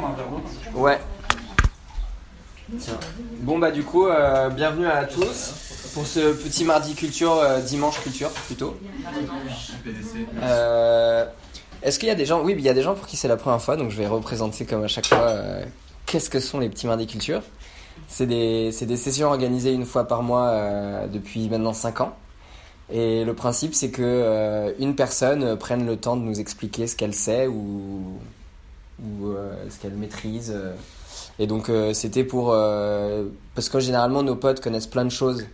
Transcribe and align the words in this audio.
d'eau 0.00 0.78
Ouais. 0.80 0.98
Bon 3.40 3.58
bah 3.58 3.70
du 3.70 3.82
coup, 3.82 4.06
euh, 4.06 4.50
bienvenue 4.50 4.86
à 4.86 5.04
tous 5.04 5.90
pour 5.94 6.06
ce 6.06 6.32
petit 6.34 6.64
mardi 6.64 6.94
culture, 6.94 7.32
euh, 7.32 7.60
dimanche 7.60 8.00
culture 8.02 8.28
plutôt. 8.30 8.76
Euh, 10.42 11.24
Est-ce 11.82 11.98
qu'il 11.98 12.08
y 12.08 12.12
a 12.12 12.14
des 12.14 12.26
gens 12.26 12.42
Oui, 12.42 12.54
il 12.56 12.64
y 12.64 12.68
a 12.68 12.74
des 12.74 12.82
gens 12.82 12.94
pour 12.94 13.06
qui 13.06 13.16
c'est 13.16 13.28
la 13.28 13.38
première 13.38 13.62
fois, 13.62 13.76
donc 13.76 13.90
je 13.90 13.96
vais 13.96 14.06
représenter 14.06 14.66
comme 14.66 14.84
à 14.84 14.88
chaque 14.88 15.06
fois 15.06 15.34
qu'est-ce 16.04 16.28
que 16.28 16.40
sont 16.40 16.58
les 16.58 16.68
petits 16.68 16.86
mardis 16.86 17.06
culture. 17.06 17.42
C'est 18.06 18.26
des, 18.26 18.70
des 18.70 18.96
sessions 18.96 19.28
organisées 19.28 19.72
une 19.72 19.86
fois 19.86 20.06
par 20.06 20.22
mois 20.22 21.06
depuis 21.10 21.48
maintenant 21.48 21.72
5 21.72 22.02
ans. 22.02 22.16
Et 22.90 23.24
le 23.24 23.34
principe, 23.34 23.74
c'est 23.74 23.90
que 23.90 24.74
une 24.78 24.94
personne 24.94 25.56
prenne 25.56 25.86
le 25.86 25.96
temps 25.96 26.16
de 26.16 26.22
nous 26.22 26.38
expliquer 26.38 26.86
ce 26.86 26.96
qu'elle 26.96 27.14
sait 27.14 27.46
ou, 27.46 28.18
ou 29.02 29.28
euh, 29.28 29.54
ce 29.70 29.78
qu'elle 29.78 29.94
maîtrise. 29.94 30.52
euh. 30.54 30.74
Et 31.38 31.46
donc, 31.46 31.68
euh, 31.68 31.94
c'était 31.94 32.24
pour. 32.24 32.48
parce 33.54 33.68
que 33.68 33.80
généralement, 33.80 34.22
nos 34.22 34.36
potes 34.36 34.60
connaissent 34.60 34.86
plein 34.86 35.04
de 35.04 35.10
choses 35.10 35.46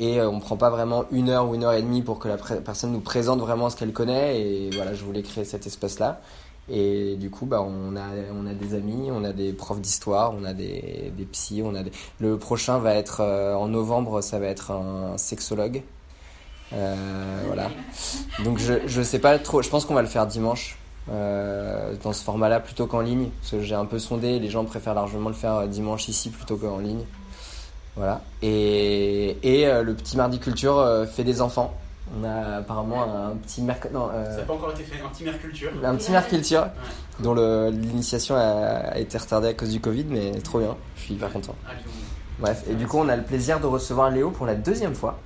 et 0.00 0.20
on 0.20 0.38
prend 0.38 0.56
pas 0.56 0.70
vraiment 0.70 1.04
une 1.10 1.28
heure 1.28 1.48
ou 1.48 1.54
une 1.54 1.64
heure 1.64 1.72
et 1.72 1.82
demie 1.82 2.02
pour 2.02 2.18
que 2.18 2.28
la 2.28 2.36
personne 2.36 2.92
nous 2.92 3.00
présente 3.00 3.40
vraiment 3.40 3.68
ce 3.70 3.76
qu'elle 3.76 3.92
connaît. 3.92 4.40
Et 4.40 4.70
voilà, 4.74 4.94
je 4.94 5.04
voulais 5.04 5.22
créer 5.22 5.44
cet 5.44 5.66
espace-là. 5.66 6.20
Et 6.70 7.16
du 7.16 7.30
coup, 7.30 7.46
bah, 7.46 7.62
on 7.62 7.96
a, 7.96 8.06
on 8.32 8.46
a 8.46 8.52
des 8.52 8.74
amis, 8.74 9.10
on 9.10 9.24
a 9.24 9.32
des 9.32 9.52
profs 9.52 9.80
d'histoire, 9.80 10.34
on 10.38 10.44
a 10.44 10.52
des, 10.52 11.12
des 11.16 11.24
psys, 11.24 11.62
on 11.64 11.74
a 11.74 11.82
des... 11.82 11.90
Le 12.20 12.36
prochain 12.36 12.78
va 12.78 12.94
être 12.94 13.22
en 13.22 13.68
novembre, 13.68 14.20
ça 14.20 14.38
va 14.38 14.46
être 14.46 14.70
un 14.72 15.16
sexologue. 15.16 15.82
Voilà. 16.70 17.70
Donc 18.44 18.58
je, 18.58 18.74
je 18.86 19.02
sais 19.02 19.18
pas 19.18 19.38
trop, 19.38 19.62
je 19.62 19.70
pense 19.70 19.84
qu'on 19.84 19.94
va 19.94 20.02
le 20.02 20.08
faire 20.08 20.26
dimanche. 20.26 20.76
Euh, 21.10 21.94
dans 22.02 22.12
ce 22.12 22.22
format-là 22.22 22.60
plutôt 22.60 22.86
qu'en 22.86 23.00
ligne, 23.00 23.28
parce 23.40 23.52
que 23.52 23.60
j'ai 23.62 23.74
un 23.74 23.84
peu 23.86 23.98
sondé, 23.98 24.38
les 24.38 24.50
gens 24.50 24.64
préfèrent 24.64 24.94
largement 24.94 25.28
le 25.28 25.34
faire 25.34 25.54
euh, 25.54 25.66
dimanche 25.66 26.08
ici 26.08 26.30
plutôt 26.30 26.56
qu'en 26.56 26.78
ligne. 26.78 27.04
Voilà. 27.96 28.20
Et, 28.42 29.36
et 29.42 29.66
euh, 29.66 29.82
le 29.82 29.94
petit 29.94 30.16
mardi 30.16 30.38
culture 30.38 30.78
euh, 30.78 31.06
fait 31.06 31.24
des 31.24 31.40
enfants. 31.40 31.74
On 32.18 32.24
a 32.24 32.56
apparemment 32.58 33.02
un 33.02 33.36
petit 33.36 33.60
merc... 33.60 33.88
non, 33.92 34.08
Ça 34.30 34.36
n'a 34.38 34.42
pas 34.44 34.54
encore 34.54 34.70
été 34.70 34.82
fait, 34.84 35.02
un 35.04 35.08
petit 35.08 35.24
merculture. 35.24 35.70
un 35.84 35.94
petit 35.94 36.10
merculture 36.10 36.66
dont 37.20 37.34
le- 37.34 37.68
l'initiation 37.70 38.34
a, 38.34 38.40
a 38.40 38.98
été 38.98 39.18
retardée 39.18 39.48
à 39.48 39.54
cause 39.54 39.68
du 39.70 39.80
Covid, 39.80 40.04
mais 40.08 40.30
trop 40.40 40.58
bien, 40.60 40.74
je 40.96 41.02
suis 41.02 41.14
hyper 41.14 41.30
content. 41.30 41.54
Ah. 41.66 41.72
Bref, 42.38 42.64
et 42.70 42.74
du 42.74 42.86
coup, 42.86 42.98
on 42.98 43.08
a 43.10 43.16
le 43.16 43.24
plaisir 43.24 43.60
de 43.60 43.66
recevoir 43.66 44.10
Léo 44.10 44.30
pour 44.30 44.46
la 44.46 44.54
deuxième 44.54 44.94
fois. 44.94 45.18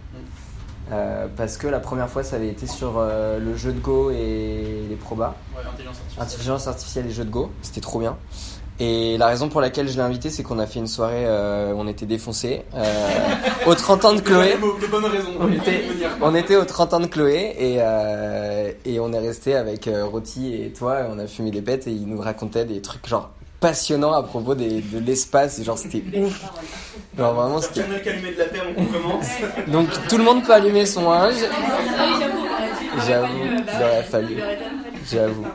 Euh, 0.90 1.26
parce 1.36 1.56
que 1.56 1.66
la 1.66 1.80
première 1.80 2.08
fois, 2.08 2.22
ça 2.22 2.36
avait 2.36 2.48
été 2.48 2.66
sur 2.66 2.94
euh, 2.96 3.38
le 3.38 3.56
jeu 3.56 3.72
de 3.72 3.80
Go 3.80 4.10
et 4.10 4.84
les 4.88 4.96
probas. 4.96 5.34
Ouais, 5.54 5.62
intelligence 5.66 5.96
artificielle. 5.96 6.22
Intelligence 6.22 6.66
artificielle 6.66 7.06
et 7.06 7.10
jeux 7.10 7.24
de 7.24 7.30
Go, 7.30 7.50
c'était 7.62 7.80
trop 7.80 8.00
bien. 8.00 8.16
Et 8.80 9.16
la 9.16 9.28
raison 9.28 9.48
pour 9.48 9.60
laquelle 9.60 9.88
je 9.88 9.94
l'ai 9.94 10.00
invité, 10.02 10.28
c'est 10.28 10.42
qu'on 10.42 10.58
a 10.58 10.66
fait 10.66 10.80
une 10.80 10.86
soirée, 10.88 11.24
euh, 11.26 11.72
on 11.76 11.86
était 11.86 12.06
défoncés. 12.06 12.62
Aux 13.66 13.74
30 13.74 14.04
ans 14.06 14.12
de 14.14 14.20
Chloé. 14.20 14.56
De 14.56 14.86
bonnes 14.88 15.04
raisons. 15.04 15.30
On 15.38 15.52
était, 15.52 15.84
on 16.20 16.34
était 16.34 16.56
aux 16.56 16.64
30 16.64 16.94
ans 16.94 17.00
de 17.00 17.06
Chloé 17.06 17.54
et, 17.58 17.76
et 18.90 18.98
on 18.98 19.12
est 19.12 19.18
resté 19.18 19.54
avec 19.54 19.88
Roti 20.10 20.54
et 20.54 20.72
toi 20.72 21.00
et 21.00 21.04
on 21.08 21.18
a 21.18 21.26
fumé 21.26 21.50
des 21.50 21.62
pètes 21.62 21.86
et 21.86 21.92
il 21.92 22.06
nous 22.06 22.20
racontait 22.20 22.64
des 22.64 22.80
trucs 22.80 23.06
genre 23.06 23.30
passionnants 23.62 24.12
à 24.12 24.22
propos 24.22 24.54
des, 24.54 24.82
de 24.82 24.98
l'espace 24.98 25.62
genre 25.62 25.78
c'était 25.78 26.02
ouf. 26.18 26.44
Genre 27.16 27.32
vraiment 27.32 27.60
c'était... 27.60 27.84
de 27.84 28.38
la 28.38 28.44
paire, 28.46 28.64
on 28.76 28.84
commence. 28.84 29.26
Donc 29.68 29.88
tout 30.08 30.18
le 30.18 30.24
monde 30.24 30.44
peut 30.44 30.52
allumer 30.52 30.84
son 30.84 31.10
linge. 31.10 31.36
J'avoue, 33.06 33.44
il 33.46 33.82
aurait 33.82 34.02
fallu. 34.02 34.36
J'avoue. 35.10 35.46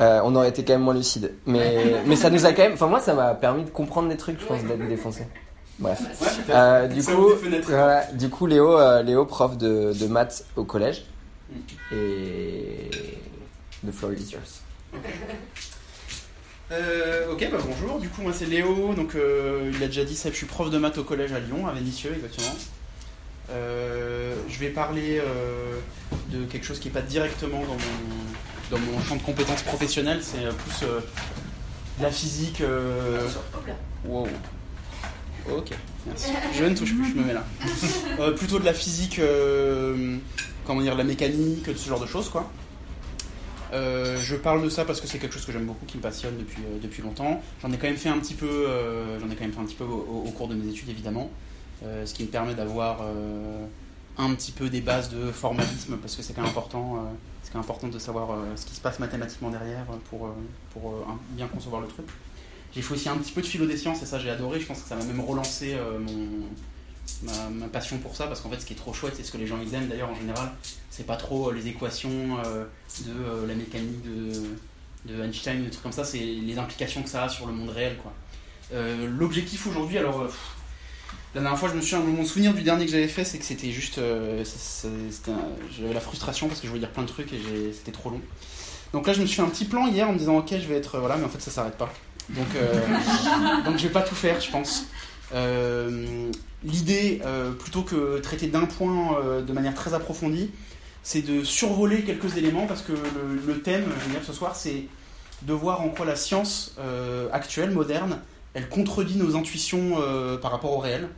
Euh, 0.00 0.20
on 0.24 0.34
aurait 0.36 0.50
été 0.50 0.64
quand 0.64 0.74
même 0.74 0.82
moins 0.82 0.94
lucide. 0.94 1.32
Mais, 1.46 2.02
mais 2.06 2.16
ça 2.16 2.30
nous 2.30 2.46
a 2.46 2.52
quand 2.52 2.62
même. 2.62 2.74
Enfin, 2.74 2.86
moi, 2.86 3.00
ça 3.00 3.14
m'a 3.14 3.34
permis 3.34 3.64
de 3.64 3.70
comprendre 3.70 4.08
des 4.08 4.16
trucs, 4.16 4.40
je 4.40 4.46
pense, 4.46 4.62
d'être 4.62 4.86
défoncé. 4.88 5.26
Bref. 5.78 6.00
Euh, 6.50 6.86
du, 6.86 7.02
coup, 7.02 7.30
voilà, 7.66 8.04
du 8.12 8.28
coup, 8.28 8.46
Léo, 8.46 8.78
euh, 8.78 9.02
Léo 9.02 9.24
prof 9.24 9.56
de, 9.56 9.92
de 9.98 10.06
maths 10.06 10.44
au 10.56 10.64
collège. 10.64 11.04
Et. 11.92 12.90
The 13.86 13.92
floor 13.92 14.12
is 14.12 14.32
yours. 14.32 14.60
Euh, 16.72 17.32
ok, 17.32 17.48
bah 17.50 17.58
bonjour. 17.64 17.98
Du 17.98 18.08
coup, 18.08 18.22
moi 18.22 18.32
c'est 18.32 18.46
Léo. 18.46 18.94
Donc, 18.94 19.14
euh, 19.14 19.72
il 19.74 19.82
a 19.82 19.86
déjà 19.86 20.04
dit 20.04 20.14
ça. 20.14 20.30
Je 20.30 20.36
suis 20.36 20.46
prof 20.46 20.70
de 20.70 20.78
maths 20.78 20.98
au 20.98 21.04
collège 21.04 21.32
à 21.32 21.40
Lyon, 21.40 21.66
à 21.66 21.72
Vénissieux, 21.72 22.12
exactement. 22.14 22.54
Euh, 23.50 24.36
je 24.48 24.58
vais 24.60 24.68
parler 24.68 25.18
euh, 25.18 25.74
de 26.28 26.44
quelque 26.44 26.64
chose 26.64 26.78
qui 26.78 26.86
n'est 26.88 26.94
pas 26.94 27.02
directement 27.02 27.60
dans 27.60 27.74
mon, 27.74 28.70
dans 28.70 28.78
mon 28.78 29.00
champ 29.02 29.16
de 29.16 29.22
compétences 29.22 29.62
professionnelles. 29.62 30.20
C'est 30.22 30.44
euh, 30.44 30.52
plus 30.52 30.86
de 30.86 32.02
la 32.02 32.10
physique. 32.12 32.62
Wow. 34.04 34.28
Ok, 35.50 35.70
merci. 36.06 36.30
Je 36.56 36.64
ne 36.64 36.76
touche 36.76 36.94
plus, 36.94 37.10
je 37.10 37.14
me 37.14 37.24
mets 37.24 37.34
là. 37.34 37.44
Plutôt 38.36 38.60
de 38.60 38.64
la 38.64 38.74
physique, 38.74 39.20
comment 40.64 40.82
dire, 40.82 40.92
de 40.92 40.98
la 40.98 41.04
mécanique, 41.04 41.68
de 41.68 41.74
ce 41.74 41.88
genre 41.88 42.00
de 42.00 42.06
choses, 42.06 42.28
quoi. 42.28 42.48
Euh, 43.72 44.16
je 44.16 44.36
parle 44.36 44.62
de 44.62 44.68
ça 44.68 44.84
parce 44.84 45.00
que 45.00 45.06
c'est 45.06 45.18
quelque 45.18 45.32
chose 45.32 45.44
que 45.44 45.52
j'aime 45.52 45.66
beaucoup, 45.66 45.86
qui 45.86 45.96
me 45.96 46.02
passionne 46.02 46.36
depuis, 46.38 46.62
euh, 46.62 46.78
depuis 46.82 47.02
longtemps. 47.02 47.40
J'en 47.62 47.70
ai 47.72 47.78
quand 47.78 47.86
même 47.86 47.96
fait 47.96 48.08
un 48.08 48.18
petit 48.18 48.34
peu, 48.34 48.48
euh, 48.48 49.18
j'en 49.20 49.30
ai 49.30 49.34
quand 49.34 49.44
même 49.44 49.52
fait 49.52 49.60
un 49.60 49.64
petit 49.64 49.76
peu 49.76 49.84
au, 49.84 50.24
au 50.26 50.30
cours 50.30 50.48
de 50.48 50.54
mes 50.54 50.68
études, 50.68 50.88
évidemment. 50.88 51.30
Ce 52.04 52.12
qui 52.12 52.24
me 52.24 52.28
permet 52.28 52.54
d'avoir 52.54 53.00
un 54.18 54.34
petit 54.34 54.52
peu 54.52 54.68
des 54.68 54.82
bases 54.82 55.08
de 55.08 55.32
formalisme 55.32 55.96
parce 55.96 56.14
que 56.14 56.22
c'est 56.22 56.34
quand 56.34 56.42
même 56.42 56.50
important, 56.50 57.10
c'est 57.42 57.50
quand 57.50 57.58
même 57.58 57.64
important 57.64 57.88
de 57.88 57.98
savoir 57.98 58.36
ce 58.54 58.66
qui 58.66 58.74
se 58.74 58.82
passe 58.82 58.98
mathématiquement 58.98 59.48
derrière 59.48 59.86
pour, 60.10 60.28
pour 60.74 61.02
bien 61.30 61.46
concevoir 61.46 61.80
le 61.80 61.88
truc. 61.88 62.04
J'ai 62.74 62.82
fait 62.82 62.92
aussi 62.92 63.08
un 63.08 63.16
petit 63.16 63.32
peu 63.32 63.40
de 63.40 63.46
philo 63.46 63.64
des 63.64 63.78
sciences 63.78 64.02
et 64.02 64.04
ça 64.04 64.18
j'ai 64.18 64.28
adoré. 64.28 64.60
Je 64.60 64.66
pense 64.66 64.82
que 64.82 64.88
ça 64.90 64.94
m'a 64.94 65.04
même 65.04 65.20
relancé 65.20 65.74
mon, 66.00 66.28
ma, 67.22 67.68
passion 67.68 67.98
pour 67.98 68.16
ça 68.16 68.26
parce 68.26 68.40
qu'en 68.40 68.50
fait 68.50 68.60
ce 68.60 68.66
qui 68.66 68.72
est 68.72 68.76
trop 68.76 68.92
chouette 68.92 69.14
c'est 69.16 69.22
ce 69.22 69.32
que 69.32 69.38
les 69.38 69.46
gens 69.46 69.58
ils 69.62 69.74
aiment. 69.74 69.88
D'ailleurs 69.88 70.10
en 70.10 70.14
général 70.14 70.50
c'est 70.90 71.06
pas 71.06 71.16
trop 71.16 71.48
euh, 71.48 71.54
les 71.54 71.68
équations 71.68 72.38
euh, 72.44 72.64
de 73.06 73.12
euh, 73.12 73.46
la 73.46 73.54
mécanique 73.54 74.02
de, 74.02 75.12
de 75.12 75.22
Einstein 75.22 75.64
des 75.64 75.70
trucs 75.70 75.82
comme 75.82 75.92
ça. 75.92 76.04
C'est 76.04 76.18
les 76.18 76.58
implications 76.58 77.02
que 77.02 77.08
ça 77.08 77.24
a 77.24 77.28
sur 77.28 77.46
le 77.46 77.52
monde 77.52 77.70
réel 77.70 77.96
quoi. 77.96 78.12
L'objectif 79.18 79.66
aujourd'hui 79.66 79.98
alors 79.98 80.28
la 81.34 81.40
dernière 81.40 81.58
fois 81.58 81.68
je 81.68 81.74
me 81.74 81.80
suis 81.80 81.96
mon 81.96 82.24
souvenir 82.24 82.54
du 82.54 82.62
dernier 82.62 82.86
que 82.86 82.92
j'avais 82.92 83.08
fait 83.08 83.24
c'est 83.24 83.38
que 83.38 83.44
c'était 83.44 83.72
juste 83.72 84.00
j'avais 85.76 85.92
la 85.92 86.00
frustration 86.00 86.46
parce 86.46 86.60
que 86.60 86.66
je 86.66 86.70
voulais 86.70 86.80
dire 86.80 86.92
plein 86.92 87.02
de 87.02 87.08
trucs 87.08 87.32
et 87.32 87.72
c'était 87.72 87.90
trop 87.90 88.10
long. 88.10 88.20
Donc 88.92 89.08
là 89.08 89.12
je 89.12 89.20
me 89.22 89.26
suis 89.26 89.36
fait 89.36 89.42
un 89.42 89.48
petit 89.48 89.64
plan 89.64 89.88
hier 89.88 90.08
en 90.08 90.12
me 90.12 90.18
disant 90.18 90.36
ok 90.38 90.50
je 90.52 90.68
vais 90.68 90.76
être 90.76 91.00
voilà 91.00 91.16
mais 91.16 91.24
en 91.24 91.28
fait 91.28 91.40
ça 91.40 91.50
s'arrête 91.50 91.76
pas. 91.76 91.92
Donc 92.28 92.46
donc 93.64 93.76
je 93.76 93.82
vais 93.88 93.92
pas 93.92 94.02
tout 94.02 94.14
faire 94.14 94.40
je 94.40 94.52
pense 94.52 94.86
L'idée, 96.62 97.22
euh, 97.24 97.52
plutôt 97.52 97.82
que 97.82 98.18
traiter 98.18 98.46
d'un 98.46 98.66
point 98.66 99.18
euh, 99.18 99.42
de 99.42 99.52
manière 99.52 99.74
très 99.74 99.94
approfondie, 99.94 100.50
c'est 101.02 101.22
de 101.22 101.42
survoler 101.42 102.02
quelques 102.02 102.36
éléments 102.36 102.66
parce 102.66 102.82
que 102.82 102.92
le, 102.92 103.60
thème, 103.62 103.84
je 103.98 104.04
veux 104.04 104.10
dire, 104.10 104.24
ce 104.24 104.34
soir, 104.34 104.54
c'est 104.54 104.84
de 105.42 105.52
voir 105.54 105.80
en 105.80 105.88
quoi 105.88 106.04
la 106.04 106.16
science 106.16 106.74
euh, 106.78 107.28
actuelle, 107.32 107.70
moderne, 107.70 108.20
elle 108.52 108.68
contredit 108.68 109.16
nos 109.16 109.36
intuitions 109.36 110.02
euh, 110.02 110.36
par 110.36 110.50
rapport 110.50 110.72
au 110.72 110.78
réel. 110.78 111.08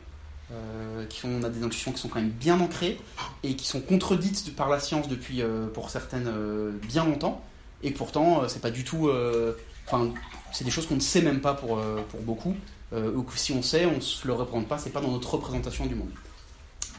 Euh, 0.51 1.05
qui 1.05 1.21
on 1.25 1.41
a 1.41 1.49
des 1.49 1.63
intuitions 1.63 1.91
qui 1.93 1.99
sont 1.99 2.09
quand 2.09 2.19
même 2.19 2.29
bien 2.29 2.59
ancrées 2.59 2.99
et 3.43 3.55
qui 3.55 3.65
sont 3.65 3.81
contredites 3.81 4.55
par 4.55 4.69
la 4.69 4.79
science 4.79 5.07
depuis, 5.07 5.41
euh, 5.41 5.67
pour 5.67 5.89
certaines, 5.89 6.27
euh, 6.27 6.71
bien 6.87 7.05
longtemps. 7.05 7.41
Et 7.81 7.91
pourtant, 7.91 8.43
euh, 8.43 8.47
c'est 8.47 8.61
pas 8.61 8.71
du 8.71 8.83
tout. 8.83 9.07
euh, 9.07 9.53
Enfin, 9.87 10.13
c'est 10.53 10.63
des 10.63 10.71
choses 10.71 10.87
qu'on 10.87 10.95
ne 10.95 11.01
sait 11.01 11.21
même 11.21 11.41
pas 11.41 11.53
pour, 11.53 11.77
euh, 11.77 12.01
pour 12.09 12.21
beaucoup 12.21 12.55
euh, 12.93 13.13
ou 13.15 13.23
que 13.23 13.37
si 13.37 13.51
on 13.51 13.61
sait, 13.61 13.85
on 13.85 13.95
ne 13.95 14.01
se 14.01 14.27
le 14.27 14.33
représente 14.33 14.67
pas, 14.67 14.77
c'est 14.77 14.91
pas 14.91 15.01
dans 15.01 15.11
notre 15.11 15.33
représentation 15.33 15.85
du 15.85 15.95
monde. 15.95 16.11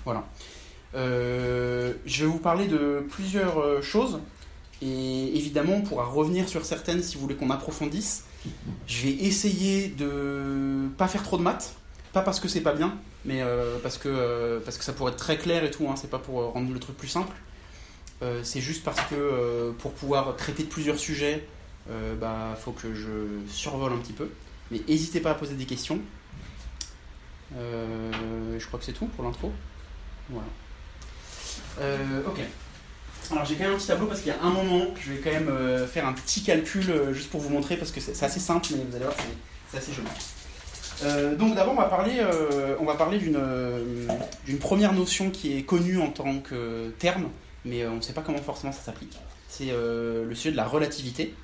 Voilà. 0.04 0.24
Euh, 0.94 1.94
je 2.06 2.24
vais 2.24 2.30
vous 2.30 2.38
parler 2.38 2.66
de 2.66 3.04
plusieurs 3.10 3.58
euh, 3.60 3.82
choses, 3.82 4.20
et 4.82 5.36
évidemment, 5.36 5.74
on 5.74 5.82
pourra 5.82 6.04
revenir 6.04 6.48
sur 6.48 6.64
certaines 6.64 7.02
si 7.02 7.16
vous 7.16 7.22
voulez 7.22 7.36
qu'on 7.36 7.50
approfondisse. 7.50 8.24
Je 8.86 9.02
vais 9.02 9.12
essayer 9.12 9.88
de 9.88 10.88
pas 10.98 11.08
faire 11.08 11.22
trop 11.22 11.38
de 11.38 11.42
maths, 11.42 11.74
pas 12.12 12.22
parce 12.22 12.40
que 12.40 12.48
c'est 12.48 12.60
pas 12.60 12.74
bien, 12.74 12.98
mais 13.24 13.42
parce, 13.82 13.96
que, 13.96 14.60
parce 14.66 14.76
que 14.76 14.84
ça 14.84 14.92
pourrait 14.92 15.12
être 15.12 15.18
très 15.18 15.38
clair 15.38 15.64
et 15.64 15.70
tout, 15.70 15.88
hein, 15.88 15.94
c'est 15.96 16.10
pas 16.10 16.18
pour 16.18 16.42
rendre 16.52 16.70
le 16.70 16.78
truc 16.78 16.94
plus 16.94 17.08
simple. 17.08 17.34
C'est 18.42 18.60
juste 18.60 18.84
parce 18.84 19.00
que 19.08 19.72
pour 19.78 19.92
pouvoir 19.92 20.36
traiter 20.36 20.64
de 20.64 20.68
plusieurs 20.68 20.98
sujets, 20.98 21.46
euh, 21.90 22.14
bah, 22.16 22.56
faut 22.58 22.72
que 22.72 22.94
je 22.94 23.10
survole 23.48 23.92
un 23.92 23.98
petit 23.98 24.12
peu. 24.12 24.28
Mais 24.74 24.82
n'hésitez 24.88 25.20
pas 25.20 25.30
à 25.30 25.34
poser 25.34 25.54
des 25.54 25.66
questions. 25.66 26.00
Euh, 27.56 28.58
je 28.58 28.66
crois 28.66 28.80
que 28.80 28.84
c'est 28.84 28.92
tout 28.92 29.06
pour 29.06 29.24
l'intro. 29.24 29.52
Voilà. 30.28 30.48
Euh, 31.80 32.22
ok. 32.26 32.40
Alors 33.30 33.44
j'ai 33.44 33.54
quand 33.54 33.64
même 33.64 33.74
un 33.74 33.76
petit 33.76 33.86
tableau 33.86 34.06
parce 34.06 34.20
qu'il 34.20 34.32
y 34.32 34.34
a 34.36 34.42
un 34.42 34.50
moment, 34.50 34.86
je 35.00 35.12
vais 35.12 35.18
quand 35.20 35.30
même 35.30 35.48
euh, 35.48 35.86
faire 35.86 36.06
un 36.08 36.12
petit 36.12 36.42
calcul 36.42 36.84
juste 37.12 37.30
pour 37.30 37.40
vous 37.40 37.50
montrer 37.50 37.76
parce 37.76 37.92
que 37.92 38.00
c'est 38.00 38.20
assez 38.24 38.40
simple, 38.40 38.66
mais 38.72 38.84
vous 38.88 38.96
allez 38.96 39.04
voir, 39.04 39.16
c'est- 39.70 39.78
assez 39.78 39.92
joli. 39.92 40.08
Donc 41.38 41.54
d'abord 41.54 41.72
on 41.74 41.80
va 41.80 41.86
parler, 41.88 42.24
on 42.80 42.84
va 42.84 42.94
parler 42.94 43.18
d'une 43.18 44.58
première 44.60 44.92
notion 44.92 45.30
qui 45.30 45.56
est 45.56 45.62
connue 45.62 45.98
en 45.98 46.10
tant 46.10 46.38
que 46.40 46.90
terme, 46.98 47.28
mais 47.64 47.86
on 47.86 47.96
ne 47.96 48.00
sait 48.00 48.12
pas 48.12 48.22
comment 48.22 48.38
forcément 48.38 48.72
ça 48.72 48.80
s'applique. 48.82 49.18
C'est 49.48 49.66
le 49.72 50.32
sujet 50.34 50.52
de 50.52 50.56
la 50.56 50.66
relativité. 50.66 51.34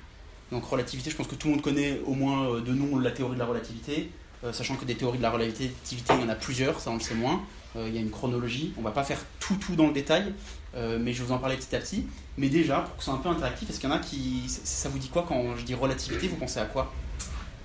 Donc 0.51 0.65
relativité, 0.65 1.09
je 1.09 1.15
pense 1.15 1.27
que 1.27 1.35
tout 1.35 1.47
le 1.47 1.53
monde 1.53 1.63
connaît 1.63 1.99
au 2.05 2.13
moins 2.13 2.59
de 2.59 2.73
nom 2.73 2.99
la 2.99 3.11
théorie 3.11 3.35
de 3.35 3.39
la 3.39 3.45
relativité, 3.45 4.11
sachant 4.51 4.75
que 4.75 4.85
des 4.85 4.95
théories 4.95 5.17
de 5.17 5.23
la 5.23 5.31
relativité, 5.31 5.73
il 6.15 6.21
y 6.21 6.23
en 6.23 6.29
a 6.29 6.35
plusieurs, 6.35 6.79
ça 6.79 6.91
on 6.91 6.95
le 6.95 6.99
sait 6.99 7.15
moins. 7.15 7.41
il 7.75 7.93
y 7.93 7.97
a 7.97 8.01
une 8.01 8.09
chronologie, 8.09 8.73
on 8.77 8.81
va 8.81 8.91
pas 8.91 9.03
faire 9.03 9.19
tout 9.39 9.55
tout 9.55 9.75
dans 9.75 9.87
le 9.87 9.93
détail, 9.93 10.33
mais 10.75 11.13
je 11.13 11.21
vais 11.21 11.27
vous 11.27 11.31
en 11.33 11.37
parler 11.37 11.55
petit 11.55 11.73
à 11.75 11.79
petit. 11.79 12.05
Mais 12.37 12.49
déjà, 12.49 12.79
pour 12.81 12.95
que 12.97 13.03
ce 13.03 13.05
soit 13.05 13.13
un 13.13 13.21
peu 13.21 13.29
interactif, 13.29 13.69
est-ce 13.69 13.79
qu'il 13.79 13.89
y 13.89 13.93
en 13.93 13.95
a 13.95 13.99
qui... 13.99 14.43
Ça 14.47 14.89
vous 14.89 14.97
dit 14.99 15.09
quoi 15.09 15.25
quand 15.27 15.55
je 15.55 15.63
dis 15.63 15.73
relativité 15.75 16.27
Vous 16.27 16.35
pensez 16.37 16.59
à 16.59 16.65
quoi? 16.65 16.91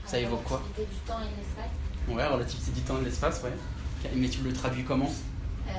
Ça 0.04 0.18
évoque 0.20 0.44
quoi? 0.44 0.62
Relativité 0.76 0.94
du 0.94 1.00
temps 1.06 1.18
et 1.20 1.24
de 1.24 1.36
l'espace. 1.36 1.70
Ouais, 2.08 2.26
relativité 2.26 2.70
du 2.70 2.80
temps 2.82 2.96
et 2.98 3.00
de 3.00 3.04
l'espace, 3.06 3.42
ouais. 3.42 3.52
Mais 4.14 4.28
tu 4.28 4.42
le 4.42 4.52
traduis 4.52 4.84
comment? 4.84 5.10
Euh, 5.68 5.72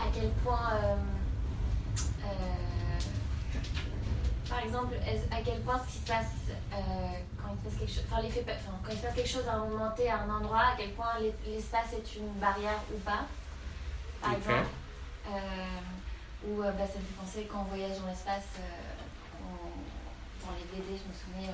À 0.00 0.06
quel 0.14 0.30
point... 0.42 0.96
Euh, 4.50 4.54
euh, 4.54 4.54
par 4.54 4.64
exemple, 4.64 4.94
à 5.30 5.42
quel 5.44 5.60
point 5.60 5.78
ce 5.78 5.92
qui 5.92 5.98
se 5.98 6.06
passe 6.06 6.34
quand 6.70 7.52
il 7.52 7.58
se 7.58 7.64
passe 7.64 7.78
quelque 7.78 7.92
chose, 7.92 8.04
enfin, 8.10 8.22
quand 8.84 8.92
il 8.92 8.98
se 8.98 9.02
passe 9.02 9.14
quelque 9.14 9.28
chose 9.28 9.48
à 9.48 9.54
un 9.54 9.66
moment 9.66 9.90
T, 9.96 10.08
à 10.08 10.22
un 10.22 10.30
endroit, 10.30 10.60
à 10.60 10.76
quel 10.76 10.90
point 10.92 11.18
l'espace 11.46 11.92
est 11.92 12.16
une 12.16 12.32
barrière 12.40 12.80
ou 12.94 12.98
pas, 12.98 13.26
par 14.20 14.34
exemple. 14.34 14.68
Ou 16.46 16.62
bah, 16.62 16.72
ça 16.78 16.98
me 16.98 17.04
fait 17.04 17.18
penser 17.20 17.48
quand 17.50 17.60
on 17.60 17.74
voyage 17.74 17.98
dans 17.98 18.06
l'espace, 18.06 18.58
dans 20.42 20.52
les 20.54 20.64
BD, 20.72 20.96
je 20.96 21.08
me 21.08 21.14
souviens, 21.14 21.52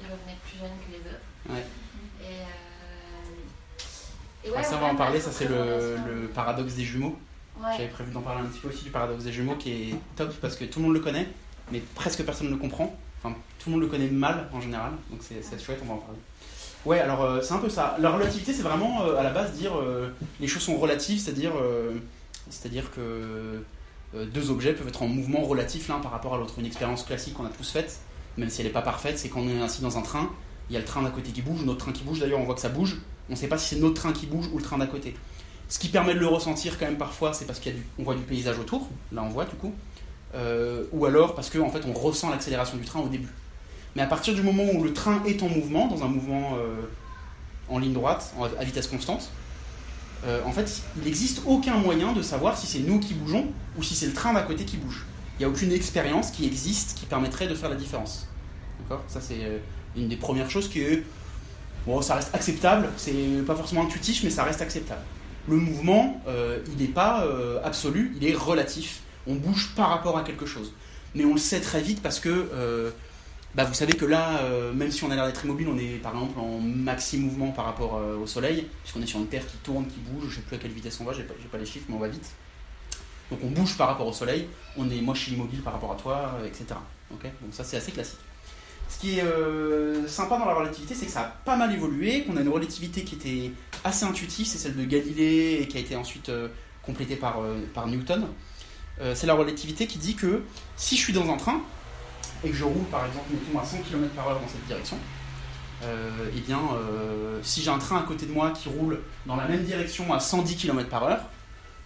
ils 0.00 0.06
revenaient, 0.06 0.38
plus 0.44 0.58
jeunes 0.58 0.78
que 0.84 0.92
les 0.92 1.00
autres. 1.00 1.24
Ouais. 1.48 1.64
Et, 2.20 2.44
et 4.46 4.50
ouais, 4.50 4.62
ça, 4.62 4.76
on 4.76 4.80
va 4.80 4.86
en 4.86 4.96
parler, 4.96 5.20
ça 5.20 5.32
c'est 5.32 5.48
le, 5.48 5.96
le, 6.06 6.28
paradoxe 6.28 6.74
des 6.74 6.84
jumeaux. 6.84 7.18
J'avais 7.72 7.88
prévu 7.88 8.12
d'en 8.12 8.20
parler 8.20 8.42
un 8.42 8.46
petit 8.46 8.60
peu 8.60 8.68
aussi 8.68 8.84
du 8.84 8.90
paradoxe 8.90 9.24
des 9.24 9.32
jumeaux 9.32 9.56
qui 9.56 9.90
est 9.90 9.96
top 10.14 10.34
parce 10.42 10.56
que 10.56 10.64
tout 10.64 10.78
le 10.78 10.86
monde 10.86 10.94
le 10.94 11.00
connaît, 11.00 11.26
mais 11.72 11.80
presque 11.94 12.22
personne 12.24 12.48
ne 12.48 12.52
le 12.52 12.58
comprend. 12.58 12.94
Enfin, 13.22 13.34
tout 13.58 13.70
le 13.70 13.72
monde 13.72 13.82
le 13.82 13.88
connaît 13.88 14.08
mal 14.08 14.48
en 14.52 14.60
général, 14.60 14.92
donc 15.10 15.20
c'est 15.22 15.62
chouette, 15.62 15.80
on 15.82 15.86
va 15.86 15.94
en 15.94 15.98
parler. 15.98 16.18
Ouais, 16.84 17.00
alors 17.00 17.42
c'est 17.42 17.54
un 17.54 17.58
peu 17.58 17.68
ça. 17.68 17.96
La 17.98 18.10
relativité, 18.10 18.52
c'est 18.52 18.62
vraiment 18.62 19.02
à 19.16 19.22
la 19.22 19.30
base 19.30 19.52
dire 19.52 19.72
les 20.38 20.46
choses 20.46 20.62
sont 20.62 20.76
relatives, 20.76 21.18
c'est-à-dire 21.18 21.52
c'est-à-dire 22.48 22.92
que 22.92 23.64
deux 24.14 24.50
objets 24.50 24.72
peuvent 24.72 24.86
être 24.86 25.02
en 25.02 25.08
mouvement 25.08 25.40
relatif 25.40 25.88
l'un 25.88 25.98
par 25.98 26.12
rapport 26.12 26.34
à 26.34 26.38
l'autre. 26.38 26.54
Une 26.58 26.66
expérience 26.66 27.02
classique 27.02 27.34
qu'on 27.34 27.46
a 27.46 27.50
tous 27.50 27.70
faite, 27.70 27.98
même 28.36 28.50
si 28.50 28.60
elle 28.60 28.68
n'est 28.68 28.72
pas 28.72 28.82
parfaite, 28.82 29.18
c'est 29.18 29.28
quand 29.28 29.40
on 29.40 29.48
est 29.48 29.60
assis 29.60 29.82
dans 29.82 29.98
un 29.98 30.02
train, 30.02 30.30
il 30.70 30.74
y 30.74 30.76
a 30.76 30.80
le 30.80 30.84
train 30.84 31.02
d'à 31.02 31.10
côté 31.10 31.32
qui 31.32 31.42
bouge, 31.42 31.64
notre 31.64 31.78
train 31.78 31.92
qui 31.92 32.04
bouge, 32.04 32.20
d'ailleurs 32.20 32.38
on 32.38 32.44
voit 32.44 32.54
que 32.54 32.60
ça 32.60 32.68
bouge, 32.68 32.98
on 33.28 33.32
ne 33.32 33.36
sait 33.36 33.48
pas 33.48 33.58
si 33.58 33.74
c'est 33.74 33.80
notre 33.80 33.94
train 33.94 34.12
qui 34.12 34.26
bouge 34.26 34.46
ou 34.52 34.58
le 34.58 34.62
train 34.62 34.78
d'à 34.78 34.86
côté. 34.86 35.16
Ce 35.68 35.80
qui 35.80 35.88
permet 35.88 36.14
de 36.14 36.20
le 36.20 36.28
ressentir 36.28 36.78
quand 36.78 36.86
même 36.86 36.98
parfois, 36.98 37.32
c'est 37.32 37.46
parce 37.46 37.58
qu'on 37.58 38.04
voit 38.04 38.14
du 38.14 38.22
paysage 38.22 38.58
autour, 38.60 38.88
là 39.10 39.24
on 39.24 39.28
voit 39.28 39.44
du 39.44 39.56
coup, 39.56 39.74
euh, 40.34 40.84
ou 40.92 41.06
alors 41.06 41.34
parce 41.34 41.50
qu'en 41.50 41.66
en 41.66 41.70
fait 41.70 41.82
on 41.86 41.92
ressent 41.92 42.30
l'accélération 42.30 42.76
du 42.76 42.84
train 42.84 43.00
au 43.00 43.08
début. 43.08 43.28
Mais 43.94 44.02
à 44.02 44.06
partir 44.06 44.34
du 44.34 44.42
moment 44.42 44.64
où 44.74 44.82
le 44.82 44.92
train 44.92 45.22
est 45.24 45.42
en 45.42 45.48
mouvement, 45.48 45.86
dans 45.88 46.04
un 46.04 46.08
mouvement 46.08 46.56
euh, 46.56 46.82
en 47.68 47.78
ligne 47.78 47.94
droite, 47.94 48.34
à 48.58 48.64
vitesse 48.64 48.88
constante, 48.88 49.30
euh, 50.26 50.40
en 50.44 50.52
fait 50.52 50.82
il 50.96 51.04
n'existe 51.04 51.42
aucun 51.46 51.76
moyen 51.76 52.12
de 52.12 52.22
savoir 52.22 52.56
si 52.56 52.66
c'est 52.66 52.80
nous 52.80 52.98
qui 52.98 53.14
bougeons 53.14 53.46
ou 53.78 53.82
si 53.82 53.94
c'est 53.94 54.06
le 54.06 54.14
train 54.14 54.32
d'à 54.32 54.42
côté 54.42 54.64
qui 54.64 54.76
bouge. 54.76 55.06
Il 55.38 55.40
n'y 55.40 55.44
a 55.44 55.48
aucune 55.48 55.72
expérience 55.72 56.30
qui 56.30 56.46
existe 56.46 56.98
qui 56.98 57.06
permettrait 57.06 57.46
de 57.46 57.54
faire 57.54 57.68
la 57.68 57.76
différence. 57.76 58.26
D'accord? 58.80 59.02
Ça 59.08 59.20
c'est 59.20 59.60
une 59.96 60.08
des 60.08 60.16
premières 60.16 60.50
choses 60.50 60.68
qui 60.68 60.80
est 60.80 61.02
Bon, 61.86 62.02
ça 62.02 62.16
reste 62.16 62.34
acceptable, 62.34 62.88
c'est 62.96 63.12
pas 63.46 63.54
forcément 63.54 63.84
intuitif, 63.84 64.24
mais 64.24 64.30
ça 64.30 64.42
reste 64.42 64.60
acceptable. 64.60 65.02
Le 65.48 65.56
mouvement, 65.56 66.20
euh, 66.26 66.58
il 66.66 66.82
n'est 66.82 66.92
pas 66.92 67.24
euh, 67.24 67.60
absolu, 67.62 68.12
il 68.20 68.26
est 68.28 68.34
relatif. 68.34 69.02
On 69.26 69.34
bouge 69.34 69.72
par 69.74 69.90
rapport 69.90 70.16
à 70.16 70.22
quelque 70.22 70.46
chose. 70.46 70.72
Mais 71.14 71.24
on 71.24 71.32
le 71.32 71.38
sait 71.38 71.60
très 71.60 71.80
vite 71.80 72.02
parce 72.02 72.20
que 72.20 72.28
euh, 72.28 72.90
bah, 73.54 73.64
vous 73.64 73.74
savez 73.74 73.94
que 73.94 74.04
là, 74.04 74.42
même 74.74 74.90
si 74.90 75.02
on 75.04 75.10
a 75.10 75.14
l'air 75.14 75.26
d'être 75.26 75.44
immobile, 75.44 75.68
on 75.68 75.78
est 75.78 75.98
par 76.02 76.12
exemple 76.12 76.38
en 76.38 76.58
maxi 76.58 77.16
mouvement 77.16 77.52
par 77.52 77.64
rapport 77.64 77.94
au 78.20 78.26
Soleil, 78.26 78.66
puisqu'on 78.82 79.00
est 79.00 79.06
sur 79.06 79.18
une 79.18 79.28
Terre 79.28 79.46
qui 79.46 79.56
tourne, 79.58 79.86
qui 79.86 79.98
bouge, 80.00 80.24
je 80.24 80.28
ne 80.28 80.34
sais 80.34 80.40
plus 80.42 80.56
à 80.56 80.58
quelle 80.58 80.72
vitesse 80.72 80.98
on 81.00 81.04
va, 81.04 81.14
j'ai 81.14 81.22
pas, 81.22 81.32
pas 81.50 81.56
les 81.56 81.64
chiffres, 81.64 81.86
mais 81.88 81.94
on 81.94 82.00
va 82.00 82.08
vite. 82.08 82.30
Donc 83.30 83.40
on 83.42 83.48
bouge 83.48 83.76
par 83.78 83.88
rapport 83.88 84.06
au 84.06 84.12
Soleil, 84.12 84.46
on 84.76 84.90
est, 84.90 85.00
moi 85.00 85.14
je 85.14 85.20
suis 85.20 85.32
immobile 85.32 85.62
par 85.62 85.72
rapport 85.72 85.92
à 85.92 85.96
toi, 85.96 86.38
etc. 86.44 86.66
Donc 87.10 87.20
ça 87.50 87.64
c'est 87.64 87.78
assez 87.78 87.92
classique. 87.92 88.20
Ce 88.88 88.98
qui 88.98 89.18
est 89.18 89.22
euh, 89.22 90.06
sympa 90.06 90.38
dans 90.38 90.44
la 90.44 90.54
relativité, 90.54 90.94
c'est 90.94 91.06
que 91.06 91.12
ça 91.12 91.22
a 91.22 91.24
pas 91.24 91.56
mal 91.56 91.72
évolué, 91.72 92.24
qu'on 92.24 92.36
a 92.36 92.40
une 92.40 92.48
relativité 92.48 93.02
qui 93.02 93.16
était 93.16 93.50
assez 93.84 94.04
intuitive, 94.04 94.46
c'est 94.46 94.58
celle 94.58 94.76
de 94.76 94.84
Galilée 94.84 95.58
et 95.60 95.68
qui 95.68 95.76
a 95.76 95.80
été 95.80 95.96
ensuite 95.96 96.28
euh, 96.28 96.48
complétée 96.82 97.18
euh, 97.22 97.60
par 97.74 97.86
Newton. 97.88 98.28
C'est 99.14 99.26
la 99.26 99.34
relativité 99.34 99.86
qui 99.86 99.98
dit 99.98 100.14
que 100.14 100.42
si 100.76 100.96
je 100.96 101.00
suis 101.02 101.12
dans 101.12 101.30
un 101.30 101.36
train 101.36 101.60
et 102.44 102.50
que 102.50 102.56
je 102.56 102.64
roule 102.64 102.84
par 102.86 103.06
exemple 103.06 103.26
mettons, 103.30 103.58
à 103.58 103.64
100 103.64 103.78
km 103.78 104.12
par 104.14 104.28
heure 104.28 104.40
dans 104.40 104.48
cette 104.48 104.66
direction, 104.66 104.98
eh 105.82 106.40
bien, 106.40 106.60
si 107.42 107.62
j'ai 107.62 107.70
un 107.70 107.78
train 107.78 107.98
à 107.98 108.02
côté 108.02 108.26
de 108.26 108.32
moi 108.32 108.52
qui 108.52 108.68
roule 108.68 109.00
dans 109.26 109.36
la 109.36 109.46
même 109.46 109.64
direction 109.64 110.12
à 110.12 110.20
110 110.20 110.56
km 110.56 110.88
par 110.88 111.04
heure, 111.04 111.20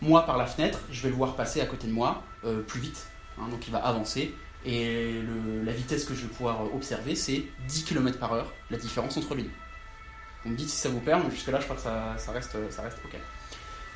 moi 0.00 0.24
par 0.24 0.38
la 0.38 0.46
fenêtre, 0.46 0.78
je 0.90 1.02
vais 1.02 1.08
le 1.08 1.16
voir 1.16 1.34
passer 1.34 1.60
à 1.60 1.66
côté 1.66 1.86
de 1.86 1.92
moi 1.92 2.22
plus 2.68 2.80
vite. 2.80 3.06
Hein, 3.38 3.48
donc 3.50 3.66
il 3.66 3.72
va 3.72 3.78
avancer 3.78 4.34
et 4.64 5.20
la 5.64 5.72
vitesse 5.72 6.04
que 6.04 6.14
je 6.14 6.22
vais 6.22 6.28
pouvoir 6.28 6.62
observer, 6.74 7.14
c'est 7.14 7.44
10 7.66 7.84
km 7.84 8.18
par 8.18 8.32
heure, 8.34 8.52
la 8.70 8.76
différence 8.76 9.16
entre 9.16 9.34
les 9.34 9.44
deux. 9.44 9.50
Vous 10.44 10.50
me 10.50 10.56
dites 10.56 10.68
si 10.68 10.76
ça 10.76 10.88
vous 10.88 11.00
perd, 11.00 11.24
mais 11.24 11.30
jusque-là, 11.30 11.60
je 11.60 11.64
crois 11.64 11.76
que 11.76 11.82
ça, 11.82 12.14
reste, 12.32 12.56
ça 12.70 12.82
reste 12.82 12.98
OK. 13.04 13.18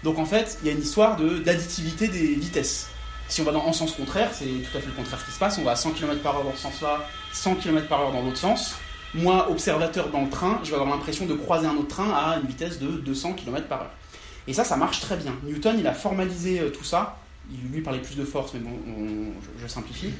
Donc 0.02 0.18
en 0.18 0.26
fait, 0.26 0.58
il 0.62 0.66
y 0.66 0.70
a 0.70 0.72
une 0.72 0.82
histoire 0.82 1.16
d'additivité 1.16 2.08
des 2.08 2.34
vitesses. 2.34 2.88
Si 3.34 3.40
on 3.40 3.44
va 3.44 3.50
dans, 3.50 3.66
en 3.66 3.72
sens 3.72 3.90
contraire, 3.90 4.30
c'est 4.32 4.44
tout 4.44 4.78
à 4.78 4.80
fait 4.80 4.86
le 4.86 4.92
contraire 4.92 5.24
qui 5.26 5.32
se 5.32 5.40
passe. 5.40 5.58
On 5.58 5.64
va 5.64 5.72
à 5.72 5.76
100 5.76 5.90
km 5.94 6.22
par 6.22 6.36
heure 6.36 6.44
dans 6.44 6.54
ce 6.54 6.60
sens-là, 6.60 7.04
100 7.32 7.56
km 7.56 7.88
par 7.88 8.00
heure 8.02 8.12
dans 8.12 8.22
l'autre 8.22 8.36
sens. 8.36 8.76
Moi, 9.12 9.50
observateur 9.50 10.10
dans 10.10 10.22
le 10.22 10.30
train, 10.30 10.60
je 10.62 10.70
vais 10.70 10.76
avoir 10.76 10.88
l'impression 10.88 11.26
de 11.26 11.34
croiser 11.34 11.66
un 11.66 11.74
autre 11.74 11.88
train 11.88 12.12
à 12.12 12.36
une 12.36 12.46
vitesse 12.46 12.78
de 12.78 12.86
200 12.86 13.32
km 13.32 13.66
par 13.66 13.80
heure. 13.80 13.90
Et 14.46 14.52
ça, 14.52 14.62
ça 14.62 14.76
marche 14.76 15.00
très 15.00 15.16
bien. 15.16 15.34
Newton, 15.42 15.74
il 15.80 15.86
a 15.88 15.92
formalisé 15.94 16.60
euh, 16.60 16.70
tout 16.70 16.84
ça. 16.84 17.16
Il 17.50 17.72
lui 17.72 17.80
parlait 17.80 17.98
plus 17.98 18.14
de 18.14 18.24
force, 18.24 18.54
mais 18.54 18.60
bon, 18.60 18.70
je 19.60 19.66
simplifie. 19.66 20.12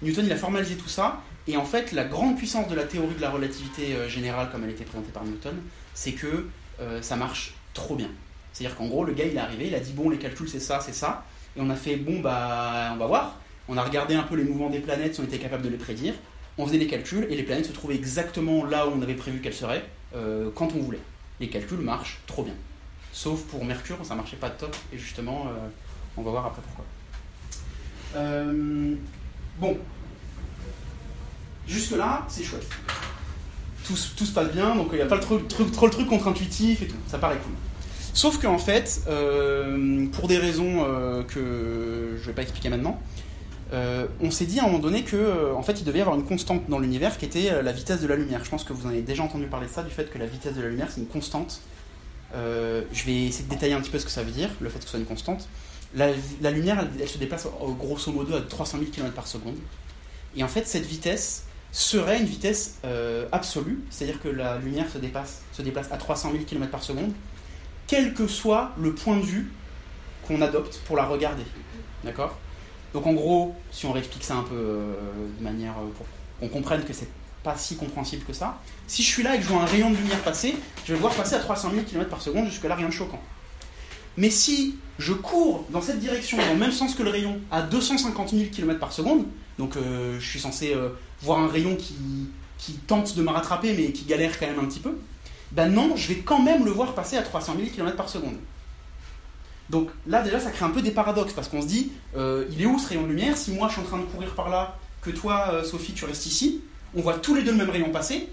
Newton, 0.00 0.24
il 0.24 0.32
a 0.32 0.36
formalisé 0.36 0.76
tout 0.76 0.88
ça, 0.88 1.20
et 1.46 1.58
en 1.58 1.66
fait, 1.66 1.92
la 1.92 2.04
grande 2.04 2.38
puissance 2.38 2.66
de 2.68 2.74
la 2.74 2.84
théorie 2.84 3.14
de 3.14 3.20
la 3.20 3.28
relativité 3.28 3.94
euh, 3.94 4.08
générale, 4.08 4.48
comme 4.50 4.64
elle 4.64 4.70
était 4.70 4.84
présentée 4.84 5.12
par 5.12 5.24
Newton, 5.24 5.56
c'est 5.92 6.12
que 6.12 6.46
euh, 6.80 7.02
ça 7.02 7.16
marche 7.16 7.52
trop 7.74 7.94
bien. 7.94 8.08
C'est-à-dire 8.54 8.74
qu'en 8.74 8.86
gros, 8.86 9.04
le 9.04 9.12
gars, 9.12 9.26
il 9.26 9.36
est 9.36 9.38
arrivé, 9.38 9.66
il 9.66 9.74
a 9.74 9.80
dit, 9.80 9.92
bon, 9.92 10.08
les 10.08 10.16
calculs, 10.16 10.48
c'est 10.48 10.60
ça, 10.60 10.80
c'est 10.80 10.94
ça, 10.94 11.26
et 11.56 11.60
on 11.60 11.70
a 11.70 11.76
fait, 11.76 11.96
bon, 11.96 12.20
bah, 12.20 12.90
on 12.94 12.96
va 12.96 13.06
voir. 13.06 13.40
On 13.68 13.76
a 13.76 13.82
regardé 13.82 14.14
un 14.14 14.22
peu 14.22 14.36
les 14.36 14.44
mouvements 14.44 14.70
des 14.70 14.80
planètes, 14.80 15.14
si 15.14 15.20
on 15.20 15.24
était 15.24 15.38
capable 15.38 15.62
de 15.62 15.68
les 15.68 15.76
prédire. 15.76 16.14
On 16.58 16.66
faisait 16.66 16.78
des 16.78 16.86
calculs, 16.86 17.26
et 17.30 17.36
les 17.36 17.42
planètes 17.42 17.66
se 17.66 17.72
trouvaient 17.72 17.96
exactement 17.96 18.64
là 18.64 18.86
où 18.86 18.92
on 18.96 19.02
avait 19.02 19.14
prévu 19.14 19.40
qu'elles 19.40 19.54
seraient, 19.54 19.84
euh, 20.14 20.50
quand 20.54 20.74
on 20.74 20.80
voulait. 20.80 21.00
Les 21.40 21.48
calculs 21.48 21.80
marchent 21.80 22.20
trop 22.26 22.42
bien. 22.42 22.54
Sauf 23.12 23.42
pour 23.44 23.64
Mercure, 23.64 23.98
ça 24.04 24.14
marchait 24.14 24.36
pas 24.36 24.50
top, 24.50 24.76
et 24.92 24.98
justement, 24.98 25.46
on 26.16 26.22
va 26.22 26.30
voir 26.32 26.46
après 26.46 26.62
pourquoi. 26.62 26.84
bon, 29.60 29.78
Jusque-là, 31.66 32.24
c'est 32.28 32.44
chouette. 32.44 32.68
Tout, 33.86 33.96
se 33.96 34.32
passe 34.32 34.50
bien, 34.52 34.74
donc 34.74 34.88
il 34.92 34.96
n'y 34.96 35.02
a 35.02 35.06
pas 35.06 35.18
trop 35.18 35.38
le 35.38 35.44
truc 35.46 36.06
contre-intuitif 36.06 36.82
et 36.82 36.86
tout. 36.86 36.96
Ça 37.06 37.18
paraît 37.18 37.38
cool. 37.38 37.52
Sauf 38.14 38.40
qu'en 38.40 38.58
fait, 38.58 39.02
euh, 39.08 40.06
pour 40.12 40.28
des 40.28 40.38
raisons 40.38 40.84
euh, 40.84 41.24
que 41.24 42.14
je 42.16 42.20
ne 42.20 42.26
vais 42.26 42.32
pas 42.32 42.42
expliquer 42.42 42.68
maintenant, 42.68 43.00
euh, 43.72 44.06
on 44.20 44.30
s'est 44.30 44.46
dit 44.46 44.60
à 44.60 44.62
un 44.62 44.66
moment 44.66 44.78
donné 44.78 45.02
que 45.02 45.52
en 45.52 45.62
fait 45.62 45.80
il 45.80 45.84
devait 45.84 45.98
y 45.98 46.00
avoir 46.00 46.16
une 46.16 46.24
constante 46.24 46.62
dans 46.68 46.78
l'univers 46.78 47.18
qui 47.18 47.24
était 47.24 47.60
la 47.60 47.72
vitesse 47.72 48.00
de 48.00 48.06
la 48.06 48.14
lumière. 48.14 48.44
Je 48.44 48.50
pense 48.50 48.62
que 48.62 48.72
vous 48.72 48.86
en 48.86 48.90
avez 48.90 49.02
déjà 49.02 49.24
entendu 49.24 49.46
parler 49.46 49.66
de 49.66 49.72
ça, 49.72 49.82
du 49.82 49.90
fait 49.90 50.08
que 50.12 50.18
la 50.18 50.26
vitesse 50.26 50.54
de 50.54 50.62
la 50.62 50.68
lumière 50.68 50.92
c'est 50.92 51.00
une 51.00 51.08
constante. 51.08 51.60
je 52.32 53.04
vais 53.04 53.24
essayer 53.24 53.44
de 53.46 53.50
détailler 53.50 53.74
un 53.74 53.80
petit 53.80 53.90
peu 53.90 53.98
ce 53.98 54.04
que 54.04 54.12
ça 54.12 54.22
veut 54.22 54.30
dire, 54.30 54.50
le 54.60 54.68
fait 54.68 54.78
que 54.78 54.84
ce 54.84 54.90
soit 54.90 55.00
une 55.00 55.06
constante. 55.06 55.48
La, 55.96 56.50
lumière, 56.52 56.86
elle, 57.00 57.08
se 57.08 57.18
déplace 57.18 57.48
grosso 57.78 58.12
modo 58.12 58.34
à 58.34 58.40
300 58.42 58.78
000 58.78 58.90
km 58.92 59.12
par 59.12 59.26
seconde. 59.26 59.56
Et 60.36 60.44
en 60.44 60.48
fait, 60.48 60.66
cette 60.68 60.86
vitesse, 60.86 61.44
serait 61.72 62.20
une 62.20 62.26
vitesse 62.26 62.78
absolue, 63.32 63.80
c'est-à-dire 63.90 64.20
que 64.20 64.28
la 64.28 64.58
lumière 64.58 64.86
se, 64.88 64.98
se 65.52 65.62
déplace 65.62 65.90
à 65.90 65.96
300 65.96 66.30
000 66.30 66.44
km 66.44 66.70
par 66.70 66.84
seconde, 66.84 67.12
quel 67.86 68.14
que 68.14 68.26
soit 68.26 68.72
le 68.78 68.94
point 68.94 69.16
de 69.16 69.24
vue 69.24 69.52
qu'on 70.26 70.40
adopte 70.40 70.80
pour 70.86 70.96
la 70.96 71.04
regarder. 71.04 71.44
D'accord? 72.02 72.36
Donc 72.92 73.06
en 73.06 73.12
gros, 73.12 73.54
si 73.70 73.86
on 73.86 73.92
réexplique 73.92 74.24
ça 74.24 74.36
un 74.36 74.42
peu 74.42 74.54
euh, 74.54 74.94
de 75.38 75.42
manière 75.42 75.72
euh, 75.72 75.90
pour 75.96 76.06
qu'on 76.40 76.48
comprenne 76.48 76.84
que 76.84 76.92
c'est 76.92 77.08
pas 77.42 77.56
si 77.56 77.76
compréhensible 77.76 78.24
que 78.24 78.32
ça, 78.32 78.58
si 78.86 79.02
je 79.02 79.08
suis 79.08 79.22
là 79.22 79.34
et 79.34 79.38
que 79.38 79.44
je 79.44 79.48
vois 79.48 79.62
un 79.62 79.66
rayon 79.66 79.90
de 79.90 79.96
lumière 79.96 80.20
passer, 80.20 80.56
je 80.84 80.92
vais 80.92 80.94
le 80.94 81.00
voir 81.00 81.12
passer 81.12 81.34
à 81.34 81.40
300 81.40 81.70
000 81.72 81.82
km 81.84 82.08
par 82.08 82.22
seconde, 82.22 82.46
jusque-là 82.46 82.74
rien 82.74 82.88
de 82.88 82.92
choquant. 82.92 83.20
Mais 84.16 84.30
si 84.30 84.76
je 84.98 85.12
cours 85.12 85.66
dans 85.70 85.82
cette 85.82 85.98
direction, 85.98 86.38
dans 86.38 86.52
le 86.52 86.58
même 86.58 86.72
sens 86.72 86.94
que 86.94 87.02
le 87.02 87.10
rayon, 87.10 87.40
à 87.50 87.62
250 87.62 88.30
000 88.30 88.44
km 88.50 88.78
par 88.78 88.92
seconde, 88.92 89.26
donc 89.58 89.74
je 89.76 90.24
suis 90.24 90.38
censé 90.38 90.74
voir 91.20 91.40
un 91.40 91.48
rayon 91.48 91.74
qui, 91.76 91.96
qui 92.58 92.74
tente 92.74 93.16
de 93.16 93.22
me 93.22 93.30
rattraper 93.30 93.74
mais 93.74 93.92
qui 93.92 94.04
galère 94.04 94.38
quand 94.38 94.46
même 94.46 94.60
un 94.60 94.66
petit 94.66 94.80
peu, 94.80 94.96
ben 95.52 95.68
non, 95.68 95.96
je 95.96 96.08
vais 96.08 96.20
quand 96.20 96.42
même 96.42 96.64
le 96.64 96.70
voir 96.70 96.94
passer 96.94 97.16
à 97.16 97.22
300 97.22 97.54
000 97.56 97.68
km 97.68 97.96
par 97.96 98.08
seconde. 98.08 98.36
Donc 99.70 99.88
là 100.06 100.22
déjà 100.22 100.40
ça 100.40 100.50
crée 100.50 100.64
un 100.64 100.70
peu 100.70 100.82
des 100.82 100.90
paradoxes 100.90 101.32
parce 101.32 101.48
qu'on 101.48 101.62
se 101.62 101.66
dit, 101.66 101.92
euh, 102.16 102.46
il 102.50 102.62
est 102.62 102.66
où 102.66 102.78
ce 102.78 102.88
rayon 102.88 103.02
de 103.02 103.08
lumière 103.08 103.36
Si 103.36 103.50
moi 103.52 103.68
je 103.68 103.74
suis 103.74 103.82
en 103.82 103.84
train 103.84 103.98
de 103.98 104.04
courir 104.04 104.34
par 104.34 104.48
là, 104.48 104.76
que 105.00 105.10
toi, 105.10 105.48
euh, 105.52 105.64
Sophie, 105.64 105.92
tu 105.92 106.04
restes 106.04 106.26
ici, 106.26 106.62
on 106.94 107.00
voit 107.00 107.14
tous 107.14 107.34
les 107.34 107.42
deux 107.42 107.52
le 107.52 107.58
même 107.58 107.70
rayon 107.70 107.90
passer, 107.90 108.28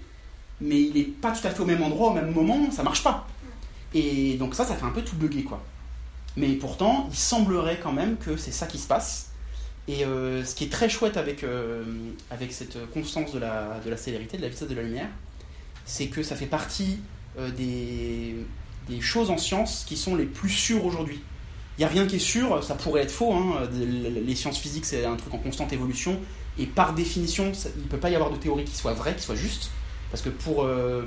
mais 0.60 0.80
il 0.80 0.94
n'est 0.94 1.04
pas 1.04 1.32
tout 1.32 1.46
à 1.46 1.50
fait 1.50 1.60
au 1.60 1.66
même 1.66 1.82
endroit, 1.82 2.10
au 2.10 2.14
même 2.14 2.32
moment, 2.32 2.70
ça 2.70 2.82
marche 2.82 3.02
pas. 3.02 3.26
Et 3.94 4.34
donc 4.34 4.54
ça, 4.54 4.64
ça 4.64 4.74
fait 4.74 4.84
un 4.84 4.90
peu 4.90 5.02
tout 5.02 5.16
bugger, 5.16 5.44
quoi. 5.44 5.62
Mais 6.36 6.48
pourtant, 6.54 7.08
il 7.10 7.16
semblerait 7.16 7.78
quand 7.82 7.92
même 7.92 8.16
que 8.16 8.36
c'est 8.36 8.52
ça 8.52 8.66
qui 8.66 8.78
se 8.78 8.86
passe. 8.86 9.30
Et 9.88 10.04
euh, 10.04 10.44
ce 10.44 10.54
qui 10.54 10.64
est 10.64 10.72
très 10.72 10.88
chouette 10.88 11.16
avec, 11.16 11.44
avec 12.30 12.52
cette 12.52 12.90
constance 12.92 13.32
de 13.32 13.38
la, 13.38 13.80
de 13.84 13.90
la 13.90 13.96
célérité, 13.96 14.38
de 14.38 14.42
la 14.42 14.48
vitesse 14.48 14.68
de 14.68 14.74
la 14.74 14.82
lumière, 14.82 15.08
c'est 15.84 16.06
que 16.06 16.22
ça 16.22 16.36
fait 16.36 16.46
partie 16.46 16.98
euh, 17.38 17.50
des, 17.50 18.36
des 18.88 19.00
choses 19.00 19.30
en 19.30 19.38
science 19.38 19.84
qui 19.86 19.96
sont 19.96 20.14
les 20.16 20.24
plus 20.26 20.50
sûres 20.50 20.84
aujourd'hui. 20.84 21.20
Il 21.78 21.80
n'y 21.80 21.84
a 21.84 21.88
rien 21.88 22.06
qui 22.06 22.16
est 22.16 22.20
sûr, 22.20 22.62
ça 22.62 22.74
pourrait 22.74 23.02
être 23.02 23.10
faux. 23.10 23.32
hein. 23.32 23.68
Les 23.72 24.34
sciences 24.34 24.58
physiques, 24.58 24.84
c'est 24.84 25.04
un 25.06 25.16
truc 25.16 25.32
en 25.34 25.38
constante 25.38 25.72
évolution. 25.72 26.20
Et 26.58 26.66
par 26.66 26.92
définition, 26.92 27.50
il 27.76 27.82
ne 27.82 27.88
peut 27.88 27.96
pas 27.96 28.10
y 28.10 28.14
avoir 28.14 28.30
de 28.30 28.36
théorie 28.36 28.64
qui 28.64 28.76
soit 28.76 28.92
vraie, 28.92 29.16
qui 29.16 29.22
soit 29.22 29.34
juste. 29.36 29.70
Parce 30.10 30.22
que 30.22 30.28
pour 30.28 30.64
euh, 30.64 31.02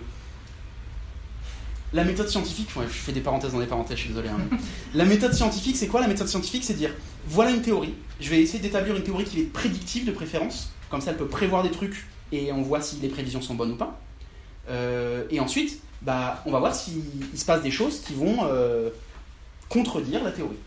la 1.94 2.04
méthode 2.04 2.28
scientifique, 2.28 2.70
je 2.76 2.88
fais 2.88 3.12
des 3.12 3.22
parenthèses 3.22 3.52
dans 3.54 3.60
des 3.60 3.68
parenthèses, 3.68 3.98
je 3.98 4.02
suis 4.02 4.10
désolé. 4.10 4.30
hein. 4.30 4.40
la 4.96 5.06
méthode 5.06 5.34
scientifique, 5.34 5.78
c'est 5.78 5.88
quoi? 5.88 6.02
La 6.02 6.08
méthode 6.08 6.28
scientifique, 6.28 6.64
c'est 6.64 6.74
dire 6.74 6.90
voilà 7.28 7.52
une 7.52 7.62
théorie. 7.62 7.94
Je 8.20 8.30
vais 8.30 8.42
essayer 8.42 8.60
d'établir 8.60 8.96
une 8.96 9.04
théorie 9.04 9.24
qui 9.24 9.42
est 9.42 9.44
prédictive 9.44 10.06
de 10.06 10.12
préférence. 10.12 10.72
Comme 10.90 11.02
ça, 11.02 11.12
elle 11.12 11.18
peut 11.18 11.28
prévoir 11.28 11.62
des 11.64 11.72
trucs 11.72 12.08
et 12.32 12.52
on 12.52 12.62
voit 12.64 12.82
si 12.82 12.98
les 12.98 13.08
prévisions 13.10 13.42
sont 13.42 13.54
bonnes 13.56 13.72
ou 13.74 13.78
pas. 13.78 14.02
Euh, 14.70 15.24
et 15.30 15.40
ensuite, 15.40 15.80
bah, 16.02 16.42
on 16.46 16.52
va 16.52 16.60
voir 16.60 16.76
s'il 16.76 17.02
il 17.34 17.40
se 17.40 17.46
passe 17.46 17.62
des 17.62 17.72
choses 17.72 18.00
qui 18.02 18.14
vont 18.14 18.40
euh, 18.44 18.90
contredire 19.70 20.24
la 20.24 20.32
théorie. 20.32 20.58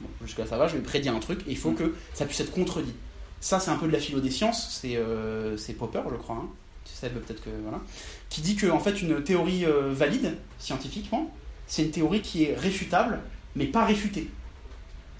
Bon, 0.00 0.08
Jusqu'à 0.24 0.46
ça 0.46 0.56
va, 0.56 0.68
je 0.68 0.76
vais 0.76 0.82
prédire 0.82 1.14
un 1.14 1.20
truc 1.20 1.40
et 1.46 1.50
il 1.50 1.56
faut 1.56 1.72
que 1.72 1.94
ça 2.14 2.24
puisse 2.26 2.40
être 2.40 2.52
contredit. 2.52 2.94
Ça, 3.40 3.58
c'est 3.58 3.70
un 3.70 3.76
peu 3.76 3.86
de 3.86 3.92
la 3.92 3.98
philo 3.98 4.20
des 4.20 4.30
sciences, 4.30 4.78
c'est 4.80 4.96
euh, 4.96 5.56
Popper, 5.78 6.02
je 6.10 6.16
crois. 6.16 6.36
hein. 6.36 6.48
Tu 6.84 6.92
sais, 6.94 7.08
peut-être 7.10 7.42
que. 7.42 7.50
Voilà. 7.62 7.80
Qui 8.28 8.40
dit 8.40 8.56
qu'en 8.56 8.78
fait, 8.80 9.00
une 9.02 9.22
théorie 9.22 9.64
valide, 9.90 10.36
scientifiquement, 10.58 11.30
c'est 11.66 11.82
une 11.84 11.90
théorie 11.90 12.20
qui 12.20 12.44
est 12.44 12.54
réfutable, 12.54 13.20
mais 13.54 13.66
pas 13.66 13.84
réfutée. 13.84 14.28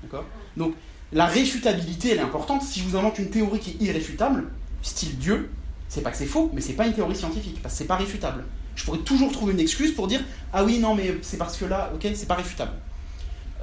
D'accord? 0.02 0.24
Donc, 0.56 0.74
la 1.12 1.26
réfutabilité, 1.26 2.10
elle 2.10 2.18
est 2.18 2.22
importante. 2.22 2.62
Si 2.62 2.80
je 2.80 2.84
vous 2.86 2.96
invente 2.96 3.18
une 3.18 3.30
théorie 3.30 3.58
qui 3.60 3.70
est 3.70 3.84
irréfutable, 3.84 4.44
style 4.82 5.18
Dieu, 5.18 5.50
c'est 5.90 6.02
pas 6.02 6.12
que 6.12 6.16
c'est 6.16 6.26
faux, 6.26 6.50
mais 6.54 6.60
c'est 6.60 6.74
pas 6.74 6.86
une 6.86 6.94
théorie 6.94 7.16
scientifique, 7.16 7.60
parce 7.60 7.74
que 7.74 7.78
c'est 7.78 7.86
pas 7.86 7.96
réfutable. 7.96 8.44
Je 8.76 8.84
pourrais 8.84 9.00
toujours 9.00 9.32
trouver 9.32 9.52
une 9.52 9.60
excuse 9.60 9.92
pour 9.92 10.06
dire 10.06 10.22
Ah 10.52 10.64
oui, 10.64 10.78
non, 10.78 10.94
mais 10.94 11.16
c'est 11.20 11.36
parce 11.36 11.56
que 11.56 11.64
là, 11.64 11.90
ok, 11.92 12.06
c'est 12.14 12.28
pas 12.28 12.36
réfutable. 12.36 12.70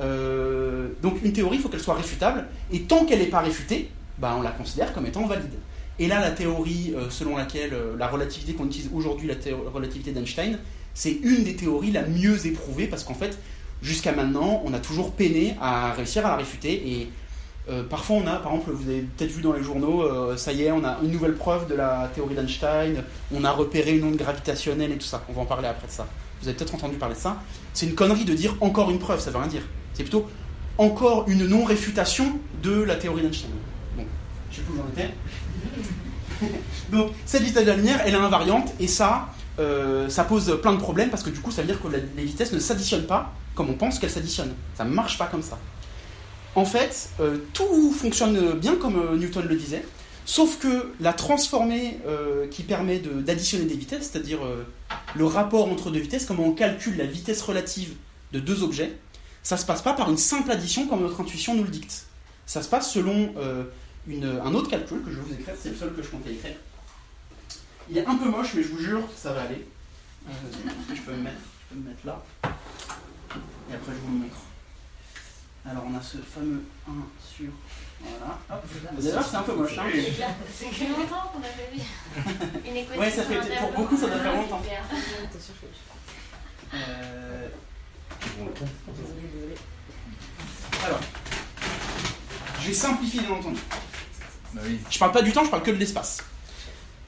Euh, 0.01 0.89
donc 1.01 1.23
une 1.23 1.31
théorie, 1.31 1.55
il 1.55 1.61
faut 1.61 1.69
qu'elle 1.69 1.79
soit 1.79 1.95
réfutable, 1.95 2.45
et 2.71 2.81
tant 2.81 3.05
qu'elle 3.05 3.19
n'est 3.19 3.27
pas 3.27 3.39
réfutée, 3.39 3.89
bah, 4.19 4.35
on 4.37 4.41
la 4.41 4.51
considère 4.51 4.93
comme 4.93 5.05
étant 5.05 5.25
valide. 5.25 5.53
Et 5.99 6.07
là, 6.07 6.19
la 6.19 6.31
théorie 6.31 6.93
euh, 6.97 7.09
selon 7.09 7.37
laquelle 7.37 7.73
euh, 7.73 7.95
la 7.97 8.07
relativité 8.09 8.53
qu'on 8.53 8.65
utilise 8.65 8.89
aujourd'hui, 8.93 9.29
la 9.29 9.71
relativité 9.71 10.11
d'Einstein, 10.11 10.59
c'est 10.93 11.17
une 11.23 11.45
des 11.45 11.55
théories 11.55 11.91
la 11.91 12.05
mieux 12.05 12.45
éprouvée, 12.45 12.87
parce 12.87 13.05
qu'en 13.05 13.15
fait, 13.15 13.39
jusqu'à 13.81 14.11
maintenant, 14.11 14.61
on 14.65 14.73
a 14.73 14.79
toujours 14.79 15.13
peiné 15.13 15.55
à 15.61 15.93
réussir 15.93 16.25
à 16.25 16.29
la 16.31 16.35
réfuter, 16.35 16.91
et 16.91 17.09
euh, 17.69 17.83
parfois 17.83 18.17
on 18.17 18.27
a, 18.27 18.37
par 18.37 18.53
exemple, 18.53 18.71
vous 18.71 18.89
avez 18.89 19.01
peut-être 19.01 19.31
vu 19.31 19.41
dans 19.41 19.53
les 19.53 19.63
journaux, 19.63 20.01
euh, 20.01 20.37
ça 20.37 20.53
y 20.53 20.63
est, 20.63 20.71
on 20.71 20.83
a 20.85 20.97
une 21.03 21.11
nouvelle 21.11 21.35
preuve 21.35 21.67
de 21.67 21.75
la 21.75 22.09
théorie 22.13 22.35
d'Einstein, 22.35 23.03
on 23.33 23.43
a 23.43 23.51
repéré 23.51 23.97
une 23.97 24.05
onde 24.05 24.15
gravitationnelle 24.15 24.91
et 24.91 24.97
tout 24.97 25.05
ça. 25.05 25.23
On 25.29 25.33
va 25.33 25.41
en 25.41 25.45
parler 25.45 25.67
après 25.67 25.87
de 25.87 25.91
ça. 25.91 26.07
Vous 26.41 26.47
avez 26.47 26.55
peut-être 26.55 26.75
entendu 26.75 26.95
parler 26.95 27.15
de 27.15 27.19
ça. 27.19 27.37
C'est 27.73 27.85
une 27.85 27.95
connerie 27.95 28.25
de 28.25 28.33
dire 28.33 28.55
encore 28.61 28.89
une 28.89 28.99
preuve, 28.99 29.19
ça 29.19 29.31
veut 29.31 29.37
rien 29.37 29.47
dire. 29.47 29.63
C'est 29.93 30.03
plutôt 30.03 30.27
encore 30.77 31.25
une 31.27 31.45
non-réfutation 31.47 32.39
de 32.63 32.83
la 32.83 32.95
théorie 32.95 33.23
d'Einstein. 33.23 33.49
Bon, 33.97 34.05
je 34.51 34.57
sais 34.57 34.61
plus 34.61 34.73
où 34.73 34.77
j'en 34.77 34.87
étais. 34.93 35.13
Donc, 36.91 37.11
cette 37.25 37.43
vitesse 37.43 37.65
de 37.65 37.71
la 37.71 37.75
lumière, 37.75 38.01
elle 38.05 38.13
est 38.13 38.17
invariante, 38.17 38.71
et 38.79 38.87
ça, 38.87 39.29
euh, 39.59 40.07
ça 40.07 40.23
pose 40.23 40.59
plein 40.61 40.73
de 40.73 40.79
problèmes, 40.79 41.09
parce 41.09 41.23
que 41.23 41.31
du 41.31 41.39
coup, 41.39 41.51
ça 41.51 41.63
veut 41.63 41.67
dire 41.67 41.81
que 41.81 41.87
les 41.87 42.23
vitesses 42.23 42.53
ne 42.53 42.59
s'additionnent 42.59 43.07
pas 43.07 43.33
comme 43.57 43.71
on 43.71 43.73
pense 43.73 43.97
qu'elles 43.97 44.11
s'additionnent. 44.11 44.53
Ça 44.75 44.85
ne 44.85 44.91
marche 44.91 45.17
pas 45.17 45.25
comme 45.25 45.41
ça. 45.41 45.57
En 46.55 46.65
fait, 46.65 47.09
euh, 47.19 47.37
tout 47.53 47.91
fonctionne 47.91 48.53
bien 48.53 48.75
comme 48.75 48.97
euh, 48.97 49.15
Newton 49.15 49.45
le 49.47 49.55
disait, 49.55 49.85
sauf 50.25 50.57
que 50.57 50.91
la 50.99 51.13
transformée 51.13 51.99
euh, 52.07 52.47
qui 52.47 52.63
permet 52.63 52.99
d'additionner 52.99 53.65
des 53.65 53.75
vitesses, 53.75 54.09
c'est-à-dire 54.11 54.39
le 55.15 55.25
rapport 55.25 55.69
entre 55.71 55.91
deux 55.91 55.99
vitesses, 55.99 56.25
comment 56.25 56.45
on 56.45 56.53
calcule 56.53 56.97
la 56.97 57.05
vitesse 57.05 57.41
relative 57.41 57.95
de 58.33 58.39
deux 58.39 58.63
objets, 58.63 58.97
ça 59.43 59.55
se 59.55 59.65
passe 59.65 59.81
pas 59.81 59.93
par 59.93 60.09
une 60.09 60.17
simple 60.17 60.51
addition 60.51 60.87
comme 60.87 61.01
notre 61.01 61.21
intuition 61.21 61.53
nous 61.53 61.63
le 61.63 61.69
dicte. 61.69 62.07
Ça 62.45 62.61
se 62.61 62.69
passe 62.69 62.91
selon 62.91 63.33
un 64.09 64.53
autre 64.53 64.69
calcul 64.69 65.01
que 65.03 65.11
je 65.11 65.15
vais 65.17 65.21
vous 65.21 65.33
écrire, 65.33 65.53
c'est 65.61 65.69
le 65.69 65.75
seul 65.75 65.93
que 65.93 66.01
je 66.01 66.09
comptais 66.09 66.31
écrire. 66.33 66.55
Il 67.89 67.97
est 67.97 68.05
un 68.05 68.15
peu 68.15 68.29
moche, 68.29 68.53
mais 68.53 68.63
je 68.63 68.67
vous 68.69 68.79
jure 68.79 69.01
ça 69.15 69.31
va 69.31 69.43
aller. 69.43 69.65
Je, 70.27 71.01
peux 71.01 71.13
me 71.13 71.23
mettre, 71.23 71.37
je 71.69 71.75
peux 71.75 71.81
me 71.81 71.89
mettre 71.89 72.05
là. 72.05 72.21
Et 72.43 73.75
après, 73.75 73.93
je 73.93 73.99
vous 74.05 74.13
le 74.13 74.19
montre. 74.23 74.46
Alors, 75.69 75.83
on 75.85 75.97
a 75.97 76.01
ce 76.01 76.17
fameux 76.17 76.63
1 76.87 76.91
sur. 77.19 77.49
Voilà. 77.99 78.39
D'ailleurs, 78.99 79.27
c'est 79.27 79.35
un 79.35 79.41
peu 79.41 79.53
moche. 79.55 79.77
Hein. 79.77 79.85
C'est 80.53 80.65
que 80.67 80.83
longtemps 80.91 81.31
qu'on 81.33 81.39
a 81.39 81.43
fait 81.43 81.69
vu. 81.73 81.81
Une 82.69 82.77
équation 82.77 83.01
Ouais, 83.01 83.11
ça 83.11 83.23
fait- 83.23 83.59
pour 83.59 83.71
beaucoup, 83.73 83.97
ça 83.97 84.07
doit 84.07 84.19
faire 84.19 84.35
longtemps. 84.35 84.61
Euh, 86.73 87.47
Alors, 90.85 90.99
je 92.61 92.67
vais 92.67 92.73
simplifier 92.73 93.21
bien 93.21 93.31
entendu. 93.31 93.59
Bah. 94.53 94.61
Je 94.89 94.99
parle 94.99 95.11
pas 95.11 95.21
du 95.21 95.31
temps, 95.31 95.43
je 95.43 95.49
parle 95.49 95.63
que 95.63 95.71
de 95.71 95.77
l'espace. 95.77 96.19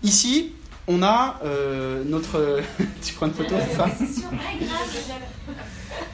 Ici, 0.03 0.53
on 0.87 1.03
a 1.03 1.39
euh, 1.43 2.03
notre. 2.03 2.61
tu 3.03 3.13
prends 3.13 3.27
une 3.27 3.33
photo, 3.33 3.55
c'est 3.69 3.75
ça? 3.77 3.87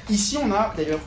Ici, 0.09 0.37
on 0.37 0.51
a 0.51 0.73
d'ailleurs. 0.75 0.99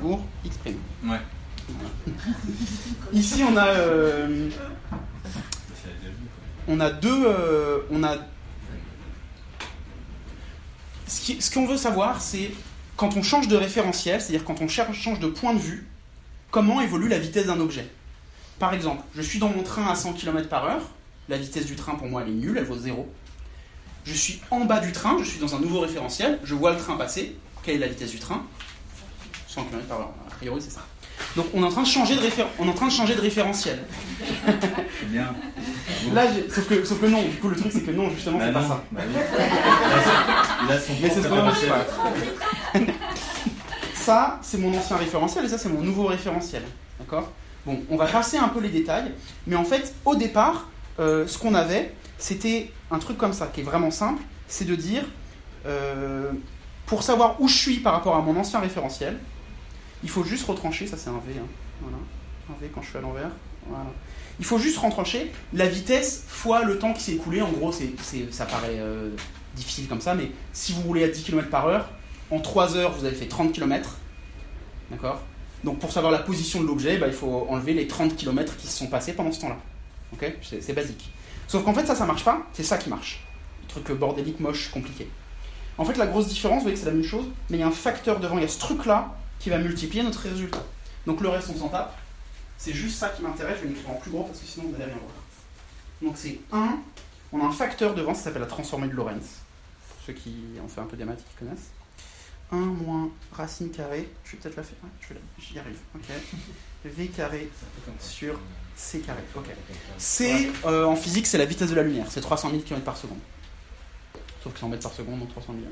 Gourre, 0.00 0.24
X. 0.44 0.58
Ouais. 1.04 1.20
Ici, 3.12 3.42
on 3.48 3.56
a. 3.56 3.66
euh, 3.66 4.48
on 6.68 6.80
a 6.80 6.90
deux. 6.90 7.26
euh, 7.26 7.78
on 7.90 8.02
a. 8.02 8.16
Ce 11.06 11.50
qu'on 11.52 11.66
veut 11.66 11.76
savoir, 11.76 12.20
c'est 12.20 12.50
quand 12.96 13.16
on 13.16 13.22
change 13.22 13.48
de 13.48 13.56
référentiel, 13.56 14.20
c'est-à-dire 14.20 14.44
quand 14.44 14.60
on 14.60 14.68
change 14.68 15.20
de 15.20 15.26
point 15.26 15.54
de 15.54 15.58
vue, 15.58 15.86
comment 16.50 16.80
évolue 16.80 17.08
la 17.08 17.18
vitesse 17.18 17.46
d'un 17.46 17.60
objet. 17.60 17.88
Par 18.58 18.72
exemple, 18.74 19.02
je 19.16 19.22
suis 19.22 19.38
dans 19.38 19.48
mon 19.48 19.62
train 19.62 19.86
à 19.88 19.94
100 19.94 20.12
km 20.14 20.48
par 20.48 20.64
heure, 20.64 20.82
la 21.28 21.36
vitesse 21.36 21.66
du 21.66 21.76
train 21.76 21.94
pour 21.96 22.06
moi 22.06 22.22
elle 22.22 22.28
est 22.28 22.36
nulle, 22.36 22.56
elle 22.56 22.64
vaut 22.64 22.78
0. 22.78 23.08
Je 24.04 24.12
suis 24.12 24.40
en 24.50 24.64
bas 24.64 24.80
du 24.80 24.92
train, 24.92 25.16
je 25.18 25.24
suis 25.24 25.40
dans 25.40 25.54
un 25.54 25.60
nouveau 25.60 25.80
référentiel, 25.80 26.38
je 26.44 26.54
vois 26.54 26.72
le 26.72 26.78
train 26.78 26.96
passer, 26.96 27.36
quelle 27.62 27.76
est 27.76 27.78
la 27.78 27.88
vitesse 27.88 28.10
du 28.10 28.18
train 28.18 28.44
100 29.54 29.62
km 29.64 29.86
par 29.86 29.98
heure, 30.00 30.10
a 30.30 30.34
priori 30.34 30.60
c'est 30.60 30.70
ça. 30.70 30.80
Donc 31.36 31.46
on 31.54 31.62
est 31.62 31.66
en 31.66 31.70
train 31.70 31.82
de 31.82 31.86
changer 31.86 32.16
de, 32.16 32.20
réfé- 32.20 32.44
on 32.58 32.66
est 32.66 32.70
en 32.70 32.74
train 32.74 32.86
de, 32.86 32.92
changer 32.92 33.14
de 33.14 33.20
référentiel. 33.20 33.84
C'est 34.46 35.08
bien. 35.10 35.32
Là, 36.12 36.22
sauf, 36.52 36.68
que, 36.68 36.84
sauf 36.84 37.00
que 37.00 37.06
non, 37.06 37.22
du 37.22 37.36
coup 37.36 37.48
le 37.48 37.56
truc 37.56 37.70
c'est 37.72 37.82
que 37.82 37.90
non, 37.92 38.10
justement 38.10 38.38
Bah 38.38 38.46
c'est 38.46 38.52
pas 38.52 38.60
non. 38.62 38.68
ça. 38.68 38.84
Bah. 38.90 39.02
Il 40.66 40.72
a 40.72 40.80
son- 40.80 40.92
Mais 41.00 41.08
c'est 41.10 41.22
ce 41.22 41.28
qu'on. 41.28 42.84
Ça, 43.94 44.38
c'est 44.42 44.58
mon 44.58 44.76
ancien 44.76 44.96
référentiel 44.96 45.44
et 45.44 45.48
ça, 45.48 45.56
c'est 45.58 45.68
mon 45.70 45.80
nouveau 45.80 46.04
référentiel. 46.06 46.62
D'accord? 46.98 47.30
Bon, 47.64 47.80
on 47.88 47.96
va 47.96 48.06
passer 48.06 48.36
un 48.36 48.48
peu 48.48 48.60
les 48.60 48.68
détails, 48.68 49.12
mais 49.46 49.56
en 49.56 49.64
fait, 49.64 49.94
au 50.04 50.14
départ, 50.14 50.68
euh, 51.00 51.26
ce 51.26 51.38
qu'on 51.38 51.54
avait, 51.54 51.94
c'était 52.18 52.70
un 52.90 52.98
truc 52.98 53.16
comme 53.16 53.32
ça, 53.32 53.46
qui 53.46 53.60
est 53.60 53.64
vraiment 53.64 53.90
simple, 53.90 54.22
c'est 54.46 54.66
de 54.66 54.74
dire, 54.74 55.04
euh, 55.66 56.30
pour 56.86 57.02
savoir 57.02 57.40
où 57.40 57.48
je 57.48 57.54
suis 57.56 57.76
par 57.78 57.94
rapport 57.94 58.16
à 58.16 58.20
mon 58.20 58.36
ancien 58.36 58.60
référentiel, 58.60 59.18
il 60.04 60.10
faut 60.10 60.22
juste 60.22 60.46
retrancher, 60.46 60.86
ça 60.86 60.96
c'est 60.96 61.10
un 61.10 61.20
V, 61.26 61.32
hein, 61.36 61.46
voilà, 61.80 61.96
un 62.50 62.60
V 62.60 62.70
quand 62.72 62.82
je 62.82 62.90
suis 62.90 62.98
à 62.98 63.00
l'envers, 63.00 63.30
voilà. 63.66 63.86
Il 64.38 64.44
faut 64.44 64.58
juste 64.58 64.78
retrancher 64.78 65.32
la 65.52 65.66
vitesse 65.66 66.24
fois 66.28 66.64
le 66.64 66.78
temps 66.78 66.92
qui 66.92 67.02
s'est 67.02 67.12
écoulé, 67.12 67.40
en 67.40 67.50
gros, 67.50 67.72
c'est, 67.72 67.90
ça 68.30 68.46
paraît 68.46 68.78
euh, 68.78 69.10
difficile 69.56 69.88
comme 69.88 70.00
ça, 70.00 70.14
mais 70.14 70.30
si 70.52 70.72
vous 70.72 70.82
roulez 70.82 71.04
à 71.04 71.08
10 71.08 71.22
km 71.22 71.48
par 71.48 71.66
heure, 71.66 71.90
en 72.30 72.40
3 72.40 72.76
heures, 72.76 72.92
vous 72.92 73.04
avez 73.04 73.14
fait 73.14 73.26
30 73.26 73.52
km. 73.52 73.98
D'accord? 74.90 75.20
Donc 75.62 75.78
pour 75.78 75.92
savoir 75.92 76.12
la 76.12 76.18
position 76.18 76.60
de 76.60 76.66
l'objet, 76.66 76.98
bah, 76.98 77.06
il 77.06 77.12
faut 77.12 77.46
enlever 77.48 77.74
les 77.74 77.86
30 77.86 78.16
km 78.16 78.56
qui 78.56 78.66
se 78.66 78.76
sont 78.76 78.88
passés 78.88 79.12
pendant 79.12 79.32
ce 79.32 79.40
temps-là. 79.40 79.56
Ok? 80.12 80.32
C'est, 80.42 80.62
c'est 80.62 80.72
basique. 80.72 81.10
Sauf 81.46 81.64
qu'en 81.64 81.74
fait, 81.74 81.86
ça, 81.86 81.94
ça 81.94 82.04
marche 82.04 82.24
pas. 82.24 82.46
C'est 82.52 82.62
ça 82.62 82.76
qui 82.76 82.90
marche. 82.90 83.24
Le 83.62 83.68
truc 83.68 83.90
euh, 83.90 83.94
bordélique, 83.94 84.40
moche, 84.40 84.70
compliqué. 84.70 85.08
En 85.78 85.84
fait, 85.84 85.96
la 85.96 86.06
grosse 86.06 86.28
différence, 86.28 86.58
vous 86.58 86.62
voyez 86.64 86.74
que 86.74 86.80
c'est 86.80 86.90
la 86.90 86.92
même 86.92 87.04
chose, 87.04 87.26
mais 87.50 87.58
il 87.58 87.60
y 87.60 87.62
a 87.62 87.66
un 87.66 87.72
facteur 87.72 88.20
devant. 88.20 88.36
Il 88.36 88.42
y 88.42 88.44
a 88.44 88.48
ce 88.48 88.58
truc-là 88.58 89.14
qui 89.38 89.50
va 89.50 89.58
multiplier 89.58 90.02
notre 90.02 90.20
résultat. 90.20 90.64
Donc 91.06 91.20
le 91.20 91.28
reste, 91.28 91.50
on 91.54 91.58
s'en 91.58 91.68
tape. 91.68 91.96
C'est 92.56 92.72
juste 92.72 92.98
ça 92.98 93.10
qui 93.10 93.22
m'intéresse. 93.22 93.58
Je 93.58 93.62
vais 93.62 93.74
l'écrire 93.74 93.90
en 93.90 93.94
plus 93.94 94.10
gros 94.10 94.24
parce 94.24 94.38
que 94.38 94.46
sinon, 94.46 94.66
vous 94.66 94.72
n'allez 94.72 94.84
rien 94.84 94.94
voir. 94.94 95.12
Donc 96.02 96.14
c'est 96.16 96.40
1. 96.52 96.78
On 97.32 97.42
a 97.42 97.46
un 97.46 97.52
facteur 97.52 97.94
devant, 97.94 98.14
ça 98.14 98.24
s'appelle 98.24 98.42
la 98.42 98.48
transformée 98.48 98.88
de 98.88 98.94
Lorentz. 98.94 99.40
Pour 99.88 100.06
ceux 100.06 100.12
qui 100.12 100.34
ont 100.62 100.68
fait 100.68 100.80
un 100.80 100.86
peu 100.86 100.96
des 100.96 101.04
maths, 101.04 101.18
qui 101.18 101.44
connaissent. 101.44 101.70
1 102.52 102.56
moins 102.56 103.10
racine 103.32 103.70
carrée, 103.70 104.08
je 104.24 104.32
vais 104.32 104.38
peut-être 104.38 104.56
la 104.56 104.62
faire, 104.62 104.76
ouais, 104.84 105.16
j'y 105.38 105.58
arrive, 105.58 105.78
ok. 105.94 106.02
V 106.84 107.08
carré 107.08 107.50
sur 107.98 108.38
C 108.76 109.00
carré, 109.00 109.22
ok. 109.34 109.46
C, 109.98 110.52
euh, 110.66 110.84
en 110.84 110.94
physique, 110.94 111.26
c'est 111.26 111.38
la 111.38 111.46
vitesse 111.46 111.70
de 111.70 111.74
la 111.74 111.82
lumière, 111.82 112.06
c'est 112.10 112.20
300 112.20 112.50
000 112.50 112.62
km 112.62 112.84
par 112.84 112.96
seconde. 112.96 113.18
Sauf 114.42 114.52
que 114.52 114.58
c'est 114.58 114.64
en 114.64 114.68
mètres 114.68 114.82
par 114.82 114.92
seconde, 114.92 115.20
donc 115.20 115.30
300 115.30 115.54
000. 115.54 115.64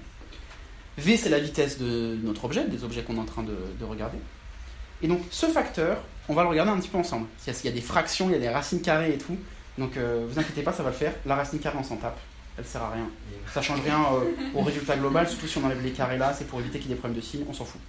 V, 0.99 1.17
c'est 1.17 1.29
la 1.29 1.39
vitesse 1.39 1.79
de 1.79 2.19
notre 2.23 2.45
objet, 2.45 2.65
des 2.65 2.85
objets 2.85 3.03
qu'on 3.03 3.17
est 3.17 3.21
en 3.21 3.25
train 3.25 3.43
de, 3.43 3.57
de 3.79 3.85
regarder. 3.85 4.19
Et 5.03 5.09
donc, 5.09 5.21
ce 5.31 5.47
facteur, 5.47 5.99
on 6.29 6.35
va 6.35 6.43
le 6.43 6.49
regarder 6.49 6.71
un 6.71 6.79
petit 6.79 6.89
peu 6.89 6.99
ensemble. 6.99 7.27
Il 7.47 7.65
y 7.65 7.69
a, 7.69 7.73
des 7.73 7.81
fractions, 7.81 8.29
il 8.29 8.33
y 8.33 8.37
a 8.37 8.39
des 8.39 8.49
racines 8.49 8.83
carrées 8.83 9.15
et 9.15 9.19
tout. 9.19 9.37
Donc, 9.79 9.97
euh, 9.97 10.27
vous 10.29 10.39
inquiétez 10.39 10.63
pas, 10.63 10.73
ça 10.73 10.83
va 10.83 10.91
le 10.91 10.97
faire. 10.97 11.15
La 11.27 11.35
racine 11.35 11.59
carrée, 11.59 11.79
on 11.81 11.85
s'en 11.85 11.97
tape. 11.97 12.19
Elle 12.59 12.65
sert 12.65 12.83
à 12.83 12.91
rien. 12.91 13.09
Ça 13.53 13.63
change 13.63 13.81
rien 13.81 13.99
euh, 13.99 14.31
au 14.55 14.63
résultat 14.63 14.97
global, 14.97 15.27
surtout 15.29 15.47
si 15.47 15.59
on 15.59 15.65
enlève 15.65 15.83
les 15.83 15.93
carrés 15.93 16.19
là, 16.19 16.35
c'est 16.37 16.47
pour 16.47 16.61
éviter 16.61 16.79
qu'il 16.79 16.91
y 16.91 16.93
ait 16.93 16.97
des 16.97 17.01
problèmes 17.01 17.19
de 17.19 17.25
signes, 17.25 17.45
on 17.49 17.55
s'en 17.55 17.65
fout. 17.65 17.81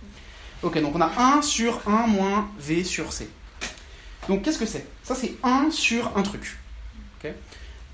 Ok, 0.61 0.81
donc 0.81 0.95
on 0.95 1.01
a 1.01 1.11
1 1.37 1.41
sur 1.41 1.81
1 1.85 2.07
moins 2.07 2.49
V 2.57 2.85
sur 2.85 3.11
C. 3.11 3.29
Donc 4.29 4.43
qu'est-ce 4.43 4.57
que 4.57 4.65
c'est? 4.65 4.87
Ça 5.03 5.15
c'est 5.15 5.33
1 5.43 5.69
sur 5.71 6.15
un 6.15 6.21
truc. 6.21 6.57
Ok? 7.19 7.31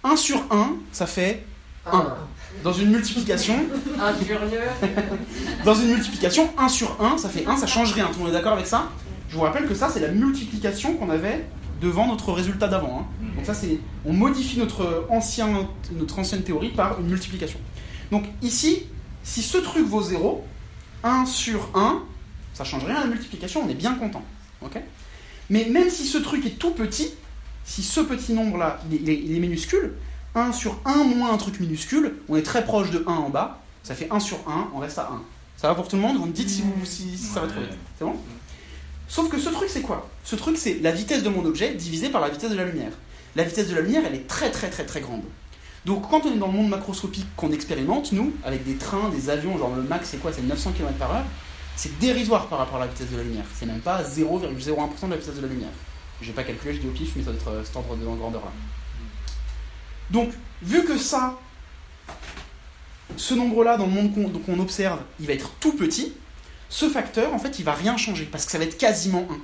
1 0.04 0.16
sur 0.16 0.46
1, 0.52 0.76
ça 0.92 1.08
fait 1.08 1.44
1. 1.92 2.16
Dans 2.64 2.74
une 2.74 2.90
multiplication, 2.92 3.56
dans 5.66 5.76
une 5.76 5.88
multiplication, 5.90 6.50
1 6.58 6.68
sur 6.70 7.02
1, 7.02 7.18
ça 7.18 7.30
fait 7.30 7.46
1, 7.46 7.56
ça 7.58 7.68
change 7.68 7.94
rien. 7.94 8.08
Tout 8.08 8.14
le 8.14 8.20
monde 8.20 8.30
est 8.30 8.34
d'accord 8.34 8.54
avec 8.54 8.68
ça? 8.68 8.90
Je 9.30 9.36
vous 9.36 9.42
rappelle 9.42 9.68
que 9.68 9.76
ça, 9.76 9.90
c'est 9.90 10.00
la 10.02 10.10
multiplication 10.10 10.96
qu'on 10.96 11.10
avait 11.10 11.46
devant 11.82 12.08
notre 12.08 12.34
résultat 12.34 12.68
d'avant. 12.68 13.02
hein. 13.22 13.26
Donc 13.38 13.46
ça, 13.46 13.54
c'est, 13.54 13.80
on 14.06 14.12
modifie 14.12 14.58
notre, 14.60 15.06
ancien, 15.10 15.68
notre 15.94 16.20
ancienne 16.20 16.42
théorie 16.42 16.70
par 16.70 17.00
une 17.00 17.08
multiplication. 17.08 17.60
Donc 18.12 18.26
ici, 18.42 18.84
si 19.24 19.42
ce 19.42 19.58
truc 19.58 19.86
vaut 19.86 20.02
0, 20.02 20.44
1 21.04 21.26
sur 21.26 21.70
1, 21.76 22.04
ça 22.54 22.64
change 22.66 22.84
rien 22.84 22.96
à 22.98 23.02
la 23.02 23.08
multiplication, 23.08 23.62
on 23.66 23.70
est 23.70 23.74
bien 23.76 23.94
content. 23.96 24.24
ok? 24.62 24.82
Mais 25.50 25.66
même 25.70 25.90
si 25.90 26.06
ce 26.06 26.18
truc 26.18 26.46
est 26.46 26.60
tout 26.60 26.72
petit, 26.72 27.12
si 27.64 27.84
ce 27.84 28.02
petit 28.02 28.34
nombre-là, 28.34 28.80
il 28.92 29.08
il 29.08 29.36
est 29.36 29.40
minuscule, 29.40 29.94
1 30.36 30.52
sur 30.52 30.80
1 30.86 31.04
moins 31.04 31.34
un 31.34 31.38
truc 31.38 31.60
minuscule, 31.60 32.16
on 32.28 32.36
est 32.36 32.44
très 32.44 32.64
proche 32.64 32.92
de 32.92 33.04
1 33.08 33.12
en 33.12 33.30
bas, 33.30 33.60
ça 33.84 33.96
fait 33.96 34.08
1 34.12 34.20
sur 34.20 34.38
1, 34.48 34.70
on 34.74 34.80
reste 34.80 35.00
à 35.00 35.10
1. 35.12 35.22
Ça 35.58 35.68
va 35.68 35.76
pour 35.76 35.88
tout 35.88 35.98
le 35.98 36.02
monde 36.02 36.18
Vous 36.18 36.26
me 36.26 36.32
dites 36.32 36.50
si, 36.50 36.62
vous, 36.62 36.86
si, 36.86 37.18
ça 37.18 37.42
va 37.42 37.48
trop 37.48 37.60
vite. 37.60 37.72
C'est 37.98 38.06
bon? 38.06 38.16
Sauf 39.10 39.28
que 39.30 39.38
ce 39.38 39.50
truc, 39.50 39.68
c'est 39.70 39.82
quoi? 39.82 40.08
Ce 40.24 40.36
truc, 40.36 40.56
c'est 40.58 40.80
la 40.82 40.92
vitesse 40.92 41.24
de 41.24 41.30
mon 41.30 41.44
objet 41.44 41.74
divisée 41.74 42.10
par 42.10 42.22
la 42.22 42.30
vitesse 42.30 42.52
de 42.52 42.56
la 42.56 42.64
lumière. 42.64 42.92
La 43.36 43.44
vitesse 43.44 43.68
de 43.68 43.76
la 43.76 43.82
lumière, 43.82 44.04
elle 44.06 44.16
est 44.16 44.28
très 44.28 44.52
très 44.52 44.70
très 44.70 44.86
très 44.86 45.02
grande. 45.02 45.24
Donc 45.86 46.10
quand 46.10 46.26
on 46.26 46.34
est 46.34 46.38
dans 46.38 46.48
le 46.48 46.54
monde 46.54 46.70
macroscopique 46.70 47.26
qu'on 47.36 47.52
expérimente, 47.52 48.12
nous, 48.12 48.34
avec 48.44 48.64
des 48.64 48.76
trains, 48.76 49.10
des 49.10 49.30
avions, 49.30 49.58
genre 49.58 49.76
le 49.76 49.82
max 49.82 50.10
c'est 50.10 50.18
quoi? 50.18 50.32
C'est 50.32 50.44
900 50.44 50.74
km 50.74 50.94
par 50.98 51.16
heure, 51.16 51.26
c'est 51.76 51.98
dérisoire 52.00 52.48
par 52.48 52.60
rapport 52.60 52.78
à 52.78 52.82
la 52.82 52.88
vitesse 52.88 53.10
de 53.10 53.18
la 53.18 53.24
lumière. 53.24 53.46
C'est 53.56 53.66
même 53.66 53.80
pas 53.80 54.04
0,01% 54.04 55.06
de 55.06 55.10
la 55.10 55.18
vitesse 55.18 55.36
de 55.36 55.42
la 55.42 55.48
lumière. 55.48 55.70
J'ai 56.22 56.34
pas 56.34 56.44
calculé, 56.44 56.76
je 56.76 56.82
dis 56.82 56.88
au 56.88 56.92
pif, 56.92 57.14
mais 57.16 57.24
ça 57.24 57.32
doit 57.32 57.40
être 57.40 57.48
euh, 57.50 57.64
cet 57.64 57.76
ordre 57.76 57.96
de 57.96 58.04
grandeur 58.04 58.42
là. 58.42 58.52
Donc, 60.12 60.32
vu 60.62 60.84
que 60.84 60.98
ça, 60.98 61.38
ce 63.18 63.34
nombre-là 63.34 63.78
dans 63.78 63.86
le 63.86 63.92
monde 63.92 64.44
qu'on 64.46 64.60
observe, 64.60 65.00
il 65.20 65.28
va 65.28 65.34
être 65.34 65.52
tout 65.60 65.74
petit, 65.74 66.14
ce 66.70 66.88
facteur, 66.88 67.34
en 67.34 67.40
fait, 67.40 67.60
il 67.60 67.66
va 67.66 67.74
rien 67.74 67.98
changer 67.98 68.26
parce 68.26 68.46
que 68.46 68.52
ça 68.52 68.58
va 68.58 68.64
être 68.64 68.78
quasiment 68.78 69.28
1. 69.30 69.38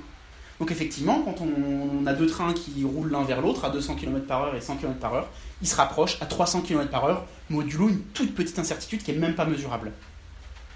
Donc 0.58 0.70
effectivement, 0.70 1.20
quand 1.22 1.42
on, 1.42 2.06
a 2.06 2.14
deux 2.14 2.26
trains 2.26 2.54
qui 2.54 2.82
roulent 2.84 3.10
l'un 3.10 3.24
vers 3.24 3.42
l'autre 3.42 3.64
à 3.64 3.70
200 3.70 3.96
km 3.96 4.26
par 4.26 4.44
heure 4.44 4.54
et 4.54 4.60
100 4.60 4.76
km 4.76 4.98
par 4.98 5.14
heure, 5.14 5.28
ils 5.60 5.68
se 5.68 5.76
rapprochent 5.76 6.16
à 6.22 6.26
300 6.26 6.62
km 6.62 6.90
par 6.90 7.04
heure, 7.04 7.26
modulo 7.50 7.88
une 7.88 8.00
toute 8.00 8.34
petite 8.34 8.58
incertitude 8.58 9.02
qui 9.02 9.10
est 9.10 9.14
même 9.14 9.34
pas 9.34 9.44
mesurable 9.44 9.92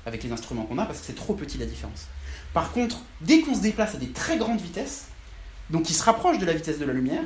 avec 0.05 0.23
les 0.23 0.33
instruments 0.33 0.65
qu'on 0.65 0.79
a 0.79 0.85
parce 0.85 1.01
que 1.01 1.07
c'est 1.07 1.15
trop 1.15 1.35
petit 1.35 1.57
la 1.57 1.67
différence. 1.67 2.09
Par 2.53 2.73
contre, 2.73 2.99
dès 3.21 3.41
qu'on 3.41 3.55
se 3.55 3.61
déplace 3.61 3.95
à 3.95 3.99
des 3.99 4.09
très 4.09 4.37
grandes 4.37 4.61
vitesses, 4.61 5.07
donc 5.71 5.85
qui 5.85 5.95
se 5.95 6.03
rapprochent 6.03 6.39
de 6.39 6.47
la 6.47 6.53
vitesse 6.53 6.79
de 6.79 6.85
la 6.85 6.93
lumière, 6.93 7.23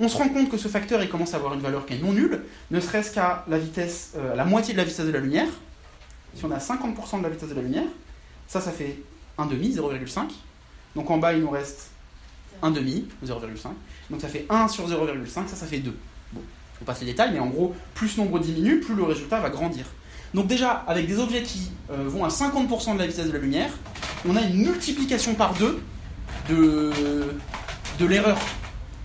on 0.00 0.08
se 0.08 0.16
rend 0.16 0.28
compte 0.28 0.48
que 0.48 0.56
ce 0.56 0.68
facteur 0.68 1.02
il 1.02 1.08
commence 1.08 1.34
à 1.34 1.38
avoir 1.38 1.54
une 1.54 1.60
valeur 1.60 1.84
qui 1.86 1.94
est 1.94 1.98
non 1.98 2.12
nulle, 2.12 2.42
ne 2.70 2.80
serait-ce 2.80 3.12
qu'à 3.12 3.44
la 3.48 3.58
vitesse, 3.58 4.12
euh, 4.16 4.34
la 4.34 4.44
moitié 4.44 4.72
de 4.72 4.78
la 4.78 4.84
vitesse 4.84 5.06
de 5.06 5.10
la 5.10 5.20
lumière. 5.20 5.48
Si 6.34 6.44
on 6.44 6.50
a 6.50 6.58
50% 6.58 7.18
de 7.18 7.22
la 7.24 7.28
vitesse 7.30 7.48
de 7.48 7.54
la 7.54 7.62
lumière, 7.62 7.88
ça, 8.46 8.60
ça 8.60 8.70
fait 8.70 8.98
1 9.38 9.46
demi, 9.46 9.74
0,5. 9.74 10.28
Donc 10.94 11.10
en 11.10 11.18
bas, 11.18 11.32
il 11.32 11.40
nous 11.40 11.50
reste 11.50 11.90
1 12.62 12.70
demi, 12.70 13.08
0,5. 13.26 13.68
Donc 14.10 14.20
ça 14.20 14.28
fait 14.28 14.46
1 14.48 14.68
sur 14.68 14.88
0,5, 14.88 15.26
ça, 15.26 15.56
ça 15.56 15.66
fait 15.66 15.78
2. 15.78 15.94
Bon, 16.32 16.42
on 16.80 16.84
passe 16.84 17.00
les 17.00 17.06
détails, 17.06 17.32
mais 17.32 17.40
en 17.40 17.48
gros, 17.48 17.74
plus 17.94 18.08
ce 18.08 18.20
nombre 18.20 18.38
diminue, 18.38 18.80
plus 18.80 18.94
le 18.94 19.02
résultat 19.02 19.40
va 19.40 19.50
grandir. 19.50 19.86
Donc 20.34 20.46
déjà, 20.46 20.84
avec 20.86 21.06
des 21.06 21.18
objets 21.18 21.42
qui 21.42 21.70
euh, 21.90 22.04
vont 22.06 22.24
à 22.24 22.28
50% 22.28 22.94
de 22.94 22.98
la 22.98 23.06
vitesse 23.06 23.26
de 23.26 23.32
la 23.32 23.38
lumière, 23.38 23.70
on 24.28 24.36
a 24.36 24.42
une 24.42 24.58
multiplication 24.58 25.34
par 25.34 25.54
2 25.54 25.80
de, 26.48 26.92
de 27.98 28.06
l'erreur 28.06 28.38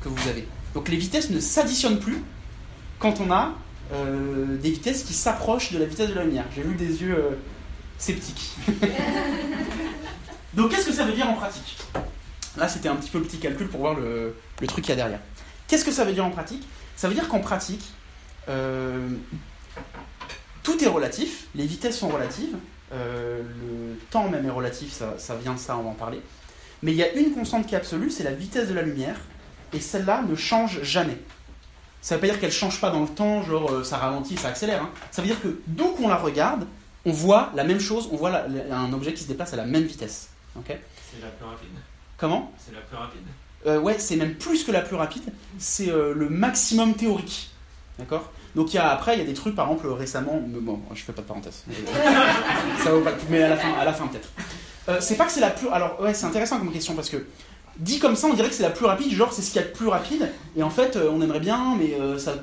que 0.03 0.09
vous 0.09 0.27
avez. 0.27 0.47
Donc 0.73 0.89
les 0.89 0.97
vitesses 0.97 1.29
ne 1.29 1.39
s'additionnent 1.39 1.99
plus 1.99 2.21
quand 2.99 3.19
on 3.19 3.31
a 3.31 3.53
euh, 3.91 4.57
des 4.57 4.71
vitesses 4.71 5.03
qui 5.03 5.13
s'approchent 5.13 5.71
de 5.71 5.79
la 5.79 5.85
vitesse 5.85 6.09
de 6.09 6.13
la 6.13 6.23
lumière. 6.23 6.45
J'ai 6.55 6.61
vu 6.61 6.75
des 6.75 7.01
yeux 7.01 7.15
euh, 7.17 7.31
sceptiques. 7.97 8.53
Donc 10.53 10.71
qu'est-ce 10.71 10.85
que 10.85 10.93
ça 10.93 11.05
veut 11.05 11.13
dire 11.13 11.27
en 11.27 11.33
pratique? 11.33 11.77
Là, 12.55 12.67
c'était 12.67 12.89
un 12.89 12.95
petit 12.95 13.09
peu 13.09 13.17
le 13.17 13.23
petit 13.23 13.39
calcul 13.39 13.67
pour 13.67 13.79
voir 13.79 13.95
le, 13.95 14.35
le 14.61 14.67
truc 14.67 14.85
qu'il 14.85 14.91
y 14.91 14.93
a 14.93 14.97
derrière. 14.97 15.19
Qu'est-ce 15.67 15.83
que 15.83 15.91
ça 15.91 16.05
veut 16.05 16.13
dire 16.13 16.25
en 16.25 16.29
pratique? 16.29 16.67
Ça 16.95 17.07
veut 17.07 17.15
dire 17.15 17.27
qu'en 17.27 17.39
pratique, 17.39 17.83
euh, 18.47 19.09
tout 20.61 20.83
est 20.83 20.87
relatif, 20.87 21.47
les 21.55 21.65
vitesses 21.65 21.97
sont 21.97 22.09
relatives, 22.09 22.55
le 22.91 23.97
temps 24.11 24.29
même 24.29 24.45
est 24.45 24.51
relatif, 24.51 24.91
ça, 24.93 25.15
ça 25.17 25.35
vient 25.35 25.55
de 25.55 25.59
ça, 25.59 25.75
on 25.75 25.81
va 25.81 25.89
en 25.89 25.95
parler. 25.95 26.21
Mais 26.83 26.91
il 26.91 26.97
y 26.97 27.03
a 27.03 27.11
une 27.13 27.31
constante 27.33 27.65
qui 27.65 27.73
est 27.73 27.77
absolue, 27.77 28.11
c'est 28.11 28.23
la 28.23 28.31
vitesse 28.33 28.67
de 28.69 28.73
la 28.75 28.81
lumière, 28.83 29.15
et 29.73 29.79
celle-là 29.79 30.21
ne 30.29 30.35
change 30.35 30.83
jamais. 30.83 31.17
Ça 32.01 32.15
ne 32.15 32.17
veut 32.19 32.27
pas 32.27 32.31
dire 32.33 32.39
qu'elle 32.41 32.49
ne 32.49 32.53
change 32.55 32.79
pas 32.81 32.91
dans 32.91 33.01
le 33.01 33.07
temps, 33.07 33.41
genre 33.43 33.71
euh, 33.71 33.83
ça 33.83 33.97
ralentit, 33.97 34.35
ça 34.37 34.49
accélère. 34.49 34.83
hein. 34.83 34.89
Ça 35.09 35.21
veut 35.21 35.27
dire 35.29 35.41
que 35.41 35.59
d'où 35.67 35.85
qu'on 35.93 36.09
la 36.09 36.17
regarde, 36.17 36.67
on 37.05 37.11
voit 37.11 37.51
la 37.55 37.63
même 37.63 37.79
chose, 37.79 38.09
on 38.11 38.17
voit 38.17 38.29
la- 38.29 38.47
la- 38.47 38.77
un 38.77 38.91
objet 38.93 39.13
qui 39.13 39.23
se 39.23 39.27
déplace 39.29 39.53
à 39.53 39.55
la 39.55 39.65
même 39.65 39.83
vitesse. 39.83 40.29
ok? 40.57 40.65
C'est 40.67 41.21
la 41.21 41.29
plus 41.29 41.45
rapide. 41.45 41.69
Comment? 42.17 42.51
C'est 42.57 42.73
la 42.75 42.81
plus 42.81 42.97
rapide. 42.97 43.21
Euh, 43.65 43.79
ouais, 43.79 43.97
c'est 43.97 44.17
même 44.17 44.35
plus 44.35 44.63
que 44.65 44.71
la 44.73 44.81
plus 44.81 44.97
rapide, 44.97 45.23
c'est 45.57 45.89
euh, 45.89 46.13
le 46.13 46.27
maximum 46.29 46.93
théorique. 46.95 47.49
D'accord? 47.97 48.29
Donc 48.55 48.73
y 48.73 48.77
a, 48.77 48.89
après, 48.91 49.15
il 49.15 49.19
y 49.19 49.21
a 49.21 49.25
des 49.25 49.33
trucs, 49.33 49.55
par 49.55 49.67
exemple, 49.71 49.87
récemment, 49.87 50.41
bon, 50.45 50.81
je 50.93 51.01
fais 51.01 51.13
pas 51.13 51.21
de 51.21 51.27
parenthèse. 51.27 51.63
Ça 52.83 52.91
vaut 52.91 52.99
pas 53.01 53.11
le 53.11 53.15
coup, 53.17 53.25
mais 53.29 53.41
à 53.41 53.49
la 53.49 53.57
fin, 53.57 53.73
à 53.79 53.85
la 53.85 53.93
fin 53.93 54.07
peut-être. 54.07 54.27
Euh, 54.89 54.97
c'est 54.99 55.15
pas 55.15 55.25
que 55.25 55.31
c'est 55.31 55.39
la 55.39 55.49
plus. 55.49 55.69
Alors, 55.69 55.99
ouais, 56.01 56.13
c'est 56.13 56.25
intéressant 56.25 56.59
comme 56.59 56.71
question 56.71 56.93
parce 56.95 57.09
que 57.09 57.25
dit 57.77 57.99
comme 57.99 58.15
ça, 58.15 58.27
on 58.27 58.33
dirait 58.33 58.49
que 58.49 58.55
c'est 58.55 58.63
la 58.63 58.69
plus 58.69 58.85
rapide, 58.85 59.11
genre 59.11 59.33
c'est 59.33 59.41
ce 59.41 59.51
qu'il 59.51 59.61
y 59.61 59.63
a 59.63 59.67
de 59.67 59.73
plus 59.73 59.87
rapide, 59.87 60.29
et 60.55 60.63
en 60.63 60.69
fait, 60.69 60.95
euh, 60.95 61.09
on 61.11 61.21
aimerait 61.21 61.39
bien, 61.39 61.75
mais 61.77 61.93
euh, 61.99 62.17
ça 62.17 62.35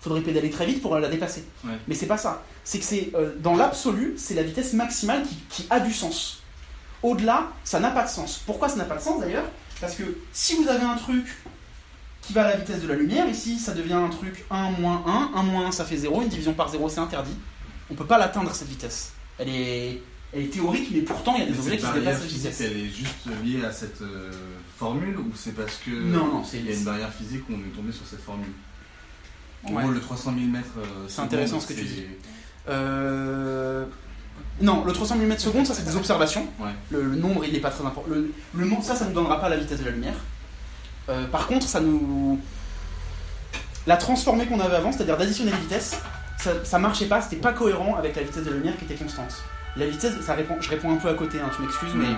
faudrait 0.00 0.20
pédaler 0.20 0.50
très 0.50 0.66
vite 0.66 0.80
pour 0.80 0.96
la 0.96 1.08
dépasser. 1.08 1.44
Ouais. 1.64 1.72
Mais 1.88 1.94
c'est 1.94 2.06
pas 2.06 2.18
ça. 2.18 2.42
C'est 2.64 2.78
que 2.78 2.84
c'est 2.84 3.10
euh, 3.14 3.34
dans 3.40 3.56
l'absolu, 3.56 4.14
c'est 4.16 4.34
la 4.34 4.42
vitesse 4.42 4.72
maximale 4.72 5.22
qui, 5.22 5.36
qui 5.48 5.66
a 5.70 5.80
du 5.80 5.92
sens. 5.92 6.42
Au-delà, 7.02 7.48
ça 7.64 7.80
n'a 7.80 7.90
pas 7.90 8.04
de 8.04 8.08
sens. 8.08 8.40
Pourquoi 8.44 8.68
ça 8.68 8.76
n'a 8.76 8.84
pas 8.84 8.96
de 8.96 9.02
sens 9.02 9.20
d'ailleurs? 9.20 9.44
Parce 9.80 9.94
que 9.94 10.02
si 10.32 10.56
vous 10.56 10.68
avez 10.68 10.84
un 10.84 10.96
truc 10.96 11.26
qui 12.22 12.32
va 12.32 12.44
à 12.44 12.50
la 12.50 12.56
vitesse 12.56 12.82
de 12.82 12.88
la 12.88 12.94
lumière, 12.94 13.28
ici 13.28 13.58
ça 13.58 13.72
devient 13.72 13.94
un 13.94 14.08
truc 14.08 14.44
1 14.50 14.70
moins 14.72 15.02
1, 15.34 15.38
1 15.38 15.42
moins 15.44 15.66
1 15.66 15.72
ça 15.72 15.84
fait 15.84 15.96
0, 15.96 16.22
une 16.22 16.28
division 16.28 16.52
par 16.54 16.68
0 16.68 16.88
c'est 16.88 16.98
interdit. 16.98 17.36
On 17.90 17.94
peut 17.94 18.04
pas 18.04 18.18
l'atteindre 18.18 18.52
cette 18.54 18.68
vitesse. 18.68 19.12
Elle 19.38 19.48
est, 19.48 20.02
elle 20.32 20.42
est 20.42 20.46
théorique, 20.52 20.88
mais 20.92 21.00
pourtant 21.00 21.34
il 21.36 21.40
y 21.40 21.42
a 21.42 21.46
des 21.46 21.52
Mais 21.52 21.58
objets 21.58 21.76
qui 21.76 21.82
se 21.82 21.88
cette 21.92 22.20
physique, 22.22 22.36
vitesse. 22.38 22.60
elle 22.60 22.76
est 22.76 22.88
juste 22.90 23.26
liée 23.44 23.64
à 23.64 23.72
cette 23.72 24.02
euh, 24.02 24.30
formule 24.76 25.16
ou 25.18 25.30
c'est 25.34 25.54
parce 25.54 25.76
que 25.76 25.90
Non, 25.90 26.26
non, 26.26 26.44
c'est 26.44 26.58
il 26.58 26.66
y 26.66 26.72
a 26.72 26.74
une 26.76 26.84
barrière 26.84 27.12
physique 27.12 27.44
où 27.48 27.54
on 27.54 27.58
est 27.58 27.74
tombé 27.74 27.92
sur 27.92 28.06
cette 28.06 28.20
formule? 28.22 28.50
En 29.64 29.72
Ouais. 29.74 29.82
gros, 29.82 29.90
le 29.92 30.00
300 30.00 30.34
000 30.36 30.46
mètres. 30.46 30.66
euh, 30.78 31.06
C'est 31.08 31.20
intéressant 31.22 31.58
ce 31.60 31.66
que 31.68 31.72
tu 31.72 31.84
dis. 31.84 32.04
Euh, 32.68 33.84
Non, 34.60 34.84
le 34.84 34.92
300 34.92 35.16
mm 35.16 35.38
secondes, 35.38 35.66
ça 35.66 35.74
c'est 35.74 35.84
des 35.84 35.96
observations. 35.96 36.46
Ouais. 36.60 36.70
Le, 36.90 37.02
le 37.02 37.16
nombre, 37.16 37.44
il 37.44 37.52
n'est 37.52 37.60
pas 37.60 37.70
très 37.70 37.84
important. 37.84 38.08
Le, 38.10 38.32
le 38.54 38.64
nombre, 38.66 38.82
ça, 38.84 38.94
ça 38.94 39.04
ne 39.04 39.10
nous 39.10 39.14
donnera 39.14 39.40
pas 39.40 39.48
la 39.48 39.56
vitesse 39.56 39.80
de 39.80 39.84
la 39.86 39.90
lumière. 39.92 40.14
Euh, 41.08 41.26
par 41.28 41.46
contre, 41.46 41.66
ça 41.66 41.80
nous. 41.80 42.38
La 43.86 43.96
transformée 43.96 44.46
qu'on 44.46 44.60
avait 44.60 44.76
avant, 44.76 44.92
c'est-à-dire 44.92 45.16
d'additionner 45.16 45.50
les 45.52 45.56
vitesses, 45.58 45.96
ça, 46.38 46.50
ça 46.64 46.78
marchait 46.78 47.06
pas, 47.06 47.22
c'était 47.22 47.36
pas 47.36 47.52
cohérent 47.52 47.96
avec 47.96 48.14
la 48.16 48.22
vitesse 48.22 48.44
de 48.44 48.50
la 48.50 48.56
lumière 48.56 48.76
qui 48.76 48.84
était 48.84 48.96
constante. 48.96 49.32
La 49.78 49.86
vitesse, 49.86 50.14
ça 50.20 50.34
répond, 50.34 50.56
je 50.60 50.68
réponds 50.70 50.92
un 50.92 50.96
peu 50.96 51.08
à 51.08 51.14
côté, 51.14 51.38
hein, 51.40 51.50
tu 51.54 51.62
m'excuses, 51.62 51.94
mais 51.94 52.06
Mhm. 52.08 52.16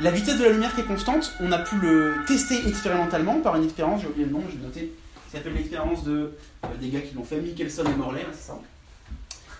la 0.00 0.10
vitesse 0.10 0.38
de 0.38 0.44
la 0.44 0.50
lumière 0.50 0.74
qui 0.74 0.80
est 0.80 0.84
constante, 0.86 1.32
on 1.40 1.52
a 1.52 1.58
pu 1.58 1.76
le 1.76 2.14
tester 2.26 2.66
expérimentalement 2.66 3.40
par 3.40 3.56
une 3.56 3.64
expérience, 3.64 4.02
j'ai 4.02 4.08
oublié 4.08 4.26
le 4.26 4.32
nom, 4.32 4.42
j'ai 4.50 4.58
noté, 4.58 4.92
ça 5.30 5.38
s'appelle 5.38 5.54
l'expérience 5.54 6.02
de, 6.04 6.32
euh, 6.64 6.68
des 6.80 6.88
gars 6.88 7.00
qui 7.00 7.14
l'ont 7.14 7.24
fait, 7.24 7.40
Michelson 7.40 7.84
et 7.86 7.96
Morley, 7.96 8.22
là, 8.22 8.28
c'est 8.32 8.48
ça. 8.48 8.58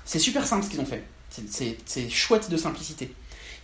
C'est 0.04 0.18
super 0.18 0.44
simple 0.46 0.64
ce 0.64 0.70
qu'ils 0.70 0.80
ont 0.80 0.86
fait. 0.86 1.04
C'est- 1.48 2.10
chouette 2.10 2.50
de 2.50 2.56
simplicité. 2.56 3.12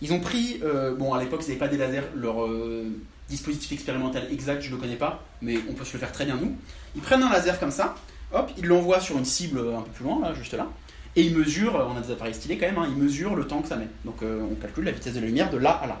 Ils 0.01 0.13
ont 0.13 0.21
pris, 0.21 0.61
euh, 0.63 0.95
bon 0.95 1.13
à 1.13 1.21
l'époque 1.21 1.41
ils 1.43 1.47
n'avaient 1.49 1.59
pas 1.59 1.67
des 1.67 1.75
lasers, 1.77 2.03
leur 2.15 2.45
euh, 2.45 2.85
dispositif 3.29 3.71
expérimental 3.73 4.25
exact 4.31 4.61
je 4.61 4.69
le 4.69 4.77
connais 4.77 4.95
pas, 4.95 5.25
mais 5.41 5.57
on 5.69 5.73
peut 5.73 5.83
se 5.83 5.91
le 5.93 5.99
faire 5.99 6.11
très 6.13 6.23
bien 6.23 6.37
nous. 6.37 6.55
Ils 6.95 7.01
prennent 7.01 7.23
un 7.23 7.29
laser 7.29 7.59
comme 7.59 7.71
ça, 7.71 7.95
hop, 8.31 8.49
il 8.57 8.65
l'envoie 8.67 9.01
sur 9.01 9.17
une 9.17 9.25
cible 9.25 9.59
un 9.59 9.81
peu 9.81 9.89
plus 9.91 10.05
loin, 10.05 10.21
là, 10.21 10.33
juste 10.33 10.53
là, 10.53 10.67
et 11.15 11.21
il 11.23 11.35
mesure, 11.35 11.87
on 11.91 11.97
a 11.97 12.01
des 12.01 12.11
appareils 12.11 12.33
stylés 12.33 12.57
quand 12.57 12.67
même, 12.67 12.77
hein, 12.77 12.87
il 12.89 12.95
mesure 12.95 13.35
le 13.35 13.47
temps 13.47 13.61
que 13.61 13.67
ça 13.67 13.75
met. 13.75 13.87
Donc 14.05 14.21
euh, 14.21 14.41
on 14.51 14.55
calcule 14.55 14.85
la 14.85 14.91
vitesse 14.91 15.13
de 15.13 15.19
la 15.19 15.25
lumière 15.25 15.49
de 15.49 15.57
là 15.57 15.79
à 15.81 15.87
là. 15.87 15.99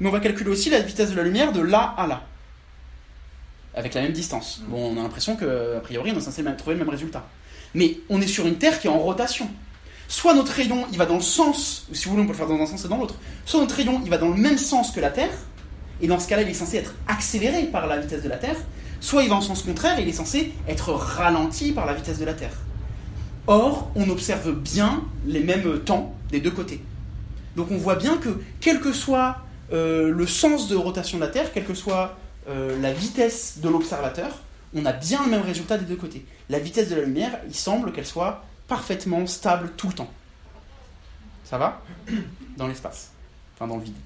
Mais 0.00 0.08
on 0.08 0.12
va 0.12 0.20
calculer 0.20 0.50
aussi 0.50 0.70
la 0.70 0.80
vitesse 0.80 1.10
de 1.10 1.16
la 1.16 1.22
lumière 1.22 1.52
de 1.52 1.60
là 1.60 1.94
à 1.96 2.06
là. 2.06 2.22
Avec 3.74 3.94
la 3.94 4.02
même 4.02 4.12
distance. 4.12 4.60
Mm. 4.60 4.70
Bon, 4.70 4.92
on 4.92 4.98
a 4.98 5.02
l'impression 5.02 5.36
que, 5.36 5.76
a 5.76 5.80
priori, 5.80 6.12
on 6.14 6.18
est 6.18 6.20
censé 6.20 6.42
même- 6.42 6.56
trouver 6.56 6.74
le 6.74 6.80
même 6.80 6.90
résultat. 6.90 7.24
Mais 7.74 7.98
on 8.10 8.20
est 8.20 8.26
sur 8.26 8.46
une 8.46 8.56
Terre 8.56 8.80
qui 8.80 8.86
est 8.86 8.90
en 8.90 8.98
rotation. 8.98 9.48
Soit 10.08 10.34
notre 10.34 10.52
rayon, 10.52 10.86
il 10.92 10.98
va 10.98 11.06
dans 11.06 11.14
le 11.14 11.22
sens, 11.22 11.86
ou 11.90 11.94
si 11.94 12.04
vous 12.04 12.10
voulez, 12.10 12.22
on 12.22 12.26
peut 12.26 12.32
le 12.32 12.38
faire 12.38 12.46
dans 12.48 12.60
un 12.60 12.66
sens 12.66 12.84
et 12.84 12.88
dans 12.88 12.98
l'autre. 12.98 13.14
Soit 13.46 13.60
notre 13.60 13.74
rayon, 13.74 14.02
il 14.04 14.10
va 14.10 14.18
dans 14.18 14.28
le 14.28 14.36
même 14.36 14.58
sens 14.58 14.90
que 14.90 15.00
la 15.00 15.10
Terre, 15.10 15.32
et 16.02 16.06
dans 16.06 16.18
ce 16.18 16.28
cas-là, 16.28 16.42
il 16.42 16.48
est 16.48 16.54
censé 16.54 16.76
être 16.76 16.94
accéléré 17.06 17.62
par 17.62 17.86
la 17.86 17.98
vitesse 17.98 18.22
de 18.22 18.28
la 18.28 18.36
Terre. 18.36 18.56
Soit 19.00 19.22
il 19.22 19.30
va 19.30 19.36
en 19.36 19.40
sens 19.40 19.62
contraire, 19.62 19.98
et 19.98 20.02
il 20.02 20.08
est 20.08 20.12
censé 20.12 20.52
être 20.68 20.92
ralenti 20.92 21.72
par 21.72 21.86
la 21.86 21.94
vitesse 21.94 22.18
de 22.18 22.26
la 22.26 22.34
Terre. 22.34 22.52
Or, 23.46 23.90
on 23.94 24.08
observe 24.08 24.52
bien 24.52 25.02
les 25.26 25.40
mêmes 25.40 25.80
temps 25.80 26.14
des 26.30 26.40
deux 26.40 26.50
côtés. 26.50 26.80
Donc 27.56 27.70
on 27.70 27.76
voit 27.76 27.96
bien 27.96 28.16
que, 28.16 28.40
quel 28.60 28.80
que 28.80 28.92
soit 28.92 29.38
euh, 29.72 30.10
le 30.10 30.26
sens 30.26 30.68
de 30.68 30.76
rotation 30.76 31.18
de 31.18 31.24
la 31.24 31.30
Terre, 31.30 31.52
quelle 31.52 31.64
que 31.64 31.74
soit 31.74 32.16
euh, 32.48 32.80
la 32.80 32.92
vitesse 32.92 33.58
de 33.58 33.68
l'observateur, 33.68 34.30
on 34.74 34.86
a 34.86 34.92
bien 34.92 35.24
le 35.24 35.30
même 35.30 35.42
résultat 35.42 35.78
des 35.78 35.84
deux 35.84 35.96
côtés. 35.96 36.24
La 36.48 36.58
vitesse 36.58 36.88
de 36.88 36.96
la 36.96 37.02
lumière, 37.02 37.38
il 37.46 37.54
semble 37.54 37.92
qu'elle 37.92 38.06
soit 38.06 38.44
parfaitement 38.68 39.26
stable 39.26 39.72
tout 39.76 39.88
le 39.88 39.94
temps. 39.94 40.10
Ça 41.44 41.58
va? 41.58 41.82
Dans 42.56 42.68
l'espace. 42.68 43.10
Enfin, 43.54 43.66
dans 43.66 43.76
le 43.76 43.84
vide. 43.84 43.96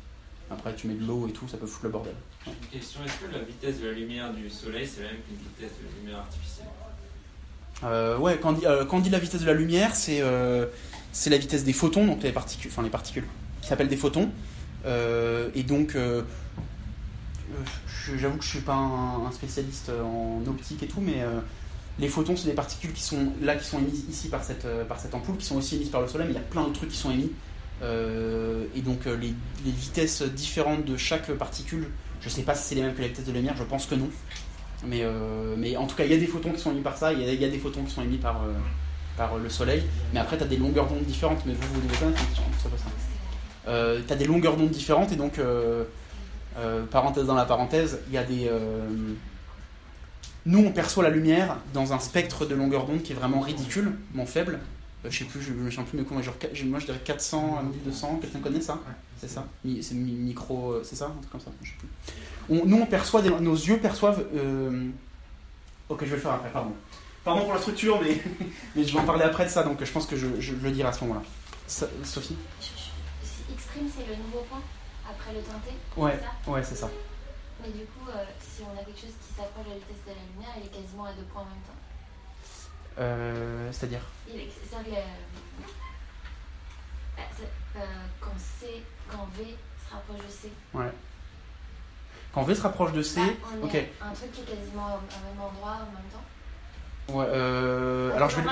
Après, 0.50 0.74
tu 0.74 0.86
mets 0.86 0.94
de 0.94 1.04
l'eau 1.04 1.26
et 1.28 1.32
tout, 1.32 1.48
ça 1.48 1.56
peut 1.56 1.66
foutre 1.66 1.86
le 1.86 1.90
bordel. 1.90 2.14
Une 2.46 2.52
question, 2.68 3.00
est-ce 3.04 3.26
que 3.26 3.32
la 3.32 3.42
vitesse 3.42 3.80
de 3.80 3.86
la 3.88 3.92
lumière 3.92 4.32
du 4.32 4.48
soleil, 4.48 4.86
c'est 4.86 5.02
la 5.02 5.08
même 5.08 5.20
qu'une 5.22 5.36
vitesse 5.36 5.76
de 5.78 5.88
la 5.88 6.00
lumière 6.00 6.18
artificielle? 6.18 6.66
Euh, 7.84 8.16
ouais, 8.18 8.38
quand 8.40 8.64
euh, 8.64 8.84
quand 8.84 8.98
on 8.98 9.00
dit 9.00 9.10
la 9.10 9.18
vitesse 9.18 9.42
de 9.42 9.46
la 9.46 9.54
lumière, 9.54 9.94
c'est 9.94 10.20
euh, 10.20 10.66
la 11.26 11.38
vitesse 11.38 11.64
des 11.64 11.72
photons, 11.72 12.06
donc 12.06 12.22
les 12.22 12.32
particules, 12.32 12.70
enfin 12.70 12.82
les 12.82 12.90
particules, 12.90 13.26
qui 13.60 13.68
s'appellent 13.68 13.88
des 13.88 13.96
photons. 13.96 14.30
Euh, 14.86 15.48
et 15.54 15.62
donc, 15.62 15.94
euh, 15.94 16.22
j'avoue 18.16 18.38
que 18.38 18.44
je 18.44 18.48
suis 18.48 18.60
pas 18.60 18.74
un, 18.74 19.30
spécialiste 19.32 19.90
en 19.90 20.42
optique 20.48 20.82
et 20.82 20.86
tout, 20.86 21.00
mais 21.00 21.22
euh, 21.22 21.40
les 21.98 22.08
photons, 22.08 22.36
c'est 22.36 22.48
des 22.48 22.54
particules 22.54 22.92
qui 22.92 23.02
sont 23.02 23.32
là, 23.42 23.56
qui 23.56 23.66
sont 23.66 23.78
émises 23.78 24.04
ici 24.08 24.28
par 24.28 24.44
cette, 24.44 24.66
par 24.88 25.00
cette 25.00 25.14
ampoule, 25.14 25.36
qui 25.36 25.46
sont 25.46 25.56
aussi 25.56 25.76
émises 25.76 25.90
par 25.90 26.00
le 26.00 26.08
soleil, 26.08 26.28
mais 26.28 26.34
il 26.34 26.36
y 26.36 26.40
a 26.40 26.48
plein 26.48 26.62
d'autres 26.62 26.78
trucs 26.78 26.90
qui 26.90 26.98
sont 26.98 27.10
émis. 27.10 27.32
Et 27.82 28.80
donc, 28.80 29.04
les, 29.04 29.34
les 29.64 29.70
vitesses 29.70 30.22
différentes 30.22 30.84
de 30.84 30.96
chaque 30.96 31.30
particule, 31.32 31.88
je 32.20 32.28
sais 32.28 32.42
pas 32.42 32.54
si 32.54 32.68
c'est 32.68 32.74
les 32.74 32.82
mêmes 32.82 32.94
que 32.94 33.02
la 33.02 33.08
vitesse 33.08 33.24
de 33.24 33.32
la 33.32 33.38
lumière, 33.38 33.56
je 33.56 33.64
pense 33.64 33.86
que 33.86 33.94
non. 33.94 34.08
Mais, 34.84 35.00
euh, 35.02 35.54
mais 35.56 35.76
en 35.76 35.86
tout 35.86 35.96
cas, 35.96 36.04
il 36.04 36.10
y 36.10 36.14
a 36.14 36.18
des 36.18 36.26
photons 36.26 36.52
qui 36.52 36.60
sont 36.60 36.70
émis 36.72 36.82
par 36.82 36.96
ça, 36.96 37.12
il 37.12 37.20
y 37.22 37.34
y 37.34 37.44
a 37.44 37.48
des 37.48 37.58
photons 37.58 37.82
qui 37.82 37.90
sont 37.92 38.02
émis 38.02 38.18
par, 38.18 38.42
euh, 38.44 38.52
par 39.16 39.38
le 39.38 39.48
soleil. 39.48 39.82
Mais 40.12 40.20
après, 40.20 40.36
tu 40.36 40.44
as 40.44 40.46
des 40.46 40.56
longueurs 40.58 40.86
d'onde 40.86 41.02
différentes, 41.04 41.44
mais 41.46 41.54
vous, 41.54 41.74
vous 41.74 41.80
devez 41.80 41.96
connaître, 41.96 42.20
ça. 42.62 42.72
Euh, 43.68 44.00
tu 44.06 44.12
as 44.12 44.16
des 44.16 44.26
longueurs 44.26 44.56
d'onde 44.56 44.70
différentes, 44.70 45.12
et 45.12 45.16
donc, 45.16 45.38
euh, 45.38 45.84
euh, 46.58 46.84
parenthèse 46.86 47.24
dans 47.26 47.34
la 47.34 47.44
parenthèse, 47.46 48.00
il 48.08 48.14
y 48.14 48.18
a 48.18 48.24
des. 48.24 48.48
euh, 48.48 48.86
nous, 50.44 50.60
on 50.60 50.70
perçoit 50.70 51.02
la 51.02 51.10
lumière 51.10 51.56
dans 51.74 51.92
un 51.92 51.98
spectre 51.98 52.46
de 52.46 52.54
longueur 52.54 52.86
d'onde 52.86 53.02
qui 53.02 53.12
est 53.12 53.16
vraiment 53.16 53.40
ridiculement 53.40 54.26
faible. 54.26 54.60
Euh, 55.04 55.10
je 55.10 55.18
sais 55.18 55.24
plus, 55.24 55.42
je 55.42 55.52
me 55.52 55.68
souviens 55.70 55.84
plus, 55.84 55.98
mais 55.98 56.04
quoi, 56.04 56.22
genre, 56.22 56.34
moi 56.66 56.78
je 56.78 56.86
dirais 56.86 57.00
400 57.04 57.56
à 57.58 57.62
1200, 57.62 58.18
quelqu'un 58.20 58.38
connaît 58.38 58.60
ça? 58.60 58.78
C'est 59.20 59.28
ça 59.28 59.44
C'est 59.64 59.94
mi- 59.94 60.12
micro, 60.12 60.72
euh, 60.72 60.82
c'est 60.84 60.94
ça? 60.96 61.06
Un 61.06 61.20
truc 61.20 61.30
comme 61.32 61.40
ça 61.40 61.50
Je 61.62 61.70
sais 61.70 61.74
plus. 61.78 61.88
On- 62.48 62.64
nous, 62.64 62.76
on 62.80 62.86
perçoit, 62.86 63.22
des- 63.22 63.30
nos 63.30 63.54
yeux 63.54 63.78
perçoivent. 63.78 64.24
euh, 64.34 64.88
Ok, 65.88 66.00
je 66.02 66.06
vais 66.10 66.16
le 66.16 66.22
faire 66.22 66.32
après, 66.32 66.50
pardon. 66.50 66.72
Pardon 67.24 67.44
pour 67.44 67.54
la 67.54 67.60
structure, 67.60 68.00
mais, 68.02 68.20
mais 68.76 68.84
je 68.84 68.92
vais 68.92 68.98
en 69.00 69.04
parler 69.04 69.24
après 69.24 69.44
de 69.44 69.50
ça, 69.50 69.62
donc 69.62 69.82
je 69.84 69.90
pense 69.92 70.06
que 70.06 70.16
je, 70.16 70.26
je 70.40 70.54
le 70.54 70.70
dirai 70.70 70.88
à 70.88 70.92
ce 70.92 71.04
moment-là. 71.04 71.22
Sophie 72.04 72.36
X' 72.60 73.62
c'est 73.94 74.06
le 74.08 74.16
nouveau 74.22 74.40
point 74.48 74.62
après 75.08 75.32
le 75.34 75.40
teinté 75.42 75.70
Ouais, 75.96 76.12
c'est 76.18 76.24
ça 76.24 76.50
ouais, 76.50 76.62
c'est 76.62 76.74
ça. 76.76 76.90
Mais 77.62 77.68
du 77.68 77.84
coup, 77.86 78.08
euh, 78.08 78.24
si 78.40 78.62
on 78.62 78.72
a 78.80 78.84
quelque 78.84 79.00
chose 79.00 79.14
qui 79.26 79.34
s'approche 79.34 79.64
de 79.66 79.70
la 79.70 79.76
vitesse 79.76 80.02
de 80.06 80.10
la 80.10 80.16
lumière, 80.32 80.54
il 80.60 80.66
est 80.66 80.82
quasiment 80.82 81.04
à 81.04 81.12
deux 81.12 81.22
points 81.24 81.42
en 81.42 81.46
même 81.46 81.54
temps. 81.66 81.80
Euh, 82.98 83.68
C'est-à-dire 83.72 84.00
C'est-à-dire 84.26 85.02
que 87.16 87.42
bah, 87.74 87.80
quand 88.20 88.38
C, 88.38 88.82
quand 89.10 89.28
V 89.36 89.56
se 89.86 89.94
rapproche 89.94 90.18
de 90.26 90.30
C, 90.32 90.50
Quand 92.36 92.42
V 92.42 92.54
se 92.54 92.60
rapproche 92.60 92.92
de 92.92 93.00
C. 93.00 93.18
bah, 93.18 93.48
on 93.62 93.64
ok. 93.64 93.74
est 93.76 93.92
un 93.98 94.12
truc 94.12 94.30
qui 94.30 94.42
est 94.42 94.44
quasiment 94.44 94.88
au, 94.88 95.00
même 95.00 95.40
endroit 95.40 95.78
en 95.80 95.90
même 95.94 96.04
temps. 96.12 97.14
Ouais, 97.18 97.24
euh, 97.30 98.14
alors, 98.14 98.28
je 98.28 98.36
vais, 98.36 98.42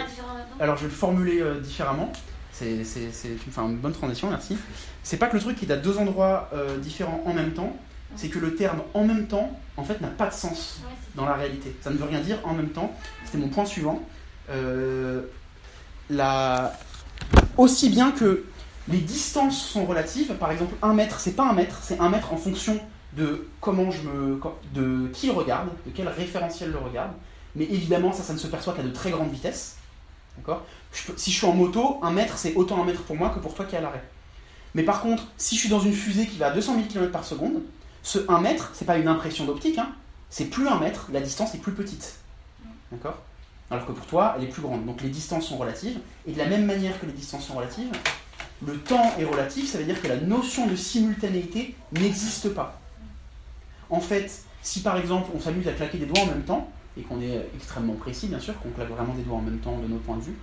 alors 0.59 0.79
je 0.79 0.85
le 0.85 0.91
formuler 0.91 1.43
euh, 1.43 1.61
différemment. 1.61 2.11
C'est, 2.51 2.83
c'est, 2.85 3.13
c'est- 3.13 3.37
tu 3.37 3.49
me 3.49 3.53
fais 3.53 3.61
une 3.61 3.77
bonne 3.77 3.93
transition, 3.93 4.31
merci. 4.31 4.57
C'est 5.03 5.19
pas 5.19 5.27
que 5.27 5.37
le 5.37 5.43
truc 5.43 5.63
est 5.63 5.71
à 5.71 5.77
deux 5.77 5.99
endroits 5.99 6.49
euh, 6.55 6.79
différents 6.79 7.23
en 7.27 7.35
même 7.35 7.53
temps, 7.53 7.77
c'est 8.17 8.29
que 8.29 8.39
le 8.39 8.55
terme 8.55 8.81
en 8.95 9.05
même 9.05 9.27
temps, 9.27 9.51
en 9.77 9.85
fait, 9.85 10.01
n'a 10.01 10.09
pas 10.09 10.29
de 10.29 10.33
sens. 10.35 10.81
Ouais, 10.83 10.95
dans 11.15 11.27
la 11.27 11.35
réalité. 11.35 11.77
Ça 11.83 11.91
ne 11.91 11.99
veut 11.99 12.07
rien 12.07 12.21
dire 12.21 12.39
en 12.45 12.55
même 12.55 12.71
temps. 12.71 12.91
C'était 13.27 13.37
mon 13.37 13.49
point 13.49 13.67
suivant. 13.67 14.03
Euh, 14.49 15.25
la... 16.09 16.73
Aussi 17.59 17.91
bien 17.91 18.13
que 18.13 18.47
les 18.89 19.01
distances 19.01 19.63
sont 19.63 19.85
relatives, 19.85 20.33
par 20.37 20.51
exemple, 20.53 20.75
un 20.81 20.95
mètre, 20.95 21.21
c'est 21.21 21.33
pas 21.33 21.47
un 21.47 21.53
mètre, 21.53 21.81
c'est 21.83 22.01
un 22.01 22.09
mètre 22.09 22.33
en 22.33 22.39
fonction 22.39 22.81
de 23.17 23.49
comment 23.61 23.91
je 23.91 24.03
me, 24.03 24.41
de 24.75 25.09
qui 25.13 25.27
le 25.27 25.33
regarde, 25.33 25.69
de 25.87 25.93
quel 25.95 26.09
référentiel 26.09 26.71
le 26.71 26.79
regarde. 26.79 27.13
Mais 27.57 27.65
évidemment, 27.65 28.13
ça, 28.13 28.33
ne 28.33 28.39
se 28.39 28.47
perçoit 28.47 28.73
qu'à 28.75 28.83
de 28.83 28.91
très 28.91 29.11
grandes 29.11 29.31
vitesses. 29.31 29.77
D'accord? 30.37 30.63
Si 31.17 31.31
je 31.31 31.37
suis 31.37 31.47
en 31.47 31.53
moto, 31.53 31.99
un 32.03 32.11
mètre, 32.11 32.37
c'est 32.37 32.55
autant 32.55 32.83
un 32.83 32.85
mètre 32.85 33.03
pour 33.03 33.17
moi 33.17 33.31
que 33.31 33.39
pour 33.39 33.55
toi 33.55 33.65
qui 33.65 33.77
est 33.77 33.79
à 33.79 33.81
l'arrêt. 33.81 34.03
Mais 34.75 34.83
par 34.83 35.01
contre, 35.01 35.29
si 35.37 35.55
je 35.55 35.61
suis 35.61 35.69
dans 35.69 35.81
une 35.81 35.93
fusée 35.93 36.27
qui 36.27 36.39
va 36.39 36.47
à 36.47 36.51
200 36.51 36.75
000 36.75 36.87
km 36.89 37.13
par 37.13 37.25
seconde, 37.25 37.63
ce 38.03 38.19
1 38.29 38.41
mètre, 38.41 38.71
c'est 38.75 38.85
pas 38.85 38.99
une 38.99 39.07
impression 39.07 39.45
d'optique, 39.45 39.79
hein, 39.79 39.93
c'est 40.31 40.47
plus 40.47 40.67
un 40.67 40.81
mètre, 40.81 41.09
la 41.13 41.21
distance 41.21 41.55
est 41.55 41.59
plus 41.59 41.73
petite. 41.73 42.17
D'accord? 42.91 43.19
Alors 43.71 43.87
que 43.87 43.93
pour 43.93 44.07
toi, 44.07 44.35
elle 44.37 44.45
est 44.45 44.49
plus 44.49 44.63
grande. 44.63 44.85
Donc 44.85 45.01
les 45.01 45.09
distances 45.09 45.47
sont 45.47 45.57
relatives. 45.57 45.99
Et 46.27 46.33
de 46.33 46.39
la 46.39 46.47
même 46.47 46.67
manière 46.67 47.01
que 47.01 47.07
les 47.07 47.13
distances 47.13 47.47
sont 47.47 47.55
relatives, 47.55 47.91
le 48.67 48.79
temps 48.79 49.13
est 49.19 49.25
relatif, 49.25 49.71
ça 49.71 49.79
veut 49.79 49.85
dire 49.85 50.01
que 50.01 50.09
la 50.09 50.17
notion 50.17 50.67
de 50.67 50.77
simultanéité 50.77 51.75
n'existe 51.93 52.51
pas. 52.51 52.81
En 53.91 54.01
fait, 54.01 54.43
si 54.63 54.81
par 54.81 54.97
exemple 54.97 55.31
on 55.35 55.41
s'amuse 55.41 55.69
à 55.69 55.73
claquer 55.73 55.99
des 55.99 56.07
doigts 56.07 56.23
en 56.23 56.27
même 56.27 56.43
temps, 56.43 56.71
et 56.97 57.03
qu'on 57.03 57.21
est 57.21 57.49
extrêmement 57.55 57.95
précis 57.95 58.29
bien 58.29 58.39
sûr, 58.39 58.59
qu'on 58.61 58.71
claque 58.71 58.91
vraiment 58.91 59.15
des 59.15 59.23
doigts 59.23 59.39
en 59.39 59.43
même 59.43 59.59
temps 59.59 59.79
de 59.79 59.89
notre 59.89 60.03
point 60.03 60.17
de 60.17 60.23
vue, 60.23 60.37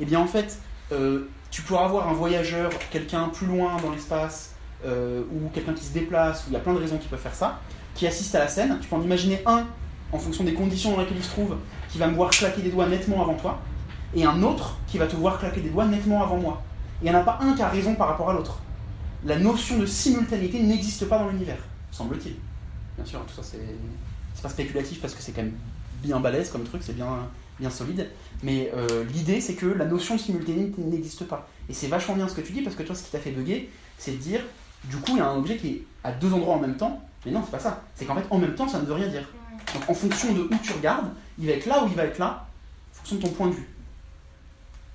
eh 0.00 0.04
bien 0.04 0.20
en 0.20 0.26
fait, 0.26 0.60
euh, 0.92 1.28
tu 1.50 1.62
pourras 1.62 1.84
avoir 1.84 2.08
un 2.08 2.12
voyageur, 2.12 2.70
quelqu'un 2.90 3.28
plus 3.28 3.46
loin 3.46 3.76
dans 3.82 3.90
l'espace, 3.90 4.54
euh, 4.84 5.22
ou 5.32 5.48
quelqu'un 5.48 5.72
qui 5.72 5.84
se 5.84 5.92
déplace, 5.92 6.44
ou 6.44 6.50
il 6.50 6.52
y 6.52 6.56
a 6.56 6.60
plein 6.60 6.74
de 6.74 6.78
raisons 6.78 6.98
qui 6.98 7.08
peuvent 7.08 7.18
faire 7.18 7.34
ça, 7.34 7.60
qui 7.94 8.06
assiste 8.06 8.34
à 8.34 8.38
la 8.38 8.48
scène. 8.48 8.78
Tu 8.80 8.88
peux 8.88 8.96
en 8.96 9.02
imaginer 9.02 9.42
un, 9.44 9.66
en 10.12 10.18
fonction 10.18 10.44
des 10.44 10.54
conditions 10.54 10.92
dans 10.92 11.00
lesquelles 11.00 11.16
il 11.16 11.24
se 11.24 11.30
trouve, 11.30 11.56
qui 11.88 11.98
va 11.98 12.06
me 12.06 12.14
voir 12.14 12.30
claquer 12.30 12.62
des 12.62 12.70
doigts 12.70 12.86
nettement 12.86 13.22
avant 13.22 13.34
toi, 13.34 13.60
et 14.14 14.24
un 14.24 14.42
autre 14.42 14.78
qui 14.86 14.98
va 14.98 15.06
te 15.06 15.16
voir 15.16 15.38
claquer 15.38 15.60
des 15.60 15.70
doigts 15.70 15.86
nettement 15.86 16.22
avant 16.22 16.36
moi. 16.36 16.62
Il 17.02 17.10
n'y 17.10 17.16
en 17.16 17.20
a 17.20 17.22
pas 17.22 17.38
un 17.40 17.54
qui 17.54 17.62
a 17.62 17.68
raison 17.68 17.94
par 17.94 18.08
rapport 18.08 18.30
à 18.30 18.32
l'autre. 18.32 18.60
La 19.24 19.36
notion 19.36 19.78
de 19.78 19.86
simultanéité 19.86 20.62
n'existe 20.62 21.06
pas 21.08 21.18
dans 21.18 21.28
l'univers, 21.28 21.58
semble-t-il. 21.90 22.36
Bien 22.98 23.06
sûr, 23.06 23.24
tout 23.26 23.34
ça 23.34 23.42
c'est 23.44 24.42
pas 24.42 24.48
spéculatif 24.48 25.00
parce 25.00 25.14
que 25.14 25.22
c'est 25.22 25.32
quand 25.32 25.42
même 25.42 25.56
bien 26.02 26.18
balèze 26.18 26.50
comme 26.50 26.64
truc, 26.64 26.82
c'est 26.84 26.96
bien, 26.96 27.28
bien 27.60 27.70
solide. 27.70 28.08
Mais 28.42 28.72
euh, 28.74 29.04
l'idée 29.04 29.40
c'est 29.40 29.54
que 29.54 29.66
la 29.66 29.84
notion 29.84 30.16
de 30.16 30.20
simultanéité 30.20 30.82
n'existe 30.82 31.24
pas. 31.24 31.48
Et 31.68 31.72
c'est 31.72 31.86
vachement 31.86 32.16
bien 32.16 32.28
ce 32.28 32.34
que 32.34 32.40
tu 32.40 32.52
dis 32.52 32.62
parce 32.62 32.74
que 32.74 32.82
toi 32.82 32.96
ce 32.96 33.04
qui 33.04 33.10
t'a 33.10 33.20
fait 33.20 33.30
bugger, 33.30 33.70
c'est 33.98 34.12
de 34.12 34.16
dire 34.16 34.40
du 34.84 34.96
coup 34.96 35.12
il 35.12 35.18
y 35.18 35.20
a 35.20 35.28
un 35.28 35.36
objet 35.36 35.56
qui 35.56 35.68
est 35.68 35.82
à 36.02 36.10
deux 36.10 36.32
endroits 36.32 36.56
en 36.56 36.60
même 36.60 36.76
temps. 36.76 37.00
Mais 37.24 37.30
non, 37.30 37.42
c'est 37.44 37.52
pas 37.52 37.60
ça. 37.60 37.84
C'est 37.94 38.04
qu'en 38.04 38.16
fait 38.16 38.26
en 38.30 38.38
même 38.38 38.56
temps 38.56 38.66
ça 38.66 38.80
ne 38.80 38.84
veut 38.84 38.94
rien 38.94 39.08
dire. 39.08 39.28
Donc 39.74 39.88
en 39.88 39.94
fonction 39.94 40.32
de 40.32 40.40
où 40.40 40.58
tu 40.60 40.72
regardes, 40.72 41.08
il 41.38 41.46
va 41.46 41.52
être 41.52 41.66
là 41.66 41.84
ou 41.84 41.88
il 41.88 41.94
va 41.94 42.04
être 42.04 42.18
là, 42.18 42.46
en 42.92 42.96
fonction 42.96 43.16
de 43.16 43.22
ton 43.22 43.28
point 43.28 43.46
de 43.46 43.52
vue. 43.52 43.68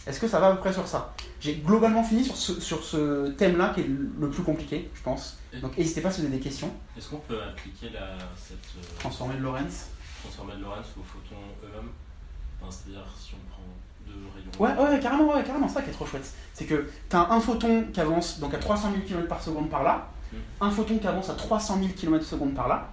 Est-ce 0.06 0.20
que 0.20 0.28
ça 0.28 0.40
va 0.42 0.48
à 0.48 0.52
peu 0.56 0.60
près 0.60 0.74
sur 0.74 0.86
ça? 0.88 1.14
J'ai 1.44 1.56
globalement 1.56 2.04
fini 2.04 2.24
sur 2.24 2.38
ce, 2.38 2.60
sur 2.62 2.84
ce 2.84 3.30
thème-là 3.32 3.74
qui 3.76 3.82
est 3.82 3.88
le 4.20 4.30
plus 4.30 4.44
compliqué, 4.44 4.90
je 4.96 5.02
pense. 5.02 5.38
Donc 5.62 5.78
n'hésitez 5.78 6.00
pas 6.02 6.10
si 6.10 6.22
vous 6.22 6.28
avez 6.28 6.38
des 6.38 6.44
questions. 6.44 6.72
Est-ce 6.98 7.10
qu'on 7.10 7.18
peut 7.18 7.38
appliquer 7.42 7.90
la, 7.90 8.16
cette 8.38 8.58
euh, 8.78 9.00
Transformer 9.00 9.36
de 9.36 9.42
Lorentz. 9.44 9.88
transformée 10.22 10.54
de 10.56 10.62
Lorentz 10.62 10.88
aux 10.98 11.04
photons 11.04 11.42
eux-mêmes 11.64 11.90
Enfin, 12.62 12.72
C'est-à-dire 12.72 13.06
si 13.20 13.34
on 13.34 13.50
prend 13.52 13.64
deux 14.08 14.14
rayons. 14.34 14.52
Ouais, 14.58 14.90
ouais, 14.94 15.00
carrément, 15.02 15.34
ouais, 15.36 15.44
carrément, 15.44 15.68
ça 15.68 15.82
qui 15.82 15.90
est 15.90 15.94
trop 15.94 16.06
chouette. 16.06 16.32
C'est 16.54 16.66
que 16.66 16.88
tu 17.10 17.16
as 17.16 17.30
un 17.30 17.40
photon 17.42 17.86
qui 17.92 18.00
avance 18.00 18.40
donc 18.40 18.54
à 18.54 18.58
300 18.58 18.92
000 18.92 19.04
km 19.06 19.28
par 19.28 19.42
seconde 19.44 19.70
par 19.70 19.84
là, 19.84 20.08
Mm. 20.34 20.38
un 20.66 20.72
photon 20.72 20.98
qui 20.98 21.06
avance 21.08 21.30
à 21.30 21.36
300 21.36 21.78
000 21.80 21.90
km 21.96 22.26
seconde 22.26 22.54
par 22.56 22.68
là. 22.68 22.90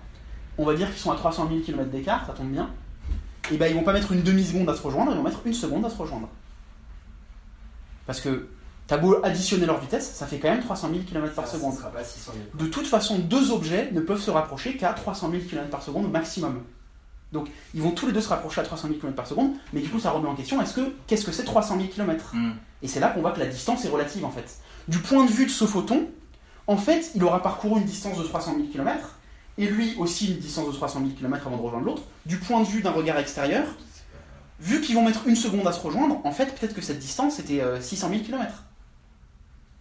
On 0.59 0.65
va 0.67 0.75
dire 0.75 0.89
qu'ils 0.91 0.99
sont 0.99 1.11
à 1.11 1.17
300 1.17 1.49
000 1.49 1.61
km 1.61 1.89
d'écart, 1.91 2.27
ça 2.27 2.33
tombe 2.35 2.51
bien. 2.51 2.69
Et 3.51 3.57
ben 3.57 3.67
ils 3.69 3.75
vont 3.75 3.83
pas 3.83 3.93
mettre 3.95 4.13
une 4.13 4.23
demi-seconde 4.23 4.69
à 4.69 4.75
se 4.77 4.83
rejoindre, 4.83 5.13
ils 5.13 5.17
vont 5.17 5.23
mettre 5.23 5.41
une 5.47 5.55
seconde 5.55 5.85
à 5.87 5.91
se 5.91 5.97
rejoindre. 5.97 6.29
Parce 8.11 8.23
que 8.23 8.49
t'as 8.89 8.97
beau 8.97 9.21
additionner 9.23 9.67
leur 9.67 9.79
vitesse, 9.79 10.15
ça 10.15 10.27
fait 10.27 10.41
quand 10.41 10.51
même 10.51 10.65
300 10.65 10.89
000 10.93 11.03
km 11.09 11.33
par 11.33 11.47
Ça, 11.47 11.53
seconde. 11.53 11.75
Ça 11.75 11.79
sera 11.79 11.91
pas 11.93 12.03
600 12.03 12.33
000. 12.35 12.65
De 12.67 12.69
toute 12.69 12.89
façon, 12.89 13.21
deux 13.21 13.53
objets 13.53 13.89
ne 13.93 14.01
peuvent 14.01 14.21
se 14.21 14.33
rapprocher 14.33 14.77
qu'à 14.77 14.93
300 14.95 15.31
000 15.31 15.45
km 15.49 15.71
par 15.71 15.81
seconde 15.81 16.07
au 16.07 16.09
maximum. 16.09 16.61
Donc 17.31 17.49
ils 17.73 17.81
vont 17.81 17.93
tous 17.93 18.09
les 18.09 18.13
deux 18.13 18.21
se 18.21 18.29
rapprocher 18.29 18.63
à 18.63 18.65
300 18.65 18.89
000 18.89 18.99
km 18.99 19.15
par 19.15 19.29
seconde, 19.29 19.53
mais 19.73 19.81
du 19.81 19.89
coup 19.89 20.01
ça 20.01 20.11
remet 20.11 20.27
en 20.27 20.35
question 20.35 20.61
est-ce 20.61 20.75
que 20.75 20.93
qu'est-ce 21.07 21.25
que 21.25 21.31
c'est 21.31 21.45
300 21.45 21.77
000 21.77 21.87
km. 21.87 22.35
Et 22.83 22.89
c'est 22.89 22.99
là 22.99 23.11
qu'on 23.11 23.21
voit 23.21 23.31
que 23.31 23.39
la 23.39 23.47
distance 23.47 23.85
est 23.85 23.89
relative 23.89 24.25
en 24.25 24.33
fait. 24.33 24.59
Du 24.89 24.99
point 24.99 25.25
de 25.25 25.31
vue 25.31 25.47
de 25.47 25.53
ce 25.53 25.67
photon, 25.67 26.09
en 26.67 26.77
fait, 26.77 27.13
il 27.15 27.23
aura 27.23 27.41
parcouru 27.45 27.79
une 27.79 27.87
distance 27.87 28.19
de 28.19 28.25
300 28.25 28.55
000 28.57 28.67
km, 28.73 29.19
et 29.57 29.67
lui 29.67 29.95
aussi 29.99 30.33
une 30.33 30.39
distance 30.39 30.67
de 30.67 30.73
300 30.73 30.99
000 30.99 31.13
km 31.17 31.47
avant 31.47 31.59
de 31.59 31.63
rejoindre 31.63 31.87
l'autre. 31.87 32.03
Du 32.27 32.39
point 32.39 32.61
de 32.61 32.67
vue 32.67 32.83
d'un 32.83 32.91
regard 32.91 33.19
extérieur, 33.19 33.67
vu 34.61 34.81
qu'ils 34.81 34.95
vont 34.95 35.05
mettre 35.05 35.27
une 35.27 35.37
seconde 35.37 35.67
à 35.67 35.73
se 35.73 35.81
rejoindre, 35.81 36.21
en 36.25 36.33
fait, 36.33 36.55
peut-être 36.59 36.75
que 36.75 36.81
cette 36.83 36.99
distance 36.99 37.39
était 37.39 37.61
euh, 37.61 37.81
600 37.81 38.09
000 38.11 38.21
km. 38.23 38.65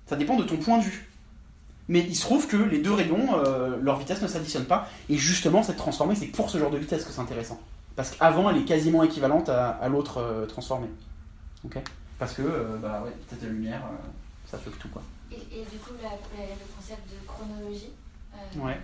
Ça 0.07 0.15
dépend 0.15 0.35
de 0.35 0.43
ton 0.43 0.57
point 0.57 0.77
de 0.79 0.83
vue. 0.83 1.05
Mais 1.87 1.99
il 2.01 2.15
se 2.15 2.21
trouve 2.21 2.47
que 2.47 2.55
les 2.57 2.79
deux 2.79 2.93
rayons, 2.93 3.35
euh, 3.45 3.77
leur 3.81 3.97
vitesse 3.97 4.21
ne 4.21 4.27
s'additionne 4.27 4.65
pas. 4.65 4.87
Et 5.09 5.17
justement, 5.17 5.63
cette 5.63 5.77
transformée, 5.77 6.15
c'est 6.15 6.27
pour 6.27 6.49
ce 6.49 6.57
genre 6.57 6.69
de 6.71 6.77
vitesse 6.77 7.03
que 7.03 7.11
c'est 7.11 7.19
intéressant. 7.21 7.59
Parce 7.95 8.11
qu'avant, 8.11 8.49
elle 8.49 8.57
est 8.57 8.65
quasiment 8.65 9.03
équivalente 9.03 9.49
à, 9.49 9.69
à 9.71 9.89
l'autre 9.89 10.17
euh, 10.19 10.45
transformée. 10.45 10.89
Ok? 11.65 11.77
Parce 12.19 12.33
que, 12.33 12.41
euh, 12.43 12.77
bah 12.77 13.01
ouais, 13.03 13.11
vitesse 13.19 13.39
de 13.39 13.47
la 13.47 13.53
lumière, 13.53 13.81
ça 14.49 14.57
fait 14.57 14.69
que 14.69 14.77
tout 14.77 14.89
quoi. 14.89 15.01
Et, 15.31 15.35
et 15.35 15.65
du 15.65 15.77
coup, 15.79 15.91
la- 16.01 16.09
la- 16.09 16.45
le 16.49 16.75
concept 16.77 17.01
de 17.09 17.27
chronologie, 17.27 17.91
Ouais. 18.57 18.79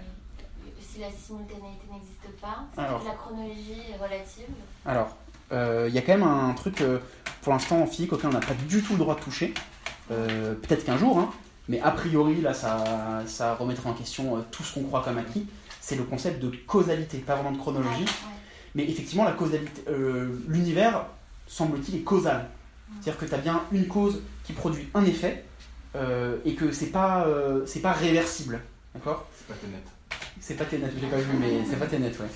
si 0.81 0.99
la 0.99 1.09
simultanéité 1.11 1.85
n'existe 1.91 2.41
pas, 2.41 2.65
c'est 2.75 2.81
la 3.07 3.13
chronologie 3.15 3.81
est 3.91 3.97
relative. 4.03 4.47
Alors, 4.85 5.15
il 5.51 5.93
y 5.93 5.97
a 5.97 6.01
quand 6.01 6.17
même 6.17 6.23
un 6.23 6.53
truc, 6.53 6.81
euh, 6.81 6.99
pour 7.41 7.53
l'instant 7.53 7.81
en 7.81 7.87
physique, 7.87 8.13
auquel 8.13 8.29
on 8.29 8.33
n'a 8.33 8.39
pas 8.39 8.55
du 8.67 8.81
tout 8.81 8.93
le 8.93 8.99
droit 8.99 9.15
de 9.15 9.21
toucher. 9.21 9.53
Euh, 10.11 10.53
Peut-être 10.55 10.85
qu'un 10.85 10.97
jour, 10.97 11.19
hein, 11.19 11.29
mais 11.67 11.79
a 11.81 11.91
priori, 11.91 12.41
là, 12.41 12.53
ça, 12.53 13.23
ça 13.25 13.55
remettrait 13.55 13.89
en 13.89 13.93
question 13.93 14.37
euh, 14.37 14.41
tout 14.51 14.63
ce 14.63 14.73
qu'on 14.73 14.83
croit 14.83 15.03
comme 15.03 15.17
acquis. 15.17 15.47
C'est 15.81 15.95
le 15.95 16.03
concept 16.03 16.41
de 16.41 16.51
causalité, 16.65 17.19
pas 17.19 17.35
vraiment 17.35 17.51
de 17.51 17.57
chronologie. 17.57 18.03
Ouais, 18.03 18.31
Mais 18.75 18.83
effectivement, 18.85 19.23
la 19.23 19.33
causalité, 19.33 19.83
euh, 19.87 20.29
l'univers, 20.47 21.05
semble-t-il, 21.47 21.97
est 21.97 22.03
causal. 22.03 22.49
C'est-à-dire 23.01 23.19
que 23.19 23.25
tu 23.25 23.33
as 23.33 23.37
bien 23.37 23.61
une 23.71 23.87
cause 23.87 24.21
qui 24.43 24.53
produit 24.53 24.87
un 24.93 25.05
effet 25.05 25.43
euh, 25.95 26.37
et 26.45 26.55
que 26.55 26.71
c'est 26.71 26.87
pas, 26.87 27.25
euh, 27.25 27.65
c'est 27.65 27.81
pas 27.81 27.93
réversible. 27.93 28.59
D'accord? 28.93 29.27
C'est 29.37 29.47
pas 29.47 29.67
net. 29.67 29.83
C'est 30.39 30.55
pas 30.55 30.65
Ténet, 30.65 30.89
je 30.95 31.01
l'ai 31.01 31.07
pas 31.07 31.17
vu, 31.17 31.37
mais 31.39 31.65
c'est 31.67 31.77
pas 31.77 31.87
Ténet, 31.87 32.09
ouais. 32.09 32.27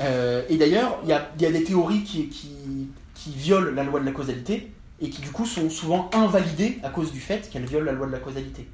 Euh, 0.00 0.42
et 0.48 0.56
d'ailleurs, 0.56 0.98
il 1.02 1.08
y 1.08 1.12
a, 1.12 1.50
des 1.50 1.64
théories 1.64 2.04
qui, 2.04 2.28
qui, 2.28 2.88
violent 3.26 3.72
la 3.74 3.84
loi 3.84 4.00
de 4.00 4.06
la 4.06 4.12
causalité 4.12 4.72
et 5.00 5.10
qui 5.10 5.20
du 5.20 5.30
coup 5.30 5.44
sont 5.44 5.68
souvent 5.68 6.10
invalidées 6.14 6.78
à 6.82 6.88
cause 6.88 7.12
du 7.12 7.20
fait 7.20 7.50
qu'elles 7.50 7.66
violent 7.66 7.86
la 7.86 7.92
loi 7.92 8.06
de 8.06 8.12
la 8.12 8.18
causalité. 8.18 8.66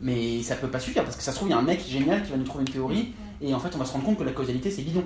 Mais 0.00 0.42
ça 0.42 0.54
peut 0.54 0.68
pas 0.68 0.78
suffire 0.78 1.04
parce 1.04 1.16
que 1.16 1.22
ça 1.22 1.32
se 1.32 1.36
trouve, 1.36 1.48
il 1.48 1.52
y 1.52 1.54
a 1.54 1.58
un 1.58 1.62
mec 1.62 1.84
génial 1.84 2.22
qui 2.22 2.30
va 2.30 2.36
nous 2.36 2.44
trouver 2.44 2.64
une 2.64 2.72
théorie 2.72 3.12
et 3.40 3.54
en 3.54 3.60
fait 3.60 3.74
on 3.74 3.78
va 3.78 3.84
se 3.84 3.92
rendre 3.92 4.04
compte 4.04 4.18
que 4.18 4.24
la 4.24 4.32
causalité 4.32 4.70
c'est 4.70 4.82
bidon. 4.82 5.04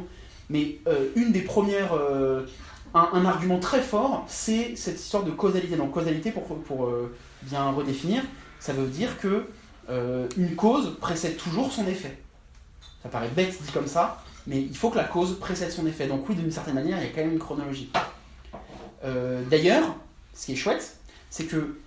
Mais 0.50 0.78
euh, 0.86 1.08
une 1.16 1.32
des 1.32 1.42
premières. 1.42 1.92
euh, 1.94 2.46
un, 2.94 3.08
un 3.12 3.24
argument 3.26 3.58
très 3.58 3.82
fort, 3.82 4.24
c'est 4.28 4.74
cette 4.76 4.98
histoire 4.98 5.24
de 5.24 5.30
causalité. 5.30 5.76
Donc 5.76 5.92
causalité, 5.92 6.30
pour, 6.30 6.44
pour 6.44 6.90
bien 7.42 7.70
redéfinir, 7.70 8.22
ça 8.60 8.72
veut 8.72 8.86
dire 8.86 9.18
que 9.18 9.46
une 10.36 10.54
cause 10.54 10.96
précède 11.00 11.36
toujours 11.36 11.72
son 11.72 11.86
effet. 11.86 12.18
Ça 13.02 13.08
paraît 13.08 13.28
bête 13.28 13.56
dit 13.62 13.72
comme 13.72 13.86
ça, 13.86 14.22
mais 14.46 14.60
il 14.60 14.76
faut 14.76 14.90
que 14.90 14.96
la 14.96 15.04
cause 15.04 15.38
précède 15.38 15.70
son 15.70 15.86
effet. 15.86 16.06
Donc 16.06 16.28
oui, 16.28 16.34
d'une 16.34 16.50
certaine 16.50 16.74
manière, 16.74 16.98
il 16.98 17.04
y 17.04 17.06
a 17.06 17.10
quand 17.10 17.22
même 17.22 17.32
une 17.32 17.38
chronologie. 17.38 17.90
Euh, 19.04 19.42
D'ailleurs, 19.50 19.96
ce 20.34 20.46
qui 20.46 20.52
est 20.52 20.56
chouette, 20.56 20.96
c'est 21.30 21.46
que 21.46 21.78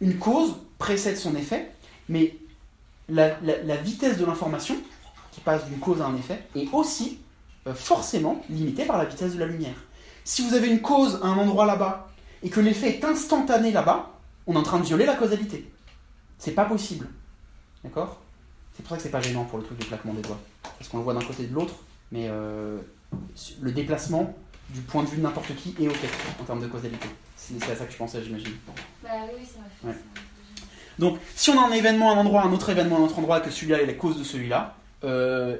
une 0.00 0.18
cause 0.18 0.56
précède 0.78 1.16
son 1.16 1.36
effet, 1.36 1.70
mais 2.08 2.36
la, 3.08 3.30
vitesse 3.76 4.18
de 4.18 4.24
l'information 4.24 4.76
qui 5.30 5.40
passe 5.40 5.64
d'une 5.66 5.78
cause 5.78 6.00
à 6.02 6.06
un 6.06 6.16
effet 6.16 6.42
est 6.56 6.68
aussi 6.72 7.18
euh, 7.66 7.74
forcément 7.74 8.42
limitée 8.50 8.84
par 8.84 8.98
la 8.98 9.04
vitesse 9.04 9.34
de 9.34 9.38
la 9.38 9.46
lumière. 9.46 9.76
Si 10.24 10.46
vous 10.46 10.54
avez 10.54 10.68
une 10.68 10.80
cause 10.80 11.20
à 11.22 11.26
un 11.26 11.38
endroit 11.38 11.66
là-bas 11.66 12.08
et 12.42 12.50
que 12.50 12.60
l'effet 12.60 12.90
est 12.90 13.04
instantané 13.04 13.70
là-bas, 13.70 14.10
on 14.46 14.54
est 14.54 14.58
en 14.58 14.62
train 14.62 14.78
de 14.78 14.84
violer 14.84 15.06
la 15.06 15.14
causalité. 15.14 15.70
C'est 16.38 16.52
pas 16.52 16.64
possible. 16.64 17.08
D'accord? 17.84 18.18
C'est 18.74 18.82
pour 18.82 18.90
ça 18.90 18.96
que 18.96 19.02
c'est 19.02 19.10
pas 19.10 19.20
gênant 19.20 19.44
pour 19.44 19.58
le 19.58 19.64
truc 19.64 19.78
du 19.78 19.86
claquement 19.86 20.14
des 20.14 20.22
doigts. 20.22 20.40
Parce 20.62 20.88
qu'on 20.88 20.98
le 20.98 21.04
voit 21.04 21.14
d'un 21.14 21.24
côté 21.24 21.44
et 21.44 21.46
de 21.46 21.54
l'autre, 21.54 21.74
mais 22.12 22.28
euh, 22.30 22.78
le 23.60 23.72
déplacement 23.72 24.34
du 24.70 24.80
point 24.82 25.02
de 25.02 25.08
vue 25.08 25.16
de 25.18 25.22
n'importe 25.22 25.54
qui 25.56 25.74
est 25.80 25.88
ok 25.88 25.96
en 26.40 26.44
termes 26.44 26.60
de 26.62 26.66
causalité. 26.66 27.08
C'est 27.36 27.54
à 27.70 27.74
ça 27.76 27.84
que 27.84 27.92
je 27.92 27.96
pensais, 27.98 28.22
j'imagine. 28.22 28.52
Bah 29.02 29.08
oui, 29.36 29.44
ça. 29.44 29.58
Ouais. 29.86 29.92
fait- 29.92 29.98
Donc, 30.98 31.18
si 31.34 31.50
on 31.50 31.60
a 31.60 31.66
un 31.66 31.72
événement 31.72 32.10
à 32.10 32.14
un 32.14 32.18
endroit, 32.18 32.42
un 32.42 32.52
autre 32.52 32.70
événement 32.70 32.96
à 32.96 32.98
un 33.00 33.02
autre 33.02 33.18
endroit, 33.18 33.38
et 33.38 33.42
que 33.42 33.50
celui-là 33.50 33.82
est 33.82 33.86
la 33.86 33.94
cause 33.94 34.18
de 34.18 34.24
celui-là, 34.24 34.76
euh, 35.04 35.56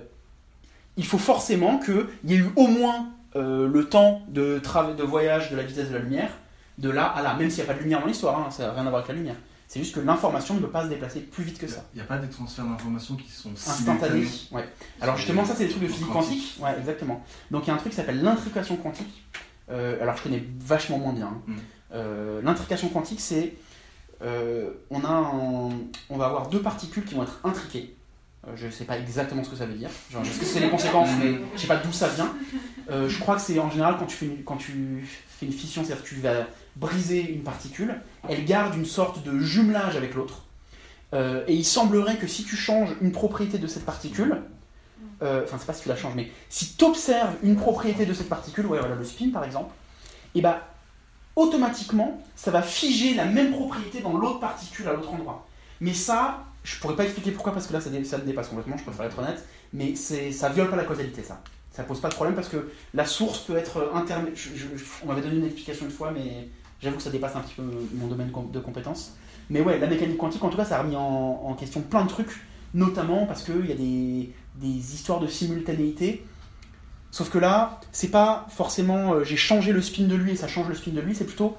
il 0.97 1.05
faut 1.05 1.19
forcément 1.19 1.79
qu'il 1.79 2.07
y 2.25 2.35
ait 2.35 2.39
eu 2.39 2.51
au 2.57 2.69
moins 2.69 3.09
euh, 3.35 3.67
le 3.67 3.89
temps 3.89 4.23
de, 4.29 4.61
de 4.97 5.03
voyage 5.03 5.51
de 5.51 5.57
la 5.57 5.63
vitesse 5.63 5.89
de 5.89 5.95
la 5.95 6.01
lumière, 6.01 6.31
de 6.79 6.91
là 6.91 7.07
à 7.07 7.23
là, 7.23 7.35
même 7.35 7.51
s'il 7.51 7.65
n'y 7.65 7.71
a 7.71 7.73
pas 7.73 7.79
de 7.79 7.83
lumière 7.83 8.01
dans 8.01 8.07
l'histoire, 8.07 8.39
hein, 8.39 8.51
ça 8.51 8.67
n'a 8.67 8.73
rien 8.73 8.87
à 8.87 8.91
voir 8.91 8.97
avec 8.97 9.09
la 9.09 9.15
lumière. 9.15 9.37
C'est 9.73 9.79
juste 9.79 9.95
que 9.95 10.01
l'information 10.01 10.53
ne 10.53 10.61
peut 10.61 10.69
pas 10.69 10.85
se 10.85 10.91
déplacer 10.91 11.21
plus 11.21 11.45
vite 11.45 11.57
que 11.59 11.67
ça. 11.67 11.83
Il 11.95 11.97
n'y 11.97 12.03
a 12.03 12.05
pas 12.05 12.19
des 12.19 12.29
transferts 12.29 12.67
d'informations 12.67 13.17
qui 13.17 13.31
sont 13.31 13.53
Instantané. 13.53 14.27
simultanés. 14.27 14.27
Ouais. 14.53 14.69
Alors 15.01 15.17
justement, 15.17 15.47
ça 15.47 15.55
c'est 15.57 15.65
des 15.65 15.71
trucs 15.71 15.85
de 15.85 15.89
physique 15.89 16.11
quantique. 16.13 16.39
quantique. 16.59 16.63
Ouais, 16.63 16.79
exactement. 16.79 17.25
Donc 17.51 17.65
il 17.65 17.69
y 17.69 17.71
a 17.71 17.75
un 17.75 17.79
truc 17.79 17.89
qui 17.89 17.97
s'appelle 17.97 18.21
l'intrication 18.23 18.77
quantique. 18.77 19.25
Euh, 19.71 20.03
alors 20.03 20.15
je 20.19 20.25
connais 20.25 20.45
vachement 20.61 20.99
moins 20.99 21.15
bien. 21.15 21.29
hein. 21.29 21.41
Mm. 21.47 21.55
Euh, 21.95 22.43
l'intrication 22.43 22.91
quantique, 22.91 23.21
c'est 23.21 23.55
euh, 24.23 24.73
on 24.91 25.03
a 25.05 25.09
un- 25.09 25.71
on 26.11 26.19
va 26.19 26.27
avoir 26.27 26.49
deux 26.51 26.61
particules 26.61 27.05
qui 27.07 27.15
vont 27.15 27.23
être 27.23 27.41
intriquées. 27.43 27.97
Euh, 28.47 28.51
je 28.57 28.69
sais 28.69 28.85
pas 28.85 28.99
exactement 28.99 29.43
ce 29.43 29.49
que 29.49 29.57
ça 29.57 29.65
veut 29.65 29.73
dire. 29.75 29.89
Genre, 30.11 30.23
je 30.23 30.31
sais 30.33 30.41
que 30.41 30.45
c'est 30.45 30.61
les 30.61 30.69
conséquences, 30.77 31.09
mais 31.19 31.39
je 31.57 31.61
sais 31.63 31.67
pas 31.67 31.77
d'où 31.79 31.93
ça 31.93 32.09
vient. 32.09 32.31
Euh, 32.91 33.09
je 33.09 33.19
crois 33.21 33.37
que 33.37 33.41
c'est 33.41 33.59
en 33.59 33.71
général 33.71 33.97
quand 33.99 34.05
tu 34.07 34.17
fais 34.17 34.27
une, 34.27 34.45
quand 34.45 34.57
tu 34.57 35.09
fais 35.29 35.47
une 35.47 35.53
fission, 35.53 35.83
c'est-à-dire 35.83 36.05
que 36.05 36.09
tu 36.11 36.17
vas 36.17 36.47
briser 36.77 37.21
une 37.33 37.43
particule, 37.43 38.01
elle 38.29 38.45
garde 38.45 38.75
une 38.77 38.87
sorte 38.87 39.23
de 39.25 39.39
jumelage 39.39 39.97
avec 39.97 40.15
l'autre. 40.15 40.45
Euh, 41.15 41.45
et 41.47 41.55
il 41.55 41.65
semblerait 41.65 42.17
que 42.17 42.27
si 42.27 42.45
tu 42.45 42.57
changes 42.57 42.91
une 43.03 43.13
propriété 43.13 43.59
de 43.59 43.67
cette 43.67 43.85
particule, 43.85 44.43
euh, 45.23 45.43
enfin 45.45 45.57
c'est 45.59 45.67
pas 45.67 45.75
si 45.75 45.83
tu 45.83 45.89
la 45.89 45.97
changes, 45.97 46.15
mais 46.17 46.31
si 46.49 46.75
tu 46.75 46.85
observes 46.85 47.35
une 47.43 47.57
propriété 47.57 48.07
de 48.07 48.15
cette 48.15 48.29
particule, 48.29 48.67
ouais, 48.67 48.79
voilà 48.79 48.95
le 48.95 49.05
spin 49.05 49.31
par 49.31 49.45
exemple, 49.45 49.73
et 50.35 50.41
bah 50.41 50.69
automatiquement 51.37 52.23
ça 52.35 52.51
va 52.51 52.63
figer 52.63 53.15
la 53.15 53.27
même 53.27 53.53
propriété 53.53 54.01
dans 54.01 54.17
l'autre 54.17 54.41
particule 54.41 54.89
à 54.89 54.95
l'autre 54.95 55.13
endroit. 55.13 55.47
Mais 55.81 55.93
ça, 55.93 56.45
je 56.65 56.79
pourrais 56.79 56.97
pas 56.97 57.05
expliquer 57.05 57.33
pourquoi 57.33 57.53
parce 57.53 57.67
que 57.67 57.75
là 57.75 57.81
ça, 57.81 57.91
dé- 57.91 58.03
dépasse 58.25 58.49
complètement, 58.49 58.79
je 58.79 58.85
préfère 58.85 59.05
être 59.05 59.19
honnête, 59.19 59.45
mais 59.75 59.95
ça 59.97 60.49
viole 60.49 60.71
pas 60.71 60.77
la 60.77 60.85
causalité 60.85 61.23
ça. 61.23 61.43
Ça 61.73 61.83
pose 61.85 62.01
pas 62.01 62.09
de 62.09 62.15
problème 62.15 62.35
parce 62.35 62.49
que 62.49 62.71
la 62.93 63.07
source 63.07 63.41
peut 63.41 63.57
être 63.57 63.93
intermédiaire. 63.95 64.45
On 65.03 65.07
m'avait 65.07 65.23
donné 65.23 65.37
une 65.37 65.47
explication 65.47 65.87
une 65.87 65.91
fois, 65.91 66.11
mais 66.11 66.49
j'avoue 66.83 66.97
que 66.97 67.03
ça 67.03 67.11
dépasse 67.11 67.37
un 67.37 67.41
petit 67.41 67.55
peu 67.55 67.63
mon 67.95 68.07
domaine 68.09 68.31
de 68.53 68.59
compétences. 68.61 69.15
Mais 69.51 69.61
ouais, 69.61 69.79
la 69.79 69.87
mécanique 69.87 70.19
quantique, 70.19 70.43
en 70.45 70.49
tout 70.49 70.57
cas, 70.57 70.65
ça 70.65 70.79
a 70.79 70.83
remis 70.83 70.97
en, 70.97 71.01
en 71.45 71.55
question 71.55 71.81
plein 71.81 72.05
de 72.05 72.09
trucs, 72.09 72.41
notamment 72.75 73.27
parce 73.27 73.43
qu'il 73.45 73.67
y 73.67 73.73
a 73.73 73.75
des, 73.75 74.33
des 74.57 74.95
histoires 74.95 75.21
de 75.21 75.27
simultanéité. 75.27 76.25
Sauf 77.11 77.29
que 77.31 77.39
là, 77.39 77.81
c'est 77.93 78.09
pas 78.11 78.47
forcément 78.51 79.13
euh, 79.15 79.25
j'ai 79.25 79.37
changé 79.37 79.73
le 79.73 79.83
spin 79.83 80.05
de 80.05 80.15
lui 80.15 80.33
et 80.33 80.37
ça 80.37 80.49
change 80.49 80.69
le 80.69 80.75
spin 80.75 80.93
de 80.93 81.01
lui, 81.01 81.15
c'est 81.15 81.27
plutôt 81.27 81.57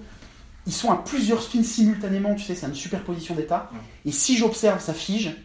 ils 0.66 0.72
sont 0.74 0.92
à 0.92 0.96
plusieurs 0.96 1.42
spins 1.44 1.62
simultanément, 1.62 2.36
tu 2.36 2.44
sais, 2.46 2.56
c'est 2.56 2.66
une 2.66 2.74
superposition 2.74 3.36
d'états. 3.36 3.70
Et 4.06 4.12
si 4.14 4.38
j'observe, 4.38 4.80
ça 4.82 4.94
fige. 4.94 5.36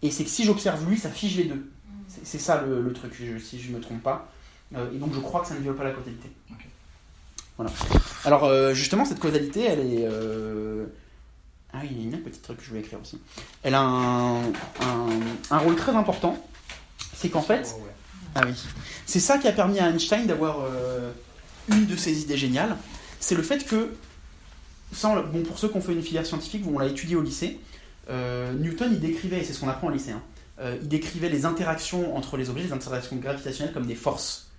Et 0.00 0.10
c'est 0.12 0.22
que 0.24 0.30
si 0.30 0.44
j'observe 0.44 0.88
lui, 0.88 0.96
ça 0.96 1.10
fige 1.10 1.36
les 1.36 1.44
deux. 1.44 1.70
C'est 2.06 2.24
c'est 2.24 2.38
ça 2.38 2.62
le, 2.62 2.80
le 2.80 2.92
truc, 2.92 3.12
je- 3.18 3.38
si 3.38 3.60
je 3.60 3.72
me 3.72 3.80
trompe 3.80 4.02
pas. 4.02 4.30
Euh, 4.76 4.88
et 4.94 4.98
donc 4.98 5.12
je 5.12 5.18
crois 5.18 5.40
que 5.40 5.48
ça 5.48 5.54
ne 5.54 5.58
viole 5.60 5.74
pas 5.74 5.82
la 5.84 5.90
causalité. 5.90 6.30
Voilà. 7.60 7.72
Alors 8.24 8.44
euh, 8.44 8.72
justement, 8.72 9.04
cette 9.04 9.18
causalité, 9.18 9.64
elle 9.64 9.80
est... 9.80 10.06
euh, 10.08 10.86
Ah 11.74 11.78
oui, 11.82 11.88
il 11.90 11.98
y 12.08 12.14
a 12.14 12.16
une 12.16 12.22
petite 12.22 12.42
truc 12.42 12.56
que 12.56 12.62
je 12.64 12.68
voulais 12.70 12.80
écrire 12.80 12.98
aussi. 13.00 13.18
Elle 13.62 13.74
a 13.74 13.80
un, 13.82 14.42
un, 14.44 15.08
un 15.50 15.58
rôle 15.58 15.76
très 15.76 15.94
important. 15.94 16.42
C'est 17.14 17.28
qu'en 17.28 17.42
fait... 17.42 17.74
Oh, 17.76 17.82
ouais. 17.82 17.90
Ah 18.34 18.42
oui. 18.46 18.54
C'est 19.04 19.20
ça 19.20 19.36
qui 19.36 19.46
a 19.46 19.52
permis 19.52 19.78
à 19.78 19.90
Einstein 19.90 20.26
d'avoir 20.26 20.60
euh, 20.60 21.10
une 21.68 21.84
de 21.84 21.96
ses 21.96 22.22
idées 22.22 22.38
géniales. 22.38 22.76
C'est 23.18 23.34
le 23.34 23.42
fait 23.42 23.66
que, 23.66 23.92
sans 24.92 25.20
bon, 25.22 25.42
pour 25.42 25.58
ceux 25.58 25.68
qui 25.68 25.76
ont 25.76 25.82
fait 25.82 25.92
une 25.92 26.02
filière 26.02 26.24
scientifique, 26.24 26.64
on 26.66 26.78
l'a 26.78 26.86
étudié 26.86 27.16
au 27.16 27.22
lycée, 27.22 27.60
Newton 28.08 28.88
il 28.92 29.00
décrivait, 29.00 29.40
et 29.40 29.44
c'est 29.44 29.52
ce 29.52 29.60
qu'on 29.60 29.68
apprend 29.68 29.88
au 29.88 29.90
lycée, 29.90 30.12
hein, 30.12 30.22
il 30.82 30.88
décrivait 30.88 31.28
les 31.28 31.44
interactions 31.44 32.16
entre 32.16 32.36
les 32.36 32.48
objets, 32.50 32.64
les 32.64 32.72
interactions 32.72 33.16
gravitationnelles 33.16 33.74
comme 33.74 33.86
des 33.86 33.94
forces. 33.94 34.49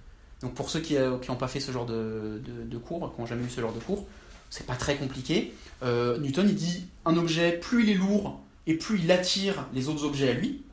Donc 0.41 0.53
pour 0.53 0.69
ceux 0.69 0.79
qui 0.79 0.95
n'ont 0.95 1.35
pas 1.35 1.47
fait 1.47 1.59
ce 1.59 1.71
genre 1.71 1.85
de, 1.85 2.41
cours, 2.83 3.13
qui 3.13 3.21
n'ont 3.21 3.27
jamais 3.27 3.43
eu 3.43 3.49
ce 3.49 3.61
genre 3.61 3.73
de 3.73 3.79
cours, 3.79 4.05
c'est 4.49 4.65
pas 4.65 4.75
très 4.75 4.95
compliqué. 4.95 5.53
Euh, 5.83 6.17
Newton 6.19 6.47
il 6.49 6.55
dit 6.55 6.85
un 7.05 7.15
objet, 7.17 7.53
plus 7.53 7.83
il 7.83 7.89
est 7.89 7.95
lourd 7.95 8.39
et 8.67 8.75
plus 8.75 8.99
il 8.99 9.11
attire 9.11 9.67
les 9.73 9.87
autres 9.87 10.03
objets 10.03 10.29
à 10.29 10.33
lui. 10.33 10.63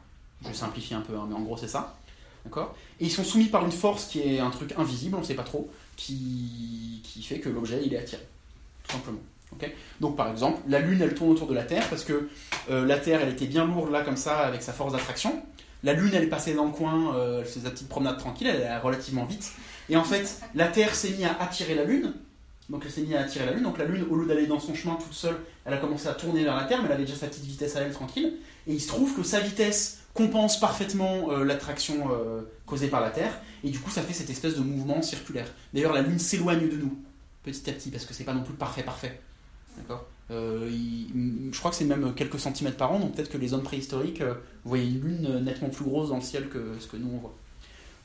Je 0.46 0.52
simplifie 0.52 0.94
un 0.94 1.00
peu, 1.00 1.16
hein, 1.16 1.26
mais 1.28 1.34
en 1.34 1.42
gros 1.42 1.56
c'est 1.56 1.68
ça. 1.68 1.96
D'accord? 2.44 2.74
Et 3.00 3.06
ils 3.06 3.10
sont 3.10 3.24
soumis 3.24 3.46
par 3.46 3.64
une 3.64 3.72
force 3.72 4.06
qui 4.06 4.20
est 4.20 4.40
un 4.40 4.50
truc 4.50 4.72
invisible, 4.76 5.16
on 5.16 5.20
ne 5.20 5.24
sait 5.24 5.34
pas 5.34 5.42
trop, 5.42 5.70
qui, 5.96 7.02
fait 7.22 7.40
que 7.40 7.48
l'objet 7.48 7.82
il 7.84 7.92
est 7.92 7.98
attiré. 7.98 8.22
Tout 8.84 8.92
simplement. 8.92 9.20
Donc 10.00 10.16
par 10.16 10.30
exemple, 10.30 10.60
la 10.68 10.78
Lune 10.78 11.00
elle 11.02 11.14
tourne 11.14 11.30
autour 11.30 11.48
de 11.48 11.54
la 11.54 11.64
Terre 11.64 11.86
parce 11.88 12.04
que 12.04 12.28
euh, 12.70 12.86
la 12.86 12.98
Terre 12.98 13.20
elle 13.22 13.30
était 13.30 13.46
bien 13.46 13.66
lourde 13.66 13.90
là 13.90 14.02
comme 14.02 14.16
ça 14.16 14.38
avec 14.38 14.62
sa 14.62 14.72
force 14.72 14.92
d'attraction. 14.92 15.42
La 15.84 15.92
Lune, 15.92 16.10
elle 16.12 16.24
est 16.24 16.28
passée 16.28 16.54
dans 16.54 16.64
le 16.64 16.72
coin, 16.72 17.14
euh, 17.14 17.40
elle 17.40 17.46
faisait 17.46 17.66
sa 17.66 17.70
petite 17.70 17.88
promenade 17.88 18.18
tranquille, 18.18 18.48
elle 18.48 18.62
allait 18.62 18.78
relativement 18.78 19.24
vite. 19.24 19.52
Et 19.88 19.96
en 19.96 20.04
fait, 20.04 20.40
la 20.54 20.66
Terre 20.66 20.94
s'est 20.94 21.10
mise 21.10 21.24
à 21.24 21.40
attirer 21.40 21.74
la 21.74 21.84
Lune. 21.84 22.14
Donc 22.68 22.82
elle 22.84 22.90
s'est 22.90 23.00
mise 23.00 23.14
à 23.14 23.20
attirer 23.20 23.46
la 23.46 23.52
Lune. 23.52 23.62
Donc 23.62 23.78
la 23.78 23.84
Lune, 23.84 24.04
au 24.10 24.16
lieu 24.16 24.26
d'aller 24.26 24.46
dans 24.46 24.60
son 24.60 24.74
chemin 24.74 24.96
toute 24.96 25.14
seule, 25.14 25.36
elle 25.64 25.72
a 25.72 25.78
commencé 25.78 26.08
à 26.08 26.14
tourner 26.14 26.44
vers 26.44 26.56
la 26.56 26.64
Terre, 26.64 26.78
mais 26.80 26.86
elle 26.86 26.92
avait 26.92 27.04
déjà 27.04 27.16
sa 27.16 27.28
petite 27.28 27.44
vitesse 27.44 27.76
à 27.76 27.80
elle 27.80 27.92
tranquille. 27.92 28.34
Et 28.66 28.74
il 28.74 28.80
se 28.80 28.88
trouve 28.88 29.14
que 29.16 29.22
sa 29.22 29.40
vitesse 29.40 30.00
compense 30.14 30.58
parfaitement 30.58 31.30
euh, 31.30 31.44
l'attraction 31.44 32.10
euh, 32.10 32.42
causée 32.66 32.88
par 32.88 33.00
la 33.00 33.10
Terre. 33.10 33.40
Et 33.64 33.70
du 33.70 33.78
coup, 33.78 33.90
ça 33.90 34.02
fait 34.02 34.12
cette 34.12 34.30
espèce 34.30 34.56
de 34.56 34.60
mouvement 34.60 35.00
circulaire. 35.00 35.46
D'ailleurs, 35.72 35.92
la 35.92 36.02
Lune 36.02 36.18
s'éloigne 36.18 36.68
de 36.68 36.76
nous, 36.76 36.98
petit 37.44 37.70
à 37.70 37.72
petit, 37.72 37.90
parce 37.90 38.04
que 38.04 38.12
c'est 38.12 38.24
pas 38.24 38.34
non 38.34 38.42
plus 38.42 38.54
parfait, 38.54 38.82
parfait. 38.82 39.20
D'accord? 39.76 40.06
Euh, 40.30 40.68
il- 40.70 41.50
Je 41.52 41.58
crois 41.58 41.70
que 41.70 41.76
c'est 41.76 41.84
même 41.86 42.12
quelques 42.14 42.38
centimètres 42.38 42.76
par 42.76 42.92
an, 42.92 43.00
donc 43.00 43.14
peut-être 43.14 43.30
que 43.30 43.38
les 43.38 43.54
hommes 43.54 43.62
préhistoriques 43.62 44.20
euh, 44.20 44.34
voyaient 44.64 44.84
une 44.86 45.00
Lune 45.00 45.44
nettement 45.44 45.70
plus 45.70 45.84
grosse 45.84 46.10
dans 46.10 46.16
le 46.16 46.22
ciel 46.22 46.48
que 46.50 46.74
ce 46.78 46.86
que 46.86 46.96
nous 46.98 47.08
on 47.14 47.18
voit. 47.18 47.34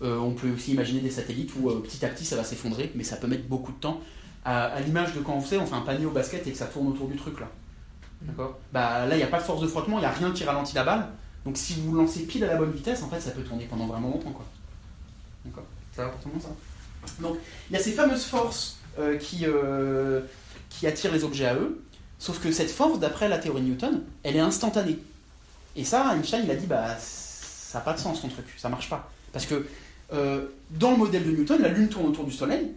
Euh, 0.01 0.17
on 0.17 0.31
peut 0.31 0.49
aussi 0.51 0.71
imaginer 0.73 1.01
des 1.01 1.09
satellites 1.09 1.51
où 1.59 1.69
euh, 1.69 1.79
petit 1.81 2.03
à 2.05 2.09
petit 2.09 2.23
ça 2.25 2.35
va 2.37 2.43
s'effondrer, 2.43 2.91
mais 2.95 3.03
ça 3.03 3.17
peut 3.17 3.27
mettre 3.27 3.43
beaucoup 3.47 3.71
de 3.73 3.77
temps. 3.77 3.99
À, 4.45 4.65
à 4.65 4.79
l'image 4.81 5.13
de 5.13 5.19
quand 5.21 5.33
on 5.35 5.41
fait, 5.41 5.57
on 5.57 5.65
fait 5.65 5.75
un 5.75 5.81
panier 5.81 6.05
au 6.05 6.11
basket 6.11 6.45
et 6.47 6.51
que 6.51 6.57
ça 6.57 6.65
tourne 6.67 6.87
autour 6.87 7.07
du 7.07 7.15
truc 7.17 7.39
là. 7.39 7.49
D'accord? 8.21 8.57
Bah 8.71 9.05
là, 9.05 9.15
il 9.15 9.17
n'y 9.17 9.23
a 9.23 9.27
pas 9.27 9.39
de 9.39 9.43
force 9.43 9.61
de 9.61 9.67
frottement, 9.67 9.97
il 9.97 10.01
n'y 10.01 10.05
a 10.07 10.11
rien 10.11 10.31
qui 10.31 10.43
ralentit 10.45 10.75
la 10.75 10.83
balle. 10.85 11.07
Donc 11.45 11.57
si 11.57 11.73
vous 11.81 11.93
lancez 11.93 12.21
pile 12.23 12.45
à 12.45 12.47
la 12.47 12.55
bonne 12.55 12.71
vitesse, 12.71 13.03
en 13.03 13.09
fait, 13.09 13.19
ça 13.19 13.31
peut 13.31 13.41
tourner 13.43 13.65
pendant 13.65 13.85
vraiment 13.85 14.09
longtemps. 14.09 14.31
quoi. 14.31 14.45
D'accord? 15.45 15.65
Ça 15.93 16.05
va 16.05 16.09
pour 16.11 16.21
tout 16.21 16.29
le 16.29 16.33
monde 16.35 16.43
ça? 16.43 17.21
Donc 17.21 17.37
il 17.69 17.73
y 17.73 17.75
a 17.77 17.83
ces 17.83 17.91
fameuses 17.91 18.23
forces 18.23 18.79
qui, 19.19 19.45
qui 20.69 20.87
attirent 20.87 21.11
les 21.11 21.23
objets 21.25 21.45
à 21.47 21.55
eux, 21.55 21.81
sauf 22.23 22.39
que 22.39 22.53
cette 22.53 22.71
force, 22.71 22.99
d'après 22.99 23.27
la 23.27 23.37
théorie 23.37 23.61
de 23.61 23.67
Newton, 23.67 24.01
elle 24.23 24.37
est 24.37 24.39
instantanée. 24.39 24.97
Et 25.75 25.83
ça, 25.83 26.15
Einstein, 26.15 26.43
il 26.45 26.51
a 26.51 26.55
dit, 26.55 26.67
bah, 26.67 26.95
ça 26.97 27.79
n'a 27.79 27.83
pas 27.83 27.91
de 27.91 27.99
sens 27.99 28.21
ton 28.21 28.29
truc, 28.29 28.45
ça 28.57 28.69
marche 28.69 28.89
pas. 28.89 29.11
Parce 29.33 29.45
que 29.45 29.67
euh, 30.13 30.45
dans 30.69 30.91
le 30.91 30.97
modèle 30.97 31.25
de 31.25 31.31
Newton, 31.31 31.61
la 31.61 31.67
Lune 31.67 31.89
tourne 31.89 32.05
autour 32.05 32.23
du 32.23 32.31
Soleil, 32.31 32.71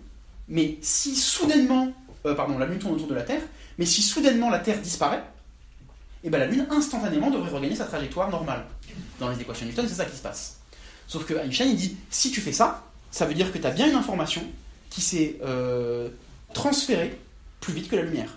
mais 0.49 0.79
si 0.83 1.15
soudainement, 1.15 1.93
euh, 2.25 2.35
pardon, 2.35 2.59
la 2.59 2.67
Lune 2.67 2.81
tourne 2.81 2.95
autour 2.95 3.07
de 3.07 3.15
la 3.15 3.23
Terre, 3.23 3.43
mais 3.79 3.87
si 3.87 4.03
soudainement 4.03 4.51
la 4.51 4.59
Terre 4.59 4.81
disparaît, 4.81 5.23
et 6.25 6.29
ben 6.29 6.39
la 6.39 6.47
Lune 6.47 6.67
instantanément 6.71 7.31
devrait 7.31 7.51
regagner 7.51 7.77
sa 7.77 7.85
trajectoire 7.85 8.29
normale. 8.29 8.65
Dans 9.21 9.29
les 9.29 9.41
équations 9.41 9.65
de 9.65 9.71
Newton, 9.71 9.87
c'est 9.89 9.95
ça 9.95 10.07
qui 10.07 10.17
se 10.17 10.23
passe. 10.23 10.57
Sauf 11.07 11.25
que 11.25 11.35
Einstein, 11.35 11.69
il 11.69 11.77
dit, 11.77 11.97
si 12.11 12.33
tu 12.33 12.41
fais 12.41 12.51
ça, 12.51 12.83
ça 13.13 13.27
veut 13.27 13.35
dire 13.35 13.53
que 13.53 13.59
tu 13.59 13.67
as 13.69 13.71
bien 13.71 13.89
une 13.89 13.95
information 13.95 14.43
qui 14.91 15.03
s'est 15.03 15.37
euh, 15.45 16.09
transférée 16.53 17.17
plus 17.61 17.75
vite 17.75 17.89
que 17.89 17.95
la 17.95 18.03
lumière. 18.03 18.37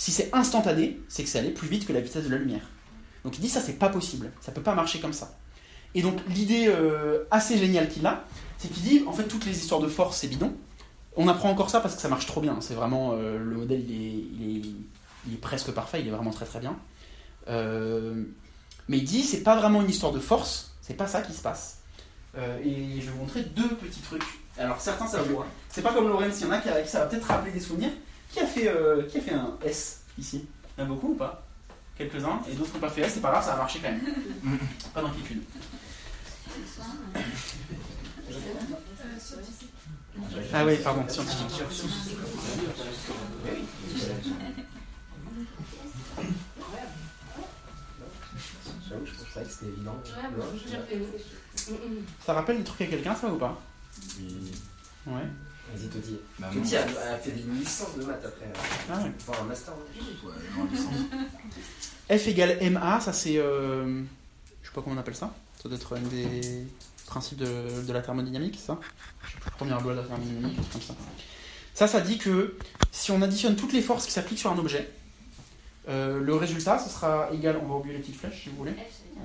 Si 0.00 0.12
c'est 0.12 0.34
instantané, 0.34 0.98
c'est 1.08 1.24
que 1.24 1.28
c'est 1.28 1.40
allé 1.40 1.50
plus 1.50 1.68
vite 1.68 1.86
que 1.86 1.92
la 1.92 2.00
vitesse 2.00 2.24
de 2.24 2.30
la 2.30 2.38
lumière. 2.38 2.62
Donc 3.22 3.36
il 3.36 3.42
dit 3.42 3.50
ça 3.50 3.60
c'est 3.60 3.74
pas 3.74 3.90
possible, 3.90 4.32
ça 4.40 4.50
peut 4.50 4.62
pas 4.62 4.74
marcher 4.74 4.98
comme 4.98 5.12
ça. 5.12 5.36
Et 5.94 6.00
donc 6.00 6.20
l'idée 6.26 6.68
euh, 6.68 7.24
assez 7.30 7.58
géniale 7.58 7.86
qu'il 7.86 8.06
a, 8.06 8.24
c'est 8.56 8.68
qu'il 8.68 8.82
dit 8.82 9.04
en 9.06 9.12
fait 9.12 9.24
toutes 9.24 9.44
les 9.44 9.58
histoires 9.58 9.78
de 9.78 9.88
force 9.88 10.16
c'est 10.16 10.28
bidon. 10.28 10.56
On 11.18 11.28
apprend 11.28 11.50
encore 11.50 11.68
ça 11.68 11.80
parce 11.80 11.96
que 11.96 12.00
ça 12.00 12.08
marche 12.08 12.24
trop 12.24 12.40
bien. 12.40 12.56
C'est 12.62 12.72
vraiment 12.72 13.12
euh, 13.12 13.38
le 13.38 13.56
modèle 13.56 13.84
il 13.90 14.74
est, 15.30 15.36
presque 15.36 15.70
parfait, 15.70 16.00
il 16.00 16.08
est 16.08 16.12
vraiment 16.12 16.30
très 16.30 16.46
très 16.46 16.60
bien. 16.60 16.78
Euh, 17.48 18.24
mais 18.88 18.96
il 18.96 19.04
dit 19.04 19.22
c'est 19.22 19.42
pas 19.42 19.56
vraiment 19.56 19.82
une 19.82 19.90
histoire 19.90 20.12
de 20.12 20.18
force, 20.18 20.76
c'est 20.80 20.96
pas 20.96 21.08
ça 21.08 21.20
qui 21.20 21.34
se 21.34 21.42
passe. 21.42 21.80
Et 22.64 23.02
je 23.02 23.04
vais 23.04 23.12
vous 23.12 23.18
montrer 23.18 23.42
deux 23.42 23.68
petits 23.68 24.00
trucs. 24.00 24.24
Alors 24.56 24.80
certains 24.80 25.06
ça 25.06 25.20
vous. 25.20 25.42
C'est 25.68 25.82
pas 25.82 25.92
comme 25.92 26.08
Lorenz, 26.08 26.40
il 26.40 26.46
y 26.46 26.48
en 26.48 26.52
a 26.52 26.58
qui 26.58 26.88
ça 26.88 27.00
va 27.00 27.04
peut-être 27.04 27.26
rappeler 27.26 27.52
des 27.52 27.60
souvenirs. 27.60 27.90
Qui 28.32 28.40
a 28.40 28.46
fait, 28.46 28.68
euh, 28.68 29.02
qui 29.04 29.18
a 29.18 29.20
fait 29.20 29.34
un 29.34 29.56
S 29.64 30.02
ici? 30.18 30.46
Il 30.76 30.80
y 30.80 30.82
en 30.82 30.86
a 30.86 30.88
beaucoup 30.88 31.08
ou 31.12 31.16
pas? 31.16 31.42
Quelques-uns, 31.96 32.40
et 32.50 32.54
d'autres 32.54 32.72
n'ont 32.74 32.80
pas 32.80 32.88
fait 32.88 33.02
S, 33.02 33.12
c'est 33.14 33.20
pas 33.20 33.30
grave, 33.30 33.44
ça 33.44 33.52
va 33.52 33.58
marcher 33.58 33.80
quand 33.80 33.90
même. 33.90 34.00
pas 34.94 35.02
d'inquiétude. 35.02 35.42
Ah 40.52 40.64
oui, 40.64 40.76
pardon, 40.82 41.04
scientifique. 41.08 41.62
J'avoue, 48.88 49.06
je 49.06 49.12
pensais 49.12 49.44
que 49.44 49.50
c'était 49.50 49.66
évident. 49.66 50.02
Ça 52.24 52.32
rappelle 52.32 52.58
des 52.58 52.64
trucs 52.64 52.82
à 52.82 52.86
quelqu'un, 52.86 53.14
ça 53.14 53.28
ou 53.28 53.36
pas? 53.36 53.60
Oui. 54.18 54.52
Ouais. 55.06 55.26
Vas-y, 55.74 55.88
Toti. 55.88 56.18
Bah, 56.38 56.48
Toti 56.52 56.76
a, 56.76 56.82
a 56.82 57.16
fait 57.16 57.30
des 57.32 57.42
licences 57.42 57.96
de 57.96 58.04
maths 58.04 58.24
après. 58.24 58.46
Ah 58.90 59.02
ouais. 59.02 59.12
Enfin, 59.28 59.42
un 59.42 59.44
master. 59.46 59.74
Ouais, 59.74 60.66
licence. 60.70 60.94
F 62.24 62.26
égale 62.28 62.58
MA, 62.72 63.00
ça 63.00 63.12
c'est. 63.12 63.36
euh, 63.38 64.02
je 64.62 64.68
sais 64.68 64.74
pas 64.74 64.82
comment 64.82 64.96
on 64.96 64.98
appelle 64.98 65.14
ça. 65.14 65.32
Ça 65.62 65.68
doit 65.68 65.76
être 65.78 65.96
un 65.96 66.00
des 66.00 66.64
principes 67.06 67.38
de, 67.38 67.82
de 67.86 67.92
la 67.92 68.00
thermodynamique, 68.02 68.58
ça 68.64 68.78
Je 69.24 69.30
sais 69.32 69.36
plus, 69.40 69.50
Première 69.52 69.80
loi 69.80 69.92
de 69.94 69.98
la 70.00 70.04
thermodynamique, 70.06 70.58
comme 70.72 70.80
ça. 70.82 70.94
Ça, 71.74 71.86
ça 71.86 72.00
dit 72.00 72.18
que 72.18 72.56
si 72.90 73.10
on 73.12 73.22
additionne 73.22 73.56
toutes 73.56 73.72
les 73.72 73.82
forces 73.82 74.06
qui 74.06 74.12
s'appliquent 74.12 74.38
sur 74.40 74.50
un 74.50 74.58
objet, 74.58 74.90
euh, 75.88 76.20
le 76.20 76.34
résultat, 76.34 76.78
ce 76.78 76.90
sera 76.90 77.28
égal. 77.32 77.58
On 77.62 77.66
va 77.68 77.74
oublier 77.76 77.94
les 77.96 78.00
petites 78.00 78.16
flèches 78.16 78.42
si 78.44 78.48
vous 78.50 78.56
voulez. 78.56 78.74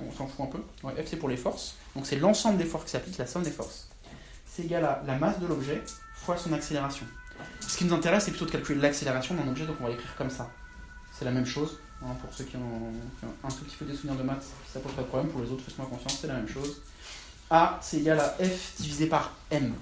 On 0.08 0.12
s'en 0.12 0.26
fout 0.26 0.46
un 0.46 0.48
peu. 0.48 0.58
Ouais, 0.82 0.92
F 1.02 1.08
c'est 1.08 1.16
pour 1.16 1.28
les 1.28 1.36
forces. 1.36 1.74
Donc 1.94 2.06
c'est 2.06 2.16
l'ensemble 2.16 2.58
des 2.58 2.64
forces 2.64 2.84
qui 2.84 2.90
s'appliquent, 2.90 3.18
la 3.18 3.26
somme 3.26 3.42
des 3.42 3.50
forces. 3.50 3.88
C'est 4.46 4.62
égal 4.64 4.84
à 4.84 5.02
la 5.06 5.16
masse 5.16 5.38
de 5.40 5.46
l'objet 5.46 5.82
fois 6.26 6.36
son 6.36 6.52
accélération. 6.52 7.06
Ce 7.60 7.76
qui 7.76 7.84
nous 7.84 7.94
intéresse, 7.94 8.24
c'est 8.24 8.32
plutôt 8.32 8.46
de 8.46 8.50
calculer 8.50 8.80
l'accélération 8.80 9.34
d'un 9.34 9.46
objet, 9.48 9.64
donc 9.64 9.76
on 9.80 9.84
va 9.84 9.90
l'écrire 9.90 10.14
comme 10.16 10.30
ça. 10.30 10.50
C'est 11.16 11.24
la 11.24 11.30
même 11.30 11.46
chose. 11.46 11.78
hein, 12.02 12.14
pour 12.20 12.34
ceux 12.34 12.44
qui 12.44 12.56
ont, 12.56 12.92
un 13.44 13.48
tout 13.48 13.64
petit 13.64 13.76
peu 13.76 13.84
des 13.84 13.94
souvenirs 13.94 14.18
de 14.18 14.24
maths, 14.24 14.44
ça 14.72 14.80
pose 14.80 14.92
pas 14.92 15.02
de 15.02 15.06
problème. 15.06 15.30
Pour 15.30 15.40
les 15.42 15.50
autres, 15.50 15.62
faites-moi 15.64 15.86
confiance, 15.88 16.18
c'est 16.20 16.26
la 16.26 16.34
même 16.34 16.48
chose. 16.48 16.82
A, 17.48 17.78
c'est 17.80 17.98
égal 17.98 18.18
à 18.18 18.30
F 18.44 18.72
divisé 18.80 19.06
par 19.06 19.32
M. 19.50 19.72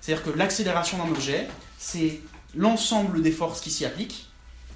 C'est-à-dire 0.00 0.24
que 0.24 0.30
l'accélération 0.38 0.98
d'un 0.98 1.10
objet, 1.10 1.48
c'est 1.78 2.20
l'ensemble 2.54 3.22
des 3.22 3.32
forces 3.32 3.62
qui 3.62 3.70
s'y 3.70 3.86
appliquent 3.86 4.28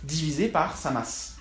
divisé 0.04 0.48
par 0.48 0.76
sa 0.78 0.90
masse. 0.90 1.36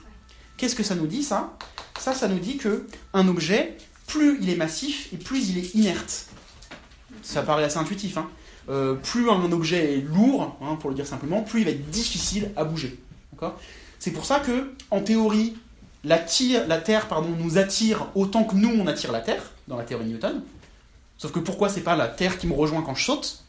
Qu'est-ce 0.58 0.76
que 0.76 0.84
ça 0.84 0.96
nous 0.96 1.08
dit, 1.08 1.24
ça? 1.24 1.54
Ça, 1.98 2.14
ça 2.14 2.28
nous 2.28 2.40
dit 2.40 2.58
que 2.58 2.86
un 3.14 3.28
objet, 3.30 3.78
plus 4.08 4.38
il 4.42 4.50
est 4.50 4.58
massif 4.58 5.14
et 5.14 5.18
plus 5.18 5.50
il 5.50 5.58
est 5.60 5.74
inerte. 5.76 6.26
Ça 7.24 7.42
paraît 7.42 7.64
assez 7.64 7.78
intuitif. 7.78 8.18
Hein. 8.18 8.30
Euh, 8.70 8.96
plus 8.96 9.30
un 9.30 9.52
objet 9.52 9.98
est 9.98 10.02
lourd, 10.02 10.58
hein, 10.62 10.76
pour 10.76 10.90
le 10.90 10.96
dire 10.96 11.08
simplement, 11.08 11.42
plus 11.42 11.62
il 11.62 11.66
va 11.66 11.72
être 11.72 11.90
difficile 11.90 12.52
à 12.58 12.66
bouger. 12.66 13.00
C'est 14.00 14.12
pour 14.12 14.26
ça 14.26 14.40
que, 14.40 14.74
en 14.92 15.02
théorie, 15.02 15.56
la, 16.04 16.18
tire- 16.20 16.68
la 16.68 16.80
Terre 16.80 17.08
pardon, 17.08 17.30
nous 17.40 17.58
attire 17.58 18.08
autant 18.16 18.44
que 18.44 18.56
nous 18.56 18.70
on 18.70 18.86
attire 18.88 19.12
la 19.12 19.22
Terre, 19.22 19.52
dans 19.68 19.78
la 19.78 19.84
théorie 19.84 20.06
de 20.06 20.10
Newton. 20.12 20.44
Sauf 21.18 21.32
que 21.32 21.40
pourquoi 21.40 21.70
c'est 21.70 21.82
pas 21.82 21.96
la 21.96 22.08
Terre 22.08 22.38
qui 22.38 22.46
me 22.48 22.54
rejoint 22.54 22.82
quand 22.82 22.94
je 22.96 23.06
saute? 23.06 23.44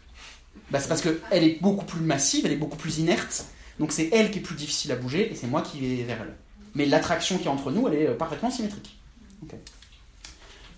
Bah, 0.71 0.79
C'est 0.81 0.89
parce 0.89 1.01
qu'elle 1.03 1.45
est 1.45 1.61
beaucoup 1.61 1.85
plus 1.85 2.01
massive, 2.01 2.47
elle 2.47 2.53
est 2.53 2.57
beaucoup 2.57 2.77
plus 2.79 2.99
inerte, 2.99 3.45
donc 3.81 3.93
c'est 3.93 4.09
elle 4.13 4.31
qui 4.31 4.39
est 4.39 4.43
plus 4.43 4.55
difficile 4.55 4.93
à 4.93 4.97
bouger 4.97 5.31
et 5.33 5.35
c'est 5.35 5.47
moi 5.47 5.63
qui 5.63 5.81
vais 5.81 6.05
vers 6.05 6.19
elle. 6.21 6.35
Mais 6.75 6.87
l'attraction 6.87 7.39
qui 7.39 7.45
est 7.45 7.51
entre 7.51 7.71
nous, 7.71 7.89
elle 7.89 7.95
est 7.95 8.07
euh, 8.09 8.15
parfaitement 8.15 8.51
symétrique. 8.51 8.97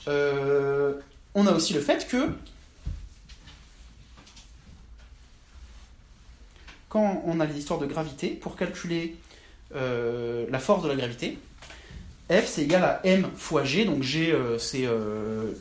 Euh, 0.09 0.95
on 1.35 1.47
a 1.47 1.53
aussi 1.53 1.75
le 1.75 1.81
fait 1.81 2.07
que 2.09 2.31
quand 6.91 7.23
on 7.25 7.41
a 7.41 7.47
les 7.47 7.57
histoires 7.57 7.79
de 7.79 7.87
gravité, 7.87 8.31
pour 8.31 8.57
calculer 8.57 9.17
euh, 9.75 10.45
la 10.51 10.59
force 10.59 10.83
de 10.83 10.89
la 10.89 10.97
gravité, 10.97 11.39
F 12.31 12.47
c'est 12.47 12.63
égal 12.63 12.85
à 12.85 13.01
m 13.05 13.29
fois 13.37 13.65
g, 13.65 13.85
donc 13.85 14.03
g 14.03 14.33
euh, 14.33 14.59
c'est 14.59 14.87
euh, 14.87 15.53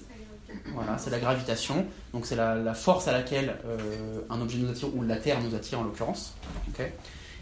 voilà, 0.74 0.98
la 1.10 1.20
gravitation, 1.20 1.86
donc 2.14 2.26
c'est 2.26 2.36
la, 2.36 2.74
force 2.74 3.08
à 3.08 3.12
laquelle 3.12 3.56
un 4.30 4.42
objet 4.42 4.58
nous 4.58 4.70
attire, 4.70 4.96
ou 4.96 5.04
la 5.04 5.18
Terre 5.18 5.40
nous 5.42 5.56
attire 5.56 5.80
en 5.80 5.84
l'occurrence. 5.84 6.34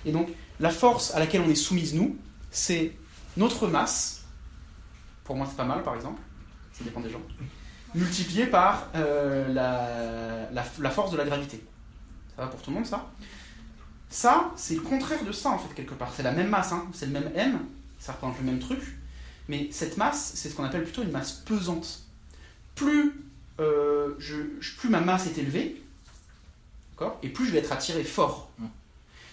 Et 0.05 0.11
donc 0.11 0.29
la 0.59 0.69
force 0.69 1.15
à 1.15 1.19
laquelle 1.19 1.41
on 1.41 1.49
est 1.49 1.55
soumise 1.55 1.93
nous, 1.93 2.17
c'est 2.51 2.91
notre 3.37 3.67
masse, 3.67 4.25
pour 5.23 5.37
moi 5.37 5.47
c'est 5.49 5.57
pas 5.57 5.63
mal 5.63 5.81
par 5.83 5.95
exemple, 5.95 6.21
ça 6.73 6.83
dépend 6.83 6.99
des 6.99 7.09
gens, 7.09 7.21
multiplié 7.95 8.47
par 8.47 8.89
la, 8.93 9.47
la, 10.51 10.65
la 10.79 10.89
force 10.89 11.11
de 11.11 11.17
la 11.17 11.23
gravité. 11.23 11.63
Ça 12.35 12.43
va 12.43 12.49
pour 12.49 12.61
tout 12.61 12.69
le 12.69 12.75
monde 12.75 12.85
ça? 12.85 13.07
Ça, 14.09 14.51
c'est 14.55 14.75
le 14.75 14.81
contraire 14.81 15.23
de 15.23 15.31
ça 15.31 15.49
en 15.49 15.59
fait 15.59 15.73
quelque 15.73 15.93
part. 15.93 16.13
C'est 16.15 16.23
la 16.23 16.31
même 16.31 16.49
masse, 16.49 16.71
hein. 16.71 16.87
c'est 16.93 17.07
le 17.07 17.11
même 17.11 17.29
m, 17.35 17.59
ça 17.99 18.13
représente 18.13 18.37
le 18.39 18.45
même 18.45 18.59
truc, 18.59 18.79
mais 19.49 19.67
cette 19.71 19.97
masse, 19.97 20.31
c'est 20.35 20.49
ce 20.49 20.55
qu'on 20.55 20.63
appelle 20.63 20.83
plutôt 20.83 21.03
une 21.03 21.11
masse 21.11 21.31
pesante. 21.31 22.03
Plus, 22.75 23.13
euh, 23.59 24.13
je, 24.19 24.35
plus 24.77 24.89
ma 24.89 25.01
masse 25.01 25.27
est 25.27 25.37
élevée, 25.37 25.81
et 27.21 27.29
plus 27.29 27.45
je 27.45 27.51
vais 27.51 27.59
être 27.59 27.71
attiré 27.71 28.03
fort. 28.03 28.49
Mm. 28.59 28.65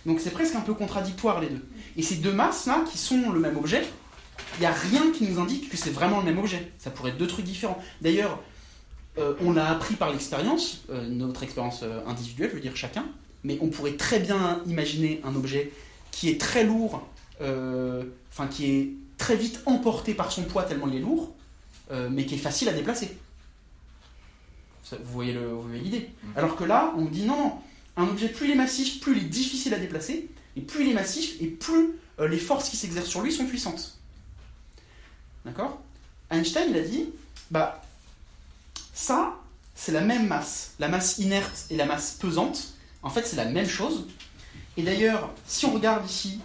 Donc 0.07 0.21
c'est 0.21 0.31
presque 0.31 0.55
un 0.55 0.61
peu 0.61 0.75
contradictoire 0.75 1.41
les 1.41 1.49
deux. 1.49 1.65
Et 1.97 2.03
ces 2.03 2.17
deux 2.17 2.33
masses 2.33 2.67
là, 2.67 2.85
qui 2.91 2.99
sont 2.99 3.31
le 3.31 3.41
même 3.41 3.57
objet, 3.57 3.87
il 4.57 4.61
n'y 4.61 4.67
a 4.67 4.73
rien 4.73 5.13
qui 5.13 5.25
nous 5.25 5.41
indique 5.41 5.71
que 5.71 5.77
c'est 5.77 5.91
vraiment 5.91 6.19
le 6.19 6.25
même 6.25 6.39
objet. 6.39 6.73
Ça 6.79 6.91
pourrait 6.91 7.11
être 7.11 7.19
deux 7.19 7.27
trucs 7.27 7.45
différents. 7.45 7.83
D'ailleurs, 8.03 8.39
euh, 9.19 9.35
on 9.41 9.53
l'a 9.53 9.71
appris 9.71 9.95
par 9.95 10.11
l'expérience, 10.11 10.83
euh, 10.91 11.09
notre 11.09 11.43
expérience 11.43 11.85
individuelle, 12.07 12.51
je 12.51 12.57
veux 12.57 12.61
dire 12.61 12.77
chacun, 12.77 13.07
mais 13.45 13.59
on 13.61 13.69
pourrait 13.69 13.97
très 13.97 14.19
bien 14.19 14.63
imaginer 14.67 15.21
un 15.25 15.37
objet 15.37 15.71
qui 16.11 16.29
est 16.29 16.41
très 16.41 16.65
lourd, 16.65 17.07
euh, 17.41 18.03
enfin 18.31 18.47
qui 18.47 18.71
est 18.71 18.91
très 19.19 19.37
vite 19.37 19.61
emporté 19.67 20.15
par 20.15 20.33
son 20.33 20.43
poids 20.43 20.65
tellement 20.65 20.89
il 20.89 20.97
est 20.97 21.01
lourd, 21.01 21.35
euh, 21.93 22.09
mais 22.11 22.25
qui 22.25 22.35
est 22.35 22.39
facile 22.39 22.69
à 22.69 22.73
déplacer. 22.73 23.17
Ça, 24.83 24.97
Vous 25.03 25.13
voyez 25.13 25.37
l'idée 25.83 26.11
Alors 26.37 26.57
que 26.57 26.65
là, 26.65 26.93
on 26.97 27.03
me 27.03 27.11
dit 27.11 27.25
non, 27.25 27.37
non, 27.37 27.53
un 27.97 28.09
objet, 28.09 28.29
plus 28.29 28.47
il 28.47 28.53
est 28.53 28.57
massif, 28.57 29.01
plus 29.01 29.17
il 29.17 29.25
est 29.25 29.29
difficile 29.29 29.75
à 29.75 29.79
déplacer, 29.79 30.29
et 30.57 30.61
plus 30.61 30.85
il 30.85 30.91
est 30.91 30.95
massif, 30.95 31.41
et 31.41 31.47
plus 31.47 31.91
euh, 32.21 32.29
les 32.29 32.39
forces 32.39 32.69
qui 32.69 32.77
s'exercent 32.77 33.09
sur 33.09 33.23
lui 33.23 33.33
sont 33.33 33.47
puissantes. 33.47 33.99
D'accord? 35.45 35.81
Einstein, 36.31 36.71
il 36.71 36.77
a 36.77 36.83
dit, 36.83 37.11
bah, 37.51 37.83
ça, 38.93 39.41
c'est 39.75 39.93
la 39.93 40.01
même 40.01 40.27
masse. 40.27 40.73
La 40.79 40.89
masse 40.89 41.19
inerte 41.19 41.67
et 41.71 41.77
la 41.77 41.87
masse 41.87 42.13
pesante, 42.13 42.74
en 43.05 43.11
fait, 43.11 43.27
c'est 43.27 43.37
la 43.37 43.45
même 43.45 43.69
chose. 43.69 44.07
Et 44.77 44.83
d'ailleurs, 44.83 45.31
si 45.47 45.67
on 45.67 45.73
regarde 45.75 46.05
ici, 46.05 46.41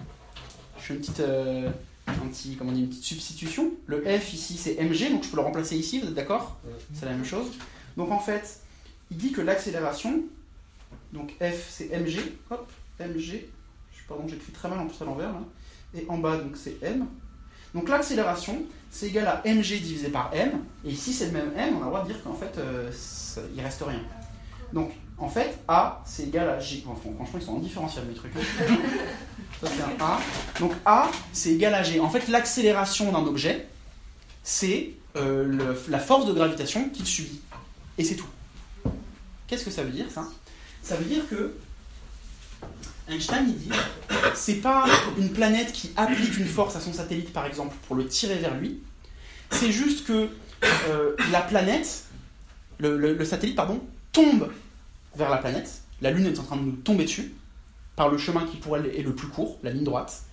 je 0.77 0.83
fais 0.83 0.93
une 0.93 0.99
petite, 0.99 1.19
euh, 1.21 1.69
un 2.07 2.27
petit, 2.27 2.55
comment 2.55 2.71
on 2.71 2.73
dit, 2.73 2.81
une 2.81 2.89
petite 2.89 3.03
substitution. 3.03 3.71
Le 3.87 4.03
F 4.03 4.33
ici, 4.33 4.57
c'est 4.57 4.75
mg, 4.81 5.11
donc 5.11 5.23
je 5.23 5.29
peux 5.29 5.37
le 5.37 5.41
remplacer 5.43 5.75
ici, 5.77 5.99
vous 5.99 6.07
êtes 6.07 6.13
d'accord? 6.13 6.57
C'est 6.93 7.05
la 7.05 7.11
même 7.13 7.25
chose. 7.25 7.47
Donc 7.97 8.11
en 8.11 8.19
fait, 8.19 8.59
il 9.11 9.17
dit 9.17 9.31
que 9.31 9.41
l'accélération, 9.41 10.21
donc 11.13 11.33
F 11.41 11.69
c'est 11.69 11.89
mg, 11.97 12.19
hop, 12.51 12.71
mg, 12.99 13.41
pardon, 14.07 14.27
j'écris 14.27 14.51
très 14.51 14.69
mal 14.69 14.79
en 14.79 14.85
plus 14.87 15.01
à 15.01 15.05
l'envers, 15.05 15.31
là. 15.31 15.41
et 15.95 16.05
en 16.07 16.17
bas, 16.17 16.37
donc 16.37 16.55
c'est 16.55 16.77
m. 16.83 17.05
Donc 17.75 17.89
l'accélération, 17.89 18.63
c'est 18.89 19.07
égal 19.07 19.27
à 19.27 19.41
mg 19.45 19.61
divisé 19.63 20.09
par 20.09 20.31
m, 20.33 20.59
et 20.85 20.89
ici 20.89 21.13
c'est 21.13 21.27
le 21.27 21.31
même 21.31 21.51
m, 21.55 21.75
on 21.75 21.81
a 21.81 21.85
le 21.85 21.85
droit 21.87 22.03
de 22.03 22.07
dire 22.13 22.23
qu'en 22.23 22.33
fait, 22.33 22.57
euh, 22.57 22.91
ça- 22.91 23.41
il 23.55 23.61
reste 23.61 23.81
rien. 23.83 24.01
Donc 24.73 24.91
en 25.19 25.29
fait, 25.29 25.59
a 25.67 26.01
c'est 26.05 26.23
égal 26.23 26.49
à 26.49 26.59
g. 26.59 26.83
Franchement, 26.83 27.27
ils 27.39 27.41
sont 27.41 27.57
indifférenciables 27.57 28.07
mes 28.07 28.13
trucs. 28.13 28.33
Ça 29.61 29.67
c'est 29.75 29.83
un 29.83 30.05
a. 30.05 30.19
Donc 30.59 30.71
a 30.85 31.09
c'est 31.33 31.51
égal 31.51 31.73
à 31.73 31.83
g. 31.83 31.99
En 31.99 32.09
fait, 32.09 32.27
l'accélération 32.29 33.11
d'un 33.11 33.25
objet, 33.25 33.67
c'est 34.43 34.91
euh, 35.15 35.43
le- 35.45 35.77
la 35.89 35.99
force 35.99 36.25
de 36.25 36.33
gravitation 36.33 36.89
qu'il 36.89 37.05
subit. 37.05 37.41
Et 37.97 38.03
c'est 38.03 38.15
tout. 38.15 38.27
Qu'est-ce 39.47 39.65
que 39.65 39.71
ça 39.71 39.83
veut 39.83 39.89
dire 39.91 40.05
ça? 40.09 40.25
Ça 40.83 40.95
veut 40.95 41.05
dire 41.05 41.27
que 41.29 41.53
Einstein 43.09 43.45
il 43.49 43.57
dit 43.57 43.69
c'est 44.35 44.55
pas 44.61 44.85
une 45.17 45.31
planète 45.31 45.71
qui 45.73 45.91
applique 45.97 46.37
une 46.37 46.47
force 46.47 46.75
à 46.75 46.79
son 46.79 46.93
satellite 46.93 47.33
par 47.33 47.45
exemple 47.45 47.75
pour 47.87 47.95
le 47.95 48.07
tirer 48.07 48.35
vers 48.35 48.55
lui. 48.55 48.79
C'est 49.51 49.71
juste 49.71 50.05
que 50.05 50.29
euh, 50.89 51.15
la 51.31 51.41
planète, 51.41 52.05
le, 52.77 52.97
le- 52.97 53.15
le 53.15 53.25
satellite 53.25 53.55
pardon, 53.55 53.81
tombe 54.13 54.49
vers 55.19 55.29
la 55.29 55.37
planète. 55.37 55.81
La 56.01 56.09
Lune 56.11 56.25
est 56.25 56.39
en 56.39 56.43
train 56.43 56.55
de 56.57 56.63
nous 56.63 56.71
tomber 56.77 57.03
dessus 57.03 57.33
par 57.95 58.09
le 58.09 58.17
chemin 58.17 58.45
qui 58.47 58.57
pour 58.57 58.75
elle 58.77 58.87
est 58.87 59.03
le 59.03 59.13
plus 59.13 59.27
court, 59.27 59.59
la 59.61 59.69
ligne 59.71 59.83
droite. 59.83 60.23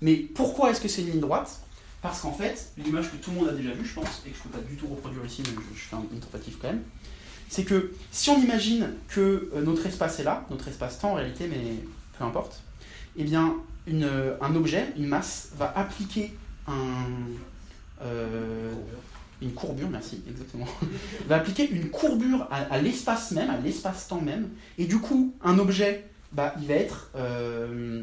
Mais 0.00 0.16
pourquoi 0.16 0.70
est-ce 0.70 0.80
que 0.80 0.88
c'est 0.88 1.02
une 1.02 1.10
ligne 1.12 1.20
droite? 1.20 1.60
Parce 2.00 2.20
qu'en 2.22 2.32
fait, 2.32 2.70
l'image 2.78 3.12
que 3.12 3.16
tout 3.16 3.30
le 3.30 3.36
monde 3.36 3.48
a 3.50 3.52
déjà 3.52 3.70
vue, 3.72 3.84
je 3.86 3.94
pense, 3.94 4.22
et 4.26 4.30
que 4.30 4.36
je 4.36 4.40
ne 4.40 4.44
peux 4.52 4.58
pas 4.58 4.64
du 4.68 4.74
tout 4.76 4.88
reproduire 4.88 5.24
ici, 5.24 5.42
mais 5.46 5.52
je, 5.76 5.80
fais 5.80 5.94
un- 5.94 6.02
une 6.12 6.18
tentative 6.18 6.56
quand 6.60 6.68
même, 6.68 6.82
c'est 7.48 7.64
que 7.64 7.92
si 8.10 8.30
on 8.30 8.40
imagine 8.42 8.88
que 9.08 9.50
euh, 9.54 9.62
notre 9.62 9.86
espace 9.86 10.18
est 10.18 10.24
là, 10.24 10.44
notre 10.50 10.66
espace-temps 10.66 11.10
en 11.12 11.14
réalité, 11.14 11.46
mais 11.48 11.76
peu 12.18 12.24
importe, 12.24 12.60
eh 13.16 13.22
bien, 13.24 13.54
euh, 13.88 14.36
un 14.40 14.56
objet, 14.56 14.86
une 14.96 15.06
masse, 15.06 15.50
va 15.56 15.72
appliquer 15.76 16.32
un, 16.66 17.04
euh, 18.02 18.72
une 19.42 19.52
courbure, 19.52 19.90
merci, 19.90 20.22
exactement, 20.28 20.66
va 21.26 21.36
appliquer 21.36 21.68
une 21.68 21.90
courbure 21.90 22.48
à, 22.50 22.78
l'espace 22.78 23.32
même, 23.32 23.50
à 23.50 23.58
l'espace-temps 23.58 24.20
même, 24.20 24.48
et 24.78 24.86
du 24.86 24.98
coup, 24.98 25.34
un 25.42 25.58
objet, 25.58 26.04
bah, 26.32 26.54
il 26.60 26.68
va 26.68 26.74
être, 26.74 27.10
euh, 27.16 28.02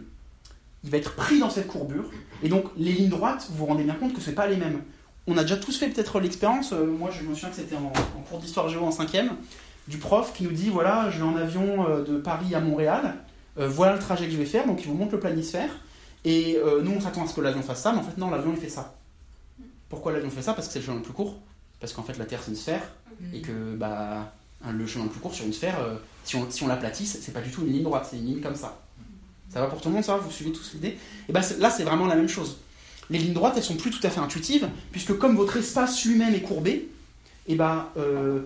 il 0.84 0.90
va 0.90 0.98
être 0.98 1.16
pris 1.16 1.40
dans 1.40 1.50
cette 1.50 1.68
courbure, 1.68 2.12
et 2.44 2.50
donc 2.50 2.66
les 2.78 2.92
lignes 2.92 3.10
droites, 3.10 3.48
vous 3.50 3.58
vous 3.58 3.66
rendez 3.66 3.84
bien 3.84 3.96
compte 3.96 4.14
que 4.14 4.22
c'est 4.22 4.34
pas 4.34 4.48
les 4.48 4.58
mêmes. 4.58 4.82
On 5.28 5.38
a 5.38 5.44
déjà 5.44 5.58
tous 5.58 5.78
fait 5.78 5.88
peut-être 5.88 6.20
l'expérience, 6.20 6.74
euh, 6.74 6.86
moi 6.86 7.10
je 7.12 7.24
me 7.24 7.34
souviens 7.34 7.50
que 7.50 7.56
c'était 7.56 7.76
en, 7.76 7.92
cours 8.30 8.40
d'histoire 8.40 8.68
géo 8.70 8.84
en 8.84 8.92
cinquième, 8.92 9.32
du 9.88 9.98
prof 9.98 10.34
qui 10.34 10.44
nous 10.44 10.52
dit 10.52 10.70
voilà, 10.70 11.10
je 11.10 11.18
vais 11.18 11.24
en 11.24 11.36
avion 11.36 11.88
euh, 11.90 12.04
de 12.04 12.18
Paris 12.18 12.54
à 12.54 12.60
Montréal, 12.60 13.16
voilà 13.58 13.92
le 13.92 14.00
trajet 14.00 14.26
que 14.26 14.32
je 14.32 14.38
vais 14.38 14.46
faire, 14.46 14.66
donc 14.66 14.84
il 14.84 14.88
vous 14.88 14.94
montre 14.94 15.12
le 15.12 15.20
planisphère, 15.20 15.70
et 16.24 16.58
nous 16.82 16.92
on 16.96 17.02
s'attend 17.02 17.26
à 17.26 17.28
ce 17.28 17.34
que 17.34 17.42
l'avion 17.42 17.62
fasse 17.62 17.82
ça, 17.82 17.92
mais 17.92 17.98
en 17.98 18.04
fait 18.04 18.18
non, 18.18 18.30
l'avion 18.30 18.54
il 18.56 18.58
fait 18.58 18.70
ça. 18.70 18.99
Pourquoi 19.90 20.12
l'avion 20.12 20.30
fait 20.30 20.42
ça? 20.42 20.54
Parce 20.54 20.68
que 20.68 20.74
c'est 20.74 20.80
le 20.80 20.86
chemin 20.86 20.98
le 20.98 21.04
plus 21.04 21.14
court, 21.14 21.40
parce 21.80 21.94
qu'en 21.94 22.04
fait 22.04 22.18
la 22.18 22.26
Terre 22.26 22.42
c'est 22.44 22.52
une 22.52 22.58
sphère, 22.58 22.84
et 23.34 23.42
que 23.42 23.76
bah, 23.76 24.34
le 24.70 24.86
chemin 24.88 25.06
le 25.06 25.10
plus 25.12 25.20
court 25.20 25.34
sur 25.34 25.46
une 25.46 25.54
sphère, 25.54 25.80
euh, 25.80 25.96
si 26.24 26.36
on, 26.36 26.50
si 26.52 26.64
on 26.64 26.68
l'aplatisse, 26.68 27.18
c'est 27.22 27.32
pas 27.34 27.42
du 27.42 27.50
tout 27.52 27.62
une 27.64 27.74
ligne 27.74 27.84
droite, 27.84 28.08
c'est 28.10 28.18
une 28.18 28.26
ligne 28.26 28.42
comme 28.42 28.56
ça. 28.56 28.80
Ça 29.52 29.62
va 29.62 29.68
pour 29.68 29.82
tout 29.82 29.90
le 29.90 29.96
monde, 29.96 30.04
ça 30.04 30.16
Vous 30.18 30.30
suivez 30.32 30.52
tous 30.52 30.74
l'idée? 30.76 30.96
Et 31.28 31.32
bah, 31.34 31.42
là, 31.60 31.70
c'est 31.72 31.84
vraiment 31.84 32.06
la 32.06 32.16
même 32.16 32.30
chose. 32.30 32.58
Les 33.10 33.18
lignes 33.18 33.34
droites, 33.34 33.56
elles 33.58 33.64
sont 33.64 33.78
plus 33.78 33.90
tout 33.90 34.06
à 34.06 34.10
fait 34.12 34.20
intuitives, 34.20 34.70
puisque 34.92 35.18
comme 35.18 35.36
votre 35.36 35.58
espace 35.58 36.06
lui-même 36.06 36.36
est 36.36 36.42
courbé, 36.44 36.88
et 37.48 37.56
bah, 37.56 37.92
euh, 37.98 38.42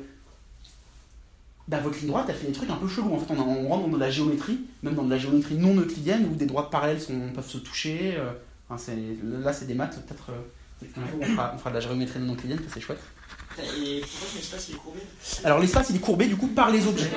bah, 1.68 1.80
votre 1.82 1.98
ligne 2.00 2.08
droite, 2.08 2.26
elle 2.30 2.36
fait 2.36 2.48
des 2.48 2.54
trucs 2.54 2.70
un 2.70 2.76
peu 2.78 2.88
chelous. 2.88 3.14
En 3.14 3.20
fait, 3.20 3.34
on, 3.34 3.40
on 3.42 3.68
rentre 3.68 3.88
dans 3.88 3.94
de 3.96 4.00
la 4.00 4.10
géométrie, 4.10 4.60
même 4.82 4.96
dans 4.96 5.04
de 5.04 5.10
la 5.10 5.18
géométrie 5.18 5.56
non 5.56 5.76
euclidienne, 5.76 6.28
où 6.32 6.36
des 6.36 6.46
droites 6.46 6.70
parallèles 6.72 7.02
sont- 7.02 7.30
peuvent 7.36 7.48
se 7.50 7.58
toucher. 7.58 8.16
euh, 8.18 8.32
enfin, 8.70 8.94
là, 9.44 9.52
c'est 9.54 9.66
des 9.68 9.74
maths, 9.74 10.00
peut-être. 10.06 10.32
Un 10.98 11.12
jour, 11.12 11.20
on 11.22 11.26
fera, 11.26 11.52
on 11.56 11.58
fera 11.58 11.70
de 11.70 11.76
la 11.76 11.82
géométrie 11.82 12.20
non 12.20 12.34
euclidienne, 12.34 12.60
que 12.60 12.72
c'est 12.74 12.82
chouette. 12.82 13.02
Et 13.60 14.02
pourquoi 14.02 14.28
ton 14.34 14.40
espace 14.40 14.70
il 14.70 14.76
est 14.76 14.78
courbé 14.80 15.00
Alors 15.44 15.60
l'espace 15.60 15.88
il 15.92 15.96
est 15.96 16.00
courbé 16.00 16.26
du 16.26 16.36
coup 16.36 16.48
par 16.48 16.72
les 16.72 16.88
objets. 16.88 17.12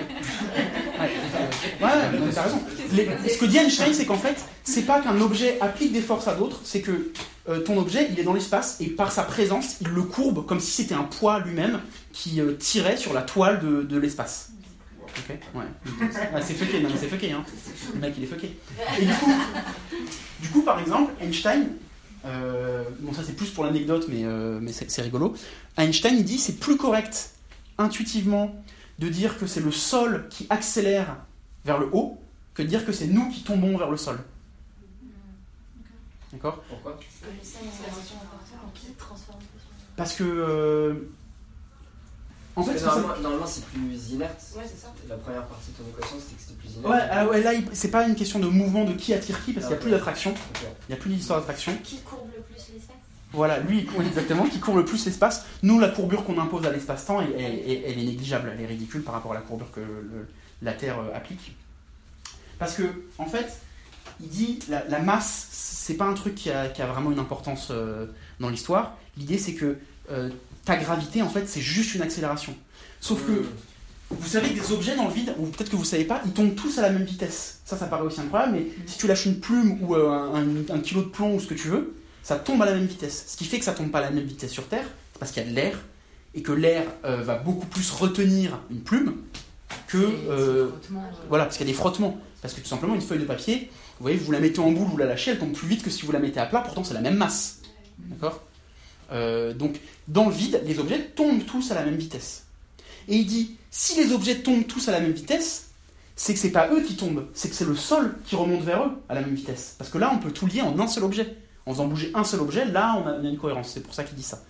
Ouais, 1.00 1.86
ouais, 1.86 2.18
non, 2.18 2.26
t'as 2.34 2.42
raison. 2.42 2.60
Les- 2.92 3.28
ce 3.28 3.38
que 3.38 3.46
dit 3.46 3.56
Einstein 3.58 3.94
c'est 3.94 4.04
qu'en 4.06 4.18
fait 4.18 4.36
c'est 4.64 4.82
pas 4.82 5.00
qu'un 5.00 5.18
objet 5.20 5.58
applique 5.60 5.92
des 5.92 6.00
forces 6.02 6.28
à 6.28 6.34
d'autres, 6.34 6.60
c'est 6.64 6.82
que 6.82 7.10
euh, 7.48 7.60
ton 7.60 7.78
objet 7.78 8.08
il 8.10 8.18
est 8.20 8.22
dans 8.24 8.34
l'espace 8.34 8.76
et 8.80 8.86
par 8.88 9.12
sa 9.12 9.22
présence 9.22 9.76
il 9.80 9.88
le 9.88 10.02
courbe 10.02 10.44
comme 10.44 10.60
si 10.60 10.70
c'était 10.72 10.94
un 10.94 11.04
poids 11.04 11.40
lui-même 11.40 11.80
qui 12.12 12.40
euh, 12.40 12.52
tirait 12.52 12.96
sur 12.98 13.12
la 13.14 13.22
toile 13.22 13.60
de, 13.60 13.82
de 13.82 13.98
l'espace. 13.98 14.50
Ok 15.18 15.36
Ouais. 15.54 15.62
Ouais, 16.34 16.42
c'est 16.46 16.52
fucké, 16.54 16.80
non 16.80 16.90
mais 16.92 16.98
c'est 17.00 17.08
fucké 17.08 17.32
hein. 17.32 17.44
Le 17.94 18.00
mec 18.00 18.14
il 18.18 18.24
est 18.24 18.26
fucké. 18.26 18.58
Et 19.00 19.04
du 19.06 19.12
coup, 19.14 19.32
du 20.42 20.48
coup 20.50 20.60
par 20.62 20.80
exemple 20.80 21.12
Einstein, 21.22 21.68
euh, 22.26 22.84
bon 23.00 23.12
ça 23.12 23.22
c'est 23.24 23.34
plus 23.36 23.50
pour 23.50 23.64
l'anecdote 23.64 24.06
mais, 24.08 24.24
euh, 24.24 24.58
mais 24.60 24.72
c'est 24.72 25.02
rigolo. 25.02 25.34
Einstein 25.76 26.16
il 26.16 26.24
dit 26.24 26.38
c'est 26.38 26.58
plus 26.58 26.76
correct 26.76 27.30
intuitivement 27.78 28.54
de 28.98 29.08
dire 29.08 29.38
que 29.38 29.46
c'est 29.46 29.60
le 29.60 29.70
sol 29.70 30.26
qui 30.30 30.46
accélère 30.50 31.16
vers 31.64 31.78
le 31.78 31.88
haut 31.92 32.18
que 32.54 32.62
de 32.62 32.68
dire 32.68 32.84
que 32.84 32.92
c'est 32.92 33.06
nous 33.06 33.28
qui 33.30 33.42
tombons 33.42 33.76
vers 33.76 33.90
le 33.90 33.96
sol. 33.96 34.18
D'accord? 36.32 36.62
Pourquoi? 36.68 36.98
Parce 39.96 40.14
que 40.14 40.24
le 40.24 41.10
en 42.57 42.62
fait, 42.64 42.82
normalement, 42.84 43.20
normalement, 43.22 43.46
c'est 43.46 43.64
plus 43.66 44.11
inerte. 44.11 44.40
Ouais, 44.57 44.62
c'est 44.66 44.80
ça. 44.80 44.92
La 45.09 45.16
première 45.16 45.44
partie 45.46 45.70
de 45.72 45.76
ton 45.76 45.84
équation, 45.96 46.16
c'était 46.20 46.36
que 46.36 46.42
c'était 46.42 46.54
plus 46.61 46.70
inerte. 46.76 46.86
Ouais, 46.92 47.09
ah 47.11 47.26
ouais, 47.26 47.42
là, 47.42 47.52
il- 47.54 47.68
c'est 47.72 47.90
pas 47.90 48.07
une 48.09 48.14
question 48.14 48.38
de 48.38 48.46
mouvement 48.48 48.84
de 48.84 48.92
qui 48.94 49.12
attire 49.14 49.44
qui, 49.44 49.52
parce 49.52 49.66
qu'il 49.66 49.74
n'y 49.74 49.80
a 49.80 49.82
plus 49.82 49.90
d'attraction. 49.90 50.34
Il 50.62 50.92
n'y 50.92 50.94
a 50.94 50.96
plus 51.00 51.11
d'histoire 51.11 51.38
d'attraction. 51.40 51.76
Qui 51.84 51.98
courbe 52.00 52.28
le 52.34 52.42
plus 52.42 52.72
l'espace? 52.74 52.96
Voilà, 53.32 53.59
lui, 53.61 53.80
il 53.80 53.86
court 53.86 54.00
exactement, 54.02 54.46
qui 54.46 54.59
court 54.61 54.76
le 54.76 54.84
plus 54.84 55.04
l'espace. 55.04 55.44
Nous, 55.62 55.78
la 55.78 55.88
courbure 55.90 56.24
qu'on 56.24 56.38
impose 56.40 56.64
à 56.64 56.70
l'espace-temps, 56.72 57.20
elle, 57.20 57.32
elle- 57.38 57.59
elle- 57.66 57.82
elle 57.84 57.98
est 57.98 58.04
négligeable, 58.04 58.50
elle 58.54 58.62
est 58.62 58.66
ridicule 58.66 59.02
par 59.02 59.14
rapport 59.14 59.32
à 59.32 59.34
la 59.34 59.40
courbure 59.42 59.70
que 59.72 59.80
le- 59.80 60.26
la 60.62 60.72
Terre 60.72 60.98
euh, 61.00 61.14
applique. 61.14 61.54
Parce 62.59 62.74
que, 62.74 62.84
en 63.18 63.26
fait, 63.26 63.46
il 64.20 64.28
dit 64.28 64.61
la, 64.70 64.84
la 64.88 65.00
masse, 65.00 65.48
c'est 65.50 65.94
pas 65.94 66.07
un 66.07 66.14
truc 66.14 66.34
qui 66.34 66.50
a, 66.50 66.68
qui 66.68 66.80
a 66.80 66.86
vraiment 66.86 67.11
une 67.12 67.18
importance 67.18 67.68
euh, 67.70 68.07
dans 68.40 68.48
l'histoire. 68.48 68.96
L'idée, 69.18 69.36
c'est 69.36 69.52
que 69.54 69.76
euh, 70.11 70.30
ta 70.66 70.76
gravité, 70.76 71.22
en 71.22 71.30
fait, 71.30 71.48
c'est 71.48 71.62
juste 71.62 71.94
une 71.94 72.02
accélération. 72.02 72.54
Sauf 73.00 73.24
que, 73.26 73.46
vous 74.10 74.28
savez 74.28 74.50
que 74.50 74.60
des 74.60 74.72
objets 74.72 74.96
dans 74.96 75.08
le 75.08 75.14
vide, 75.14 75.34
ou 75.38 75.46
peut-être 75.46 75.70
que 75.70 75.76
vous 75.76 75.84
savez 75.84 76.04
pas, 76.04 76.20
ils 76.26 76.32
tombent 76.32 76.54
tous 76.54 76.78
à 76.78 76.82
la 76.82 76.90
même 76.90 77.04
vitesse. 77.04 77.60
Ça, 77.64 77.78
ça 77.78 77.86
paraît 77.86 78.02
aussi 78.02 78.20
incroyable, 78.20 78.52
mais 78.54 78.66
si 78.86 78.98
tu 78.98 79.06
lâches 79.06 79.24
une 79.26 79.40
plume 79.40 79.78
ou 79.82 79.94
euh, 79.94 80.10
un, 80.10 80.74
un 80.74 80.80
kilo 80.80 81.02
de 81.02 81.08
plomb 81.08 81.34
ou 81.34 81.40
ce 81.40 81.46
que 81.46 81.54
tu 81.54 81.68
veux, 81.68 81.94
ça 82.22 82.36
tombe 82.36 82.60
à 82.62 82.66
la 82.66 82.74
même 82.74 82.86
vitesse. 82.86 83.24
Ce 83.28 83.36
qui 83.36 83.44
fait 83.44 83.58
que 83.58 83.64
ça 83.64 83.72
tombe 83.72 83.90
pas 83.90 84.00
à 84.00 84.02
la 84.02 84.10
même 84.10 84.24
vitesse 84.24 84.50
sur 84.50 84.66
Terre, 84.66 84.86
c'est 85.12 85.18
parce 85.18 85.30
qu'il 85.32 85.42
y 85.42 85.46
a 85.46 85.48
de 85.48 85.54
l'air, 85.54 85.78
et 86.34 86.42
que 86.42 86.52
l'air 86.52 86.84
euh, 87.04 87.22
va 87.22 87.36
beaucoup 87.36 87.66
plus 87.66 87.90
retenir 87.90 88.58
une 88.70 88.80
plume 88.80 89.14
que... 89.86 89.96
euh, 89.98 90.68
voilà, 91.28 91.44
parce 91.44 91.56
qu'il 91.56 91.66
y 91.66 91.70
a 91.70 91.72
des 91.72 91.78
frottements. 91.78 92.20
Parce 92.42 92.54
que 92.54 92.60
tout 92.60 92.68
simplement, 92.68 92.94
une 92.94 93.00
feuille 93.00 93.20
de 93.20 93.24
papier, 93.24 93.70
vous 93.98 94.02
voyez, 94.02 94.18
vous 94.18 94.32
la 94.32 94.40
mettez 94.40 94.60
en 94.60 94.70
boule, 94.70 94.88
vous 94.88 94.96
la 94.98 95.06
lâchez, 95.06 95.30
elle 95.30 95.38
tombe 95.38 95.52
plus 95.52 95.68
vite 95.68 95.82
que 95.82 95.90
si 95.90 96.04
vous 96.04 96.12
la 96.12 96.18
mettez 96.18 96.40
à 96.40 96.46
plat, 96.46 96.60
pourtant 96.60 96.84
c'est 96.84 96.94
la 96.94 97.00
même 97.00 97.16
masse. 97.16 97.60
D'accord? 97.98 98.42
Euh, 99.12 99.54
Donc, 99.54 99.80
dans 100.09 100.26
le 100.26 100.32
vide, 100.32 100.62
les 100.64 100.78
objets 100.78 101.00
tombent 101.14 101.44
tous 101.44 101.70
à 101.70 101.74
la 101.74 101.84
même 101.84 101.96
vitesse. 101.96 102.44
Et 103.09 103.16
il 103.16 103.26
dit, 103.26 103.57
si 103.70 103.96
les 104.02 104.12
objets 104.12 104.36
tombent 104.36 104.66
tous 104.66 104.88
à 104.88 104.92
la 104.92 105.00
même 105.00 105.12
vitesse, 105.12 105.68
c'est 106.16 106.32
que 106.32 106.40
c'est 106.40 106.50
pas 106.50 106.68
eux 106.72 106.82
qui 106.82 106.96
tombent, 106.96 107.26
c'est 107.34 107.48
que 107.50 107.54
c'est 107.54 107.66
le 107.66 107.76
sol 107.76 108.16
qui 108.24 108.36
remonte 108.36 108.62
vers 108.62 108.82
eux 108.84 108.92
à 109.09 109.14
la 109.14 109.20
même 109.20 109.34
vitesse. 109.34 109.74
Parce 109.78 109.90
que 109.90 109.98
là, 109.98 110.11
on 110.12 110.18
peut 110.18 110.32
tout 110.32 110.46
lier 110.46 110.62
en 110.62 110.78
un 110.80 110.88
seul 110.88 111.04
objet. 111.04 111.36
En 111.66 111.72
faisant 111.72 111.86
bouger 111.86 112.11
un 112.14 112.24
seul 112.24 112.40
objet, 112.40 112.64
là, 112.64 113.02
on 113.04 113.07
a, 113.07 113.28
une 113.28 113.36
cohérence. 113.36 113.70
C'est 113.74 113.82
pour 113.82 113.92
ça 113.92 114.04
qu'il 114.04 114.16
dit 114.16 114.22
ça. 114.22 114.42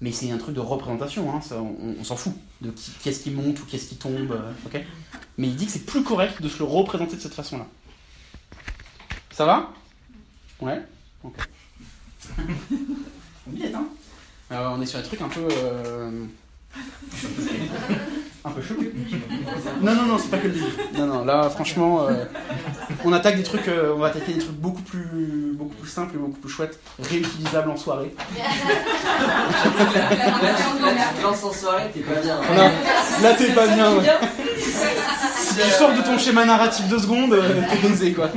Mais 0.00 0.10
c'est 0.10 0.30
un 0.30 0.38
truc 0.38 0.54
de 0.54 0.60
représentation, 0.60 1.32
hein, 1.32 1.40
ça, 1.40 1.62
on, 1.62 1.94
on 2.00 2.02
s'en 2.02 2.16
fout 2.16 2.32
de 2.60 2.70
qui, 2.70 2.90
qui 2.90 3.08
est-ce 3.08 3.20
qui 3.20 3.30
monte 3.30 3.60
ou 3.60 3.66
qui 3.66 3.76
est-ce 3.76 3.88
qui 3.88 3.96
tombe. 3.96 4.32
euh, 4.32 4.78
Mais 5.38 5.46
il 5.46 5.54
dit 5.54 5.66
que 5.66 5.72
c'est 5.72 5.86
plus 5.86 6.02
correct 6.02 6.42
de 6.42 6.48
se 6.48 6.58
le 6.58 6.64
représenter 6.64 7.14
de 7.14 7.20
cette 7.20 7.34
façon-là. 7.34 7.66
Ça 9.30 9.44
va? 9.44 9.72
Ouais? 10.60 10.82
Ok. 11.22 11.36
on 12.40 13.56
y 13.56 13.62
est, 13.62 13.74
hein? 13.74 13.86
On 14.54 14.80
est 14.82 14.86
sur 14.86 14.98
un 14.98 15.02
truc 15.02 15.20
un 15.22 15.28
peu. 15.28 15.40
euh, 15.50 16.10
un 18.44 18.50
peu 18.50 18.60
chelou. 18.62 18.82
Non, 19.82 19.94
non, 19.94 20.02
non, 20.06 20.18
c'est 20.18 20.30
pas 20.30 20.38
que 20.38 20.48
le 20.48 20.52
début. 20.54 20.66
Non, 20.98 21.06
non, 21.06 21.24
là, 21.24 21.48
franchement, 21.50 22.06
euh, 22.08 22.24
on 23.04 23.12
attaque 23.12 23.36
des 23.36 23.42
trucs, 23.44 23.68
euh, 23.68 23.92
on 23.94 23.98
va 24.00 24.08
attaquer 24.08 24.32
des 24.34 24.40
trucs 24.40 24.56
beaucoup 24.56 24.82
plus, 24.82 25.52
beaucoup 25.54 25.74
plus 25.76 25.88
simples 25.90 26.16
et 26.16 26.18
beaucoup 26.18 26.38
plus 26.40 26.50
chouettes, 26.50 26.78
réutilisables 27.00 27.70
en 27.70 27.76
soirée. 27.76 28.14
Lance 31.22 31.44
en 31.44 31.52
soirée, 31.52 31.90
t'es 31.94 32.00
pas 32.00 32.20
bien. 32.20 32.36
A- 32.40 33.22
Là, 33.22 33.34
t'es 33.34 33.52
pas 33.52 33.66
bien. 33.68 33.92
ouais. 33.96 34.04
Si 34.58 35.54
tu 35.56 35.68
sors 35.78 35.92
de 35.94 36.02
ton 36.02 36.18
schéma 36.18 36.44
narratif 36.44 36.88
deux 36.88 36.98
secondes, 36.98 37.32
euh, 37.34 37.60
t'es 37.70 37.88
baisé, 37.88 38.12
quoi. 38.12 38.28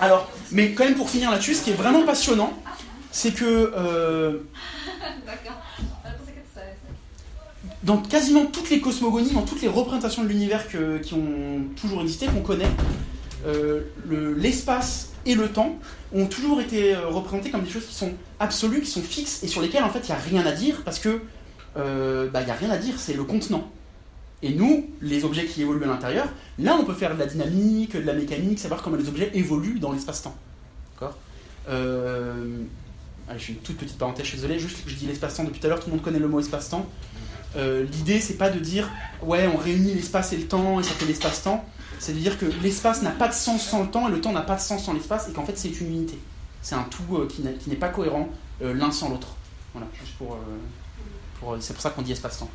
Alors, 0.00 0.28
mais 0.52 0.70
quand 0.72 0.84
même 0.84 0.94
pour 0.94 1.10
finir 1.10 1.30
là-dessus, 1.30 1.54
ce 1.54 1.62
qui 1.62 1.70
est 1.70 1.74
vraiment 1.74 2.02
passionnant, 2.04 2.52
c'est 3.10 3.32
que 3.32 3.44
euh, 3.76 4.38
dans 7.82 7.98
quasiment 7.98 8.46
toutes 8.46 8.70
les 8.70 8.80
cosmogonies, 8.80 9.32
dans 9.32 9.42
toutes 9.42 9.62
les 9.62 9.68
représentations 9.68 10.22
de 10.22 10.28
l'univers 10.28 10.66
qui 10.68 11.14
ont 11.14 11.62
toujours 11.76 12.02
existé, 12.02 12.26
qu'on 12.26 12.42
connaît, 12.42 12.68
euh, 13.46 13.82
le- 14.06 14.34
l'espace 14.34 15.10
et 15.26 15.34
le 15.34 15.48
temps 15.48 15.78
ont 16.12 16.26
toujours 16.26 16.60
été 16.60 16.94
euh, 16.94 17.06
représentés 17.08 17.50
comme 17.50 17.62
des 17.62 17.70
choses 17.70 17.86
qui 17.86 17.94
sont 17.94 18.12
absolues, 18.40 18.80
qui 18.80 18.90
sont 18.90 19.02
fixes 19.02 19.42
et 19.42 19.46
sur 19.48 19.60
lesquelles 19.62 19.84
en 19.84 19.90
fait 19.90 20.00
il 20.00 20.06
n'y 20.12 20.16
a 20.16 20.20
rien 20.20 20.46
à 20.46 20.52
dire 20.52 20.82
parce 20.84 20.98
que 20.98 21.20
bah, 22.32 22.42
il 22.42 22.50
a 22.50 22.54
rien 22.54 22.70
à 22.70 22.76
dire, 22.78 22.94
c'est 22.98 23.14
le 23.14 23.22
contenant. 23.22 23.70
Et 24.42 24.52
nous, 24.52 24.86
les 25.00 25.24
objets 25.24 25.44
qui 25.46 25.62
évoluent 25.62 25.84
à 25.84 25.88
l'intérieur, 25.88 26.26
là 26.58 26.76
on 26.80 26.84
peut 26.84 26.94
faire 26.94 27.14
de 27.14 27.20
la 27.20 27.26
dynamique, 27.26 27.94
de 27.94 28.00
la 28.00 28.14
mécanique, 28.14 28.58
savoir 28.58 28.82
comment 28.82 28.96
les 28.96 29.08
objets 29.08 29.30
évoluent 29.34 29.78
dans 29.78 29.92
l'espace-temps. 29.92 30.34
D'accord? 30.94 31.16
Je 33.36 33.44
fais 33.44 33.52
une 33.52 33.58
toute 33.58 33.76
petite 33.76 33.98
parenthèse, 33.98 34.24
je 34.24 34.28
suis 34.30 34.38
désolé, 34.38 34.58
juste 34.58 34.78
je 34.86 34.94
dis 34.94 35.06
l'espace-temps 35.06 35.44
depuis 35.44 35.60
tout 35.60 35.66
à 35.66 35.70
l'heure, 35.70 35.80
tout 35.80 35.86
le 35.86 35.92
monde 35.96 36.02
connaît 36.02 36.18
le 36.18 36.28
mot 36.28 36.40
espace-temps. 36.40 36.86
Euh, 37.56 37.84
L'idée, 37.84 38.20
c'est 38.20 38.34
pas 38.36 38.50
de 38.50 38.58
dire 38.58 38.88
ouais, 39.22 39.46
on 39.46 39.56
réunit 39.56 39.94
l'espace 39.94 40.32
et 40.32 40.36
le 40.36 40.46
temps 40.46 40.80
et 40.80 40.82
ça 40.82 40.90
fait 40.94 41.06
l'espace-temps. 41.06 41.64
C'est 41.98 42.12
de 42.12 42.18
dire 42.18 42.38
que 42.38 42.46
l'espace 42.62 43.02
n'a 43.02 43.10
pas 43.10 43.26
de 43.28 43.32
sens 43.34 43.66
sans 43.66 43.82
le 43.82 43.90
temps 43.90 44.08
et 44.08 44.10
le 44.12 44.20
temps 44.20 44.32
n'a 44.32 44.42
pas 44.42 44.54
de 44.54 44.60
sens 44.60 44.84
sans 44.84 44.92
l'espace 44.92 45.28
et 45.28 45.32
qu'en 45.32 45.44
fait 45.44 45.56
c'est 45.58 45.68
une 45.80 45.88
unité. 45.88 46.18
C'est 46.62 46.74
un 46.74 46.84
tout 46.84 47.16
euh, 47.16 47.26
qui 47.28 47.42
n'est 47.42 47.76
pas 47.76 47.88
cohérent 47.88 48.28
euh, 48.62 48.74
l'un 48.74 48.90
sans 48.90 49.08
l'autre. 49.08 49.28
Voilà, 49.72 49.88
juste 49.98 50.16
pour. 50.16 50.34
euh, 50.34 50.38
pour 51.40 51.56
c'est 51.60 51.72
pour 51.72 51.82
ça 51.82 51.90
qu'on 51.90 52.02
dit 52.02 52.12
espace-temps. 52.12 52.50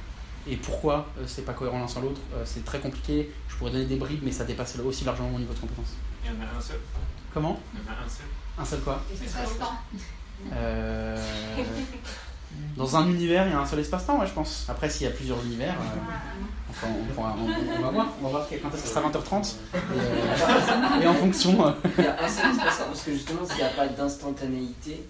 Et 0.48 0.58
pourquoi 0.58 1.08
euh, 1.18 1.24
c'est 1.26 1.44
pas 1.46 1.54
cohérent 1.54 1.80
l'un 1.80 1.88
sans 1.88 2.02
l'autre 2.02 2.20
Euh, 2.36 2.44
C'est 2.46 2.64
très 2.66 2.80
compliqué. 2.80 3.32
Je 3.48 3.56
pourrais 3.56 3.72
donner 3.72 3.86
des 3.86 3.96
bribes, 3.96 4.22
mais 4.24 4.32
ça 4.32 4.44
dépasse 4.44 4.78
aussi 4.80 5.06
largement 5.06 5.30
mon 5.30 5.40
niveau 5.40 5.54
de 5.54 5.60
compétence. 5.60 5.94
Il 6.24 6.28
y 6.32 6.34
en 6.34 6.42
a 6.42 6.58
un 6.58 6.62
seul. 6.62 6.80
Comment? 7.34 7.60
Il 7.74 7.80
y 7.80 7.84
en 7.84 7.92
a 7.92 8.06
un 8.06 8.10
seul. 8.10 8.26
Un 8.58 8.66
seul 8.66 8.80
quoi? 8.82 9.02
Espace-temps. 9.14 9.72
Euh, 10.54 11.18
Dans 12.78 12.96
un 12.98 13.08
univers, 13.08 13.48
il 13.48 13.52
y 13.52 13.56
a 13.56 13.60
un 13.60 13.66
seul 13.66 13.80
espace-temps, 13.80 14.26
je 14.26 14.34
pense. 14.34 14.66
Après, 14.68 14.90
s'il 14.90 15.06
y 15.06 15.10
a 15.10 15.14
plusieurs 15.14 15.44
univers, 15.46 15.76
euh, 15.76 16.86
on, 16.86 17.14
va 17.14 17.14
voir. 17.14 17.36
On 18.20 18.24
va 18.24 18.30
voir 18.30 18.48
est-ce 18.52 18.82
que 18.82 18.88
ce 18.88 18.88
sera 18.88 19.10
20h30. 19.10 19.56
Et, 19.74 19.78
euh, 19.78 21.02
et 21.02 21.08
en 21.08 21.14
fonction. 21.14 21.76
Il 21.98 22.04
y 22.04 22.08
a 22.08 22.24
un 22.24 22.28
seul 22.28 22.52
espace-temps, 22.52 22.86
parce 22.88 23.02
que 23.04 23.12
justement, 23.12 23.46
s'il 23.46 23.58
n'y 23.58 23.64
a 23.64 23.70
pas 23.70 23.88
d'instantanéité, 23.88 25.08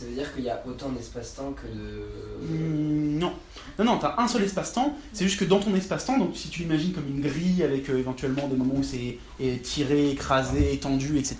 ça 0.00 0.06
veut 0.06 0.12
dire 0.12 0.34
qu'il 0.34 0.44
y 0.44 0.50
a 0.50 0.62
autant 0.66 0.88
d'espace-temps 0.88 1.52
que 1.52 1.66
de. 1.66 2.46
Hmm, 2.46 3.18
non. 3.18 3.32
Non, 3.78 3.84
non, 3.84 3.98
t'as 3.98 4.14
un 4.18 4.26
seul 4.28 4.42
espace-temps. 4.42 4.94
C'est 5.12 5.24
juste 5.24 5.38
que 5.38 5.44
dans 5.44 5.60
ton 5.60 5.74
espace-temps, 5.74 6.18
donc 6.18 6.36
si 6.36 6.48
tu 6.48 6.62
l'imagines 6.62 6.92
comme 6.92 7.06
une 7.08 7.20
grille 7.20 7.62
avec 7.62 7.88
euh, 7.90 7.98
éventuellement 7.98 8.48
des 8.48 8.56
moments 8.56 8.74
où 8.76 8.82
c'est 8.82 9.18
tiré, 9.62 10.10
écrasé, 10.10 10.72
étendu, 10.74 11.18
etc., 11.18 11.36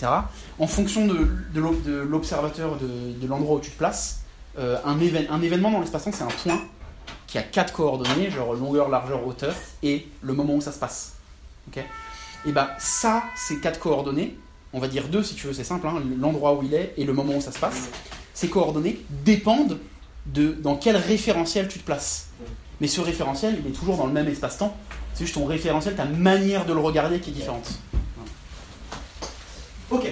en 0.58 0.66
fonction 0.66 1.06
de, 1.06 1.26
de 1.54 1.60
l'ob- 1.60 1.82
de 1.82 1.92
l'observateur 2.00 2.76
de, 2.76 3.26
l'endroit 3.26 3.56
où 3.56 3.60
tu 3.60 3.70
te 3.70 3.78
places, 3.78 4.20
euh, 4.58 4.76
un, 4.84 4.98
évén- 4.98 5.28
un 5.30 5.40
événement 5.42 5.70
dans 5.70 5.80
l'espace-temps, 5.80 6.12
c'est 6.12 6.24
un 6.24 6.28
point 6.28 6.60
qui 7.26 7.38
a 7.38 7.42
quatre 7.42 7.72
coordonnées, 7.72 8.30
genre 8.30 8.54
longueur, 8.54 8.88
largeur, 8.88 9.26
hauteur, 9.26 9.54
et 9.82 10.06
le 10.22 10.32
moment 10.34 10.54
où 10.56 10.60
ça 10.60 10.72
se 10.72 10.78
passe. 10.78 11.14
Et 12.46 12.52
bah, 12.52 12.70
ça, 12.78 13.22
ces 13.36 13.58
quatre 13.60 13.78
coordonnées, 13.78 14.36
on 14.72 14.78
va 14.80 14.88
dire 14.88 15.08
deux 15.08 15.22
si 15.22 15.34
tu 15.34 15.46
veux, 15.46 15.52
c'est 15.52 15.64
simple, 15.64 15.86
hein, 15.86 16.00
l'endroit 16.18 16.54
où 16.54 16.62
il 16.62 16.74
est 16.74 16.94
et 16.96 17.04
le 17.04 17.12
moment 17.12 17.34
où 17.34 17.40
ça 17.40 17.52
se 17.52 17.58
passe, 17.58 17.88
ces 18.40 18.48
coordonnées 18.48 18.98
dépendent 19.26 19.78
de 20.24 20.52
dans 20.52 20.74
quel 20.74 20.96
référentiel 20.96 21.68
tu 21.68 21.78
te 21.78 21.84
places. 21.84 22.28
Mais 22.80 22.86
ce 22.86 23.02
référentiel, 23.02 23.58
il 23.60 23.70
est 23.70 23.74
toujours 23.74 23.98
dans 23.98 24.06
le 24.06 24.14
même 24.14 24.28
espace-temps. 24.28 24.74
C'est 25.12 25.24
juste 25.24 25.34
ton 25.34 25.44
référentiel, 25.44 25.94
ta 25.94 26.06
manière 26.06 26.64
de 26.64 26.72
le 26.72 26.78
regarder 26.80 27.20
qui 27.20 27.28
est 27.28 27.32
différente. 27.34 27.68
Ok. 29.90 30.06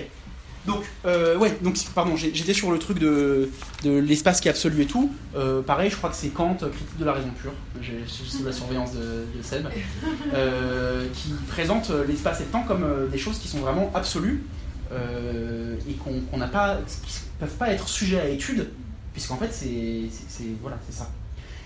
Donc, 0.66 0.84
euh, 1.06 1.38
ouais, 1.38 1.56
donc, 1.62 1.78
pardon, 1.94 2.16
j'étais 2.16 2.52
sur 2.52 2.70
le 2.70 2.78
truc 2.78 2.98
de, 2.98 3.48
de 3.84 3.98
l'espace 3.98 4.42
qui 4.42 4.48
est 4.48 4.50
absolu 4.50 4.82
et 4.82 4.86
tout. 4.86 5.10
Euh, 5.34 5.62
pareil, 5.62 5.88
je 5.88 5.96
crois 5.96 6.10
que 6.10 6.16
c'est 6.16 6.28
Kant, 6.28 6.58
euh, 6.62 6.68
critique 6.68 6.98
de 6.98 7.06
la 7.06 7.14
raison 7.14 7.30
pure. 7.40 7.52
Sous 8.06 8.44
la 8.44 8.52
surveillance 8.52 8.92
de, 8.92 9.24
Seb. 9.40 9.66
qui 11.14 11.30
présente 11.48 11.90
l'espace 12.06 12.40
et 12.40 12.44
le 12.44 12.50
temps 12.50 12.64
comme 12.64 12.84
des 13.10 13.16
choses 13.16 13.38
qui 13.38 13.48
sont 13.48 13.60
vraiment 13.60 13.90
absolues 13.94 14.44
euh, 14.92 15.76
et 15.88 15.94
qu'on 15.94 16.20
qui 16.20 17.20
peuvent 17.38 17.56
pas 17.56 17.70
être 17.70 17.88
sujets 17.88 18.20
à 18.20 18.28
étude, 18.28 18.70
puisqu'en 19.12 19.36
fait, 19.36 19.52
c'est 19.52 20.08
voilà, 20.62 20.78
ça. 20.90 21.10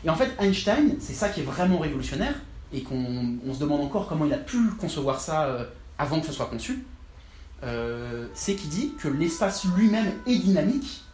Et 0.04 0.10
en 0.10 0.16
fait, 0.16 0.30
Einstein, 0.40 0.96
c'est 0.98 1.14
ça 1.14 1.28
qui 1.28 1.40
est 1.40 1.44
vraiment 1.44 1.78
révolutionnaire, 1.78 2.34
et 2.72 2.82
qu'on 2.82 3.38
on 3.46 3.54
se 3.54 3.60
demande 3.60 3.82
encore 3.82 4.08
comment 4.08 4.24
il 4.24 4.32
a 4.32 4.38
pu 4.38 4.58
concevoir 4.80 5.20
ça 5.20 5.44
euh, 5.44 5.64
avant 5.98 6.20
que 6.20 6.26
ce 6.26 6.32
soit 6.32 6.46
conçu. 6.46 6.84
Euh, 7.62 8.26
c'est 8.34 8.54
qu'il 8.54 8.70
dit 8.70 8.92
que 8.98 9.08
l'espace 9.08 9.64
lui-même 9.76 10.12
est 10.26 10.38
dynamique, 10.38 11.04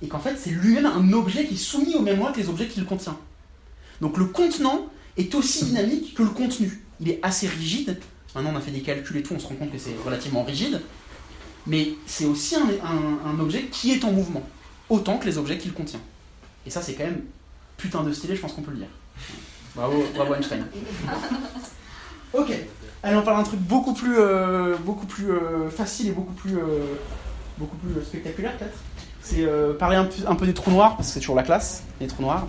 et 0.00 0.08
qu'en 0.08 0.20
fait, 0.20 0.36
c'est 0.36 0.50
lui-même 0.50 0.86
un 0.86 1.12
objet 1.12 1.46
qui 1.46 1.54
est 1.54 1.56
soumis 1.56 1.94
au 1.94 2.02
même 2.02 2.18
loi 2.18 2.32
que 2.32 2.38
les 2.38 2.48
objets 2.48 2.68
qu'il 2.68 2.84
contient. 2.84 3.16
Donc 4.00 4.16
le 4.16 4.26
contenant 4.26 4.86
est 5.16 5.34
aussi 5.34 5.64
dynamique 5.64 6.14
que 6.14 6.22
le 6.22 6.30
contenu. 6.30 6.84
Il 7.00 7.08
est 7.08 7.20
assez 7.22 7.48
rigide. 7.48 7.98
Maintenant, 8.34 8.50
on 8.52 8.56
a 8.56 8.60
fait 8.60 8.70
des 8.70 8.80
calculs 8.80 9.16
et 9.16 9.22
tout, 9.22 9.34
on 9.34 9.38
se 9.38 9.46
rend 9.46 9.54
compte 9.54 9.72
que 9.72 9.78
c'est 9.78 9.94
relativement 10.04 10.42
rigide. 10.42 10.80
Mais 11.66 11.94
c'est 12.06 12.24
aussi 12.24 12.56
un, 12.56 13.40
objet 13.40 13.64
qui 13.64 13.92
est 13.92 14.04
en 14.04 14.12
mouvement, 14.12 14.42
autant 14.88 15.18
que 15.18 15.26
les 15.26 15.38
objets 15.38 15.58
qu'il 15.58 15.72
contient. 15.72 16.00
Et 16.66 16.70
ça, 16.70 16.82
c'est 16.82 16.94
quand 16.94 17.04
même 17.04 17.22
putain 17.76 18.02
de 18.02 18.12
stylé, 18.12 18.36
je 18.36 18.40
pense 18.40 18.52
qu'on 18.52 18.62
peut 18.62 18.72
le 18.72 18.78
dire. 18.78 18.88
Bravo, 19.74 20.04
bravo 20.14 20.34
Einstein. 20.34 20.66
Ok, 22.34 22.50
allez, 23.02 23.16
on 23.16 23.22
parle 23.22 23.36
d'un 23.36 23.42
truc 23.42 23.60
beaucoup 23.60 23.92
plus, 23.92 24.18
euh, 24.18 24.74
beaucoup 24.78 25.04
plus 25.04 25.30
euh, 25.30 25.68
facile 25.68 26.08
et 26.08 26.12
beaucoup 26.12 26.32
plus, 26.32 26.56
euh, 26.56 26.96
beaucoup 27.58 27.76
plus 27.76 28.02
spectaculaire, 28.02 28.56
peut-être. 28.56 28.78
C'est 29.20 29.46
parler 29.78 29.96
un 29.96 30.34
peu, 30.34 30.46
des 30.46 30.54
trous 30.54 30.70
noirs, 30.70 30.96
parce 30.96 31.08
que 31.08 31.14
c'est 31.14 31.20
toujours 31.20 31.36
la 31.36 31.42
classe, 31.44 31.84
les 32.00 32.06
trous 32.08 32.22
noirs. 32.22 32.46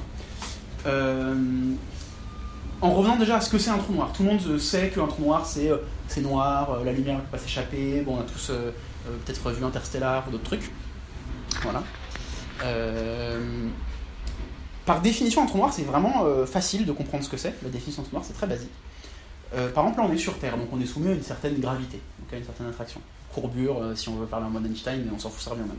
En 2.81 2.93
revenant 2.93 3.15
déjà 3.17 3.37
à 3.37 3.41
ce 3.41 3.49
que 3.49 3.57
c'est 3.57 3.69
un 3.69 3.77
trou 3.77 3.93
noir. 3.93 4.11
Tout 4.11 4.23
le 4.23 4.29
monde 4.29 4.57
sait 4.57 4.89
qu'un 4.89 5.05
trou 5.05 5.23
noir, 5.23 5.45
c'est 5.45 5.69
c'est 6.07 6.21
noir, 6.21 6.79
la 6.83 6.91
lumière 6.91 7.15
ne 7.15 7.21
peut 7.21 7.27
pas 7.31 7.37
s'échapper. 7.37 8.01
Bon, 8.01 8.15
on 8.17 8.21
a 8.21 8.23
tous 8.23 8.51
peut-être 9.03 9.51
vu 9.51 9.63
Interstellar 9.63 10.27
ou 10.27 10.31
d'autres 10.31 10.43
trucs. 10.43 10.71
Voilà. 11.61 11.83
Euh, 12.63 13.69
par 14.85 15.01
définition, 15.01 15.43
un 15.43 15.45
trou 15.45 15.57
noir, 15.57 15.71
c'est 15.71 15.83
vraiment 15.83 16.25
euh, 16.25 16.45
facile 16.45 16.85
de 16.85 16.91
comprendre 16.91 17.23
ce 17.23 17.29
que 17.29 17.37
c'est. 17.37 17.53
La 17.63 17.69
définition 17.69 18.01
d'un 18.01 18.07
trou 18.07 18.17
noir, 18.17 18.25
c'est 18.27 18.33
très 18.33 18.47
basique. 18.47 18.71
Euh, 19.53 19.71
par 19.71 19.85
exemple, 19.85 20.01
là, 20.01 20.07
on 20.09 20.13
est 20.13 20.17
sur 20.17 20.37
Terre, 20.39 20.57
donc 20.57 20.67
on 20.73 20.81
est 20.81 20.85
soumis 20.85 21.09
à 21.09 21.13
une 21.13 21.23
certaine 21.23 21.59
gravité, 21.59 22.01
donc 22.19 22.33
à 22.33 22.37
une 22.37 22.43
certaine 22.43 22.67
attraction. 22.67 22.99
Courbure, 23.33 23.81
euh, 23.81 23.95
si 23.95 24.09
on 24.09 24.15
veut 24.15 24.25
parler 24.25 24.45
en 24.45 24.49
mode 24.49 24.65
Einstein, 24.65 25.03
mais 25.05 25.11
on 25.15 25.19
s'en 25.19 25.29
fout, 25.29 25.41
ça 25.41 25.51
revient 25.51 25.61
même. 25.61 25.77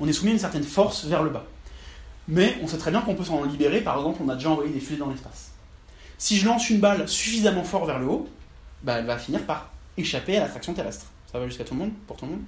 On 0.00 0.08
est 0.08 0.12
soumis 0.12 0.30
à 0.30 0.34
une 0.34 0.40
certaine 0.40 0.64
force 0.64 1.04
vers 1.04 1.22
le 1.22 1.30
bas. 1.30 1.44
Mais 2.26 2.56
on 2.62 2.66
sait 2.66 2.78
très 2.78 2.90
bien 2.90 3.00
qu'on 3.00 3.14
peut 3.14 3.24
s'en 3.24 3.44
libérer, 3.44 3.80
par 3.80 3.96
exemple, 3.98 4.20
on 4.24 4.28
a 4.28 4.34
déjà 4.34 4.50
envoyé 4.50 4.72
des 4.72 4.80
fusées 4.80 4.98
dans 4.98 5.10
l'espace. 5.10 5.52
Si 6.18 6.36
je 6.36 6.46
lance 6.46 6.68
une 6.70 6.80
balle 6.80 7.08
suffisamment 7.08 7.64
fort 7.64 7.84
vers 7.84 7.98
le 7.98 8.06
haut, 8.06 8.28
bah, 8.82 8.98
elle 8.98 9.06
va 9.06 9.18
finir 9.18 9.44
par 9.44 9.70
échapper 9.96 10.38
à 10.38 10.40
l'attraction 10.40 10.72
terrestre. 10.74 11.06
Ça 11.32 11.38
va 11.38 11.46
jusqu'à 11.46 11.64
tout 11.64 11.74
le 11.74 11.80
monde, 11.80 11.92
pour 12.06 12.16
tout 12.16 12.24
le 12.26 12.32
monde. 12.32 12.40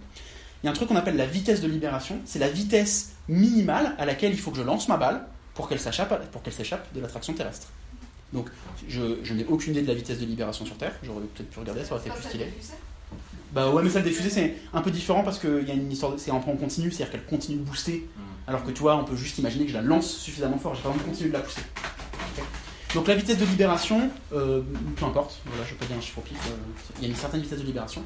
Il 0.63 0.67
y 0.67 0.69
a 0.69 0.71
un 0.71 0.75
truc 0.75 0.89
qu'on 0.89 0.97
appelle 0.97 1.17
la 1.17 1.27
vitesse 1.27 1.61
de 1.61 1.69
libération. 1.69 2.19
C'est 2.25 2.39
la 2.39 2.49
vitesse 2.49 3.13
minimale 3.29 3.95
à 3.99 4.05
laquelle 4.07 4.33
il 4.33 4.39
faut 4.39 4.51
que 4.51 4.57
je 4.59 4.63
lance 4.63 4.89
ma 4.89 4.97
balle 4.97 5.27
pour 5.55 5.69
qu'elle 5.69 5.81
s'échappe, 5.81 6.31
pour 6.31 6.43
qu'elle 6.43 6.53
s'échappe 6.55 6.93
de 6.95 7.01
l'attraction 7.01 7.33
terrestre. 7.35 7.69
Donc, 8.33 8.49
je, 8.89 9.19
je 9.23 9.35
n'ai 9.35 9.45
aucune 9.47 9.73
idée 9.73 9.83
de 9.83 9.89
la 9.89 9.95
vitesse 9.95 10.19
de 10.19 10.27
libération 10.27 10.67
sur 10.67 10.77
Terre. 10.77 10.93
J'aurais 11.03 11.21
peut-être 11.23 11.51
pu 11.51 11.59
regarder, 11.61 11.85
ça 11.85 11.95
aurait 11.95 12.01
été 12.07 12.11
plus 12.11 12.29
stylé. 12.29 12.47
Bah 13.53 13.71
ouais, 13.71 13.83
mais 13.85 13.91
celle 13.91 14.03
des 14.03 14.11
fusées, 14.11 14.31
c'est 14.31 14.57
un 14.73 14.81
peu 14.81 14.91
différent 14.91 15.23
parce 15.23 15.39
qu'il 15.39 15.63
y 15.69 15.71
a 15.71 15.75
une 15.75 15.93
histoire, 15.93 16.13
de- 16.13 16.19
c'est 16.19 16.33
un 16.33 16.41
continu, 16.41 16.91
c'est-à-dire 16.91 17.13
qu'elle 17.13 17.25
continue 17.27 17.59
de 17.59 17.63
booster. 17.63 18.09
Alors 18.49 18.65
que 18.65 18.73
tu 18.73 18.81
vois, 18.81 18.97
on 18.97 19.05
peut 19.05 19.15
juste 19.17 19.39
imaginer 19.39 19.65
que 19.67 19.71
je 19.71 19.77
la 19.77 19.83
lance 19.83 20.11
suffisamment 20.17 20.59
fort, 20.59 20.75
j'ai 20.75 20.83
pas 20.83 20.89
besoin 20.89 21.05
de 21.05 21.09
continuer 21.11 21.29
de 21.31 21.35
la 21.35 21.41
pousser. 21.41 21.61
Donc 22.95 23.07
la 23.09 23.15
vitesse 23.15 23.39
de 23.39 23.45
libération, 23.45 24.11
euh, 24.33 24.63
peu 24.97 25.05
importe, 25.05 25.41
voilà, 25.47 25.65
je 25.69 25.75
peux 25.75 25.87
dire 25.87 25.97
un 25.97 26.01
chiffre 26.01 26.19
au 26.19 26.23
pif, 26.23 26.37
euh, 26.47 26.51
il 26.99 27.03
y 27.03 27.07
a 27.07 27.09
une 27.11 27.17
certaine 27.17 27.41
vitesse 27.41 27.61
de 27.61 27.65
libération. 27.65 28.03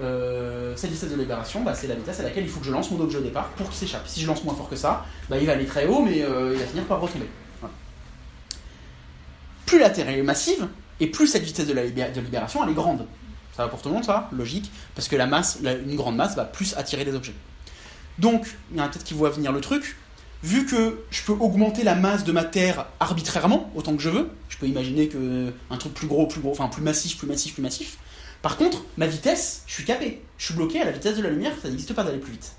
Euh, 0.00 0.74
cette 0.76 0.90
vitesse 0.90 1.10
de 1.10 1.16
libération, 1.16 1.62
bah, 1.62 1.74
c'est 1.74 1.86
la 1.86 1.94
vitesse 1.94 2.20
à 2.20 2.22
laquelle 2.22 2.44
il 2.44 2.48
faut 2.48 2.60
que 2.60 2.66
je 2.66 2.72
lance 2.72 2.90
mon 2.90 3.00
objet 3.00 3.18
au 3.18 3.22
départ 3.22 3.48
pour 3.50 3.68
qu'il 3.68 3.76
s'échappe. 3.76 4.06
Si 4.06 4.20
je 4.20 4.26
lance 4.26 4.44
moins 4.44 4.54
fort 4.54 4.68
que 4.68 4.76
ça, 4.76 5.04
bah, 5.28 5.36
il 5.38 5.46
va 5.46 5.52
aller 5.52 5.66
très 5.66 5.86
haut, 5.86 6.02
mais 6.02 6.22
euh, 6.22 6.52
il 6.54 6.60
va 6.60 6.66
finir 6.66 6.84
par 6.84 7.00
retomber. 7.00 7.28
Plus 9.66 9.78
la 9.78 9.90
Terre 9.90 10.08
est 10.08 10.22
massive, 10.22 10.68
et 11.00 11.06
plus 11.06 11.26
cette 11.26 11.44
vitesse 11.44 11.66
de, 11.66 11.72
libération 12.20 12.64
elle 12.64 12.70
est 12.70 12.74
grande. 12.74 13.06
Ça 13.56 13.64
va 13.64 13.68
pour 13.68 13.82
tout 13.82 13.88
le 13.88 13.94
monde, 13.94 14.04
ça? 14.04 14.28
Logique, 14.32 14.70
parce 14.94 15.08
que 15.08 15.16
la 15.16 15.26
masse, 15.26 15.58
une 15.62 15.96
grande 15.96 16.16
masse 16.16 16.34
va 16.34 16.44
plus 16.44 16.74
attirer 16.76 17.04
des 17.04 17.14
objets. 17.14 17.34
Donc, 18.18 18.46
il 18.70 18.78
y 18.78 18.80
en 18.80 18.84
a 18.84 18.88
peut-être 18.88 19.04
qui 19.04 19.14
voient 19.14 19.30
venir 19.30 19.52
le 19.52 19.60
truc. 19.60 19.96
vu 20.42 20.64
que 20.64 21.04
je 21.10 21.22
peux 21.22 21.32
augmenter 21.32 21.84
la 21.84 21.94
masse 21.94 22.24
de 22.24 22.32
ma 22.32 22.44
Terre 22.44 22.86
arbitrairement, 22.98 23.70
autant 23.74 23.94
que 23.94 24.02
je 24.02 24.08
veux, 24.08 24.30
je 24.48 24.56
peux 24.56 24.66
imaginer 24.66 25.08
que 25.08 25.52
un 25.70 25.76
truc 25.76 25.92
plus 25.92 26.06
gros, 26.06 26.26
plus 26.26 26.40
gros, 26.40 26.52
enfin 26.52 26.68
plus 26.68 26.82
massif, 26.82 27.18
plus 27.18 27.26
massif, 27.26 27.54
plus 27.54 27.62
massif. 27.62 27.98
Par 28.42 28.56
contre, 28.56 28.84
ma 28.96 29.06
vitesse, 29.06 29.62
je 29.66 29.74
suis 29.74 29.84
capé. 29.84 30.22
Je 30.38 30.46
suis 30.46 30.54
bloqué 30.54 30.80
à 30.80 30.84
la 30.84 30.92
vitesse 30.92 31.16
de 31.16 31.22
la 31.22 31.30
lumière, 31.30 31.52
ça 31.60 31.68
n'existe 31.68 31.92
pas 31.94 32.04
d'aller 32.04 32.18
plus 32.18 32.32
vite. 32.32 32.52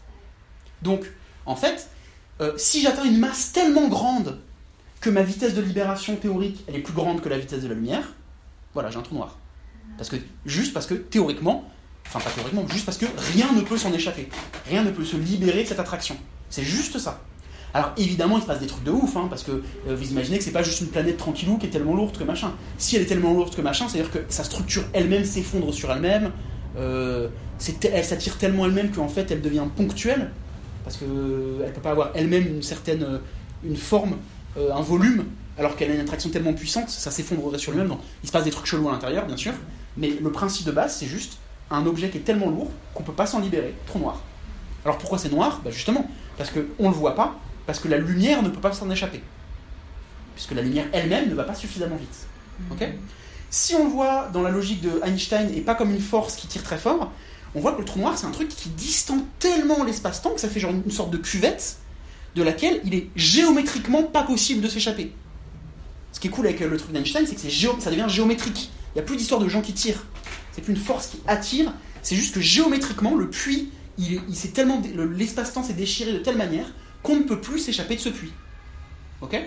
Donc, 0.81 1.05
en 1.45 1.55
fait, 1.55 1.89
euh, 2.39 2.53
si 2.57 2.81
j'atteins 2.81 3.05
une 3.05 3.17
masse 3.17 3.51
tellement 3.51 3.87
grande 3.87 4.39
que 4.99 5.09
ma 5.09 5.23
vitesse 5.23 5.55
de 5.55 5.61
libération 5.61 6.15
théorique, 6.15 6.63
elle 6.67 6.75
est 6.75 6.79
plus 6.79 6.93
grande 6.93 7.21
que 7.21 7.29
la 7.29 7.39
vitesse 7.39 7.63
de 7.63 7.67
la 7.67 7.73
lumière, 7.73 8.13
voilà, 8.73 8.91
j'ai 8.91 8.97
un 8.97 9.01
trou 9.01 9.15
noir. 9.15 9.37
Parce 9.97 10.09
que, 10.09 10.15
juste 10.45 10.73
parce 10.73 10.85
que 10.85 10.93
théoriquement, 10.93 11.69
enfin 12.07 12.19
pas 12.19 12.29
théoriquement, 12.29 12.67
juste 12.67 12.85
parce 12.85 12.97
que 12.97 13.05
rien 13.33 13.51
ne 13.53 13.61
peut 13.61 13.77
s'en 13.77 13.91
échapper. 13.93 14.29
Rien 14.67 14.83
ne 14.83 14.91
peut 14.91 15.03
se 15.03 15.17
libérer 15.17 15.63
de 15.63 15.67
cette 15.67 15.79
attraction. 15.79 16.17
C'est 16.49 16.63
juste 16.63 16.99
ça. 16.99 17.21
Alors 17.73 17.93
évidemment, 17.97 18.37
il 18.37 18.41
se 18.41 18.47
passe 18.47 18.59
des 18.59 18.67
trucs 18.67 18.83
de 18.83 18.91
ouf, 18.91 19.15
hein, 19.15 19.27
parce 19.29 19.43
que 19.43 19.51
euh, 19.51 19.95
vous 19.95 20.11
imaginez 20.11 20.37
que 20.37 20.43
c'est 20.43 20.51
pas 20.51 20.63
juste 20.63 20.81
une 20.81 20.87
planète 20.87 21.17
tranquillou 21.17 21.57
qui 21.57 21.67
est 21.67 21.69
tellement 21.69 21.95
lourde 21.95 22.17
que 22.17 22.23
machin. 22.23 22.51
Si 22.77 22.95
elle 22.95 23.03
est 23.03 23.05
tellement 23.05 23.33
lourde 23.33 23.55
que 23.55 23.61
machin, 23.61 23.87
c'est-à-dire 23.87 24.11
que 24.11 24.19
sa 24.29 24.43
structure 24.43 24.83
elle-même 24.93 25.23
s'effondre 25.23 25.73
sur 25.73 25.91
elle-même, 25.91 26.31
euh, 26.77 27.29
elle 27.83 28.05
s'attire 28.05 28.37
tellement 28.37 28.65
elle-même 28.65 28.91
qu'en 28.91 29.07
fait 29.07 29.31
elle 29.31 29.41
devient 29.41 29.65
ponctuelle, 29.75 30.31
parce 30.83 30.97
qu'elle 30.97 31.07
ne 31.07 31.71
peut 31.71 31.81
pas 31.81 31.91
avoir 31.91 32.11
elle-même 32.15 32.47
une 32.47 32.63
certaine 32.63 33.03
euh, 33.03 33.17
une 33.63 33.75
forme, 33.75 34.17
euh, 34.57 34.73
un 34.73 34.81
volume, 34.81 35.25
alors 35.57 35.75
qu'elle 35.75 35.91
a 35.91 35.93
une 35.93 35.99
attraction 36.01 36.29
tellement 36.29 36.53
puissante, 36.53 36.89
ça 36.89 37.11
s'effondrerait 37.11 37.59
sur 37.59 37.71
lui-même. 37.71 37.89
Donc 37.89 37.99
il 38.23 38.27
se 38.27 38.31
passe 38.31 38.43
des 38.43 38.51
trucs 38.51 38.65
chelous 38.65 38.89
à 38.89 38.91
l'intérieur, 38.91 39.25
bien 39.25 39.37
sûr, 39.37 39.53
mais 39.97 40.09
le 40.21 40.31
principe 40.31 40.65
de 40.65 40.71
base, 40.71 40.95
c'est 40.95 41.05
juste 41.05 41.37
un 41.69 41.85
objet 41.85 42.09
qui 42.09 42.17
est 42.17 42.21
tellement 42.21 42.49
lourd 42.49 42.71
qu'on 42.93 43.03
peut 43.03 43.13
pas 43.13 43.25
s'en 43.25 43.39
libérer, 43.39 43.73
trop 43.85 43.99
noir. 43.99 44.21
Alors 44.83 44.97
pourquoi 44.97 45.17
c'est 45.17 45.31
noir? 45.31 45.61
Bah 45.63 45.71
Justement, 45.71 46.09
parce 46.37 46.49
qu'on 46.49 46.83
ne 46.83 46.87
le 46.89 46.95
voit 46.95 47.15
pas, 47.15 47.39
parce 47.71 47.79
que 47.79 47.87
la 47.87 47.99
lumière 47.99 48.43
ne 48.43 48.49
peut 48.49 48.59
pas 48.59 48.73
s'en 48.73 48.89
échapper. 48.91 49.23
Puisque 50.35 50.51
la 50.51 50.61
lumière 50.61 50.87
elle-même 50.91 51.29
ne 51.29 51.33
va 51.35 51.45
pas 51.45 51.55
suffisamment 51.55 51.95
vite. 51.95 52.27
Ok? 52.69 52.85
Si 53.49 53.75
on 53.75 53.85
le 53.85 53.89
voit 53.89 54.27
dans 54.33 54.41
la 54.41 54.49
logique 54.49 54.81
de 54.81 54.99
Einstein 55.05 55.49
et 55.55 55.61
pas 55.61 55.73
comme 55.73 55.89
une 55.89 56.01
force 56.01 56.35
qui 56.35 56.47
tire 56.47 56.63
très 56.63 56.77
fort, 56.77 57.13
on 57.55 57.61
voit 57.61 57.71
que 57.71 57.79
le 57.79 57.85
trou 57.85 57.99
noir 58.01 58.17
c'est 58.17 58.25
un 58.25 58.31
truc 58.31 58.49
qui 58.49 58.67
distend 58.67 59.25
tellement 59.39 59.85
l'espace-temps 59.85 60.31
que 60.31 60.41
ça 60.41 60.49
fait 60.49 60.59
genre 60.59 60.71
une 60.85 60.91
sorte 60.91 61.11
de 61.11 61.17
cuvette 61.17 61.77
de 62.35 62.43
laquelle 62.43 62.81
il 62.83 62.93
est 62.93 63.07
géométriquement 63.15 64.03
pas 64.03 64.23
possible 64.23 64.59
de 64.59 64.67
s'échapper. 64.67 65.13
Ce 66.11 66.19
qui 66.19 66.27
est 66.27 66.31
cool 66.31 66.47
avec 66.47 66.59
le 66.59 66.75
truc 66.75 66.91
d'Einstein, 66.91 67.25
c'est 67.25 67.35
que 67.35 67.47
géo- 67.47 67.79
ça 67.79 67.89
devient 67.89 68.07
géométrique. 68.09 68.69
Il 68.93 68.97
n'y 68.97 69.01
a 69.01 69.05
plus 69.05 69.15
d'histoire 69.15 69.39
de 69.39 69.47
gens 69.47 69.61
qui 69.61 69.71
tirent. 69.71 70.03
C'est 70.51 70.61
plus 70.61 70.73
une 70.73 70.79
force 70.79 71.07
qui 71.07 71.19
attire, 71.25 71.71
c'est 72.03 72.17
juste 72.17 72.35
que 72.35 72.41
géométriquement, 72.41 73.15
le 73.15 73.29
puits, 73.29 73.69
il, 73.97 74.19
il 74.27 74.51
tellement, 74.51 74.81
l'espace-temps 75.17 75.63
s'est 75.63 75.71
déchiré 75.71 76.11
de 76.11 76.17
telle 76.17 76.35
manière 76.35 76.65
qu'on 77.03 77.15
ne 77.17 77.23
peut 77.23 77.39
plus 77.39 77.59
s'échapper 77.59 77.95
de 77.95 77.99
ce 78.01 78.09
puits. 78.09 78.33
Ok? 79.21 79.37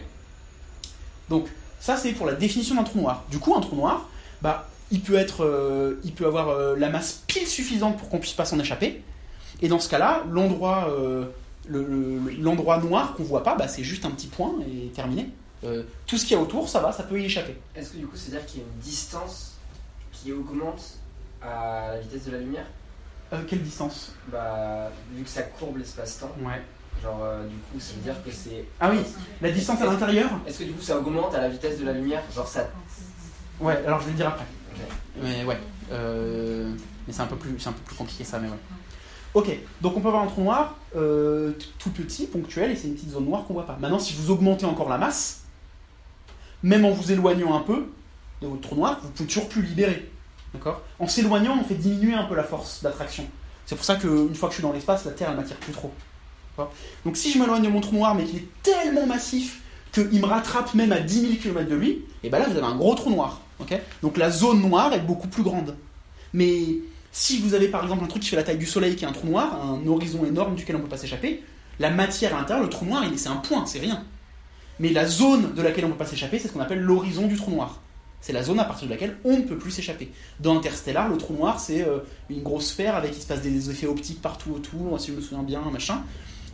Donc, 1.29 1.47
ça 1.81 1.97
c'est 1.97 2.13
pour 2.13 2.27
la 2.27 2.35
définition 2.35 2.75
d'un 2.77 2.85
trou 2.85 3.01
noir. 3.01 3.25
Du 3.31 3.39
coup, 3.39 3.55
un 3.55 3.61
trou 3.61 3.77
noir, 3.77 4.09
bah, 4.43 4.69
il 4.91 5.01
peut 5.01 5.15
être, 5.15 5.45
euh, 5.45 6.01
il 6.05 6.13
peut 6.13 6.27
avoir 6.27 6.49
euh, 6.51 6.77
la 6.77 6.89
masse 6.91 7.23
pile 7.27 7.47
suffisante 7.47 7.97
pour 7.99 8.09
qu'on 8.09 8.19
puisse 8.19 8.35
pas 8.35 8.45
s'en 8.45 8.59
échapper. 8.59 9.03
Et 9.63 9.69
dans 9.69 9.79
ce 9.81 9.89
cas-là, 9.89 10.23
l'endroit, 10.31 10.89
euh, 10.91 11.27
le- 11.67 11.85
le- 11.85 12.31
l'endroit 12.43 12.79
noir 12.79 13.15
qu'on 13.15 13.23
voit 13.25 13.43
pas, 13.43 13.55
bah, 13.55 13.69
c'est 13.69 13.85
juste 13.85 14.05
un 14.05 14.11
petit 14.11 14.27
point 14.27 14.53
et 14.69 14.89
terminé. 14.89 15.31
Tout 16.07 16.19
ce 16.19 16.27
qu'il 16.27 16.37
y 16.37 16.39
a 16.39 16.43
autour, 16.43 16.69
ça 16.69 16.81
va, 16.81 16.93
ça 16.93 17.05
peut 17.05 17.19
y 17.19 17.25
échapper. 17.25 17.57
Est-ce 17.75 17.93
que 17.93 17.97
du 17.97 18.07
coup, 18.07 18.17
c'est-à-dire 18.17 18.45
qu'il 18.45 18.59
y 18.61 18.63
a 18.63 18.67
une 18.67 18.81
distance 18.83 19.53
qui 20.13 20.31
augmente 20.31 20.99
à 21.41 21.93
la 21.95 22.01
vitesse 22.01 22.27
de 22.27 22.33
la 22.33 22.39
lumière? 22.41 22.67
Quelle 23.49 23.63
distance? 23.63 24.13
Bah, 24.31 24.91
vu 25.15 25.23
que 25.25 25.29
ça 25.31 25.41
courbe 25.43 25.79
l'espace-temps, 25.79 26.33
Ouais. 26.45 26.61
Genre, 27.03 27.21
euh, 27.23 27.47
du 27.47 27.57
coup, 27.57 27.79
ça 27.81 27.95
veut 27.95 28.01
dire 28.03 28.23
que 28.25 28.31
c'est. 28.31 28.65
Ah 28.81 28.91
oui, 28.91 28.99
la 29.41 29.51
distance 29.51 29.81
à 29.83 29.87
l'intérieur 29.87 30.31
Est-ce 30.47 30.61
que 30.61 30.65
du 30.65 30.73
coup, 30.73 30.83
ça 30.83 30.99
augmente 30.99 31.35
à 31.35 31.41
la 31.41 31.49
vitesse 31.49 31.79
de 31.81 31.85
la 31.85 31.93
lumière? 31.93 32.23
Genre, 32.35 32.47
ça. 32.47 32.69
Ouais, 33.61 33.83
alors 33.87 34.01
je 34.01 34.07
vais 34.07 34.11
le 34.13 34.17
dire 34.17 34.29
après. 34.29 34.45
Mais 35.23 35.45
ouais. 35.45 35.59
Euh, 35.93 36.73
mais 37.07 37.13
c'est 37.13 37.21
un, 37.23 37.27
peu 37.27 37.37
plus- 37.37 37.59
c'est 37.59 37.69
un 37.69 37.73
peu 37.73 37.83
plus 37.85 37.95
compliqué 37.97 38.25
ça, 38.25 38.39
mais 38.39 38.49
ouais. 38.49 38.59
Ok, 39.35 39.49
donc 39.81 39.97
on 39.97 40.01
peut 40.01 40.09
avoir 40.09 40.23
un 40.23 40.27
trou 40.29 40.43
noir 40.43 40.77
euh, 40.97 41.53
tout 41.79 41.91
petit, 41.91 42.27
ponctuel, 42.27 42.71
et 42.71 42.77
c'est 42.77 42.87
une 42.89 42.95
petite 42.95 43.11
zone 43.11 43.27
noire 43.27 43.45
qu'on 43.45 43.55
voit 43.55 43.67
pas. 43.67 43.77
Maintenant, 43.81 43.99
si 43.99 44.15
vous 44.15 44.31
augmentez 44.31 44.65
encore 44.65 44.89
la 44.89 44.97
masse, 44.99 45.43
même 46.63 46.85
en 46.85 46.91
vous 46.93 47.11
éloignant 47.13 47.55
un 47.55 47.61
peu 47.61 47.87
de 48.41 48.47
votre 48.47 48.63
trou 48.63 48.77
noir, 48.77 48.99
vous 49.03 49.11
pouvez 49.11 49.27
toujours 49.29 49.49
plus 49.49 49.63
libérer. 49.63 50.11
D'accord 50.55 50.83
En 50.99 51.07
s'éloignant, 51.09 51.59
on 51.61 51.65
fait 51.65 51.75
diminuer 51.75 52.15
un 52.15 52.25
peu 52.25 52.35
la 52.37 52.45
force 52.45 52.83
d'attraction. 52.83 53.27
C'est 53.67 53.75
pour 53.75 53.85
ça 53.85 53.97
qu'une 53.97 54.35
fois 54.35 54.49
que 54.49 54.55
je 54.55 54.61
suis 54.61 54.63
dans 54.67 54.73
l'espace, 54.73 55.05
la 55.05 55.11
Terre, 55.13 55.31
elle 55.31 55.37
m'attire 55.37 55.57
plus 55.57 55.73
trop. 55.73 55.93
Donc 57.05 57.17
si 57.17 57.31
je 57.31 57.39
m'éloigne 57.39 57.63
de 57.63 57.69
mon 57.69 57.81
trou 57.81 57.97
noir, 57.97 58.15
mais 58.15 58.25
qu'il 58.25 58.39
est 58.39 58.49
tellement 58.63 59.07
massif 59.07 59.61
qu'il 59.93 60.21
me 60.21 60.27
rattrape 60.27 60.75
même 60.75 60.93
à 60.93 61.01
10 61.01 61.21
000 61.21 61.33
km 61.35 61.69
de 61.69 61.75
lui, 61.77 62.03
et 62.23 62.29
ben 62.29 62.39
là, 62.41 62.49
vous 62.49 62.57
avez 62.57 62.67
un 62.67 62.77
gros 62.77 62.95
trou 62.95 63.11
noir. 63.11 63.41
Donc 64.03 64.17
la 64.17 64.31
zone 64.31 64.61
noire 64.61 64.93
est 64.93 65.01
beaucoup 65.01 65.29
plus 65.29 65.43
grande. 65.43 65.77
Mais 66.33 66.63
si 67.13 67.39
vous 67.39 67.55
avez 67.55 67.69
par 67.69 67.83
exemple 67.83 68.05
un 68.05 68.09
truc 68.09 68.23
qui 68.23 68.29
fait 68.29 68.37
la 68.37 68.43
taille 68.43 68.59
du 68.59 68.67
Soleil, 68.67 68.97
qui 68.97 69.05
est 69.05 69.09
un 69.09 69.13
trou 69.13 69.29
noir, 69.29 69.61
un 69.65 69.87
horizon 69.87 70.25
énorme 70.25 70.57
duquel 70.57 70.77
on 70.77 70.79
ne 70.81 70.85
peut 70.85 70.91
pas 70.91 70.97
s'échapper, 70.97 71.43
la 71.79 71.91
matière 71.91 72.35
à 72.35 72.41
l'intérieur, 72.41 72.65
le 72.65 72.71
trou 72.71 72.85
noir, 72.85 73.05
c'est 73.17 73.29
un 73.29 73.37
point, 73.37 73.67
c'est 73.67 73.79
rien. 73.79 74.05
Mais 74.81 74.91
la 74.91 75.07
zone 75.07 75.55
de 75.55 75.63
laquelle 75.63 75.85
on 75.85 75.89
ne 75.89 75.93
peut 75.93 75.99
pas 75.99 76.07
s'échapper, 76.07 76.39
c'est 76.39 76.49
ce 76.49 76.53
qu'on 76.53 76.61
appelle 76.61 76.81
l'horizon 76.81 77.27
du 77.27 77.37
trou 77.37 77.53
noir. 77.53 77.81
C'est 78.21 78.33
la 78.33 78.43
zone 78.43 78.59
à 78.59 78.65
partir 78.65 78.89
de 78.89 78.93
laquelle 78.93 79.17
on 79.25 79.37
ne 79.37 79.43
peut 79.43 79.59
plus 79.59 79.71
s'échapper. 79.71 80.11
Dans 80.41 80.57
Interstellar, 80.57 81.09
le 81.09 81.19
trou 81.19 81.35
noir, 81.35 81.61
c'est 81.61 81.83
euh, 81.83 81.99
une 82.31 82.43
grosse 82.43 82.69
sphère 82.69 82.97
avec 82.97 83.15
il 83.15 83.21
se 83.21 83.27
passe 83.27 83.43
des 83.43 83.71
effets 83.71 83.87
optiques 83.87 84.23
partout 84.23 84.53
autour, 84.53 84.99
si 84.99 85.09
je 85.09 85.17
me 85.17 85.21
souviens 85.21 85.43
bien, 85.43 85.61
machin. 85.71 86.03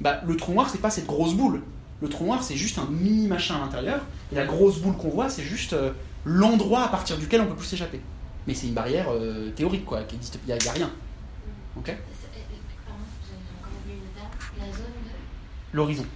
Bah, 0.01 0.20
le 0.26 0.36
trou 0.36 0.53
noir, 0.53 0.68
c'est 0.70 0.80
pas 0.80 0.90
cette 0.90 1.07
grosse 1.07 1.34
boule. 1.34 1.62
Le 2.01 2.09
trou 2.09 2.24
noir, 2.24 2.42
c'est 2.42 2.57
juste 2.57 2.78
un 2.78 2.86
mini 2.86 3.26
machin 3.26 3.57
à 3.57 3.59
l'intérieur. 3.61 4.01
Et 4.32 4.34
la 4.34 4.46
grosse 4.46 4.78
boule 4.78 4.96
qu'on 4.96 5.11
voit, 5.11 5.28
c'est 5.28 5.42
juste 5.42 5.74
euh, 5.74 5.92
l'endroit 6.24 6.84
à 6.84 6.88
partir 6.88 7.18
duquel 7.18 7.42
on 7.42 7.46
peut 7.46 7.55
plus 7.55 7.66
s'échapper. 7.66 8.01
Mais 8.46 8.55
c'est 8.55 8.68
une 8.68 8.74
barrière 8.74 9.07
euh, 9.11 9.51
théorique, 9.51 9.84
quoi, 9.84 10.03
qui 10.05 10.16
existe. 10.16 10.38
Il 10.46 10.55
n'y 10.55 10.68
a, 10.68 10.72
rien. 10.72 10.90
Ok. 11.76 11.88
La 11.88 11.94
L'horizon. 15.72 16.07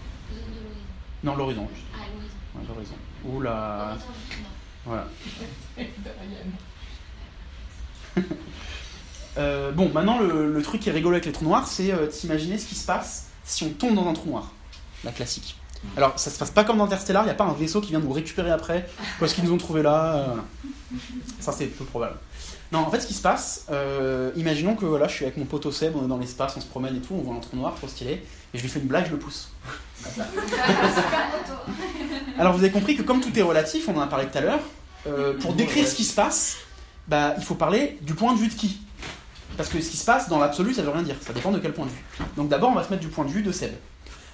Non, 1.22 1.36
l'horizon. 1.36 1.68
Ah, 1.94 1.98
l'horizon. 2.12 2.36
Ouais, 2.54 2.62
l'horizon. 2.66 2.94
Trou 3.22 3.42
noir. 3.42 3.98
Voilà. 4.86 5.06
Euh, 9.36 9.72
bon, 9.72 9.90
maintenant, 9.92 10.20
le, 10.20 10.52
le 10.52 10.62
truc 10.62 10.80
qui 10.80 10.88
est 10.88 10.92
rigolo 10.92 11.14
avec 11.14 11.26
les 11.26 11.32
trous 11.32 11.44
noirs, 11.44 11.66
c'est 11.66 11.92
euh, 11.92 12.06
t'imaginer 12.06 12.56
ce 12.56 12.66
qui 12.66 12.76
se 12.76 12.86
passe 12.86 13.30
si 13.44 13.64
on 13.64 13.70
tombe 13.70 13.94
dans 13.94 14.08
un 14.08 14.12
trou 14.12 14.30
noir. 14.30 14.50
La 15.04 15.12
classique. 15.12 15.56
Alors, 15.96 16.18
ça 16.18 16.30
se 16.30 16.38
passe 16.38 16.50
pas 16.50 16.64
comme 16.64 16.78
dans 16.78 16.84
Interstellar, 16.84 17.24
il 17.24 17.26
n'y 17.26 17.32
a 17.32 17.34
pas 17.34 17.44
un 17.44 17.52
vaisseau 17.52 17.80
qui 17.82 17.90
vient 17.90 18.00
nous 18.00 18.12
récupérer 18.12 18.50
après, 18.50 18.88
parce 19.20 19.34
qu'ils 19.34 19.44
nous 19.44 19.52
ont 19.52 19.58
trouvé 19.58 19.82
là. 19.82 20.14
euh. 20.14 20.34
Ça, 21.40 21.52
c'est 21.52 21.66
peu 21.66 21.84
probable. 21.84 22.16
Non, 22.72 22.78
en 22.80 22.90
fait, 22.90 23.00
ce 23.00 23.06
qui 23.06 23.14
se 23.14 23.22
passe, 23.22 23.66
euh, 23.70 24.32
imaginons 24.36 24.74
que 24.74 24.86
voilà, 24.86 25.06
je 25.06 25.14
suis 25.14 25.24
avec 25.24 25.36
mon 25.36 25.44
poteau 25.44 25.70
Seb, 25.70 25.94
on 25.94 26.04
est 26.04 26.08
dans 26.08 26.16
l'espace, 26.16 26.54
on 26.56 26.60
se 26.60 26.66
promène 26.66 26.96
et 26.96 27.00
tout, 27.00 27.14
on 27.14 27.20
voit 27.20 27.34
un 27.36 27.40
trou 27.40 27.56
noir, 27.56 27.74
trop 27.74 27.86
stylé, 27.86 28.12
et 28.52 28.58
je 28.58 28.62
lui 28.62 28.68
fais 28.68 28.80
une 28.80 28.86
blague, 28.86 29.06
je 29.06 29.12
le 29.12 29.18
pousse. 29.18 29.50
Alors 32.38 32.52
vous 32.54 32.60
avez 32.64 32.72
compris 32.72 32.96
que 32.96 33.02
comme 33.02 33.20
tout 33.20 33.36
est 33.38 33.42
relatif, 33.42 33.88
on 33.88 33.96
en 33.96 34.00
a 34.00 34.06
parlé 34.06 34.26
tout 34.26 34.38
à 34.38 34.40
l'heure, 34.40 34.60
euh, 35.06 35.38
pour 35.38 35.52
décrire 35.52 35.86
ce 35.86 35.94
qui 35.94 36.04
se 36.04 36.14
passe, 36.14 36.56
bah, 37.06 37.34
il 37.38 37.44
faut 37.44 37.54
parler 37.54 37.98
du 38.02 38.14
point 38.14 38.32
de 38.32 38.38
vue 38.38 38.48
de 38.48 38.54
qui? 38.54 38.80
Parce 39.56 39.68
que 39.68 39.80
ce 39.80 39.90
qui 39.90 39.96
se 39.96 40.04
passe 40.04 40.28
dans 40.28 40.38
l'absolu, 40.38 40.74
ça 40.74 40.82
veut 40.82 40.90
rien 40.90 41.02
dire, 41.02 41.16
ça 41.20 41.32
dépend 41.32 41.50
de 41.50 41.58
quel 41.58 41.72
point 41.72 41.86
de 41.86 41.90
vue. 41.90 42.04
Donc 42.36 42.48
d'abord, 42.48 42.70
on 42.70 42.74
va 42.74 42.84
se 42.84 42.90
mettre 42.90 43.02
du 43.02 43.08
point 43.08 43.24
de 43.24 43.30
vue 43.30 43.42
de 43.42 43.52
Seb. 43.52 43.72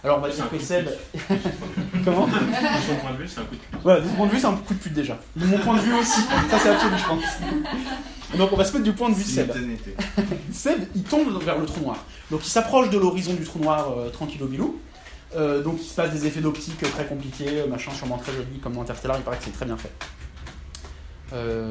Alors 0.03 0.19
on 0.19 0.21
va 0.21 0.31
dire 0.31 0.49
que 0.51 0.59
Seb... 0.59 0.89
Comment 2.05 2.27
De 2.27 2.33
son 2.33 2.97
point 3.03 3.13
de 3.13 3.19
vue, 3.19 3.29
c'est 3.29 3.41
un 3.41 3.45
coup 3.45 3.55
de 3.55 3.61
pute. 3.61 3.81
Voilà, 3.83 4.01
de 4.01 4.09
ce 4.09 4.13
point 4.13 4.27
de 4.27 4.33
vue, 4.33 4.39
c'est 4.39 4.47
un 4.47 4.55
coup 4.55 4.75
de 4.75 4.79
pute 4.79 4.93
déjà. 4.95 5.19
De 5.37 5.47
mon 5.47 5.59
point 5.59 5.77
de 5.77 5.83
vue 5.83 5.95
aussi, 5.95 6.21
ça 6.51 6.59
c'est 6.59 6.69
absolu, 6.71 6.95
je 6.97 7.07
pense. 7.07 8.39
Donc 8.39 8.53
on 8.53 8.57
va 8.57 8.65
se 8.65 8.73
mettre 8.73 8.85
du 8.85 8.93
point 8.93 9.11
de 9.11 9.15
vue 9.15 9.25
de 9.25 9.29
Seb. 9.29 9.53
Seb, 10.53 10.81
il 10.95 11.03
tombe 11.03 11.43
vers 11.43 11.59
le 11.59 11.67
trou 11.67 11.81
noir. 11.81 12.05
Donc 12.31 12.41
il 12.45 12.51
s'approche 12.51 12.89
de 12.89 12.99
l'horizon 12.99 13.35
du 13.35 13.45
trou 13.45 13.59
noir 13.59 13.93
euh, 13.99 14.09
tranquillo 14.09 14.47
bilou. 14.47 14.81
Euh, 15.37 15.63
donc 15.63 15.77
il 15.81 15.85
se 15.85 15.95
passe 15.95 16.11
des 16.11 16.27
effets 16.27 16.41
d'optique 16.41 16.79
très 16.79 17.07
compliqués, 17.07 17.61
euh, 17.61 17.67
machin 17.69 17.93
sûrement 17.93 18.19
très 18.19 18.33
joli, 18.33 18.59
comme 18.63 18.73
dans 18.73 18.83
Interstellar, 18.83 19.17
il 19.19 19.23
paraît 19.23 19.37
que 19.37 19.45
c'est 19.45 19.53
très 19.53 19.67
bien 19.67 19.77
fait. 19.77 19.93
Euh, 21.33 21.71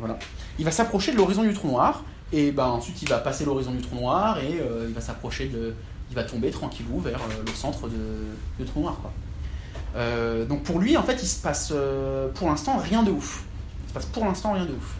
voilà. 0.00 0.18
Il 0.58 0.64
va 0.64 0.70
s'approcher 0.70 1.12
de 1.12 1.16
l'horizon 1.16 1.42
du 1.42 1.54
trou 1.54 1.68
noir, 1.68 2.04
et 2.32 2.52
ben 2.52 2.66
ensuite 2.66 3.00
il 3.02 3.08
va 3.08 3.18
passer 3.18 3.44
l'horizon 3.44 3.72
du 3.72 3.80
trou 3.80 3.96
noir, 3.96 4.38
et 4.38 4.60
euh, 4.60 4.86
il 4.88 4.94
va 4.94 5.00
s'approcher 5.00 5.46
de. 5.46 5.74
Il 6.10 6.16
va 6.16 6.24
tomber 6.24 6.50
tranquillou 6.50 7.00
vers 7.00 7.18
euh, 7.18 7.42
le 7.44 7.52
centre 7.52 7.88
de, 7.88 7.96
du 8.58 8.64
trou 8.64 8.80
noir. 8.80 8.98
Euh, 9.96 10.44
donc 10.44 10.62
pour 10.62 10.78
lui, 10.78 10.96
en 10.96 11.02
fait, 11.02 11.22
il 11.22 11.26
se 11.26 11.40
passe 11.40 11.72
pour 12.34 12.48
l'instant 12.48 12.78
rien 12.78 13.02
de 13.02 13.10
ouf. 13.10 13.44
Il 13.84 13.88
se 13.88 13.94
passe 13.94 14.06
pour 14.06 14.24
l'instant 14.24 14.52
rien 14.52 14.66
de 14.66 14.72
ouf. 14.72 14.96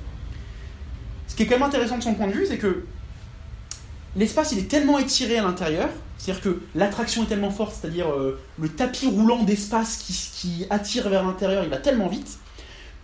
Ce 1.28 1.34
qui 1.34 1.42
est 1.42 1.46
quand 1.46 1.56
même 1.56 1.62
intéressant 1.62 1.98
de 1.98 2.02
son 2.02 2.14
point 2.14 2.26
de 2.26 2.32
vue, 2.32 2.46
c'est 2.46 2.58
que 2.58 2.84
l'espace 4.16 4.52
il 4.52 4.58
est 4.58 4.68
tellement 4.68 4.98
étiré 4.98 5.38
à 5.38 5.42
l'intérieur, 5.42 5.88
c'est-à-dire 6.16 6.42
que 6.42 6.62
l'attraction 6.74 7.24
est 7.24 7.26
tellement 7.26 7.50
forte, 7.50 7.74
c'est-à-dire 7.80 8.06
le 8.58 8.68
tapis 8.68 9.08
roulant 9.08 9.42
d'espace 9.42 9.96
qui, 9.96 10.12
qui 10.12 10.66
attire 10.70 11.08
vers 11.08 11.24
l'intérieur, 11.24 11.64
il 11.64 11.70
va 11.70 11.78
tellement 11.78 12.08
vite, 12.08 12.38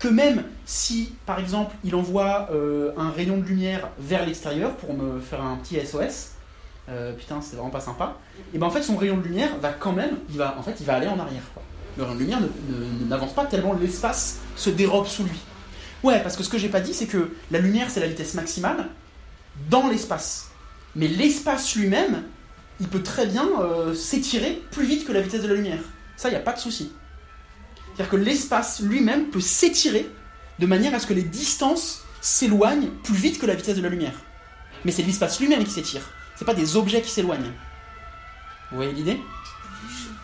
que 0.00 0.08
même 0.08 0.44
si, 0.64 1.12
par 1.26 1.38
exemple, 1.38 1.76
il 1.84 1.94
envoie 1.94 2.48
euh, 2.52 2.90
un 2.96 3.10
rayon 3.10 3.36
de 3.36 3.44
lumière 3.44 3.90
vers 3.98 4.26
l'extérieur 4.26 4.74
pour 4.76 4.94
me 4.94 5.20
faire 5.20 5.42
un 5.42 5.56
petit 5.56 5.78
SOS, 5.86 6.32
euh, 6.88 7.12
putain, 7.12 7.40
c'est 7.42 7.54
vraiment 7.54 7.70
pas 7.70 7.80
sympa. 7.80 8.16
Et 8.54 8.58
ben 8.58 8.66
en 8.66 8.70
fait, 8.70 8.82
son 8.82 8.96
rayon 8.96 9.18
de 9.18 9.22
lumière 9.22 9.50
va 9.60 9.70
quand 9.72 9.92
même, 9.92 10.16
il 10.30 10.38
va, 10.38 10.56
en 10.58 10.62
fait, 10.62 10.76
il 10.80 10.86
va 10.86 10.94
aller 10.94 11.06
en 11.06 11.18
arrière. 11.18 11.42
quoi. 11.54 11.62
Le 11.98 12.04
rayon 12.04 12.14
de 12.16 12.20
lumière 12.20 12.38
n'avance 13.08 13.34
pas 13.34 13.44
tellement 13.44 13.74
l'espace 13.74 14.38
se 14.56 14.70
dérobe 14.70 15.06
sous 15.06 15.24
lui. 15.24 15.38
Ouais, 16.02 16.20
parce 16.22 16.34
que 16.36 16.42
ce 16.42 16.48
que 16.48 16.56
j'ai 16.56 16.70
pas 16.70 16.80
dit, 16.80 16.94
c'est 16.94 17.06
que 17.06 17.32
la 17.50 17.58
lumière, 17.58 17.90
c'est 17.90 18.00
la 18.00 18.06
vitesse 18.06 18.32
maximale 18.32 18.88
dans 19.68 19.88
l'espace. 19.88 20.48
Mais 20.96 21.08
l'espace 21.08 21.76
lui-même, 21.76 22.22
il 22.80 22.88
peut 22.88 23.02
très 23.02 23.26
bien 23.26 23.46
euh, 23.60 23.92
s'étirer 23.92 24.62
plus 24.70 24.86
vite 24.86 25.06
que 25.06 25.12
la 25.12 25.20
vitesse 25.20 25.42
de 25.42 25.48
la 25.48 25.54
lumière. 25.54 25.80
Ça, 26.16 26.28
il 26.28 26.32
n'y 26.32 26.38
a 26.38 26.40
pas 26.42 26.54
de 26.54 26.58
souci. 26.58 26.90
C'est-à-dire 27.94 28.10
que 28.10 28.16
l'espace 28.16 28.80
lui-même 28.80 29.26
peut 29.26 29.40
s'étirer 29.40 30.08
de 30.58 30.66
manière 30.66 30.94
à 30.94 30.98
ce 30.98 31.06
que 31.06 31.14
les 31.14 31.22
distances 31.22 32.04
s'éloignent 32.20 32.90
plus 33.02 33.14
vite 33.14 33.38
que 33.38 33.46
la 33.46 33.54
vitesse 33.54 33.76
de 33.76 33.82
la 33.82 33.88
lumière. 33.88 34.14
Mais 34.84 34.92
c'est 34.92 35.02
l'espace 35.02 35.40
lui-même 35.40 35.64
qui 35.64 35.70
s'étire. 35.70 36.02
C'est 36.36 36.44
pas 36.44 36.54
des 36.54 36.76
objets 36.76 37.02
qui 37.02 37.10
s'éloignent. 37.10 37.52
Vous 38.70 38.76
voyez 38.76 38.92
l'idée? 38.92 39.18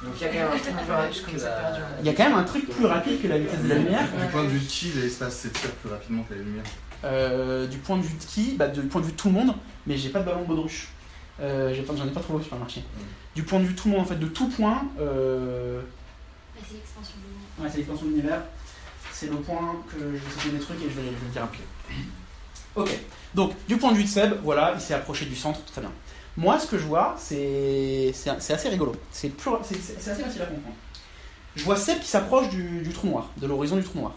Donc 0.03 0.15
il 0.21 0.23
y 0.23 0.25
a 0.25 0.29
quand 0.29 0.39
même 0.39 0.53
un 0.53 0.59
truc 0.59 0.75
plus 0.77 0.93
rapide 0.93 1.23
que 1.27 1.39
la... 1.39 1.79
Il 2.01 2.07
y 2.07 2.09
a 2.09 2.13
quand 2.13 2.25
même 2.25 2.39
un 2.39 2.45
truc 2.45 2.69
plus 2.69 2.87
rapide 2.87 3.23
que 3.23 3.29
la 3.29 3.39
vitesse 3.39 3.63
de 3.63 3.69
la 3.69 3.75
lumière. 3.77 4.03
Du 4.03 4.27
point 4.31 4.45
de 4.45 4.49
vue 4.49 4.61
de 4.61 4.65
qui, 4.65 4.93
l'espace 4.93 5.37
s'étire 5.37 5.71
plus 5.73 5.91
rapidement 5.91 6.23
que 6.25 6.35
la 6.35 6.41
lumière? 6.41 6.65
Euh, 7.05 7.67
du 7.67 7.79
point 7.79 7.97
de 7.97 8.03
vue 8.03 8.15
de 8.15 8.25
qui? 8.25 8.55
Bah, 8.57 8.69
Du 8.69 8.83
point 8.83 9.01
de 9.01 9.07
vue 9.07 9.13
de 9.13 9.17
tout 9.17 9.29
le 9.29 9.35
monde, 9.35 9.55
mais 9.87 9.97
j'ai 9.97 10.11
pas 10.11 10.21
de 10.21 10.25
ballon 10.27 10.43
de 10.43 10.47
baudruche. 10.47 10.89
Euh, 11.41 11.75
J'en 11.75 12.07
ai 12.07 12.11
pas 12.11 12.21
trouvé 12.21 12.39
au 12.41 12.43
supermarché. 12.43 12.83
Du 13.35 13.43
point 13.43 13.59
de 13.61 13.65
vue 13.65 13.75
de 13.75 13.79
tout 13.79 13.89
le 13.89 13.95
monde, 13.95 14.03
en 14.03 14.07
fait, 14.09 14.19
de 14.19 14.27
tout 14.27 14.49
point, 14.49 14.85
euh, 15.01 15.81
Bah, 16.55 16.63
c'est 16.67 16.75
l'expansion 16.75 17.15
Ouais, 17.59 17.69
c'est 17.71 17.79
l'expansion 17.79 18.07
de 18.07 18.11
l'univers. 18.11 18.43
C'est 19.13 19.31
le 19.31 19.37
point 19.37 19.77
que 19.91 19.99
je 19.99 20.07
vais 20.07 20.31
sauter 20.31 20.51
des 20.51 20.59
trucs 20.59 20.79
et 20.83 20.91
je 20.91 21.01
vais, 21.01 21.07
je 21.07 21.11
vais 21.11 21.27
le 21.27 21.33
dire 21.33 21.45
après. 21.45 21.63
Ok. 22.75 22.91
Donc, 23.35 23.53
du 23.67 23.77
point 23.79 23.93
de 23.93 23.97
vue 23.97 24.05
de 24.05 24.09
Seb, 24.09 24.35
voilà, 24.43 24.73
il 24.75 24.81
s'est 24.81 24.95
approché 24.95 25.25
du 25.25 25.35
centre, 25.35 25.65
très 25.65 25.81
bien. 25.81 25.91
Moi, 26.37 26.59
ce 26.59 26.67
que 26.67 26.77
je 26.79 26.85
vois, 26.85 27.17
c'est 27.19 28.13
assez 28.29 28.69
rigolo. 28.69 28.95
C'est 29.11 29.33
assez 29.43 30.23
facile 30.23 30.43
à 30.43 30.47
comprendre. 30.47 30.77
Je 31.55 31.65
vois 31.65 31.77
Seb 31.77 32.01
qui 32.01 32.09
s'approche 32.09 32.51
du, 32.51 32.83
du 32.83 32.91
trou 32.91 33.07
noir, 33.09 33.31
de 33.39 33.47
l'horizon 33.47 33.77
du 33.77 33.83
trou 33.83 33.99
noir. 34.01 34.13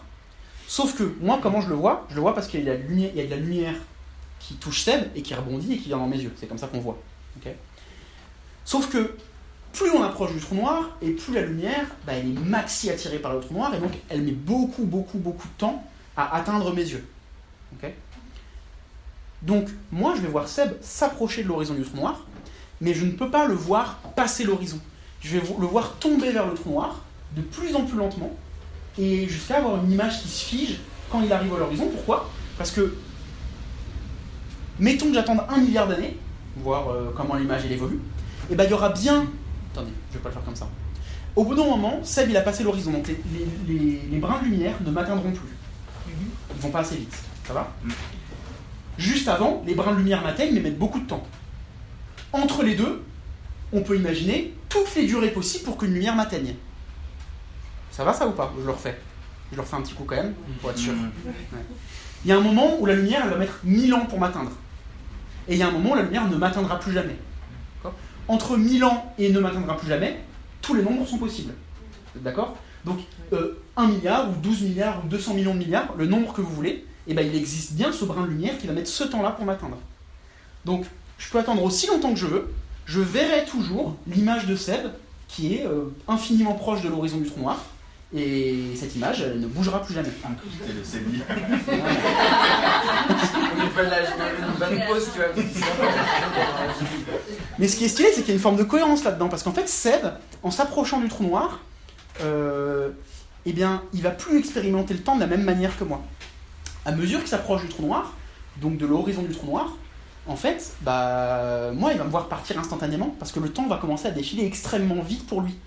Sauf 0.66 0.94
que, 0.94 1.14
moi, 1.20 1.40
comment 1.42 1.62
je 1.62 1.68
le 1.70 1.74
vois? 1.74 2.06
Je 2.10 2.14
le 2.16 2.20
vois 2.20 2.34
parce 2.34 2.46
qu'il 2.46 2.62
y, 2.62 2.68
a 2.68 2.76
de 2.76 2.82
la 2.82 3.36
lumière- 3.36 3.72
la 3.74 3.78
qui 4.38 4.54
touche 4.56 4.82
Seb 4.82 5.04
et 5.16 5.22
qui 5.22 5.34
rebondit 5.34 5.72
et 5.72 5.78
qui 5.78 5.88
vient 5.88 5.98
dans 5.98 6.06
mes 6.06 6.18
yeux. 6.18 6.32
C'est 6.38 6.46
comme 6.46 6.58
ça 6.58 6.66
qu'on 6.66 6.80
voit. 6.80 6.98
ok? 7.38 7.52
Sauf 8.64 8.90
que, 8.90 9.16
plus 9.72 9.90
on 9.90 10.02
approche 10.02 10.32
du 10.32 10.40
trou 10.40 10.54
noir 10.56 10.90
et 11.00 11.10
plus 11.10 11.34
la 11.34 11.42
lumière, 11.42 11.86
bah, 12.06 12.12
elle 12.14 12.30
est 12.30 12.40
maxi 12.40 12.90
attirée 12.90 13.18
par 13.18 13.34
le 13.34 13.40
trou 13.40 13.54
noir 13.54 13.74
et 13.74 13.78
donc 13.78 13.92
elle 14.08 14.22
met 14.22 14.32
beaucoup, 14.32 14.84
beaucoup, 14.84 15.18
beaucoup 15.18 15.46
de 15.46 15.52
temps 15.58 15.84
à 16.16 16.36
atteindre 16.36 16.72
mes 16.74 16.82
yeux. 16.82 17.06
Donc 19.42 19.68
moi 19.90 20.14
je 20.16 20.20
vais 20.20 20.28
voir 20.28 20.48
Seb 20.48 20.72
s'approcher 20.82 21.42
de 21.42 21.48
l'horizon 21.48 21.74
du 21.74 21.82
trou 21.82 21.96
noir, 21.96 22.26
mais 22.80 22.92
je 22.92 23.06
ne 23.06 23.12
peux 23.12 23.30
pas 23.30 23.46
le 23.46 23.54
voir 23.54 23.96
passer 24.14 24.44
l'horizon. 24.44 24.78
Je 25.20 25.38
vais 25.38 25.46
le 25.58 25.66
voir 25.66 25.96
tomber 25.96 26.30
vers 26.30 26.46
le 26.46 26.54
trou 26.54 26.70
noir 26.70 27.00
de 27.36 27.42
plus 27.42 27.74
en 27.74 27.84
plus 27.84 27.96
lentement 27.96 28.32
et 28.98 29.28
jusqu'à 29.28 29.58
avoir 29.58 29.82
une 29.82 29.92
image 29.92 30.20
qui 30.20 30.28
se 30.28 30.44
fige 30.44 30.80
quand 31.10 31.22
il 31.22 31.32
arrive 31.32 31.54
à 31.54 31.58
l'horizon. 31.58 31.88
Pourquoi? 31.88 32.28
Parce 32.58 32.70
que 32.70 32.94
mettons 34.78 35.06
que 35.06 35.14
j'attende 35.14 35.40
un 35.48 35.58
milliard 35.58 35.88
d'années, 35.88 36.18
voir 36.56 36.90
euh, 36.90 37.12
comment 37.16 37.36
l'image 37.36 37.64
évolue, 37.66 38.00
et 38.50 38.54
ben 38.54 38.64
il 38.64 38.70
y 38.70 38.74
aura 38.74 38.90
bien. 38.90 39.26
Attendez, 39.80 39.92
je 40.10 40.16
vais 40.18 40.22
pas 40.22 40.28
le 40.28 40.34
faire 40.34 40.44
comme 40.44 40.56
ça. 40.56 40.68
Au 41.36 41.44
bout 41.44 41.54
d'un 41.54 41.64
moment, 41.64 42.00
Seb 42.02 42.28
il 42.30 42.36
a 42.36 42.40
passé 42.42 42.62
l'horizon, 42.64 42.92
donc 42.92 43.08
les, 43.08 43.18
les- 43.32 43.74
les- 43.74 44.02
les 44.10 44.18
brins 44.18 44.40
de 44.40 44.44
lumière 44.46 44.74
ne 44.84 44.90
m'atteindront 44.90 45.30
plus. 45.32 45.48
Ils 46.08 46.60
vont 46.60 46.70
pas 46.70 46.80
assez 46.80 46.96
vite. 46.96 47.16
Ça 47.46 47.52
va 47.54 47.72
Juste 48.98 49.28
avant, 49.28 49.62
les 49.66 49.74
brins 49.74 49.92
de 49.92 49.98
lumière 49.98 50.22
m'atteignent 50.22 50.52
mais 50.54 50.60
mettent 50.60 50.78
beaucoup 50.78 51.00
de 51.00 51.06
temps. 51.06 51.24
Entre 52.32 52.62
les 52.62 52.74
deux, 52.74 53.02
on 53.72 53.80
peut 53.82 53.96
imaginer 53.96 54.52
toutes 54.68 54.94
les 54.96 55.06
durées 55.06 55.30
possibles 55.30 55.64
pour 55.64 55.78
qu'une 55.78 55.94
lumière 55.94 56.14
m'atteigne. 56.14 56.54
Ça 57.90 58.04
va 58.04 58.12
ça 58.12 58.26
ou 58.26 58.32
pas 58.32 58.52
Je 58.60 58.64
le 58.66 58.72
refais. 58.72 58.98
Je 59.50 59.56
le 59.56 59.62
refais 59.62 59.76
un 59.76 59.80
petit 59.82 59.94
coup 59.94 60.04
quand 60.04 60.16
même, 60.16 60.34
pour 60.60 60.70
être 60.70 60.78
sûr. 60.78 60.92
Mmh. 60.92 61.10
Il 62.24 62.28
y 62.28 62.32
a 62.32 62.36
un 62.36 62.40
moment 62.40 62.78
où 62.78 62.86
la 62.86 62.94
lumière 62.94 63.22
elle 63.24 63.30
va 63.30 63.36
mettre 63.36 63.58
1000 63.64 63.94
ans 63.94 64.04
pour 64.06 64.20
m'atteindre. 64.20 64.50
Et 65.48 65.54
il 65.54 65.58
y 65.58 65.62
a 65.62 65.68
un 65.68 65.72
moment 65.72 65.92
où 65.92 65.94
la 65.96 66.02
lumière 66.02 66.28
ne 66.28 66.36
m'atteindra 66.36 66.78
plus 66.78 66.92
jamais. 66.92 67.16
Entre 68.30 68.56
1000 68.56 68.84
ans 68.84 69.12
et 69.18 69.32
ne 69.32 69.40
m'atteindra 69.40 69.76
plus 69.76 69.88
jamais, 69.88 70.20
tous 70.62 70.74
les 70.74 70.84
nombres 70.84 71.04
sont 71.04 71.18
possibles. 71.18 71.52
D'accord? 72.14 72.56
Donc 72.84 72.98
euh, 73.32 73.60
1 73.76 73.88
milliard 73.88 74.30
ou 74.30 74.34
12 74.40 74.62
milliards 74.62 75.04
ou 75.04 75.08
200 75.08 75.34
millions 75.34 75.52
de 75.52 75.58
milliards, 75.58 75.92
le 75.98 76.06
nombre 76.06 76.32
que 76.32 76.40
vous 76.40 76.54
voulez, 76.54 76.86
et 77.08 77.14
ben 77.14 77.26
il 77.26 77.34
existe 77.34 77.72
bien 77.72 77.90
ce 77.90 78.04
brin 78.04 78.22
de 78.22 78.28
lumière 78.28 78.56
qui 78.56 78.68
va 78.68 78.72
mettre 78.72 78.88
ce 78.88 79.02
temps-là 79.02 79.32
pour 79.32 79.44
m'atteindre. 79.46 79.78
Donc 80.64 80.86
je 81.18 81.28
peux 81.28 81.40
attendre 81.40 81.64
aussi 81.64 81.88
longtemps 81.88 82.12
que 82.12 82.20
je 82.20 82.26
veux, 82.26 82.54
je 82.86 83.00
verrai 83.00 83.46
toujours 83.46 83.96
l'image 84.06 84.46
de 84.46 84.54
Seb 84.54 84.92
qui 85.26 85.56
est 85.56 85.66
euh, 85.66 85.86
infiniment 86.06 86.54
proche 86.54 86.82
de 86.82 86.88
l'horizon 86.88 87.18
du 87.18 87.28
trou 87.28 87.40
noir, 87.40 87.64
et 88.14 88.74
cette 88.74 88.94
image 88.96 89.22
elle 89.22 89.40
ne 89.40 89.46
bougera 89.46 89.82
plus 89.82 89.94
jamais. 89.94 90.10
Mais 97.58 97.68
ce 97.68 97.76
qui 97.76 97.84
est 97.84 97.88
stylé, 97.88 98.08
c'est 98.12 98.22
qu'il 98.22 98.28
y 98.28 98.32
a 98.32 98.34
une 98.34 98.40
forme 98.40 98.56
de 98.56 98.64
cohérence 98.64 99.04
là-dedans, 99.04 99.28
parce 99.28 99.42
qu'en 99.42 99.52
fait, 99.52 99.68
Seb, 99.68 100.06
en 100.42 100.50
s'approchant 100.50 101.00
du 101.00 101.08
trou 101.08 101.24
noir, 101.24 101.60
euh, 102.22 102.90
eh 103.46 103.52
bien, 103.52 103.82
il 103.92 104.02
va 104.02 104.10
plus 104.10 104.38
expérimenter 104.38 104.94
le 104.94 105.00
temps 105.00 105.14
de 105.14 105.20
la 105.20 105.26
même 105.26 105.42
manière 105.42 105.78
que 105.78 105.84
moi. 105.84 106.02
À 106.84 106.92
mesure 106.92 107.20
qu'il 107.20 107.28
s'approche 107.28 107.62
du 107.62 107.68
trou 107.68 107.82
noir, 107.82 108.14
donc 108.60 108.78
de 108.78 108.86
l'horizon 108.86 109.22
du 109.22 109.34
trou 109.34 109.46
noir, 109.46 109.76
en 110.26 110.36
fait, 110.36 110.72
bah, 110.82 111.70
moi, 111.74 111.92
il 111.92 111.98
va 111.98 112.04
me 112.04 112.10
voir 112.10 112.28
partir 112.28 112.58
instantanément, 112.58 113.14
parce 113.18 113.32
que 113.32 113.40
le 113.40 113.50
temps 113.50 113.66
va 113.66 113.76
commencer 113.76 114.08
à 114.08 114.10
défiler 114.10 114.44
extrêmement 114.44 115.02
vite 115.02 115.26
pour 115.26 115.42
lui. 115.42 115.58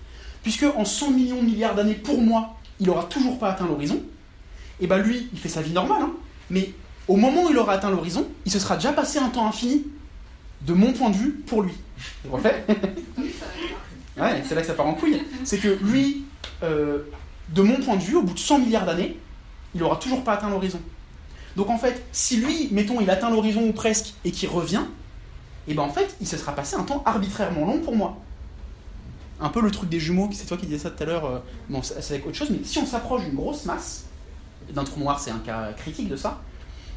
Puisque 0.44 0.64
en 0.76 0.84
100 0.84 1.10
millions 1.10 1.42
de 1.42 1.46
milliards 1.46 1.74
d'années, 1.74 1.94
pour 1.94 2.20
moi, 2.20 2.56
il 2.78 2.88
aura 2.88 3.04
toujours 3.04 3.38
pas 3.38 3.50
atteint 3.50 3.66
l'horizon, 3.66 4.00
et 4.80 4.86
bah 4.86 4.98
lui, 4.98 5.28
il 5.32 5.38
fait 5.38 5.48
sa 5.48 5.62
vie 5.62 5.72
normale, 5.72 6.02
hein, 6.02 6.12
mais 6.50 6.70
au 7.08 7.16
moment 7.16 7.44
où 7.44 7.50
il 7.50 7.58
aura 7.58 7.72
atteint 7.72 7.90
l'horizon, 7.90 8.28
il 8.44 8.52
se 8.52 8.58
sera 8.58 8.76
déjà 8.76 8.92
passé 8.92 9.18
un 9.18 9.30
temps 9.30 9.46
infini, 9.46 9.84
de 10.62 10.72
mon 10.72 10.92
point 10.92 11.10
de 11.10 11.16
vue, 11.16 11.32
pour 11.46 11.62
lui. 11.62 11.72
Je 12.24 12.30
refais 12.30 12.64
Ouais, 14.16 14.42
c'est 14.46 14.54
là 14.54 14.60
que 14.60 14.66
ça 14.66 14.74
part 14.74 14.86
en 14.86 14.94
couille. 14.94 15.22
C'est 15.42 15.58
que 15.58 15.68
lui, 15.82 16.24
euh, 16.62 16.98
de 17.48 17.62
mon 17.62 17.80
point 17.80 17.96
de 17.96 18.02
vue, 18.02 18.16
au 18.16 18.22
bout 18.22 18.34
de 18.34 18.38
100 18.38 18.60
milliards 18.60 18.86
d'années, 18.86 19.18
il 19.74 19.82
aura 19.82 19.96
toujours 19.96 20.22
pas 20.22 20.34
atteint 20.34 20.50
l'horizon. 20.50 20.80
Donc 21.56 21.70
en 21.70 21.78
fait, 21.78 22.04
si 22.12 22.36
lui, 22.36 22.68
mettons, 22.70 23.00
il 23.00 23.10
atteint 23.10 23.30
l'horizon 23.30 23.62
ou 23.66 23.72
presque, 23.72 24.14
et 24.24 24.30
qu'il 24.30 24.48
revient, 24.48 24.82
et 25.66 25.74
ben 25.74 25.82
en 25.82 25.90
fait, 25.90 26.16
il 26.20 26.26
se 26.26 26.36
sera 26.36 26.52
passé 26.52 26.76
un 26.76 26.82
temps 26.82 27.02
arbitrairement 27.06 27.64
long 27.64 27.78
pour 27.78 27.96
moi. 27.96 28.18
Un 29.40 29.48
peu 29.48 29.60
le 29.60 29.70
truc 29.70 29.88
des 29.88 30.00
jumeaux, 30.00 30.28
c'est 30.32 30.46
toi 30.46 30.56
qui 30.56 30.66
disais 30.66 30.78
ça 30.78 30.90
tout 30.90 31.02
à 31.02 31.06
l'heure, 31.06 31.24
euh, 31.24 31.38
bon, 31.68 31.82
c'est 31.82 32.14
avec 32.14 32.26
autre 32.26 32.36
chose, 32.36 32.50
mais 32.50 32.60
si 32.62 32.78
on 32.78 32.86
s'approche 32.86 33.24
d'une 33.24 33.34
grosse 33.34 33.64
masse, 33.64 34.04
d'un 34.72 34.84
trou 34.84 35.00
noir, 35.00 35.18
c'est 35.18 35.30
un 35.30 35.38
cas 35.38 35.72
critique 35.72 36.08
de 36.08 36.16
ça, 36.16 36.40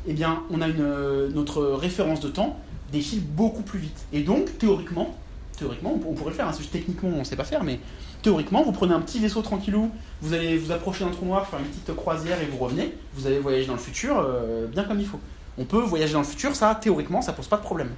eh 0.07 0.13
bien, 0.13 0.43
on 0.51 0.61
a 0.61 0.67
une, 0.67 0.81
euh, 0.81 1.29
notre 1.29 1.63
référence 1.63 2.19
de 2.19 2.29
temps 2.29 2.57
défile 2.91 3.21
beaucoup 3.21 3.63
plus 3.63 3.79
vite. 3.79 4.05
Et 4.13 4.21
donc, 4.21 4.57
théoriquement, 4.57 5.15
théoriquement, 5.57 5.99
on, 6.07 6.13
pourrait 6.13 6.31
le 6.31 6.35
faire, 6.35 6.47
hein, 6.47 6.53
techniquement, 6.71 7.09
on 7.09 7.19
ne 7.19 7.23
sait 7.23 7.35
pas 7.35 7.43
faire, 7.43 7.63
mais 7.63 7.79
théoriquement, 8.21 8.63
vous 8.63 8.71
prenez 8.71 8.93
un 8.93 9.01
petit 9.01 9.19
vaisseau 9.19 9.41
tranquillou, 9.41 9.91
vous 10.21 10.33
allez 10.33 10.57
vous 10.57 10.71
approcher 10.71 11.03
d'un 11.03 11.11
trou 11.11 11.25
noir, 11.25 11.47
faire 11.47 11.59
une 11.59 11.65
petite 11.65 11.93
croisière 11.95 12.41
et 12.41 12.45
vous 12.45 12.57
revenez, 12.57 12.93
vous 13.15 13.27
allez 13.27 13.39
voyager 13.39 13.65
dans 13.65 13.73
le 13.73 13.79
futur 13.79 14.17
euh, 14.19 14.67
bien 14.67 14.83
comme 14.83 14.99
il 14.99 15.07
faut. 15.07 15.19
On 15.57 15.65
peut 15.65 15.81
voyager 15.81 16.13
dans 16.13 16.19
le 16.19 16.25
futur, 16.25 16.55
ça, 16.55 16.75
théoriquement, 16.75 17.21
ça 17.21 17.33
pose 17.33 17.47
pas 17.47 17.57
de 17.57 17.63
problème. 17.63 17.89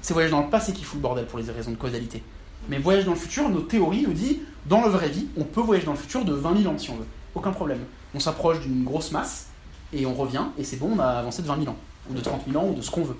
C'est 0.00 0.14
voyager 0.14 0.30
dans 0.30 0.42
le 0.42 0.50
passé 0.50 0.72
qui 0.72 0.84
fout 0.84 0.98
le 0.98 1.02
bordel 1.02 1.26
pour 1.26 1.38
les 1.38 1.50
raisons 1.50 1.72
de 1.72 1.76
causalité. 1.76 2.22
Mais 2.68 2.78
voyager 2.78 3.06
dans 3.06 3.12
le 3.12 3.18
futur, 3.18 3.48
nos 3.48 3.60
théories 3.60 4.02
nous 4.02 4.12
disent, 4.12 4.38
dans 4.66 4.82
la 4.82 4.88
vraie 4.88 5.08
vie, 5.08 5.26
on 5.36 5.44
peut 5.44 5.60
voyager 5.60 5.86
dans 5.86 5.92
le 5.92 5.98
futur 5.98 6.24
de 6.24 6.32
20 6.32 6.62
000 6.62 6.72
ans 6.72 6.78
si 6.78 6.90
on 6.90 6.96
veut. 6.96 7.06
Aucun 7.34 7.50
problème. 7.50 7.80
On 8.14 8.20
s'approche 8.20 8.60
d'une 8.60 8.84
grosse 8.84 9.12
masse 9.12 9.48
et 9.92 10.04
on 10.06 10.14
revient, 10.14 10.44
et 10.58 10.64
c'est 10.64 10.76
bon, 10.76 10.92
on 10.96 10.98
a 10.98 11.06
avancé 11.06 11.42
de 11.42 11.46
20 11.46 11.58
000 11.60 11.70
ans, 11.70 11.76
ou 12.10 12.14
de 12.14 12.20
30 12.20 12.42
000 12.50 12.62
ans, 12.62 12.68
ou 12.68 12.74
de 12.74 12.82
ce 12.82 12.90
qu'on 12.90 13.04
veut. 13.04 13.16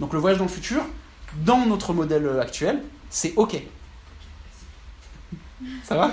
Donc 0.00 0.12
le 0.12 0.18
voyage 0.18 0.38
dans 0.38 0.44
le 0.44 0.50
futur, 0.50 0.82
dans 1.44 1.66
notre 1.66 1.92
modèle 1.92 2.40
actuel, 2.40 2.82
c'est 3.10 3.34
ok. 3.36 3.62
Ça 5.84 5.96
va? 5.96 6.10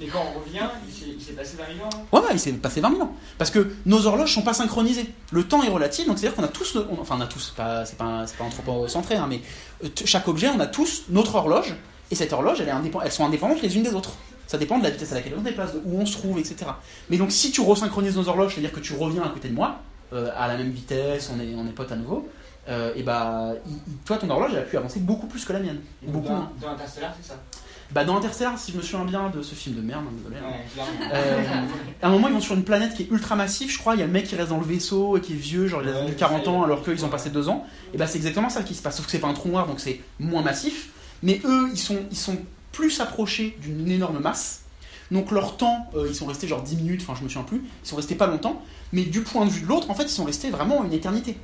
Mais 0.00 0.06
quand 0.06 0.22
on 0.34 0.38
revient, 0.40 0.60
il 0.88 1.20
s'est- 1.20 1.32
passé 1.32 1.56
20 1.58 1.74
000 1.76 1.86
ans. 1.86 1.90
hein. 1.92 2.06
Ouais, 2.12 2.22
il 2.32 2.38
s'est 2.38 2.52
passé 2.52 2.80
20 2.80 2.90
000 2.90 3.02
ans. 3.02 3.12
Parce 3.38 3.50
que 3.50 3.74
nos 3.86 4.06
horloges 4.06 4.32
sont 4.32 4.42
pas 4.42 4.52
synchronisées. 4.54 5.12
Le 5.32 5.42
temps 5.44 5.62
est 5.64 5.68
relatif, 5.68 6.06
donc 6.06 6.18
c'est-à-dire 6.18 6.36
qu'on 6.36 6.44
a 6.44 6.48
tous, 6.48 6.76
on- 6.76 7.00
enfin 7.00 7.16
on 7.18 7.20
a 7.20 7.26
tous, 7.26 7.40
c'est 7.40 7.56
pas, 7.56 7.84
pas, 7.98 8.24
pas 8.38 8.44
anthropocentré, 8.44 9.16
hein, 9.16 9.26
mais 9.28 9.40
euh, 9.82 9.88
chaque 10.04 10.28
objet, 10.28 10.48
on 10.48 10.60
a 10.60 10.66
tous 10.66 11.04
notre 11.08 11.34
horloge, 11.34 11.74
et 12.10 12.14
cette 12.14 12.32
horloge, 12.32 12.60
elle 12.60 12.68
est 12.68 12.72
elles 13.04 13.12
sont 13.12 13.24
indépendantes 13.24 13.60
les 13.62 13.76
unes 13.76 13.82
des 13.82 13.94
autres. 13.94 14.12
Ça 14.46 14.58
dépend 14.58 14.78
de 14.78 14.84
la 14.84 14.90
vitesse 14.90 15.10
à 15.10 15.16
laquelle 15.16 15.32
on 15.36 15.40
se 15.40 15.44
déplace, 15.44 15.72
de 15.72 15.80
où 15.84 15.98
on 16.00 16.06
se 16.06 16.12
trouve, 16.12 16.38
etc. 16.38 16.56
Mais 17.10 17.16
donc 17.16 17.32
si 17.32 17.50
tu 17.50 17.60
resynchronises 17.60 18.16
nos 18.16 18.28
horloges, 18.28 18.52
c'est-à-dire 18.54 18.72
que 18.72 18.80
tu 18.80 18.92
reviens 18.92 19.22
à 19.24 19.30
côté 19.30 19.48
de 19.48 19.54
moi, 19.54 19.80
euh, 20.12 20.30
à 20.36 20.46
la 20.46 20.56
même 20.56 20.70
vitesse, 20.70 21.30
on 21.34 21.40
est, 21.40 21.54
on 21.56 21.66
est 21.66 21.72
potes 21.72 21.90
à 21.90 21.96
nouveau, 21.96 22.28
euh, 22.68 22.92
et 22.94 23.02
bah, 23.02 23.52
il- 23.66 23.96
toi 24.04 24.16
ton 24.18 24.28
horloge, 24.30 24.50
elle 24.52 24.58
a 24.60 24.62
pu 24.62 24.76
avancer 24.76 25.00
beaucoup 25.00 25.26
plus 25.26 25.44
que 25.44 25.52
la 25.52 25.58
mienne. 25.60 25.80
Et 26.06 26.10
Beaucoup 26.10 26.28
dans, 26.28 26.34
moins. 26.36 26.52
dans 26.60 26.68
Interstellar, 26.68 27.12
c'est 27.20 27.28
ça? 27.28 27.34
Bah 27.94 28.04
dans 28.04 28.16
Interstellar, 28.16 28.58
si 28.58 28.72
je 28.72 28.76
me 28.76 28.82
souviens 28.82 29.04
bien 29.04 29.30
de 29.30 29.40
ce 29.42 29.54
film 29.54 29.76
de 29.76 29.80
merde, 29.80 30.02
hein, 30.06 30.12
désolé. 30.16 30.36
hein. 30.36 31.08
Euh, 31.12 31.42
à 32.02 32.08
un 32.08 32.10
moment, 32.10 32.26
ils 32.28 32.34
vont 32.34 32.40
sur 32.40 32.54
une 32.56 32.64
planète 32.64 32.94
qui 32.94 33.04
est 33.04 33.10
ultra 33.10 33.36
massive, 33.36 33.70
je 33.70 33.78
crois. 33.78 33.94
Il 33.94 34.00
y 34.00 34.02
a 34.02 34.06
le 34.06 34.12
mec 34.12 34.26
qui 34.26 34.34
reste 34.34 34.48
dans 34.48 34.58
le 34.58 34.64
vaisseau 34.66 35.16
et 35.16 35.20
qui 35.20 35.32
est 35.34 35.36
vieux, 35.36 35.68
genre 35.68 35.80
il 35.82 35.88
a 35.88 36.04
Ouais, 36.04 36.10
eu 36.10 36.14
40 36.14 36.44
ça, 36.44 36.50
ans 36.50 36.62
alors 36.64 36.82
qu'ils 36.82 37.04
ont 37.04 37.08
passé 37.08 37.30
2 37.30 37.48
ans. 37.48 37.64
Et 37.92 37.96
bah, 37.96 38.06
c'est 38.08 38.16
exactement 38.18 38.50
ça 38.50 38.64
qui 38.64 38.74
se 38.74 38.82
passe. 38.82 38.96
Sauf 38.96 39.06
que 39.06 39.12
c'est 39.12 39.20
pas 39.20 39.28
un 39.28 39.32
trou 39.34 39.48
noir, 39.48 39.66
donc 39.68 39.78
c'est 39.78 40.00
moins 40.18 40.42
massif. 40.42 40.88
Mais 41.22 41.40
eux, 41.44 41.68
ils 41.72 41.78
sont, 41.78 41.98
ils 42.10 42.16
sont 42.16 42.36
plus 42.72 43.00
approchés 43.00 43.56
d'une 43.62 43.88
énorme 43.88 44.18
masse. 44.18 44.62
Donc 45.12 45.30
leur 45.30 45.56
temps, 45.56 45.88
euh, 45.94 46.06
ils 46.08 46.14
sont 46.16 46.26
restés 46.26 46.48
genre 46.48 46.62
10 46.62 46.76
minutes, 46.76 47.02
enfin 47.02 47.14
je 47.16 47.22
me 47.22 47.28
souviens 47.28 47.44
plus. 47.46 47.62
Ils 47.84 47.88
sont 47.88 47.96
restés 47.96 48.16
pas 48.16 48.26
longtemps. 48.26 48.60
Mais 48.92 49.02
du 49.02 49.20
point 49.20 49.44
de 49.46 49.50
vue 49.50 49.60
de 49.60 49.66
l'autre, 49.66 49.90
en 49.90 49.94
fait, 49.94 50.04
ils 50.04 50.08
sont 50.08 50.24
restés 50.24 50.50
vraiment 50.50 50.82
une 50.82 50.92
éternité. 50.92 51.36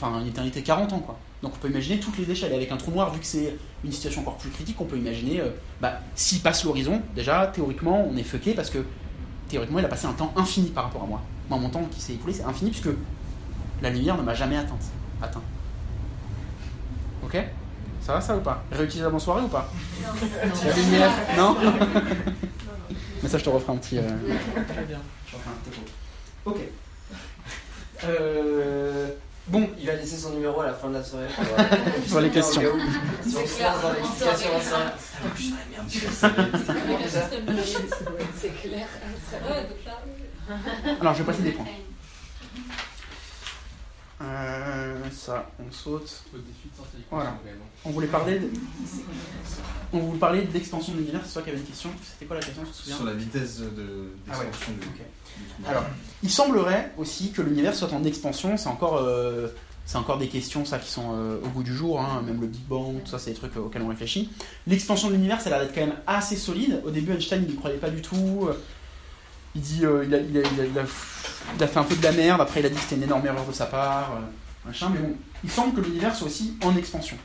Enfin, 0.00 0.20
une 0.20 0.28
éternité 0.28 0.62
40 0.62 0.92
ans, 0.94 1.00
quoi. 1.00 1.18
Donc 1.42 1.52
on 1.54 1.58
peut 1.58 1.68
imaginer 1.68 2.00
toutes 2.00 2.16
les 2.18 2.30
échelles. 2.30 2.52
Et 2.52 2.56
avec 2.56 2.72
un 2.72 2.76
trou 2.76 2.90
noir, 2.90 3.12
vu 3.12 3.20
que 3.20 3.26
c'est 3.26 3.56
une 3.84 3.92
situation 3.92 4.22
encore 4.22 4.36
plus 4.38 4.50
critique, 4.50 4.80
on 4.80 4.84
peut 4.84 4.96
imaginer, 4.96 5.40
euh, 5.40 5.50
bah, 5.80 6.00
s'il 6.14 6.40
passe 6.40 6.64
l'horizon, 6.64 7.02
déjà, 7.14 7.46
théoriquement, 7.54 8.06
on 8.10 8.16
est 8.16 8.22
fucké 8.22 8.54
parce 8.54 8.70
que 8.70 8.78
théoriquement, 9.48 9.78
il 9.78 9.84
a 9.84 9.88
passé 9.88 10.06
un 10.06 10.12
temps 10.12 10.32
infini 10.36 10.70
par 10.70 10.84
rapport 10.84 11.02
à 11.02 11.06
moi. 11.06 11.20
Moi, 11.50 11.58
mon 11.58 11.68
temps 11.68 11.84
qui 11.90 12.00
s'est 12.00 12.14
écoulé, 12.14 12.32
c'est 12.32 12.44
infini 12.44 12.70
puisque 12.70 12.88
la 13.82 13.90
lumière 13.90 14.16
ne 14.16 14.22
m'a 14.22 14.34
jamais 14.34 14.56
atteinte. 14.56 14.82
Atteint. 15.22 15.42
Ok? 17.24 17.36
Ça 18.00 18.14
va 18.14 18.20
ça 18.20 18.36
ou 18.36 18.40
pas? 18.40 18.64
Réutilisable 18.72 19.16
en 19.16 19.18
soirée 19.18 19.42
ou 19.42 19.48
pas? 19.48 19.70
La 20.64 20.72
lumière 20.74 21.10
Non? 21.36 21.56
Mais 23.22 23.28
ça, 23.28 23.38
je 23.38 23.44
te 23.44 23.50
referai 23.50 23.72
un 23.72 23.76
petit. 23.76 23.98
euh, 23.98 24.02
Très 24.68 24.84
bien. 24.84 24.98
je 25.26 25.36
referai 25.36 25.50
un 25.50 25.70
topo. 25.70 25.82
Ok. 26.46 26.56
Euh, 28.04 29.08
Bon, 29.48 29.70
Il 29.78 29.86
va 29.86 29.94
laisser 29.94 30.16
son 30.16 30.30
numéro 30.30 30.60
à 30.60 30.66
la 30.66 30.74
fin 30.74 30.88
de 30.88 30.94
la 30.94 31.04
soirée. 31.04 31.28
Pour 32.10 32.20
les 32.20 32.30
questions. 32.30 32.62
Si 33.24 33.36
on 33.36 33.46
se 33.46 33.62
lance 33.62 33.82
dans 33.82 33.92
l'explication 33.92 34.60
ça. 34.60 34.96
C'est 38.36 38.60
clair. 38.60 38.86
Alors 41.00 41.14
je 41.14 41.18
vais 41.18 41.24
passer 41.24 41.42
des 41.42 41.52
points. 41.52 41.66
Euh, 44.22 44.94
ça, 45.12 45.50
on 45.60 45.70
saute. 45.70 46.22
De 46.32 46.40
Voilà. 47.10 47.38
On 47.84 47.90
voulait 47.90 48.06
parler 48.06 48.38
de... 48.38 48.50
On 49.92 49.98
voulait 49.98 50.18
parler 50.18 50.42
de 50.42 50.52
l'expansion 50.54 50.94
de 50.94 50.98
l'univers, 50.98 51.20
c'est 51.24 51.34
toi 51.34 51.42
qui 51.42 51.50
avais 51.50 51.58
une 51.58 51.64
question. 51.66 51.90
C'était 52.02 52.24
quoi 52.24 52.36
la 52.36 52.42
question, 52.42 52.64
tu 52.64 52.70
te 52.70 52.76
souviens? 52.76 52.96
Sur 52.96 53.04
la 53.04 53.12
vitesse 53.12 53.58
de- 53.60 54.12
Ah 54.30 54.38
ouais, 54.38 54.44
d'expansion 54.46 54.72
du, 54.72 54.86
Alors, 55.66 55.84
il 56.22 56.30
semblerait 56.30 56.92
aussi 56.96 57.30
que 57.30 57.42
l'univers 57.42 57.74
soit 57.74 57.92
en 57.92 58.04
expansion. 58.04 58.56
C'est 58.56 58.68
encore, 58.68 58.96
euh, 58.96 59.48
encore 59.94 60.18
des 60.18 60.28
questions 60.28 60.64
ça 60.64 60.78
qui 60.78 60.90
sont 60.90 61.14
euh, 61.14 61.38
au 61.44 61.48
bout 61.48 61.62
du 61.62 61.74
jour. 61.74 62.00
hein, 62.00 62.22
même 62.24 62.40
le 62.40 62.46
Big 62.46 62.62
Bang, 62.62 63.02
tout 63.04 63.10
ça, 63.10 63.18
c'est 63.18 63.30
des 63.30 63.36
trucs 63.36 63.56
euh, 63.56 63.60
auxquels 63.60 63.82
on 63.82 63.88
réfléchit. 63.88 64.30
L'expansion 64.66 65.08
de 65.08 65.14
l'univers, 65.14 65.40
ça 65.40 65.48
a 65.48 65.52
l'air 65.52 65.60
d'être 65.60 65.74
quand 65.74 65.86
même 65.86 65.96
assez 66.06 66.36
solide. 66.36 66.82
Au 66.84 66.90
début, 66.90 67.12
Einstein, 67.12 67.44
il 67.46 67.50
n'y 67.50 67.56
croyait 67.56 67.78
pas 67.78 67.90
du 67.90 68.02
tout. 68.02 68.48
Il 69.54 69.62
dit, 69.62 69.82
il, 69.82 70.14
a, 70.14 71.66
fait 71.66 71.78
un 71.78 71.84
peu 71.84 71.96
de 71.96 72.02
la 72.02 72.12
merde. 72.12 72.40
Après, 72.40 72.60
il 72.60 72.66
a 72.66 72.68
dit 72.68 72.74
que 72.74 72.80
c'était 72.82 72.96
une 72.96 73.04
énorme 73.04 73.26
erreur 73.26 73.46
de 73.46 73.52
sa 73.52 73.66
part. 73.66 74.18
machin. 74.66 74.90
Mais 74.92 75.00
bon, 75.00 75.14
il 75.44 75.50
semble 75.50 75.74
que 75.74 75.80
l'univers 75.80 76.14
soit 76.14 76.26
aussi 76.26 76.56
en 76.62 76.76
expansion. 76.76 77.16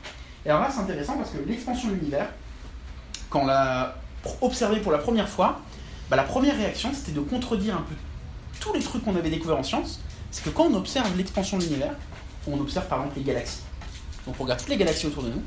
Et 0.44 0.50
alors 0.50 0.62
là, 0.62 0.70
c'est 0.72 0.80
intéressant 0.80 1.16
parce 1.16 1.30
que 1.30 1.38
l'expansion 1.46 1.88
de 1.88 1.94
l'univers, 1.94 2.28
quand 3.28 3.42
on 3.42 3.46
l'a 3.46 3.96
observé 4.40 4.80
pour 4.80 4.92
la 4.92 4.98
première 4.98 5.28
fois, 5.28 5.60
bah, 6.12 6.16
la 6.16 6.24
première 6.24 6.54
réaction, 6.58 6.90
c'était 6.92 7.12
de 7.12 7.20
contredire 7.20 7.74
un 7.74 7.80
peu 7.88 7.94
tous 8.60 8.74
les 8.74 8.80
trucs 8.80 9.02
qu'on 9.02 9.16
avait 9.16 9.30
découverts 9.30 9.56
en 9.58 9.62
science. 9.62 9.98
C'est 10.30 10.44
que 10.44 10.50
quand 10.50 10.64
on 10.64 10.74
observe 10.74 11.16
l'expansion 11.16 11.56
de 11.56 11.62
l'univers, 11.62 11.94
on 12.46 12.60
observe 12.60 12.86
par 12.86 12.98
exemple 12.98 13.16
les 13.16 13.24
galaxies. 13.24 13.62
Donc 14.26 14.34
on 14.38 14.42
regarde 14.42 14.60
toutes 14.60 14.68
les 14.68 14.76
galaxies 14.76 15.06
autour 15.06 15.22
de 15.22 15.30
nous, 15.30 15.42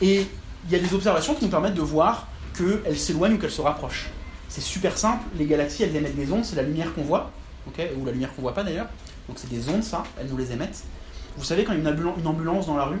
et 0.00 0.26
il 0.64 0.72
y 0.72 0.76
a 0.76 0.78
des 0.78 0.94
observations 0.94 1.34
qui 1.34 1.44
nous 1.44 1.50
permettent 1.50 1.74
de 1.74 1.82
voir 1.82 2.26
qu'elles 2.56 2.98
s'éloignent 2.98 3.34
ou 3.34 3.38
qu'elles 3.38 3.50
se 3.50 3.60
rapprochent. 3.60 4.08
C'est 4.48 4.62
super 4.62 4.96
simple, 4.96 5.24
les 5.36 5.44
galaxies 5.44 5.82
elles 5.82 5.94
émettent 5.94 6.16
des 6.16 6.32
ondes, 6.32 6.44
c'est 6.46 6.56
la 6.56 6.62
lumière 6.62 6.94
qu'on 6.94 7.02
voit, 7.02 7.30
ou 7.66 8.04
la 8.06 8.12
lumière 8.12 8.34
qu'on 8.34 8.40
voit 8.40 8.54
pas 8.54 8.64
d'ailleurs. 8.64 8.86
Donc 9.28 9.38
c'est 9.38 9.50
des 9.50 9.68
ondes 9.68 9.84
ça, 9.84 10.04
elles 10.18 10.28
nous 10.28 10.38
les 10.38 10.52
émettent. 10.52 10.84
Vous 11.36 11.44
savez 11.44 11.64
quand 11.64 11.72
il 11.74 11.84
y 11.84 11.86
a 11.86 11.90
une 11.90 11.94
ambulan- 11.96 12.14
une 12.18 12.26
ambulance 12.26 12.66
dans 12.66 12.78
la 12.78 12.86
rue, 12.86 13.00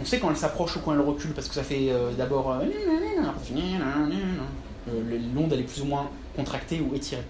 on 0.00 0.04
sait 0.04 0.20
quand 0.20 0.30
elle 0.30 0.36
s'approche 0.36 0.76
ou 0.76 0.80
quand 0.84 0.92
elle 0.92 1.00
recule 1.00 1.32
parce 1.32 1.48
que 1.48 1.54
ça 1.54 1.64
fait 1.64 1.88
euh, 1.90 2.12
d'abord 2.12 2.52
euh, 2.52 2.64
l'onde 5.34 5.52
elle 5.52 5.60
est 5.60 5.64
plus 5.64 5.82
ou 5.82 5.86
moins 5.86 6.10
contractée 6.36 6.80
ou 6.80 6.94
étirée. 6.94 7.22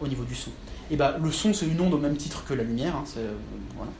au 0.00 0.08
niveau 0.08 0.24
du 0.24 0.34
son. 0.34 0.50
Et 0.90 0.96
bah 0.96 1.16
le 1.22 1.30
son 1.30 1.52
c'est 1.54 1.66
une 1.66 1.80
onde 1.80 1.94
au 1.94 1.98
même 1.98 2.16
titre 2.16 2.44
que 2.44 2.54
la 2.54 2.64
lumière. 2.64 2.96
hein, 2.96 3.04
euh, 3.16 3.32
voilà. 3.76 3.90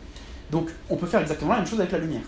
Donc 0.50 0.70
on 0.90 0.96
peut 0.96 1.06
faire 1.06 1.20
exactement 1.20 1.52
la 1.52 1.58
même 1.58 1.66
chose 1.66 1.80
avec 1.80 1.92
la 1.92 1.98
lumière. 1.98 2.24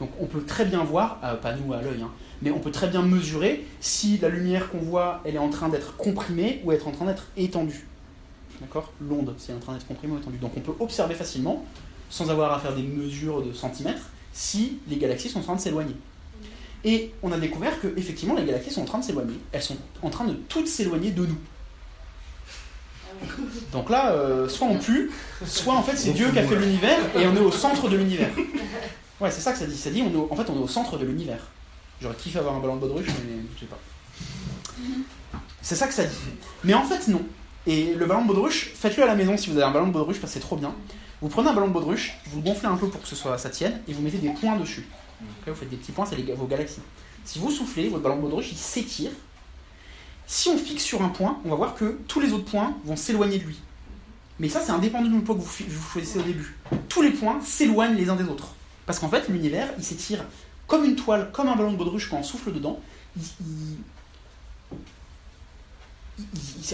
Donc 0.00 0.10
on 0.20 0.26
peut 0.26 0.42
très 0.42 0.64
bien 0.64 0.82
voir, 0.82 1.20
euh, 1.22 1.36
pas 1.36 1.54
nous 1.54 1.72
à 1.72 1.80
l'œil, 1.80 2.02
hein, 2.02 2.10
mais 2.42 2.50
on 2.50 2.58
peut 2.58 2.72
très 2.72 2.88
bien 2.88 3.02
mesurer 3.02 3.64
si 3.80 4.18
la 4.18 4.28
lumière 4.28 4.70
qu'on 4.70 4.78
voit 4.78 5.20
elle 5.24 5.36
est 5.36 5.38
en 5.38 5.50
train 5.50 5.68
d'être 5.68 5.96
comprimée 5.96 6.60
ou 6.64 6.72
être 6.72 6.88
en 6.88 6.92
train 6.92 7.06
d'être 7.06 7.28
étendue. 7.36 7.86
D'accord? 8.60 8.92
L'onde, 9.00 9.34
si 9.38 9.50
elle 9.50 9.56
est 9.56 9.58
en 9.58 9.62
train 9.62 9.74
d'être 9.74 9.86
comprimée 9.86 10.14
ou 10.14 10.18
étendue. 10.18 10.38
Donc 10.38 10.52
on 10.56 10.60
peut 10.60 10.74
observer 10.80 11.14
facilement, 11.14 11.64
sans 12.10 12.30
avoir 12.30 12.52
à 12.52 12.58
faire 12.58 12.74
des 12.74 12.82
mesures 12.82 13.42
de 13.42 13.52
centimètres, 13.52 14.10
si 14.32 14.78
les 14.88 14.96
galaxies 14.96 15.28
sont 15.28 15.40
en 15.40 15.42
train 15.42 15.56
de 15.56 15.60
s'éloigner. 15.60 15.94
Et 16.84 17.12
on 17.22 17.32
a 17.32 17.38
découvert 17.38 17.80
que 17.80 17.88
effectivement 17.96 18.34
les 18.34 18.44
galaxies 18.44 18.70
sont 18.70 18.82
en 18.82 18.86
train 18.86 18.98
de 18.98 19.04
s'éloigner. 19.04 19.38
Elles 19.52 19.62
sont 19.62 19.76
en 20.02 20.10
train 20.10 20.24
de 20.24 20.34
toutes 20.34 20.68
s'éloigner 20.68 21.10
de 21.10 21.26
nous. 21.26 21.38
Donc 23.72 23.90
là, 23.90 24.12
euh, 24.12 24.48
soit 24.48 24.66
on 24.66 24.78
pue, 24.78 25.10
soit 25.46 25.74
en 25.74 25.82
fait 25.82 25.96
c'est 25.96 26.12
Dieu 26.12 26.30
qui 26.30 26.38
a 26.38 26.44
fait 26.44 26.56
l'univers 26.56 26.98
et 27.16 27.26
on 27.26 27.34
est 27.34 27.40
au 27.40 27.52
centre 27.52 27.88
de 27.88 27.96
l'univers. 27.96 28.30
Ouais, 29.20 29.30
c'est 29.30 29.40
ça 29.40 29.52
que 29.52 29.58
ça 29.58 29.66
dit. 29.66 29.76
Ça 29.76 29.90
dit, 29.90 30.02
on 30.02 30.10
est 30.12 30.32
en 30.32 30.36
fait, 30.36 30.50
on 30.50 30.56
est 30.56 30.62
au 30.62 30.68
centre 30.68 30.98
de 30.98 31.04
l'univers. 31.04 31.46
J'aurais 32.02 32.16
kiffé 32.16 32.38
avoir 32.38 32.56
un 32.56 32.60
ballon 32.60 32.76
de 32.76 32.80
baudruche, 32.80 33.06
mais 33.06 33.42
je 33.54 33.60
sais 33.60 33.66
pas. 33.66 33.78
C'est 35.62 35.76
ça 35.76 35.86
que 35.86 35.94
ça 35.94 36.04
dit. 36.04 36.16
Mais 36.64 36.74
en 36.74 36.82
fait, 36.82 37.08
non. 37.08 37.22
Et 37.66 37.94
le 37.94 38.04
ballon 38.04 38.22
de 38.22 38.26
baudruche, 38.26 38.72
faites-le 38.74 39.04
à 39.04 39.06
la 39.06 39.14
maison 39.14 39.36
si 39.36 39.48
vous 39.48 39.56
avez 39.56 39.66
un 39.66 39.70
ballon 39.70 39.86
de 39.86 39.92
baudruche 39.92 40.20
parce 40.20 40.34
que 40.34 40.40
c'est 40.40 40.44
trop 40.44 40.56
bien. 40.56 40.74
Vous 41.22 41.28
prenez 41.28 41.48
un 41.48 41.54
ballon 41.54 41.68
de 41.68 41.72
baudruche, 41.72 42.18
vous 42.26 42.40
le 42.40 42.44
gonflez 42.44 42.68
un 42.68 42.76
peu 42.76 42.88
pour 42.88 43.00
que 43.00 43.08
ce 43.08 43.16
soit 43.16 43.38
ça 43.38 43.48
tienne 43.48 43.80
et 43.88 43.94
vous 43.94 44.02
mettez 44.02 44.18
des 44.18 44.28
points 44.28 44.56
dessus. 44.56 44.86
Vous 45.46 45.54
faites 45.54 45.70
des 45.70 45.76
petits 45.76 45.92
points, 45.92 46.06
c'est 46.06 46.16
vos 46.16 46.46
galaxies. 46.46 46.80
Si 47.24 47.38
vous 47.38 47.50
soufflez, 47.50 47.88
votre 47.88 48.02
ballon 48.02 48.16
de 48.16 48.22
baudruche 48.22 48.52
s'étire. 48.54 49.10
Si 50.26 50.48
on 50.48 50.58
fixe 50.58 50.82
sur 50.82 51.02
un 51.02 51.08
point, 51.08 51.38
on 51.44 51.50
va 51.50 51.56
voir 51.56 51.74
que 51.74 51.98
tous 52.08 52.20
les 52.20 52.32
autres 52.32 52.50
points 52.50 52.76
vont 52.84 52.96
s'éloigner 52.96 53.38
de 53.38 53.44
lui. 53.44 53.60
Mais 54.40 54.48
ça, 54.48 54.60
c'est 54.60 54.72
indépendant 54.72 55.08
du 55.08 55.20
point 55.20 55.34
que 55.34 55.40
vous, 55.40 55.64
vous 55.68 55.90
choisissez 55.90 56.18
au 56.18 56.22
début. 56.22 56.56
Tous 56.88 57.02
les 57.02 57.10
points 57.10 57.40
s'éloignent 57.42 57.94
les 57.94 58.08
uns 58.08 58.16
des 58.16 58.24
autres. 58.24 58.54
Parce 58.86 58.98
qu'en 58.98 59.08
fait, 59.08 59.28
l'univers, 59.28 59.68
il 59.78 59.84
s'étire 59.84 60.24
comme 60.66 60.84
une 60.84 60.96
toile, 60.96 61.30
comme 61.32 61.48
un 61.48 61.56
ballon 61.56 61.72
de 61.72 61.76
baudruche 61.76 62.10
quand 62.10 62.18
on 62.18 62.22
souffle 62.22 62.52
dedans. 62.52 62.80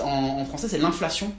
En, 0.01 0.07
en 0.07 0.45
français, 0.45 0.69
c'est 0.69 0.79
l'inflation. 0.79 1.35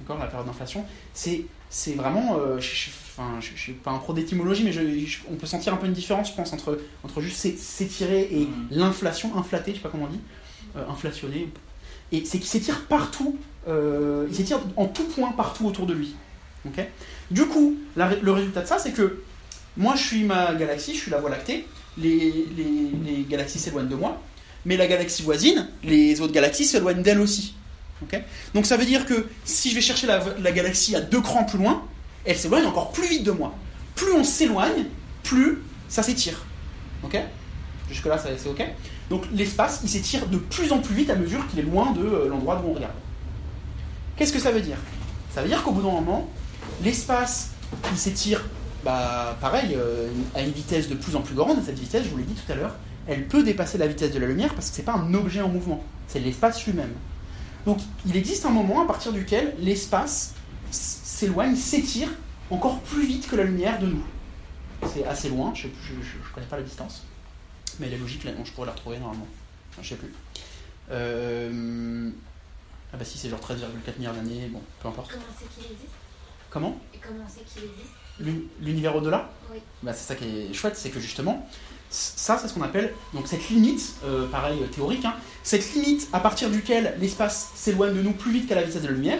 D'accord, 0.00 0.18
la 0.18 0.26
période 0.26 0.46
d'inflation. 0.46 0.84
C'est, 1.14 1.44
c'est 1.70 1.94
vraiment. 1.94 2.36
euh, 2.38 2.60
je, 2.60 2.90
enfin, 3.16 3.38
je, 3.40 3.48
je 3.54 3.60
suis 3.60 3.72
pas 3.72 3.90
un 3.92 3.98
pro 3.98 4.12
d'étymologie, 4.12 4.64
mais 4.64 4.72
je- 4.72 5.06
je- 5.06 5.18
on 5.30 5.36
peut 5.36 5.46
sentir 5.46 5.72
un 5.72 5.76
peu 5.76 5.86
une 5.86 5.92
différence, 5.94 6.30
je 6.30 6.34
pense, 6.34 6.52
entre, 6.52 6.78
entre 7.04 7.20
juste 7.22 7.36
s'é- 7.38 7.56
s'étirer 7.56 8.28
et 8.32 8.40
Mhm. 8.40 8.66
l'inflation, 8.72 9.34
inflater, 9.36 9.70
je 9.72 9.76
sais 9.76 9.82
pas 9.82 9.88
comment 9.88 10.04
on 10.04 10.12
dit, 10.12 10.20
euh, 10.76 10.82
inflationner. 10.90 11.48
Et 12.12 12.24
c'est 12.24 12.38
qu'il 12.38 12.48
s'étire 12.48 12.86
partout, 12.86 13.38
euh, 13.68 14.26
il 14.28 14.34
s'étire 14.34 14.58
en 14.76 14.86
tout 14.86 15.04
point 15.04 15.30
partout 15.32 15.66
autour 15.66 15.86
de 15.86 15.94
lui. 15.94 16.14
Du 17.30 17.46
coup, 17.46 17.76
la 17.96 18.14
le 18.14 18.32
résultat 18.32 18.62
de 18.62 18.66
ça, 18.66 18.78
c'est 18.78 18.90
que 18.92 19.22
moi 19.76 19.94
je 19.96 20.02
suis 20.02 20.24
ma 20.24 20.54
galaxie, 20.54 20.94
je 20.94 21.00
suis 21.00 21.10
la 21.10 21.18
Voie 21.20 21.30
lactée, 21.30 21.64
les, 21.96 22.46
les- 22.56 22.90
les 23.06 23.22
galaxies 23.28 23.58
s'éloignent 23.58 23.88
de 23.88 23.94
moi, 23.94 24.20
mais 24.66 24.76
la 24.76 24.86
galaxie 24.86 25.22
voisine, 25.22 25.68
les 25.84 26.20
autres 26.20 26.32
galaxies 26.34 26.64
s'éloignent 26.66 27.02
d'elle 27.02 27.20
aussi. 27.20 27.54
Ok 28.02 28.20
Donc 28.54 28.66
ça 28.66 28.76
veut 28.76 28.86
dire 28.86 29.06
que 29.06 29.28
si 29.44 29.70
je 29.70 29.74
vais 29.74 29.80
chercher 29.80 30.06
la, 30.06 30.22
la 30.38 30.52
galaxie 30.52 30.96
à 30.96 31.00
deux 31.00 31.20
crans 31.20 31.44
plus 31.44 31.58
loin, 31.58 31.84
elle 32.24 32.36
s'éloigne 32.36 32.66
encore 32.66 32.92
plus 32.92 33.08
vite 33.08 33.24
de 33.24 33.30
moi. 33.30 33.54
Plus 33.94 34.12
on 34.12 34.24
s'éloigne, 34.24 34.86
plus 35.22 35.58
ça 35.88 36.02
s'étire. 36.02 36.44
Jusque-là, 37.88 38.18
c'est 38.18 38.48
ok 38.48 38.64
Donc 39.08 39.24
l'espace, 39.32 39.80
il 39.82 39.88
s'étire 39.88 40.26
de 40.28 40.38
plus 40.38 40.72
en 40.72 40.78
plus 40.78 40.94
vite 40.94 41.10
à 41.10 41.16
mesure 41.16 41.46
qu'il 41.48 41.58
est 41.58 41.62
loin 41.62 41.90
de 41.92 42.02
euh, 42.02 42.28
l'endroit 42.28 42.56
d'où 42.56 42.68
on 42.68 42.74
regarde. 42.74 42.94
Qu'est-ce 44.16 44.32
que 44.32 44.38
ça 44.38 44.52
veut 44.52 44.60
dire? 44.60 44.76
Ça 45.34 45.42
veut 45.42 45.48
dire 45.48 45.62
qu'au 45.62 45.72
bout 45.72 45.82
d'un 45.82 45.90
moment, 45.90 46.28
l'espace, 46.84 47.50
il 47.90 47.98
s'étire, 47.98 48.44
bah, 48.84 49.36
pareil, 49.40 49.74
euh, 49.76 50.08
à 50.34 50.42
une 50.42 50.52
vitesse 50.52 50.88
de 50.88 50.94
plus 50.94 51.16
en 51.16 51.20
plus 51.20 51.34
grande. 51.34 51.58
Et 51.58 51.62
cette 51.62 51.78
vitesse, 51.78 52.04
je 52.04 52.10
vous 52.10 52.18
l'ai 52.18 52.24
dit 52.24 52.34
tout 52.34 52.52
à 52.52 52.54
l'heure, 52.54 52.76
elle 53.08 53.26
peut 53.26 53.42
dépasser 53.42 53.76
la 53.78 53.88
vitesse 53.88 54.12
de 54.12 54.20
la 54.20 54.26
lumière 54.26 54.54
parce 54.54 54.70
que 54.70 54.76
c'est 54.76 54.84
pas 54.84 54.94
un 54.94 55.12
objet 55.14 55.40
en 55.40 55.48
mouvement, 55.48 55.82
c'est 56.06 56.20
l'espace 56.20 56.64
lui-même. 56.66 56.92
Donc 57.66 57.78
il 58.06 58.16
existe 58.16 58.46
un 58.46 58.50
moment 58.50 58.82
à 58.82 58.86
partir 58.86 59.12
duquel 59.12 59.54
l'espace 59.58 60.34
s'éloigne, 60.70 61.56
s'étire 61.56 62.08
encore 62.50 62.80
plus 62.80 63.06
vite 63.06 63.28
que 63.28 63.36
la 63.36 63.44
lumière 63.44 63.78
de 63.78 63.86
nous. 63.86 64.02
C'est 64.92 65.04
assez 65.04 65.28
loin, 65.28 65.52
je 65.54 65.66
ne 65.68 66.34
connais 66.34 66.46
pas 66.46 66.56
la 66.56 66.62
distance, 66.62 67.04
mais 67.78 67.86
elle 67.86 67.94
est 67.94 67.98
logique, 67.98 68.24
là, 68.24 68.32
je 68.44 68.50
pourrais 68.52 68.66
la 68.66 68.72
retrouver 68.72 68.98
normalement. 68.98 69.26
Enfin, 69.72 69.82
je 69.82 69.88
sais 69.90 69.96
plus. 69.96 70.12
Euh, 70.90 72.10
Ah 72.92 72.96
bah 72.96 73.04
si, 73.04 73.18
c'est 73.18 73.28
genre 73.28 73.38
13,4 73.40 73.98
milliards 73.98 74.14
d'années, 74.14 74.48
bon, 74.50 74.60
peu 74.82 74.88
importe. 74.88 75.12
Comment 75.12 75.22
c'est 75.38 75.48
qu'il 75.54 75.64
existe? 75.70 75.92
Comment? 76.48 76.80
Et 76.94 76.98
comment 76.98 77.24
c'est 77.28 77.44
qu'il 77.44 77.62
existe? 77.70 77.92
L'uni- 78.18 78.48
l'univers 78.60 78.96
au-delà? 78.96 79.30
Oui. 79.52 79.58
bah, 79.82 79.92
C'est 79.92 80.08
ça 80.08 80.14
qui 80.16 80.24
est 80.24 80.52
chouette, 80.52 80.76
c'est 80.76 80.90
que 80.90 80.98
justement, 80.98 81.48
ça 81.90 82.38
c'est 82.38 82.48
ce 82.48 82.54
qu'on 82.54 82.62
appelle, 82.62 82.94
donc 83.14 83.26
cette 83.26 83.48
limite, 83.50 83.94
euh, 84.04 84.26
pareil 84.28 84.58
théorique, 84.74 85.04
hein, 85.04 85.14
cette 85.42 85.74
limite 85.74 86.08
à 86.12 86.20
partir 86.20 86.48
duquel 86.50 86.94
l'espace 87.00 87.50
s'éloigne 87.54 87.94
de 87.94 88.02
nous 88.02 88.12
plus 88.12 88.30
vite 88.32 88.48
qu'à 88.48 88.54
la 88.54 88.62
vitesse 88.62 88.82
de 88.82 88.86
la 88.88 88.94
lumière, 88.94 89.18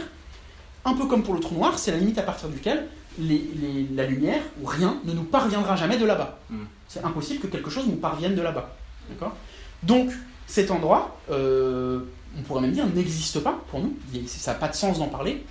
un 0.84 0.94
peu 0.94 1.06
comme 1.06 1.22
pour 1.22 1.34
le 1.34 1.40
trou 1.40 1.54
noir, 1.56 1.78
c'est 1.78 1.90
la 1.90 1.96
limite 1.98 2.18
à 2.18 2.22
partir 2.22 2.48
duquel 2.48 2.86
les- 3.18 3.50
les- 3.60 3.86
la 3.94 4.06
lumière 4.06 4.40
ou 4.62 4.66
rien 4.66 4.98
ne 5.04 5.12
nous 5.12 5.24
parviendra 5.24 5.74
jamais 5.76 5.98
de 5.98 6.06
là-bas. 6.06 6.38
Mm. 6.48 6.56
C'est 6.88 7.04
impossible 7.04 7.40
que 7.40 7.46
quelque 7.48 7.68
chose 7.70 7.86
nous 7.86 7.96
parvienne 7.96 8.34
de 8.34 8.40
là-bas. 8.42 8.74
D'accord? 9.10 9.34
Donc, 9.82 10.10
cet 10.46 10.70
endroit, 10.70 11.18
euh, 11.30 12.00
on 12.38 12.42
pourrait 12.42 12.60
même 12.62 12.72
dire, 12.72 12.86
n'existe 12.86 13.40
pas 13.40 13.58
pour 13.70 13.80
nous. 13.80 13.96
Il 14.14 14.28
Ça 14.28 14.52
n'a 14.52 14.58
pas 14.58 14.68
de 14.68 14.74
sens 14.74 14.98
d'en 14.98 15.08
parler. 15.08 15.44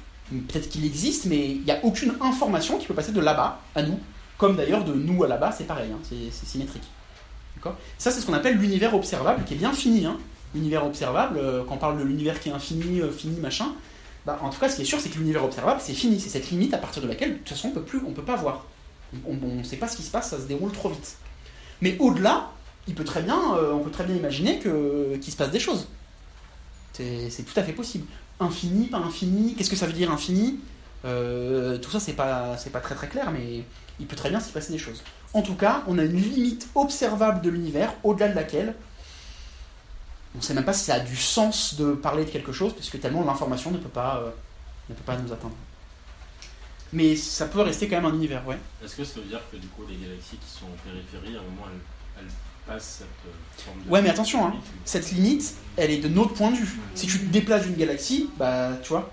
Peut-être 0.47 0.69
qu'il 0.69 0.85
existe, 0.85 1.25
mais 1.25 1.49
il 1.51 1.63
n'y 1.63 1.71
a 1.71 1.79
aucune 1.83 2.13
information 2.21 2.77
qui 2.77 2.87
peut 2.87 2.93
passer 2.93 3.11
de 3.11 3.19
là-bas 3.19 3.59
à 3.75 3.83
nous. 3.83 3.99
Comme 4.37 4.55
d'ailleurs 4.55 4.85
de 4.85 4.93
nous 4.93 5.23
à 5.23 5.27
là-bas, 5.27 5.51
c'est 5.51 5.65
pareil, 5.65 5.89
hein, 5.93 5.99
c'est 6.03 6.31
symétrique. 6.45 6.83
Ça, 7.97 8.11
c'est 8.11 8.21
ce 8.21 8.25
qu'on 8.25 8.33
appelle 8.33 8.57
l'univers 8.57 8.93
observable, 8.95 9.43
qui 9.45 9.53
est 9.53 9.57
bien 9.57 9.73
fini. 9.73 10.05
hein. 10.05 10.17
L'univers 10.55 10.85
observable, 10.85 11.37
euh, 11.37 11.63
quand 11.67 11.75
on 11.75 11.77
parle 11.77 11.99
de 11.99 12.03
l'univers 12.03 12.39
qui 12.39 12.49
est 12.49 12.51
infini, 12.51 13.01
euh, 13.01 13.11
fini, 13.11 13.39
machin, 13.39 13.67
bah, 14.25 14.39
en 14.41 14.49
tout 14.49 14.59
cas, 14.59 14.67
ce 14.69 14.75
qui 14.75 14.81
est 14.81 14.85
sûr, 14.85 14.99
c'est 14.99 15.09
que 15.09 15.17
l'univers 15.19 15.43
observable, 15.43 15.79
c'est 15.83 15.93
fini. 15.93 16.19
C'est 16.19 16.29
cette 16.29 16.49
limite 16.49 16.73
à 16.73 16.77
partir 16.77 17.01
de 17.03 17.07
laquelle, 17.07 17.33
de 17.33 17.37
toute 17.37 17.49
façon, 17.49 17.69
on 17.69 17.71
peut 17.71 17.83
plus, 17.83 18.01
on 18.07 18.11
peut 18.11 18.23
pas 18.23 18.35
voir. 18.35 18.65
On 19.25 19.35
ne 19.35 19.63
sait 19.63 19.77
pas 19.77 19.87
ce 19.87 19.97
qui 19.97 20.03
se 20.03 20.11
passe, 20.11 20.29
ça 20.29 20.37
se 20.37 20.43
déroule 20.43 20.71
trop 20.71 20.89
vite. 20.89 21.17
Mais 21.81 21.95
au-delà, 21.99 22.51
il 22.87 22.95
peut 22.95 23.03
très 23.03 23.21
bien, 23.21 23.39
euh, 23.55 23.73
on 23.73 23.79
peut 23.79 23.91
très 23.91 24.03
bien 24.03 24.15
imaginer 24.15 24.59
qu'il 24.59 25.31
se 25.31 25.37
passe 25.37 25.51
des 25.51 25.59
choses. 25.59 25.87
C'est 26.93 27.45
tout 27.45 27.57
à 27.57 27.63
fait 27.63 27.73
possible. 27.73 28.05
Infini, 28.39 28.87
pas 28.87 28.97
infini, 28.97 29.55
qu'est-ce 29.55 29.69
que 29.69 29.75
ça 29.75 29.85
veut 29.85 29.93
dire 29.93 30.11
infini? 30.11 30.59
Tout 31.03 31.91
ça, 31.91 31.99
c'est 31.99 32.13
pas, 32.13 32.57
pas 32.73 32.79
très 32.81 32.95
très 32.95 33.07
clair, 33.07 33.31
mais 33.31 33.63
il 33.99 34.05
peut 34.05 34.15
très 34.15 34.29
bien 34.29 34.39
s'y 34.39 34.51
passer 34.51 34.71
des 34.73 34.77
choses. 34.77 35.01
En 35.33 35.41
tout 35.41 35.55
cas, 35.55 35.83
on 35.87 35.97
a 35.99 36.03
une 36.03 36.15
limite 36.15 36.67
observable 36.75 37.41
de 37.41 37.49
l'univers, 37.49 37.93
au-delà 38.03 38.29
de 38.29 38.35
laquelle 38.35 38.73
on 40.35 40.37
ne 40.39 40.43
sait 40.43 40.53
même 40.53 40.65
pas 40.65 40.73
si 40.73 40.85
ça 40.85 40.95
a 40.95 40.99
du 40.99 41.15
sens 41.15 41.75
de 41.75 41.93
parler 41.93 42.25
de 42.25 42.29
quelque 42.29 42.51
chose, 42.51 42.73
puisque 42.73 42.99
tellement 42.99 43.23
l'information 43.23 43.71
ne 43.71 43.77
peut 43.77 43.89
pas, 43.89 44.17
euh, 44.17 44.29
ne 44.89 44.95
peut 44.95 45.03
pas 45.03 45.17
nous 45.17 45.31
atteindre. 45.31 45.55
Mais 46.93 47.15
ça 47.15 47.45
peut 47.45 47.61
rester 47.61 47.87
quand 47.87 47.97
même 47.97 48.11
un 48.11 48.15
univers, 48.15 48.47
ouais. 48.47 48.57
Est-ce 48.83 48.95
que 48.95 49.03
ça 49.03 49.19
veut 49.19 49.27
dire 49.27 49.41
que 49.51 49.57
du 49.57 49.67
coup 49.67 49.83
les 49.87 49.95
galaxies 49.95 50.37
qui 50.37 50.49
sont 50.49 50.65
en 50.65 50.77
périphérie, 50.83 51.35
à 51.35 51.39
un 51.39 51.43
moment 51.43 51.67
elles, 51.71 52.23
elles 52.23 52.31
passent 52.65 52.97
cette 52.99 53.07
euh, 53.27 53.63
forme 53.63 53.83
de. 53.83 53.89
Ouais, 53.89 54.01
mais 54.01 54.09
attention, 54.09 54.45
hein. 54.45 54.53
Cette 54.85 55.11
limite, 55.11 55.55
elle 55.77 55.91
est 55.91 55.99
de 55.99 56.07
notre 56.07 56.33
point 56.33 56.51
de 56.51 56.57
vue. 56.57 56.79
Si 56.95 57.07
tu 57.07 57.19
te 57.19 57.25
déplaces 57.25 57.65
d'une 57.65 57.75
galaxie, 57.75 58.29
bah 58.37 58.71
tu 58.81 58.89
vois, 58.89 59.11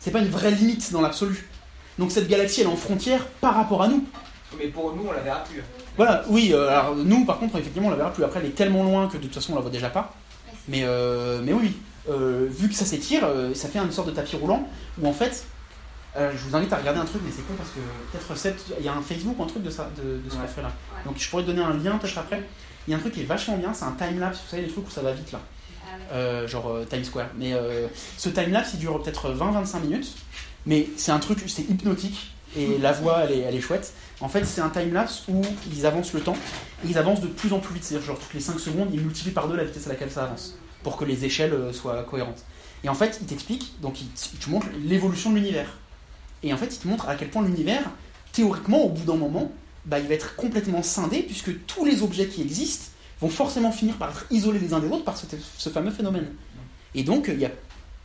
c'est 0.00 0.10
pas 0.10 0.20
une 0.20 0.30
vraie 0.30 0.50
limite 0.50 0.92
dans 0.92 1.00
l'absolu. 1.00 1.48
Donc 1.98 2.10
cette 2.10 2.28
galaxie, 2.28 2.60
elle 2.60 2.66
est 2.66 2.70
en 2.70 2.76
frontière 2.76 3.26
par 3.40 3.54
rapport 3.54 3.82
à 3.82 3.88
nous. 3.88 4.06
Mais 4.58 4.68
pour 4.68 4.94
nous, 4.94 5.06
on 5.08 5.12
la 5.12 5.20
verra 5.20 5.42
plus. 5.44 5.62
Voilà, 5.96 6.24
oui, 6.28 6.50
euh, 6.52 6.68
alors 6.68 6.96
nous 6.96 7.24
par 7.24 7.38
contre, 7.38 7.56
effectivement, 7.56 7.88
on 7.88 7.90
la 7.90 7.96
verra 7.96 8.12
plus. 8.12 8.24
Après, 8.24 8.40
elle 8.40 8.46
est 8.46 8.54
tellement 8.54 8.82
loin 8.84 9.08
que 9.08 9.16
de 9.16 9.22
toute 9.22 9.34
façon, 9.34 9.52
on 9.52 9.56
la 9.56 9.62
voit 9.62 9.70
déjà 9.70 9.90
pas. 9.90 10.14
Mais, 10.68 10.82
euh, 10.84 11.40
mais 11.44 11.52
oui, 11.52 11.76
euh, 12.08 12.46
vu 12.50 12.68
que 12.68 12.74
ça 12.74 12.84
s'étire, 12.84 13.22
euh, 13.24 13.52
ça 13.54 13.68
fait 13.68 13.78
une 13.78 13.92
sorte 13.92 14.08
de 14.08 14.12
tapis 14.12 14.36
roulant 14.36 14.66
où 15.00 15.06
en 15.08 15.12
fait, 15.12 15.44
euh, 16.16 16.30
je 16.34 16.48
vous 16.48 16.56
invite 16.56 16.72
à 16.72 16.76
regarder 16.76 17.00
un 17.00 17.04
truc, 17.04 17.22
mais 17.24 17.30
c'est 17.34 17.42
con 17.46 17.54
parce 17.56 17.70
que 17.70 17.80
peut-être 18.12 18.30
recette, 18.30 18.64
il 18.78 18.84
y 18.84 18.88
a 18.88 18.92
un 18.94 19.02
Facebook 19.02 19.38
ou 19.38 19.42
un 19.42 19.46
truc 19.46 19.62
de, 19.62 19.70
ça, 19.70 19.90
de, 19.96 20.18
de 20.24 20.30
ce 20.30 20.34
qu'on 20.36 20.42
Ouais. 20.42 20.46
fait 20.48 20.62
là. 20.62 20.68
Ouais. 20.68 21.04
Donc 21.06 21.18
je 21.18 21.28
pourrais 21.28 21.42
te 21.42 21.48
donner 21.48 21.62
un 21.62 21.74
lien 21.74 21.98
peut-être 21.98 22.18
après. 22.18 22.42
Il 22.86 22.90
y 22.90 22.94
a 22.94 22.96
un 22.96 23.00
truc 23.00 23.14
qui 23.14 23.20
est 23.22 23.24
vachement 23.24 23.56
bien, 23.56 23.72
c'est 23.74 23.84
un 23.84 23.92
timelapse, 23.92 24.38
vous 24.44 24.50
savez, 24.50 24.62
les 24.62 24.68
trucs 24.68 24.86
où 24.86 24.90
ça 24.90 25.00
va 25.02 25.12
vite 25.12 25.32
là. 25.32 25.40
Ah. 25.86 26.14
Euh, 26.14 26.46
genre 26.48 26.68
euh, 26.70 26.84
Times 26.88 27.04
Square. 27.04 27.26
Mais 27.38 27.52
euh, 27.54 27.88
ce 28.16 28.28
timelapse, 28.28 28.70
il 28.74 28.80
dure 28.80 29.02
peut-être 29.02 29.32
20-25 29.34 29.80
minutes, 29.80 30.14
mais 30.66 30.88
c'est 30.96 31.12
un 31.12 31.18
truc, 31.18 31.42
c'est 31.46 31.62
hypnotique, 31.62 32.33
et 32.56 32.78
la 32.78 32.92
voix, 32.92 33.24
elle 33.24 33.32
est, 33.32 33.40
elle 33.40 33.54
est 33.54 33.60
chouette. 33.60 33.92
En 34.20 34.28
fait, 34.28 34.44
c'est 34.44 34.60
un 34.60 34.70
timelapse 34.70 35.24
où 35.28 35.42
ils 35.72 35.86
avancent 35.86 36.12
le 36.12 36.20
temps, 36.20 36.36
et 36.84 36.88
ils 36.88 36.98
avancent 36.98 37.20
de 37.20 37.26
plus 37.26 37.52
en 37.52 37.58
plus 37.58 37.74
vite. 37.74 37.84
C'est-à-dire, 37.84 38.06
genre, 38.06 38.18
toutes 38.18 38.34
les 38.34 38.40
5 38.40 38.58
secondes, 38.60 38.88
ils 38.92 39.00
multiplient 39.00 39.32
par 39.32 39.48
deux 39.48 39.56
la 39.56 39.64
vitesse 39.64 39.86
à 39.86 39.90
laquelle 39.90 40.10
ça 40.10 40.24
avance, 40.24 40.56
pour 40.82 40.96
que 40.96 41.04
les 41.04 41.24
échelles 41.24 41.52
euh, 41.52 41.72
soient 41.72 42.02
cohérentes. 42.04 42.44
Et 42.84 42.88
en 42.88 42.94
fait, 42.94 43.18
il 43.20 43.26
t'explique, 43.26 43.80
donc 43.80 44.00
il, 44.00 44.08
te 44.08 44.50
montre 44.50 44.66
l'évolution 44.84 45.30
de 45.30 45.36
l'univers. 45.36 45.78
Et 46.42 46.52
en 46.52 46.56
fait, 46.56 46.74
il 46.74 46.78
te 46.78 46.86
montre 46.86 47.08
à 47.08 47.16
quel 47.16 47.30
point 47.30 47.42
l'univers, 47.42 47.82
théoriquement, 48.32 48.84
au 48.84 48.90
bout 48.90 49.04
d'un 49.04 49.16
moment, 49.16 49.50
bah, 49.86 49.98
il 49.98 50.06
va 50.06 50.14
être 50.14 50.36
complètement 50.36 50.82
scindé, 50.82 51.22
puisque 51.22 51.66
tous 51.66 51.84
les 51.84 52.02
objets 52.02 52.28
qui 52.28 52.42
existent 52.42 52.86
vont 53.20 53.30
forcément 53.30 53.72
finir 53.72 53.96
par 53.96 54.10
être 54.10 54.26
isolés 54.30 54.58
les 54.58 54.74
uns 54.74 54.80
des 54.80 54.88
autres 54.88 55.04
par 55.04 55.16
ce, 55.16 55.26
ce 55.56 55.70
fameux 55.70 55.90
phénomène. 55.90 56.26
Et 56.94 57.02
donc, 57.02 57.26
il 57.28 57.38
n'y 57.38 57.46
a, 57.46 57.50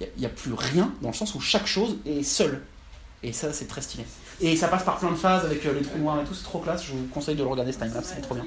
y 0.01 0.21
y 0.21 0.25
a 0.25 0.29
plus 0.29 0.53
rien, 0.53 0.93
dans 1.01 1.09
le 1.09 1.13
sens 1.13 1.35
où 1.35 1.39
chaque 1.39 1.67
chose 1.67 1.97
est 2.05 2.23
seule. 2.23 2.63
Et 3.21 3.33
ça, 3.33 3.51
c'est 3.51 3.67
très 3.67 3.81
stylé. 3.81 4.05
Et 4.41 4.55
ça 4.55 4.67
passe 4.69 4.83
par 4.83 4.97
plein 4.99 5.11
de 5.11 5.15
phases 5.17 5.43
avec 5.45 5.65
euh, 5.65 5.73
les 5.73 5.81
trous 5.81 5.97
noirs 5.97 6.21
et 6.21 6.23
tout, 6.25 6.33
c'est 6.33 6.43
trop 6.45 6.59
classe. 6.59 6.85
Je 6.85 6.91
vous 6.93 7.07
conseille 7.13 7.35
de 7.35 7.43
le 7.43 7.49
regarder 7.49 7.73
ce 7.73 7.79
timelapse, 7.79 8.13
c'est 8.15 8.21
trop 8.21 8.35
bien. 8.35 8.45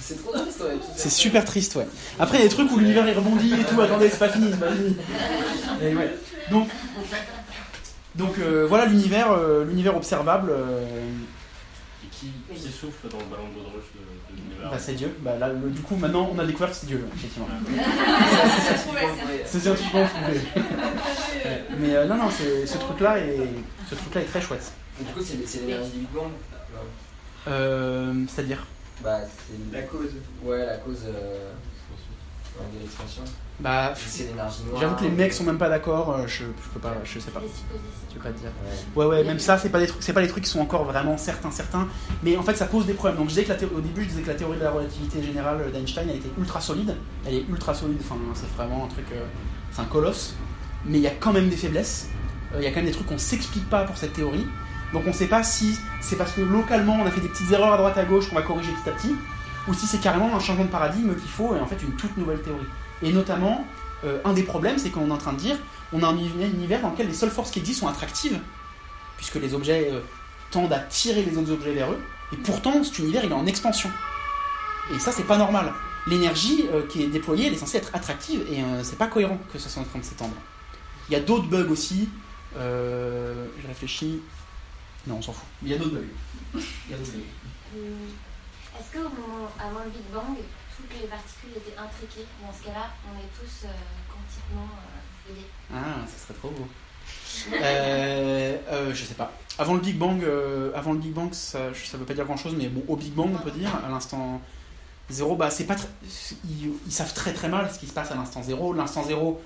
C'est 0.00 0.22
trop 0.22 0.32
triste, 0.32 0.60
ouais. 0.60 0.76
C'est 0.96 1.10
super 1.10 1.44
triste, 1.44 1.74
ouais. 1.76 1.86
Après, 2.20 2.38
il 2.38 2.40
y 2.42 2.44
a 2.44 2.48
des 2.48 2.54
trucs 2.54 2.70
où 2.70 2.78
l'univers 2.78 3.06
est 3.08 3.12
rebondi 3.14 3.52
et 3.52 3.64
tout. 3.64 3.80
Attendez, 3.80 4.08
c'est 4.08 4.18
pas 4.18 4.28
fini, 4.28 4.48
c'est 4.52 4.60
pas 4.60 4.72
fini. 4.72 4.96
Et 5.82 5.94
ouais. 5.96 6.14
Donc, 6.50 6.68
donc 8.14 8.38
euh, 8.38 8.66
voilà 8.68 8.86
l'univers, 8.86 9.32
euh, 9.32 9.64
l'univers 9.64 9.96
observable. 9.96 10.50
euh, 10.50 10.84
Et 12.04 12.08
qui, 12.10 12.30
qui 12.54 12.70
souffle 12.70 13.08
dans 13.10 13.18
le 13.18 13.24
ballon 13.24 13.48
de 13.48 13.54
baudruche 13.54 13.90
de, 13.94 14.34
de 14.36 14.40
l'univers 14.40 14.70
bah, 14.70 14.76
c'est 14.78 14.92
Dieu. 14.94 15.12
Bah, 15.20 15.32
là, 15.40 15.48
le- 15.48 15.70
du 15.70 15.80
coup, 15.80 15.96
maintenant, 15.96 16.30
on 16.32 16.38
a 16.38 16.44
découvert 16.44 16.70
que 16.70 16.76
c'est 16.76 16.86
Dieu, 16.86 17.04
effectivement. 17.16 17.48
Trouvait, 18.84 19.44
c'est- 19.46 19.58
scientifiquement 19.60 20.06
prouvé. 20.06 20.40
Mais 21.80 21.96
euh, 21.96 22.06
non, 22.06 22.16
non, 22.16 22.30
c'est- 22.30 22.66
ce 22.66 22.78
truc-là 22.78 23.18
est, 23.18 23.40
ce 23.90 23.94
truc-là 23.96 24.20
est 24.20 24.24
très 24.26 24.40
chouette. 24.40 24.72
Et 25.00 25.04
Du 25.04 25.12
coup, 25.12 25.20
c'est 25.24 25.60
l'énergie 25.60 25.90
du 25.90 25.98
Big 26.00 26.08
Bang. 26.14 26.30
Euh, 27.48 28.12
C'est-à-dire 28.28 28.64
Bah, 29.02 29.18
c'est. 29.24 29.74
La 29.76 29.82
cause. 29.82 30.10
Ouais, 30.44 30.64
la 30.64 30.76
cause 30.76 31.00
euh, 31.06 31.50
de 32.74 32.80
l'expansion. 32.80 33.22
Bah, 33.60 33.92
C'est 33.96 34.24
l'énergie 34.24 34.62
noire. 34.64 34.80
j'avoue 34.80 34.96
que 34.96 35.04
les 35.04 35.10
mecs 35.10 35.32
sont 35.32 35.44
même 35.44 35.58
pas 35.58 35.68
d'accord. 35.68 36.14
euh, 36.16 36.26
Je, 36.26 36.44
je 36.44 36.68
peux 36.74 36.80
pas, 36.80 36.94
je 37.04 37.18
sais 37.18 37.30
pas. 37.30 37.40
Je 38.10 38.14
peux 38.14 38.20
pas 38.22 38.30
te 38.30 38.38
dire. 38.38 38.50
Ouais. 38.94 39.04
Ouais, 39.04 39.10
ouais, 39.10 39.24
même 39.24 39.38
ça, 39.38 39.58
c'est 39.58 39.70
pas 39.70 39.78
des 39.80 39.86
trucs, 39.86 40.02
c'est 40.02 40.12
pas 40.12 40.20
des 40.22 40.28
trucs 40.28 40.44
qui 40.44 40.50
sont 40.50 40.60
encore 40.60 40.84
vraiment 40.84 41.16
certains, 41.16 41.50
certains. 41.50 41.88
Mais 42.22 42.36
en 42.36 42.42
fait, 42.42 42.54
ça 42.56 42.66
pose 42.66 42.86
des 42.86 42.94
problèmes. 42.94 43.16
Donc, 43.18 43.28
je 43.30 43.34
disais 43.40 43.44
que 43.44 43.52
la 43.52 43.68
au 43.76 43.80
début, 43.80 44.02
je 44.04 44.08
disais 44.08 44.22
que 44.22 44.28
la 44.28 44.34
théorie 44.34 44.58
de 44.58 44.62
la 44.64 44.70
relativité 44.70 45.22
générale 45.22 45.70
d'Einstein, 45.72 46.08
elle 46.10 46.16
était 46.16 46.30
ultra 46.38 46.60
solide. 46.60 46.94
Elle 47.26 47.34
est 47.34 47.44
ultra 47.48 47.74
solide. 47.74 47.98
Enfin, 48.00 48.16
c'est 48.34 48.48
vraiment 48.56 48.84
un 48.84 48.88
truc, 48.88 49.06
euh, 49.12 49.24
c'est 49.72 49.80
un 49.80 49.86
colosse. 49.86 50.34
Mais 50.84 50.98
il 50.98 51.02
y 51.02 51.06
a 51.08 51.12
quand 51.12 51.32
même 51.32 51.48
des 51.48 51.56
faiblesses. 51.56 52.08
Euh, 52.54 52.58
Il 52.58 52.64
y 52.64 52.66
a 52.66 52.70
quand 52.70 52.76
même 52.76 52.86
des 52.86 52.92
trucs 52.92 53.06
qu'on 53.06 53.18
s'explique 53.18 53.68
pas 53.70 53.84
pour 53.84 53.96
cette 53.96 54.12
théorie. 54.12 54.46
Donc, 54.92 55.04
on 55.06 55.12
sait 55.12 55.28
pas 55.28 55.42
si 55.42 55.78
c'est 56.00 56.16
parce 56.16 56.32
que 56.32 56.40
localement, 56.40 56.98
on 57.00 57.06
a 57.06 57.10
fait 57.10 57.20
des 57.20 57.28
petites 57.28 57.50
erreurs 57.50 57.72
à 57.72 57.76
droite 57.76 57.96
à 57.96 58.04
gauche 58.04 58.28
qu'on 58.28 58.34
va 58.34 58.42
corriger 58.42 58.72
petit 58.72 58.90
à 58.90 58.92
petit, 58.92 59.16
ou 59.68 59.74
si 59.74 59.86
c'est 59.86 59.98
carrément 59.98 60.34
un 60.34 60.40
changement 60.40 60.64
de 60.64 60.70
paradigme 60.70 61.14
qu'il 61.14 61.30
faut 61.30 61.54
et 61.54 61.60
en 61.60 61.66
fait 61.66 61.80
une 61.82 61.92
toute 61.92 62.16
nouvelle 62.16 62.42
théorie. 62.42 62.66
Et 63.02 63.12
notamment, 63.12 63.66
euh, 64.04 64.18
un 64.24 64.32
des 64.32 64.42
problèmes, 64.42 64.78
c'est 64.78 64.90
qu'on 64.90 65.08
est 65.08 65.12
en 65.12 65.18
train 65.18 65.32
de 65.32 65.38
dire, 65.38 65.56
on 65.92 66.02
a 66.02 66.06
un 66.06 66.16
univers 66.16 66.80
dans 66.80 66.90
lequel 66.90 67.06
les 67.06 67.14
seules 67.14 67.30
forces 67.30 67.50
qui 67.50 67.60
existent 67.60 67.86
sont 67.86 67.92
attractives 67.92 68.38
puisque 69.16 69.36
les 69.36 69.54
objets 69.54 69.90
euh, 69.92 70.00
tendent 70.50 70.72
à 70.72 70.80
tirer 70.80 71.22
les 71.22 71.38
autres 71.38 71.52
objets 71.52 71.72
vers 71.72 71.92
eux, 71.92 72.00
et 72.32 72.36
pourtant 72.36 72.82
cet 72.82 72.98
univers 72.98 73.24
il 73.24 73.30
est 73.30 73.34
en 73.34 73.46
expansion. 73.46 73.88
Et 74.92 74.98
ça 74.98 75.12
c'est 75.12 75.22
pas 75.22 75.38
normal. 75.38 75.72
L'énergie 76.08 76.66
euh, 76.72 76.82
qui 76.88 77.04
est 77.04 77.06
déployée 77.06 77.46
elle 77.46 77.52
est 77.52 77.58
censée 77.58 77.78
être 77.78 77.94
attractive, 77.94 78.40
et 78.50 78.62
c'est 78.82 78.98
pas 78.98 79.06
cohérent 79.06 79.38
que 79.52 79.58
ça 79.60 79.68
soit 79.68 79.82
en 79.82 79.84
train 79.84 80.00
de 80.00 80.04
s'étendre. 80.04 80.34
Il 81.08 81.12
y 81.12 81.16
a 81.16 81.20
d'autres 81.20 81.46
bugs 81.46 81.68
aussi, 81.70 82.08
je 82.56 83.66
réfléchis, 83.68 84.20
non 85.06 85.16
on 85.16 85.22
s'en 85.22 85.32
fout, 85.32 85.46
il 85.62 85.68
y 85.68 85.74
a 85.74 85.78
d'autres 85.78 85.94
bugs. 85.94 86.14
Il 86.54 86.90
y 86.90 86.94
a 86.94 86.98
d'autres 86.98 87.12
bugs. 87.12 87.76
Hum, 87.76 88.08
Est-ce 88.78 88.92
qu'au 88.92 89.08
moment, 89.08 89.48
avant 89.58 89.84
le 89.84 89.90
Big 89.90 90.06
Bang, 90.12 90.36
toutes 90.76 91.00
les 91.00 91.06
particules 91.06 91.50
étaient 91.56 91.78
intriquées? 91.78 92.26
Dans 92.40 92.52
ce 92.52 92.64
cas-là, 92.64 92.90
on 93.08 93.18
est 93.18 93.30
tous 93.38 93.66
euh, 93.66 93.68
quantiquement 94.08 94.68
euh, 95.28 95.34
liés. 95.34 95.46
Ah, 95.74 96.06
ça 96.06 96.26
serait 96.26 96.38
trop 96.38 96.50
beau. 96.50 96.66
Euh, 97.52 98.58
euh, 98.70 98.94
je 98.94 99.04
sais 99.04 99.14
pas. 99.14 99.32
Avant 99.58 99.74
le 99.74 99.80
Big 99.80 99.96
Bang, 99.98 100.22
euh, 100.22 100.70
avant 100.74 100.92
le 100.92 100.98
Big 100.98 101.12
Bang, 101.12 101.32
ça, 101.32 101.58
ça 101.74 101.96
veut 101.98 102.04
pas 102.04 102.14
dire 102.14 102.24
grand 102.24 102.36
chose, 102.36 102.54
mais 102.56 102.68
bon, 102.68 102.82
au 102.88 102.96
Big 102.96 103.12
Bang, 103.12 103.30
on 103.34 103.38
peut 103.38 103.50
dire, 103.50 103.70
à 103.84 103.88
l'instant 103.88 104.40
zéro, 105.10 105.36
bah 105.36 105.50
c'est 105.50 105.64
pas 105.64 105.76
ils, 106.44 106.72
ils 106.86 106.92
savent 106.92 107.12
très 107.12 107.34
très 107.34 107.48
mal 107.48 107.70
ce 107.70 107.78
qui 107.78 107.86
se 107.86 107.92
passe 107.92 108.10
à 108.10 108.14
l'instant 108.14 108.42
zéro. 108.42 108.72
L'instant 108.72 109.02
zéro, 109.04 109.42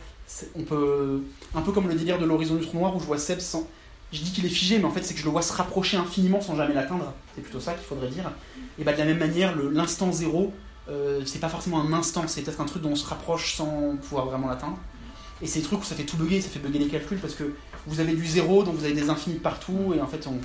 on 0.54 0.62
peut, 0.62 1.24
un 1.54 1.62
peu 1.62 1.72
comme 1.72 1.88
le 1.88 1.94
délire 1.94 2.18
de 2.18 2.24
l'horizon 2.24 2.57
du 2.57 2.66
trou 2.66 2.78
noir 2.78 2.94
où 2.94 3.00
je 3.00 3.04
vois 3.04 3.18
Seb 3.18 3.40
sans, 3.40 3.66
je 4.17 4.23
dis 4.23 4.33
qu'il 4.33 4.47
est 4.47 4.51
figé, 4.51 4.79
mais 4.79 4.85
en 4.85 4.91
fait 4.91 5.03
c'est 5.03 5.14
que 5.14 5.21
je 5.21 5.25
le 5.25 5.31
vois 5.31 5.43
se 5.43 5.53
rapprocher 5.53 5.97
infiniment 5.97 6.41
sans 6.41 6.57
jamais 6.57 6.75
l'atteindre. 6.75 7.12
C'est 7.35 7.43
plutôt 7.43 7.61
ça 7.61 7.75
qu'il 7.75 7.85
faudrait 7.85 8.09
dire. 8.09 8.31
Et 8.79 8.85
bah 8.85 8.93
de 8.93 8.99
la 8.99 9.05
même 9.05 9.19
manière, 9.19 9.55
l'instant 9.57 10.12
zéro, 10.12 10.53
euh, 10.89 11.23
c'est 11.25 11.39
pas 11.39 11.49
forcément 11.49 11.81
un 11.81 11.93
instant, 11.93 12.25
c'est 12.27 12.43
peut-être 12.43 12.61
un 12.61 12.67
truc 12.67 12.83
dont 12.83 12.93
on 12.93 12.97
se 12.97 13.07
rapproche 13.07 13.55
sans 13.55 13.97
pouvoir 13.97 14.27
vraiment 14.27 14.49
l'atteindre. 14.49 14.79
Et 15.43 15.47
c'est 15.47 15.61
des 15.61 15.67
trucs 15.67 15.81
où 15.81 15.85
ça 15.85 15.95
fait 15.95 16.05
tout 16.05 16.17
bugger, 16.17 16.41
ça 16.41 16.49
fait 16.49 16.59
bugger 16.59 16.79
les 16.79 16.89
calculs 16.89 17.19
parce 17.19 17.35
que 17.35 17.55
vous 17.87 18.01
avez 18.01 18.14
du 18.14 18.27
zéro, 18.27 18.64
donc 18.64 18.77
vous 18.77 18.85
avez 18.85 18.95
des 18.95 19.11
infinis 19.11 19.39
partout, 19.39 19.93
et 19.95 20.01
en 20.01 20.07
fait, 20.07 20.27
on 20.27 20.39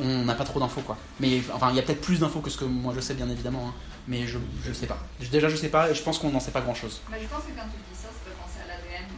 on 0.00 0.24
n'a 0.24 0.34
pas 0.34 0.44
trop 0.44 0.58
d'infos 0.58 0.80
quoi. 0.80 0.96
Mais 1.20 1.40
enfin, 1.52 1.70
il 1.70 1.76
y 1.76 1.78
a 1.78 1.82
peut-être 1.82 2.00
plus 2.00 2.18
d'infos 2.18 2.40
que 2.40 2.50
ce 2.50 2.58
que 2.58 2.64
moi 2.64 2.92
je 2.94 3.00
sais, 3.00 3.14
bien 3.14 3.28
évidemment, 3.28 3.68
hein. 3.68 3.74
mais 4.08 4.26
je, 4.26 4.38
je 4.64 4.72
sais 4.72 4.86
pas. 4.86 4.98
Déjà, 5.30 5.48
je 5.48 5.56
sais 5.56 5.68
pas, 5.68 5.90
et 5.90 5.94
je 5.94 6.02
pense 6.02 6.18
qu'on 6.18 6.30
n'en 6.30 6.40
sait 6.40 6.50
pas 6.50 6.60
grand 6.60 6.74
chose. 6.74 7.00
Bah, 7.10 7.16
je 7.20 7.26
pense 7.28 7.44
que 7.44 7.50
quand 7.50 7.64
tu 7.64 7.78
dis 7.90 7.96
ça, 7.96 8.08
ça 8.08 8.14
peut 8.24 8.32
penser 8.32 8.58
à 8.64 8.68
l'ADN. 8.68 9.08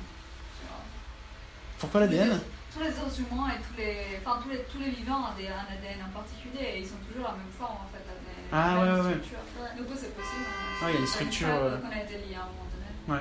Pourquoi 1.78 2.00
l'ADN 2.00 2.40
tous 2.76 2.82
les 2.84 2.92
êtres 2.92 3.16
humains 3.24 3.48
et 3.48 3.58
tous 3.64 3.76
les, 3.80 3.96
enfin, 4.20 4.36
tous 4.42 4.50
les, 4.52 4.58
tous 4.68 4.78
les 4.78 4.90
vivants 4.90 5.32
ont 5.32 5.36
des, 5.40 5.48
un 5.48 5.64
ADN 5.64 6.04
en 6.04 6.12
particulier 6.12 6.76
et 6.76 6.78
ils 6.80 6.86
sont 6.86 7.00
toujours 7.08 7.24
la 7.32 7.36
même 7.40 7.52
forme 7.56 7.80
en 7.80 7.88
fait. 7.88 8.04
Ah, 8.52 8.76
ouais, 8.78 8.92
ouais, 8.92 9.06
ouais. 9.16 9.82
coup, 9.88 9.96
c'est 9.96 10.14
possible. 10.14 10.44
Ah, 10.82 10.86
il 10.90 10.94
y 10.94 10.96
a 10.96 11.00
une 11.00 11.06
structures, 11.06 11.48
euh, 11.50 11.78
qu'on 11.78 11.88
a 11.88 12.02
été 12.04 12.14
liés 12.20 12.36
à 12.36 12.44
un 12.44 12.52
moment 12.52 12.68
donné. 12.68 13.20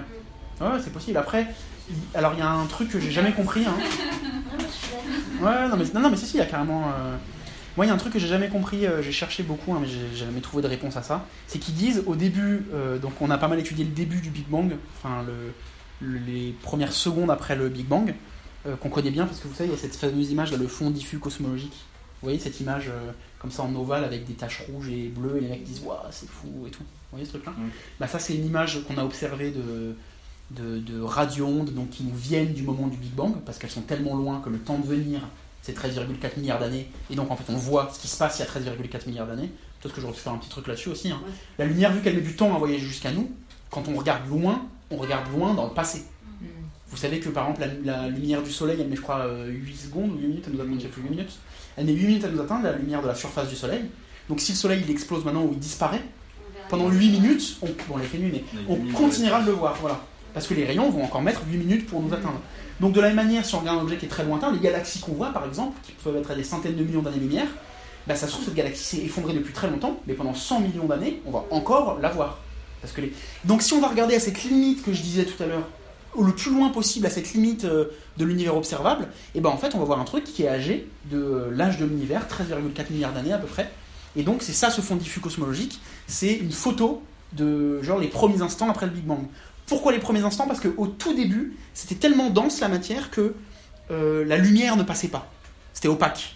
Ouais, 0.76 0.80
c'est 0.84 0.92
possible. 0.94 1.18
Après, 1.18 1.48
il- 1.90 1.96
alors 2.18 2.34
il 2.34 2.40
y 2.40 2.42
a 2.42 2.50
un 2.50 2.66
truc 2.68 2.90
que 2.90 3.00
j'ai 3.00 3.12
jamais 3.12 3.32
compris. 3.32 3.66
Hein. 3.66 3.76
Ouais, 5.42 5.68
non 5.68 5.76
mais, 5.78 5.86
non, 5.94 6.00
non, 6.02 6.10
mais 6.10 6.18
si, 6.18 6.26
si, 6.26 6.38
il 6.38 6.40
y 6.40 6.44
a 6.44 6.46
carrément. 6.46 6.88
euh, 6.88 7.16
Moi, 7.76 7.86
il 7.86 7.90
y 7.90 7.92
a 7.92 7.94
un 7.94 7.98
truc 7.98 8.14
que 8.14 8.20
j'ai 8.20 8.28
jamais 8.28 8.48
compris, 8.48 8.86
euh, 8.88 9.02
j'ai 9.02 9.12
cherché 9.12 9.44
beaucoup, 9.44 9.74
hein, 9.74 9.80
mais 9.82 9.88
j'ai 9.88 10.00
j'ai 10.14 10.26
jamais 10.26 10.40
trouvé 10.40 10.64
de 10.64 10.68
réponse 10.68 10.96
à 10.96 11.04
ça. 11.04 11.26
C'est 11.48 11.60
qu'ils 11.60 11.74
disent 11.76 12.04
au 12.06 12.16
début, 12.16 12.66
euh, 12.74 12.98
donc 12.98 13.22
on 13.22 13.30
a 13.30 13.38
pas 13.38 13.48
mal 13.50 13.60
étudié 13.60 13.84
le 13.84 13.92
début 13.92 14.22
du 14.22 14.30
Big 14.30 14.48
Bang, 14.48 14.76
enfin 14.98 15.24
le, 15.28 15.54
le- 16.08 16.20
les 16.20 16.56
premières 16.64 16.94
secondes 16.94 17.30
après 17.30 17.56
le 17.58 17.68
Big 17.68 17.86
Bang, 17.86 18.14
euh, 18.68 18.76
qu'on 18.76 18.90
connaît 18.90 19.12
bien 19.12 19.26
parce 19.26 19.40
que 19.40 19.48
vous 19.48 19.54
savez, 19.54 19.70
il 19.70 19.74
y 19.74 19.76
a 19.76 19.80
cette 19.80 19.96
fameuse 19.96 20.32
image 20.32 20.52
là, 20.52 20.58
le 20.58 20.68
fond 20.68 20.90
diffus 20.90 21.20
cosmologique. 21.20 21.74
Vous 22.22 22.28
voyez 22.30 22.40
cette 22.40 22.60
image 22.60 22.88
euh, 22.90 23.12
comme 23.40 23.52
ça 23.52 23.64
en 23.64 23.76
ovale 23.76 24.04
avec 24.04 24.26
des 24.26 24.34
taches 24.34 24.64
rouges 24.72 24.90
et 24.90 25.10
bleues 25.10 25.38
et 25.38 25.42
les 25.42 25.48
mecs 25.50 25.64
disent 25.64 25.82
Waouh, 25.84 25.98
c'est 26.12 26.28
fou 26.30 26.48
et 26.68 26.72
tout. 26.72 26.82
Vous 26.84 27.18
voyez 27.18 27.26
ce 27.26 27.32
truc-là 27.32 27.54
Oui. 27.60 27.70
Bah, 28.00 28.08
Ça, 28.08 28.20
c'est 28.20 28.36
une 28.36 28.46
image 28.46 28.80
qu'on 28.88 28.98
a 28.98 29.04
observée 29.04 29.52
de, 29.52 29.96
de, 30.52 30.80
de 30.80 31.02
radio-ondes 31.02 31.72
donc, 31.74 31.90
qui 31.92 32.04
nous 32.04 32.16
viennent 32.16 32.54
du 32.54 32.64
moment 32.64 32.88
du 32.88 32.98
Big 32.98 33.12
Bang 33.14 33.34
parce 33.46 33.58
qu'elles 33.58 33.70
sont 33.70 33.82
tellement 33.82 34.16
loin 34.16 34.42
que 34.44 34.50
le 34.50 34.58
temps 34.60 34.80
de 34.80 34.88
venir 34.88 35.22
c'est 35.62 35.76
13,4 35.76 36.38
milliards 36.40 36.60
d'années 36.60 36.88
et 37.10 37.16
donc 37.16 37.32
en 37.32 37.36
fait 37.36 37.52
on 37.52 37.56
voit 37.58 37.90
ce 37.92 38.00
qui 38.00 38.08
se 38.08 38.18
passe 38.18 38.38
il 38.40 38.44
y 38.44 38.46
a 38.46 38.74
13,4 38.74 39.08
milliards 39.08 39.28
d'années. 39.28 39.52
Peut-être 39.82 39.96
que 39.96 40.02
j'aurais 40.02 40.14
pu 40.14 40.20
faire 40.20 40.34
un 40.34 40.38
petit 40.38 40.50
truc 40.50 40.68
là-dessus 40.68 40.90
aussi. 40.90 41.12
hein. 41.12 41.20
La 41.60 41.66
lumière, 41.66 41.92
vu 41.92 42.02
qu'elle 42.02 42.16
met 42.16 42.22
du 42.22 42.36
temps 42.36 42.56
à 42.56 42.60
voyager 42.60 42.86
jusqu'à 42.86 43.12
nous, 43.12 43.30
quand 43.70 43.88
on 43.88 43.96
regarde 43.96 44.28
loin, 44.30 44.66
on 44.92 44.98
regarde 44.98 45.32
loin 45.32 45.54
dans 45.54 45.66
le 45.66 45.74
passé. 45.74 46.04
Vous 46.96 47.02
savez 47.02 47.20
que 47.20 47.28
par 47.28 47.50
exemple 47.50 47.68
la, 47.84 47.98
la 47.98 48.08
lumière 48.08 48.42
du 48.42 48.50
soleil, 48.50 48.78
elle 48.80 48.88
met 48.88 48.96
je 48.96 49.02
crois 49.02 49.26
euh, 49.26 49.50
8 49.50 49.76
secondes 49.76 50.12
ou 50.12 50.18
8 50.18 50.28
minutes, 50.28 50.46
elle 50.48 50.54
nous 50.54 50.62
atteint, 50.62 50.80
j'ai 50.80 50.88
plus 50.88 51.02
8 51.02 51.10
minutes. 51.10 51.34
Elle 51.76 51.88
met 51.88 51.92
8 51.92 52.08
minutes 52.08 52.24
à 52.24 52.30
nous 52.30 52.40
atteindre, 52.40 52.64
la 52.64 52.72
lumière 52.72 53.02
de 53.02 53.08
la 53.08 53.16
surface 53.16 53.50
du 53.50 53.56
soleil. 53.58 53.82
Donc 54.30 54.40
si 54.40 54.54
le 54.54 54.58
soleil 54.58 54.82
il 54.82 54.90
explose 54.90 55.26
maintenant 55.26 55.44
ou 55.44 55.50
il 55.52 55.60
disparaît, 55.60 56.02
pendant 56.70 56.88
8 56.88 57.10
minutes, 57.10 57.58
on, 57.62 57.66
bon, 57.66 57.74
on 57.96 57.98
les 57.98 58.06
fait 58.06 58.18
nuit, 58.18 58.32
mais 58.32 58.44
On 58.54 58.60
a 58.60 58.62
on 58.70 58.76
huit 58.76 58.82
minutes 58.84 58.98
continuera 58.98 59.42
de 59.42 59.48
le 59.48 59.52
voir. 59.52 59.76
Voilà. 59.82 60.00
Parce 60.34 60.48
que 60.48 60.54
les 60.54 60.64
rayons 60.64 60.90
vont 60.90 61.04
encore 61.04 61.22
mettre 61.22 61.42
8 61.46 61.58
minutes 61.58 61.86
pour 61.86 62.02
nous 62.02 62.14
atteindre. 62.14 62.40
Donc 62.80 62.94
de 62.94 63.02
la 63.02 63.08
même 63.08 63.18
manière, 63.18 63.46
si 63.46 63.54
on 63.56 63.60
regarde 63.60 63.80
un 63.80 63.82
objet 63.82 63.98
qui 63.98 64.06
est 64.06 64.10
très 64.10 64.24
lointain, 64.24 64.54
les 64.54 64.60
galaxies 64.60 65.02
qu'on 65.02 65.16
voit 65.16 65.34
par 65.34 65.46
exemple, 65.46 65.78
qui 65.84 65.92
peuvent 66.02 66.16
être 66.16 66.32
à 66.32 66.36
des 66.36 66.46
centaines 66.46 66.78
de 66.78 66.84
millions 66.86 67.02
d'années-lumière, 67.02 67.48
bah, 68.08 68.16
ça 68.16 68.26
se 68.26 68.32
trouve 68.32 68.46
cette 68.46 68.56
galaxie 68.56 68.84
s'est 68.84 69.04
effondrée 69.04 69.34
depuis 69.34 69.52
très 69.52 69.70
longtemps, 69.70 70.00
mais 70.08 70.14
pendant 70.14 70.34
100 70.34 70.62
millions 70.62 70.86
d'années, 70.86 71.22
on 71.26 71.32
va 71.32 71.44
encore 71.52 72.00
la 72.02 72.08
voir. 72.08 72.40
Parce 72.80 72.94
que 72.94 73.02
les... 73.02 73.12
Donc 73.44 73.62
si 73.64 73.74
on 73.74 73.82
va 73.82 73.90
regarder 73.90 74.16
à 74.16 74.20
cette 74.22 74.42
limite 74.46 74.82
que 74.82 74.94
je 74.94 75.02
disais 75.02 75.26
tout 75.26 75.44
à 75.44 75.48
l'heure, 75.48 75.68
le 76.24 76.34
plus 76.34 76.52
loin 76.52 76.70
possible 76.70 77.06
à 77.06 77.10
cette 77.10 77.34
limite 77.34 77.66
euh, 77.66 77.86
de 78.18 78.26
l'univers 78.26 78.56
observable, 78.56 79.08
et 79.34 79.42
ben 79.42 79.50
en 79.50 79.58
fait 79.58 79.76
on 79.76 79.80
va 79.80 79.86
voir 79.86 80.00
un 80.00 80.06
truc 80.06 80.24
qui 80.24 80.44
est 80.44 80.48
âgé 80.48 80.88
de 81.12 81.18
euh, 81.18 81.52
l'âge 81.52 81.78
de 81.78 81.86
l'univers, 81.86 82.28
13,4 82.28 82.92
milliards 82.92 83.14
d'années 83.14 83.34
à 83.34 83.38
peu 83.38 83.48
près. 83.48 83.72
Et 84.16 84.24
donc 84.24 84.42
c'est 84.42 84.54
ça 84.54 84.70
ce 84.70 84.82
fond 84.82 84.96
diffus 84.96 85.20
cosmologique, 85.20 85.80
c'est 86.08 86.34
une 86.34 86.52
photo 86.52 87.04
de 87.34 87.82
genre 87.82 88.00
les 88.00 88.08
premiers 88.08 88.42
instants 88.42 88.70
après 88.70 88.86
le 88.86 88.92
Big 88.92 89.04
Bang. 89.04 89.26
Pourquoi 89.68 89.92
les 89.92 90.00
premiers 90.00 90.24
instants? 90.24 90.48
Parce 90.48 90.60
qu'au 90.60 90.88
tout 90.88 91.16
début, 91.16 91.58
c'était 91.74 91.96
tellement 91.96 92.30
dense 92.30 92.60
la 92.60 92.68
matière 92.68 93.10
que 93.10 93.34
euh, 93.92 94.24
la 94.26 94.38
lumière 94.38 94.78
ne 94.78 94.84
passait 94.84 95.08
pas. 95.08 95.28
C'était 95.74 95.88
opaque. 95.88 96.36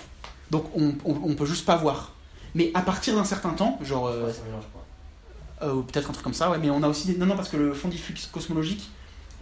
Donc 0.52 0.66
on, 0.76 0.96
on, 1.06 1.16
on 1.24 1.36
peut 1.36 1.46
juste 1.46 1.66
pas 1.66 1.78
voir. 1.78 2.14
Mais 2.56 2.72
à 2.74 2.82
partir 2.82 3.16
d'un 3.16 3.24
certain 3.24 3.52
temps, 3.52 3.80
genre 3.84 4.08
euh, 4.08 4.32
euh, 5.62 5.74
ou 5.74 5.84
peut-être 5.84 6.10
un 6.10 6.14
truc 6.14 6.24
comme 6.24 6.34
ça, 6.34 6.50
ouais, 6.50 6.58
mais 6.58 6.70
on 6.70 6.82
a 6.84 6.88
aussi 6.88 7.08
des... 7.08 7.18
Non, 7.18 7.26
non, 7.26 7.36
parce 7.36 7.50
que 7.50 7.58
le 7.58 7.74
fond 7.74 7.90
diffus 7.90 8.16
cosmologique, 8.32 8.90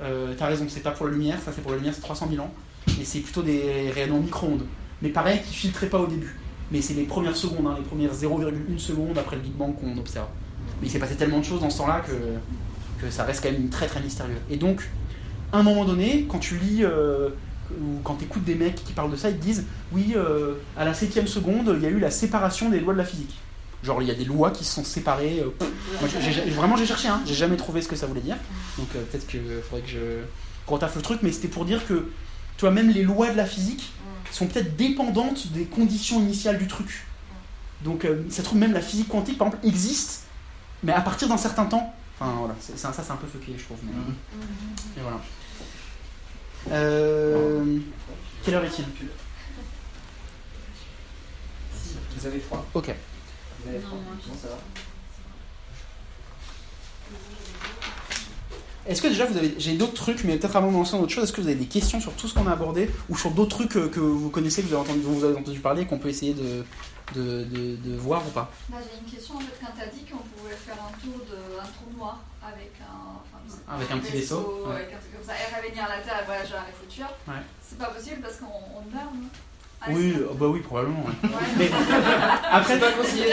euh, 0.01 0.33
t'as 0.37 0.47
raison, 0.47 0.65
c'est 0.67 0.81
pas 0.81 0.91
pour 0.91 1.07
la 1.07 1.13
lumière, 1.13 1.39
ça 1.43 1.51
c'est 1.53 1.61
pour 1.61 1.71
la 1.71 1.77
lumière, 1.77 1.93
c'est 1.93 2.01
300 2.01 2.27
000 2.29 2.43
ans, 2.43 2.51
mais 2.97 3.05
c'est 3.05 3.19
plutôt 3.19 3.41
des 3.41 3.91
rayonnements 3.93 4.19
micro-ondes. 4.19 4.65
Mais 5.01 5.09
pareil, 5.09 5.41
qui 5.45 5.53
filtraient 5.53 5.89
pas 5.89 5.99
au 5.99 6.07
début. 6.07 6.35
Mais 6.71 6.81
c'est 6.81 6.93
les 6.93 7.03
premières 7.03 7.35
secondes, 7.35 7.65
hein, 7.67 7.75
les 7.77 7.83
premières 7.83 8.13
0,1 8.13 8.77
secondes 8.77 9.17
après 9.17 9.35
le 9.37 9.41
Big 9.41 9.53
Bang 9.53 9.75
qu'on 9.75 9.97
observe. 9.97 10.27
Mais 10.81 10.87
il 10.87 10.91
s'est 10.91 10.99
passé 10.99 11.15
tellement 11.15 11.39
de 11.39 11.45
choses 11.45 11.61
dans 11.61 11.69
ce 11.69 11.77
temps-là 11.77 12.01
que, 12.01 13.05
que 13.05 13.11
ça 13.11 13.23
reste 13.23 13.43
quand 13.43 13.51
même 13.51 13.69
très 13.69 13.87
très 13.87 14.01
mystérieux. 14.01 14.37
Et 14.49 14.57
donc, 14.57 14.87
à 15.53 15.59
un 15.59 15.63
moment 15.63 15.85
donné, 15.85 16.25
quand 16.27 16.39
tu 16.39 16.57
lis 16.57 16.83
euh, 16.83 17.29
ou 17.71 17.99
quand 18.03 18.15
tu 18.15 18.25
écoutes 18.25 18.43
des 18.43 18.55
mecs 18.55 18.75
qui 18.75 18.93
parlent 18.93 19.11
de 19.11 19.15
ça, 19.15 19.29
ils 19.29 19.37
te 19.37 19.43
disent 19.43 19.65
oui, 19.93 20.13
euh, 20.15 20.55
à 20.75 20.83
la 20.83 20.93
septième 20.93 21.27
seconde, 21.27 21.73
il 21.77 21.83
y 21.83 21.85
a 21.85 21.89
eu 21.89 21.99
la 21.99 22.11
séparation 22.11 22.69
des 22.69 22.79
lois 22.79 22.93
de 22.93 22.99
la 22.99 23.05
physique. 23.05 23.35
Genre, 23.87 24.01
il 24.01 24.07
y 24.09 24.11
a 24.11 24.15
des 24.15 24.25
lois 24.25 24.51
qui 24.51 24.65
se 24.65 24.73
sont 24.75 24.83
séparées. 24.83 25.39
euh, 25.39 25.65
moi, 26.01 26.09
vraiment, 26.57 26.75
j'ai 26.75 26.85
cherché, 26.85 27.07
hein, 27.07 27.21
j'ai 27.25 27.33
jamais 27.33 27.55
trouvé 27.55 27.81
ce 27.81 27.87
que 27.87 27.95
ça 27.95 28.05
voulait 28.05 28.19
dire. 28.19 28.35
Donc, 28.77 28.89
euh, 28.95 29.03
peut-être 29.05 29.25
qu'il 29.27 29.39
faudrait 29.63 29.81
que 29.83 29.87
je 29.89 29.99
retaffe 30.67 30.97
le 30.97 31.01
truc, 31.01 31.19
mais 31.23 31.31
c'était 31.31 31.47
pour 31.47 31.63
dire 31.63 31.87
que, 31.87 31.93
tu 32.57 32.61
vois, 32.61 32.71
même 32.71 32.89
les 32.89 33.03
lois 33.03 33.29
de 33.31 33.37
la 33.37 33.45
physique 33.45 33.93
sont 34.29 34.45
peut-être 34.47 34.75
dépendantes 34.75 35.53
des 35.53 35.63
conditions 35.63 36.19
initiales 36.19 36.57
du 36.57 36.67
truc. 36.67 37.05
Donc, 37.85 38.03
euh, 38.03 38.23
ça 38.29 38.43
trouve, 38.43 38.57
même 38.57 38.73
la 38.73 38.81
physique 38.81 39.07
quantique, 39.07 39.37
par 39.37 39.47
exemple, 39.47 39.65
existe, 39.65 40.23
mais 40.83 40.91
à 40.91 40.99
partir 40.99 41.29
d'un 41.29 41.37
certain 41.37 41.63
temps. 41.63 41.95
Enfin, 42.19 42.33
voilà, 42.39 42.55
ça, 42.59 42.91
c'est 42.91 43.11
un 43.11 43.15
peu 43.15 43.27
fucké, 43.27 43.53
je 43.57 43.63
trouve. 43.63 43.77
mais- 43.83 43.93
et 44.97 45.01
voilà. 45.01 45.21
Euh, 46.71 47.77
quelle 48.43 48.55
heure 48.55 48.65
est-il? 48.65 48.83
Vous 52.19 52.25
avez 52.27 52.39
froid 52.39 52.65
Ok. 52.73 52.93
Non, 53.73 54.35
ça 54.41 54.47
va 54.49 54.57
Est-ce 58.87 59.01
que 59.01 59.07
déjà 59.07 59.25
vous 59.25 59.35
avez. 59.37 59.53
J'ai 59.57 59.75
d'autres 59.75 59.93
trucs, 59.93 60.23
mais 60.23 60.37
peut-être 60.37 60.55
avant 60.55 60.69
de 60.71 60.73
lancer 60.77 60.93
dans 60.93 61.03
autre 61.03 61.11
chose, 61.11 61.25
est-ce 61.25 61.33
que 61.33 61.41
vous 61.41 61.47
avez 61.47 61.57
des 61.57 61.65
questions 61.65 61.99
sur 61.99 62.13
tout 62.13 62.27
ce 62.27 62.33
qu'on 62.33 62.47
a 62.47 62.53
abordé 62.53 62.89
ou 63.09 63.17
sur 63.17 63.31
d'autres 63.31 63.57
trucs 63.67 63.91
que 63.91 63.99
vous 63.99 64.29
connaissez, 64.29 64.61
que 64.61 64.67
vous 64.67 64.73
avez 64.75 64.83
entendu, 64.83 65.01
dont 65.01 65.11
vous 65.11 65.25
avez 65.25 65.35
entendu 65.37 65.59
parler, 65.59 65.85
qu'on 65.85 65.97
peut 65.99 66.07
essayer 66.07 66.33
de, 66.33 66.63
de, 67.13 67.43
de- 67.43 67.75
de 67.75 67.97
voir 67.97 68.25
ou 68.25 68.29
pas? 68.31 68.49
Bah, 68.69 68.77
J'ai 68.81 68.97
une 69.05 69.11
question 69.13 69.35
en 69.35 69.39
fait 69.41 69.59
quand 69.59 69.73
t'as 69.77 69.87
dit 69.87 70.03
qu'on 70.05 70.17
pouvait 70.39 70.55
faire 70.55 70.77
un 70.81 70.91
tour 71.03 71.19
de 71.25 71.59
un 71.59 71.63
trou 71.65 71.97
noir 71.97 72.19
avec 72.41 72.71
un, 72.79 73.19
enfin, 73.19 73.59
pas, 73.67 73.73
Avec 73.73 73.91
un 73.91 73.97
petit 73.97 74.13
vaisseau, 74.13 74.63
ouais. 74.69 74.75
avec 74.75 74.93
un 74.93 74.99
truc 74.99 75.11
comme 75.17 75.27
ça 75.27 75.33
et 75.35 75.53
revenir 75.61 75.83
à 75.83 75.89
la 75.97 76.01
Terre 76.01 76.21
et 76.21 76.25
voyager 76.25 76.51
vers 76.53 76.65
le 76.71 76.87
futur. 76.87 77.07
Ouais. 77.27 77.43
C'est 77.61 77.77
pas 77.77 77.87
possible 77.91 78.21
parce 78.21 78.37
qu'on 78.37 78.45
on 78.47 78.81
meurt, 78.89 79.13
non? 79.13 79.27
Ah, 79.27 79.46
Oui, 79.91 80.13
euh, 80.17 80.27
bah 80.39 80.47
oui, 80.49 80.59
probablement. 80.61 81.03
ouais. 81.05 81.29
Mais 81.57 81.69
après. 82.51 82.77
pas 82.79 82.91
conseillé. 82.91 83.25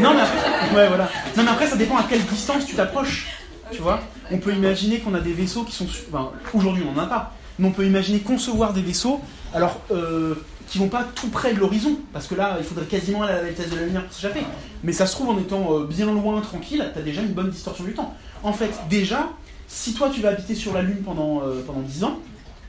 Non 0.00 0.14
mais, 0.14 0.20
après, 0.20 0.76
ouais, 0.76 0.88
voilà. 0.88 1.08
non, 1.36 1.42
mais 1.42 1.50
après, 1.50 1.66
ça 1.66 1.76
dépend 1.76 1.96
à 1.96 2.04
quelle 2.04 2.24
distance 2.24 2.66
tu 2.66 2.74
t'approches. 2.74 3.26
Tu 3.70 3.82
vois 3.82 4.00
On 4.30 4.38
peut 4.38 4.52
imaginer 4.54 5.00
qu'on 5.00 5.14
a 5.14 5.20
des 5.20 5.32
vaisseaux 5.32 5.64
qui 5.64 5.72
sont. 5.74 5.86
Enfin, 6.12 6.30
aujourd'hui, 6.54 6.84
on 6.88 6.92
n'en 6.92 7.02
a 7.02 7.06
pas. 7.06 7.32
Mais 7.58 7.66
on 7.66 7.72
peut 7.72 7.84
imaginer 7.84 8.20
concevoir 8.20 8.72
des 8.72 8.82
vaisseaux, 8.82 9.20
alors, 9.52 9.80
euh, 9.90 10.36
qui 10.68 10.78
vont 10.78 10.88
pas 10.88 11.04
tout 11.14 11.28
près 11.28 11.52
de 11.52 11.58
l'horizon. 11.58 11.98
Parce 12.12 12.26
que 12.28 12.34
là, 12.36 12.56
il 12.58 12.64
faudrait 12.64 12.86
quasiment 12.86 13.24
aller 13.24 13.32
à 13.32 13.42
la 13.42 13.48
vitesse 13.48 13.68
de 13.70 13.76
la 13.76 13.82
lumière 13.82 14.04
pour 14.04 14.12
s'échapper. 14.14 14.42
Mais 14.84 14.92
ça 14.92 15.06
se 15.06 15.12
trouve, 15.12 15.30
en 15.30 15.38
étant 15.38 15.74
euh, 15.74 15.84
bien 15.84 16.06
loin, 16.06 16.40
tranquille, 16.40 16.88
t'as 16.94 17.00
déjà 17.02 17.20
une 17.20 17.32
bonne 17.32 17.50
distorsion 17.50 17.84
du 17.84 17.94
temps. 17.94 18.14
En 18.44 18.52
fait, 18.52 18.70
déjà, 18.88 19.30
si 19.66 19.92
toi, 19.92 20.08
tu 20.14 20.20
vas 20.20 20.28
habiter 20.30 20.54
sur 20.54 20.72
la 20.72 20.82
Lune 20.82 21.02
pendant, 21.04 21.42
euh, 21.42 21.62
pendant 21.66 21.80
10 21.80 22.04
ans, 22.04 22.18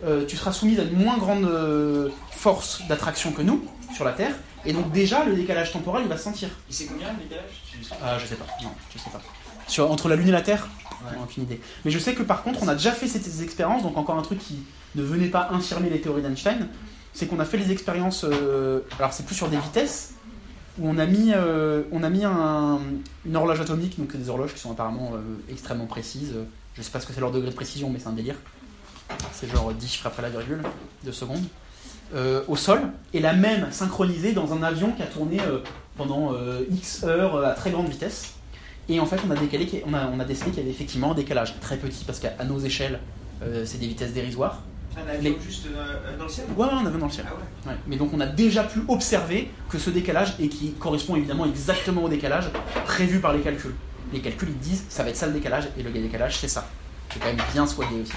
euh, 0.05 0.25
tu 0.25 0.37
seras 0.37 0.51
soumise 0.51 0.79
à 0.79 0.83
une 0.83 0.97
moins 0.97 1.17
grande 1.17 1.45
euh, 1.45 2.09
force 2.31 2.81
d'attraction 2.87 3.31
que 3.31 3.41
nous, 3.41 3.63
sur 3.95 4.05
la 4.05 4.11
Terre. 4.13 4.33
Et 4.65 4.73
donc, 4.73 4.91
déjà, 4.91 5.23
le 5.23 5.35
décalage 5.35 5.71
temporel, 5.71 6.03
il 6.03 6.09
va 6.09 6.17
se 6.17 6.23
sentir. 6.23 6.49
Et 6.69 6.73
c'est 6.73 6.85
combien 6.85 7.07
le 7.13 7.23
décalage 7.23 7.51
Ah, 8.03 8.17
je 8.19 8.25
sais 8.25 8.35
pas. 8.35 8.45
Non, 8.63 8.69
je 8.93 8.99
sais 8.99 9.09
pas. 9.09 9.21
Sur, 9.67 9.89
entre 9.91 10.09
la 10.09 10.15
Lune 10.15 10.27
et 10.29 10.31
la 10.31 10.41
Terre? 10.41 10.67
Ouais. 11.05 11.15
Non, 11.17 11.23
Aucune 11.23 11.43
idée. 11.43 11.61
Mais 11.85 11.91
je 11.91 11.99
sais 11.99 12.13
que 12.13 12.23
par 12.23 12.43
contre, 12.43 12.59
on 12.63 12.67
a 12.67 12.73
déjà 12.75 12.91
fait 12.91 13.07
ces 13.07 13.41
expériences, 13.43 13.83
donc 13.83 13.97
encore 13.97 14.17
un 14.17 14.21
truc 14.21 14.39
qui 14.39 14.59
ne 14.95 15.03
venait 15.03 15.27
pas 15.29 15.49
infirmer 15.51 15.89
les 15.89 16.01
théories 16.01 16.21
d'Einstein, 16.21 16.67
c'est 17.13 17.25
qu'on 17.27 17.39
a 17.39 17.45
fait 17.45 17.57
les 17.57 17.71
expériences, 17.71 18.25
euh, 18.25 18.81
alors 18.97 19.13
c'est 19.13 19.25
plus 19.25 19.35
sur 19.35 19.47
des 19.47 19.57
vitesses, 19.57 20.13
où 20.77 20.87
on 20.89 20.97
a 20.97 21.05
mis, 21.05 21.31
on 21.91 22.03
a 22.03 22.09
mis 22.09 22.23
un- 22.25 22.79
une 23.25 23.35
horloge 23.35 23.59
atomique, 23.61 23.97
donc 23.99 24.15
des 24.15 24.29
horloges 24.29 24.53
qui 24.53 24.59
sont 24.59 24.71
apparemment 24.71 25.11
extrêmement 25.49 25.85
précises. 25.87 26.33
Je 26.75 26.81
sais 26.81 26.91
pas 26.91 26.99
ce 26.99 27.05
que 27.07 27.13
c'est 27.13 27.19
leur 27.21 27.31
degré 27.31 27.49
de 27.49 27.55
précision, 27.55 27.89
mais 27.89 27.99
c'est 27.99 28.07
un 28.07 28.13
délire. 28.13 28.35
C'est 29.33 29.49
genre 29.49 29.71
10 29.73 29.87
chiffres 29.87 30.07
après 30.07 30.21
la 30.21 30.29
virgule, 30.29 30.61
de 31.03 31.11
secondes. 31.11 31.43
euh, 32.15 32.41
au 32.47 32.55
sol, 32.55 32.81
et 33.13 33.19
la 33.19 33.33
même 33.33 33.71
synchronisée 33.71 34.31
dans 34.33 34.51
un 34.53 34.63
avion 34.63 34.91
qui 34.93 35.03
a 35.03 35.05
tourné 35.05 35.39
euh, 35.41 35.59
pendant 35.95 36.33
euh, 36.33 36.61
X 36.71 37.03
heures 37.03 37.43
à 37.45 37.51
très 37.51 37.69
grande 37.69 37.87
vitesse. 37.87 38.33
Et 38.89 38.99
en 38.99 39.05
fait, 39.05 39.17
on 39.27 39.29
a, 39.29 39.35
décalé, 39.35 39.83
on 39.87 39.93
a, 39.93 40.07
on 40.07 40.19
a 40.19 40.25
décidé 40.25 40.49
qu'il 40.49 40.59
y 40.59 40.61
avait 40.63 40.71
effectivement 40.71 41.11
un 41.11 41.13
décalage 41.13 41.59
très 41.59 41.77
petit, 41.77 42.03
parce 42.05 42.17
qu'à 42.19 42.33
nos 42.43 42.59
échelles, 42.59 42.99
c'est 43.63 43.79
des 43.79 43.85
vitesses 43.87 44.11
dérisoires. 44.11 44.63
Un 44.97 45.07
avion 45.07 45.35
juste 45.39 45.67
euh, 45.67 46.17
dans 46.17 46.23
le 46.23 46.29
ciel? 46.29 46.47
Ouais, 46.57 46.65
ouais, 46.65 46.71
on 46.73 46.85
avait 46.85 46.97
dans 46.97 47.05
le 47.05 47.11
ciel. 47.11 47.25
Ah 47.29 47.35
ouais 47.35 47.71
Ouais. 47.71 47.77
Mais 47.85 47.95
donc 47.95 48.11
on 48.11 48.19
a 48.19 48.25
déjà 48.25 48.63
pu 48.63 48.79
observer 48.87 49.51
que 49.69 49.77
ce 49.77 49.91
décalage, 49.91 50.33
et 50.39 50.49
qui 50.49 50.71
correspond 50.73 51.15
évidemment 51.15 51.45
exactement 51.45 52.03
au 52.05 52.09
décalage 52.09 52.49
prévu 52.85 53.19
par 53.19 53.33
les 53.33 53.41
calculs. 53.41 53.75
Les 54.11 54.19
calculs, 54.21 54.49
ils 54.49 54.57
disent, 54.57 54.85
ça 54.89 55.03
va 55.03 55.09
être 55.09 55.15
ça 55.15 55.27
le 55.27 55.33
décalage, 55.33 55.69
et 55.77 55.83
le 55.83 55.91
décalage, 55.91 56.39
c'est 56.39 56.47
ça. 56.47 56.67
C'est 57.13 57.19
quand 57.19 57.27
même 57.27 57.37
bien 57.53 57.67
soigné 57.67 58.01
aussi. 58.01 58.13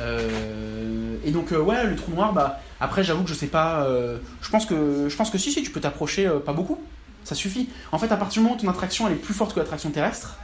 Euh, 0.00 1.16
et 1.24 1.30
donc, 1.30 1.52
euh, 1.52 1.58
ouais, 1.60 1.84
le 1.86 1.96
trou 1.96 2.12
noir, 2.12 2.32
bah, 2.32 2.60
après, 2.80 3.04
j'avoue 3.04 3.22
que 3.24 3.28
je 3.30 3.34
sais 3.34 3.46
pas. 3.46 3.84
euh, 3.84 4.18
je, 4.40 4.50
pense 4.50 4.66
que, 4.66 5.08
je 5.08 5.16
pense 5.16 5.30
que 5.30 5.38
si, 5.38 5.52
si, 5.52 5.62
tu 5.62 5.70
peux 5.70 5.80
t'approcher, 5.80 6.26
euh, 6.26 6.38
pas 6.38 6.52
beaucoup. 6.52 6.80
Ça 7.24 7.34
suffit. 7.34 7.68
En 7.92 7.98
fait, 7.98 8.10
à 8.12 8.16
partir 8.16 8.40
du 8.40 8.44
moment 8.48 8.56
où 8.56 8.60
ton 8.60 8.68
attraction 8.68 9.06
elle 9.06 9.12
est 9.12 9.16
plus 9.16 9.34
forte 9.34 9.52
que 9.54 9.60
l'attraction 9.60 9.90
terrestre, 9.90 10.36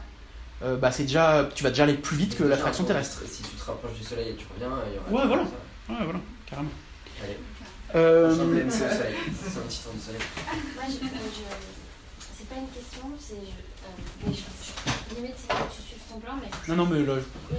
euh, 0.62 0.77
bah, 0.77 0.93
c'est 0.93 1.05
déjà, 1.05 1.49
tu 1.55 1.65
vas 1.65 1.70
déjà 1.70 1.85
aller 1.85 1.95
plus 1.95 2.16
vite 2.16 2.37
que 2.37 2.45
l'attraction 2.45 2.85
terrestre. 2.85 3.23
Si 3.27 3.43
tu 3.43 3.49
te 3.57 3.65
rapproches 3.65 3.95
du 3.99 4.05
soleil 4.05 4.31
et 4.31 4.35
tu 4.37 4.45
reviens, 4.55 4.77
il 4.87 4.95
y 4.95 5.16
aura. 5.16 5.23
Ouais, 5.23 5.27
voilà. 5.28 5.43
Ouais, 5.89 6.05
voilà. 6.05 6.20
carrément. 6.49 6.69
Allez. 7.24 7.37
Euh, 7.95 8.35
C'est 8.35 8.43
un 8.43 8.47
petit 8.47 9.81
tour 9.83 9.93
de 9.95 10.01
soleil. 10.01 10.20
Moi, 10.74 10.85
je, 10.89 10.93
je- 10.93 10.99
c'est 12.37 12.49
pas 12.49 12.57
une 12.61 12.69
question, 12.69 13.03
c'est. 13.19 13.35
Je, 13.35 13.41
euh, 13.41 14.27
mais 14.27 14.33
je, 14.35 14.41
je- 14.43 15.16
limite, 15.16 15.35
c'est 15.39 15.49
que 15.49 15.62
tu 15.74 15.83
suives 15.83 15.95
mais. 16.21 16.75
Non, 16.75 16.85
non, 16.85 16.87
mais 16.91 17.05
là, 17.05 17.15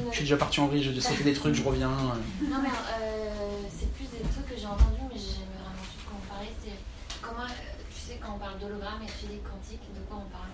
je 0.10 0.14
suis 0.14 0.24
déjà 0.24 0.38
parti 0.38 0.60
en 0.60 0.68
vrille, 0.68 0.84
j'ai 0.84 0.94
déjà 0.94 1.10
sauté 1.10 1.24
des 1.24 1.34
trucs, 1.34 1.54
je 1.56 1.64
reviens. 1.64 1.90
euh. 1.90 2.48
Non, 2.50 2.58
mais 2.62 2.70
euh, 2.70 3.62
c'est 3.78 3.92
plus 3.94 4.06
des 4.06 4.24
trucs 4.30 4.48
que 4.50 4.58
j'ai 4.58 4.66
entendus, 4.66 5.02
mais 5.10 5.16
j'ai 5.20 5.40
jamais 5.42 5.58
vraiment 5.62 5.84
su 5.84 5.98
de 5.98 6.04
quoi 6.08 6.18
on 6.18 6.28
parlait. 6.28 6.54
C'est 6.64 6.78
comment, 7.22 7.44
euh, 7.44 7.86
tu 7.94 8.00
sais, 8.00 8.20
quand 8.22 8.34
on 8.36 8.40
parle 8.40 8.60
d'hologramme 8.60 9.02
et 9.04 9.06
de 9.06 9.12
physique 9.12 9.44
quantique, 9.44 9.82
de 9.94 10.02
quoi 10.08 10.24
on 10.26 10.30
parle? 10.30 10.52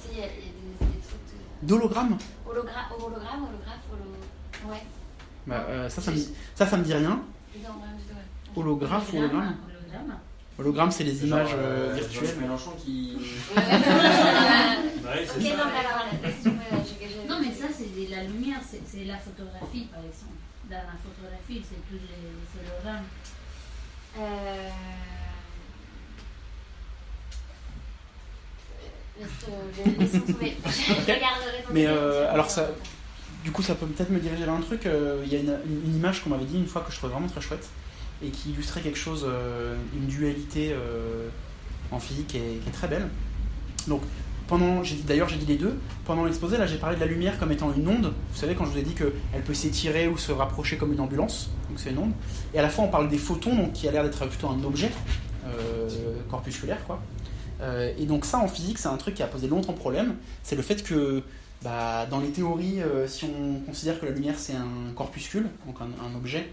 Si, 0.00 0.08
il 0.12 0.18
y 0.18 0.22
a, 0.22 0.26
il 0.26 0.32
y 0.32 0.48
a 0.48 0.52
des, 0.52 0.96
des 0.96 1.00
trucs 1.02 1.24
de. 1.30 1.66
D'hologramme? 1.66 2.16
Hologra 2.46 2.80
hologramme, 2.96 3.42
holographe, 3.48 3.84
holo. 3.92 4.70
Ouais. 4.70 4.82
bah, 5.46 5.66
euh, 5.68 5.88
ça, 5.88 6.00
ça 6.00 6.10
me, 6.10 6.16
ça, 6.54 6.66
ça 6.66 6.76
me 6.76 6.84
dit 6.84 6.94
rien. 6.94 7.20
Non, 7.62 7.68
ouais. 7.68 8.56
Holographe 8.56 9.12
Hologramme. 9.12 9.56
Hologramme, 10.58 10.90
c'est 10.90 11.04
les 11.04 11.22
images 11.24 11.50
Genre, 11.50 11.58
euh, 11.60 11.90
euh, 11.90 11.94
virtuelles. 11.94 12.36
Mélenchon 12.40 12.72
qui. 12.82 13.16
Ouais, 13.56 13.60
Ok, 15.26 15.30
c'est 15.34 15.42
ça. 15.42 15.48
non, 15.56 15.64
mais 15.66 15.78
alors, 15.80 16.06
Non, 17.28 17.36
ça, 17.52 17.66
c'est 17.76 17.90
de 17.94 18.04
la 18.10 18.22
lumière, 18.24 18.60
c'est 18.68 18.82
c'est 18.86 19.04
la 19.04 19.18
photographie, 19.18 19.86
par 19.92 20.00
exemple. 20.00 20.38
Dans 20.70 20.76
la 20.76 20.96
photographie, 21.02 21.60
c'est 21.68 21.82
tous 21.88 21.94
les, 21.94 22.00
les 22.00 22.70
hologrammes. 22.70 23.08
Euh... 24.18 24.70
Mais, 31.70 31.86
euh, 31.86 32.30
alors 32.32 32.50
ça- 32.50 32.70
Du 33.44 33.50
coup, 33.52 33.62
ça 33.62 33.74
peut 33.74 33.86
peut-être 33.86 34.10
me 34.10 34.18
diriger 34.20 34.44
vers 34.44 34.54
un 34.54 34.60
truc. 34.60 34.86
euh, 34.86 35.22
Il 35.24 35.32
y 35.32 35.36
a 35.36 35.40
une, 35.40 35.54
une- 35.66 35.82
une 35.86 35.96
image 35.96 36.22
qu'on 36.22 36.30
m'avait 36.30 36.44
dit 36.46 36.56
une 36.56 36.66
fois 36.66 36.80
que 36.82 36.90
je 36.90 36.96
trouvais 36.96 37.12
vraiment 37.12 37.28
très 37.28 37.40
chouette 37.42 37.68
et 38.24 38.30
qui 38.30 38.50
illustrait 38.50 38.80
quelque 38.80 38.98
chose, 38.98 39.26
euh, 39.28 39.76
une 39.94 40.06
dualité 40.06 40.70
euh, 40.72 41.28
en 41.90 41.98
physique 41.98 42.28
qui 42.28 42.38
est, 42.38 42.72
très 42.72 42.88
belle. 42.88 43.08
Donc, 43.86 44.02
pendant, 44.46 44.82
d'ailleurs, 45.06 45.28
j'ai 45.28 45.36
dit 45.36 45.46
les 45.46 45.56
deux. 45.56 45.78
Pendant 46.04 46.24
l'exposé, 46.24 46.56
là, 46.56 46.66
j'ai 46.66 46.76
parlé 46.76 46.96
de 46.96 47.00
la 47.00 47.06
lumière 47.06 47.38
comme 47.38 47.52
étant 47.52 47.72
une 47.74 47.86
onde. 47.88 48.06
Vous 48.06 48.38
savez, 48.38 48.54
quand 48.54 48.64
je 48.64 48.70
vous 48.70 48.78
ai 48.78 48.82
dit 48.82 48.94
qu'elle 48.94 49.42
peut 49.44 49.54
s'étirer 49.54 50.08
ou 50.08 50.18
se 50.18 50.32
rapprocher 50.32 50.76
comme 50.76 50.92
une 50.92 51.00
ambulance, 51.00 51.50
donc 51.68 51.78
c'est 51.78 51.90
une 51.90 51.98
onde. 51.98 52.12
Et 52.52 52.58
à 52.58 52.62
la 52.62 52.68
fois, 52.68 52.84
on 52.84 52.88
parle 52.88 53.08
des 53.08 53.18
photons, 53.18 53.54
donc 53.54 53.72
qui 53.72 53.88
a 53.88 53.92
l'air 53.92 54.02
d'être 54.02 54.26
plutôt 54.26 54.48
un 54.48 54.62
objet 54.64 54.90
euh, 55.46 55.88
corpusculaire, 56.30 56.84
quoi. 56.86 57.00
Et 57.96 58.04
donc 58.04 58.26
ça, 58.26 58.40
en 58.40 58.48
physique, 58.48 58.76
c'est 58.76 58.88
un 58.88 58.96
truc 58.98 59.14
qui 59.14 59.22
a 59.22 59.26
posé 59.26 59.48
longtemps 59.48 59.72
problème. 59.72 60.16
C'est 60.42 60.54
le 60.54 60.60
fait 60.60 60.84
que 60.84 61.22
bah, 61.62 62.04
dans 62.10 62.20
les 62.20 62.28
théories, 62.28 62.80
si 63.06 63.24
on 63.24 63.60
considère 63.60 63.98
que 63.98 64.04
la 64.04 64.12
lumière 64.12 64.34
c'est 64.36 64.52
un 64.52 64.92
corpuscule, 64.94 65.46
donc 65.66 65.76
un, 65.80 66.14
objet, 66.14 66.52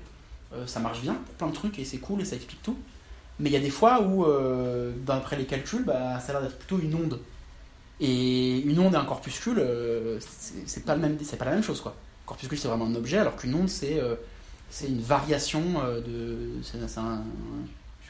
ça 0.65 0.79
marche 0.79 1.01
bien 1.01 1.13
pour 1.13 1.33
plein 1.35 1.47
de 1.47 1.53
trucs 1.53 1.79
et 1.79 1.85
c'est 1.85 1.97
cool 1.99 2.21
et 2.21 2.25
ça 2.25 2.35
explique 2.35 2.61
tout. 2.61 2.77
Mais 3.39 3.49
il 3.49 3.53
y 3.53 3.57
a 3.57 3.59
des 3.59 3.71
fois 3.71 4.01
où, 4.01 4.25
euh, 4.25 4.91
d'après 5.05 5.35
les 5.35 5.45
calculs, 5.45 5.83
bah, 5.83 6.19
ça 6.19 6.29
a 6.29 6.33
l'air 6.33 6.41
d'être 6.43 6.59
plutôt 6.59 6.79
une 6.79 6.93
onde. 6.93 7.19
Et 7.99 8.59
une 8.59 8.79
onde 8.79 8.93
et 8.93 8.97
un 8.97 9.05
corpuscule, 9.05 9.59
euh, 9.59 10.19
c'est 10.65 10.85
pas, 10.85 10.95
pas 10.95 11.45
la 11.45 11.51
même 11.51 11.63
chose. 11.63 11.81
Quoi. 11.81 11.91
Un 11.91 12.27
corpuscule 12.27 12.57
c'est 12.57 12.67
vraiment 12.67 12.85
un 12.85 12.95
objet, 12.95 13.17
alors 13.17 13.35
qu'une 13.35 13.53
onde 13.55 13.69
c'est 13.69 13.99
euh, 13.99 14.15
une 14.87 15.01
variation 15.01 15.61
euh, 15.83 16.01
de. 16.01 16.61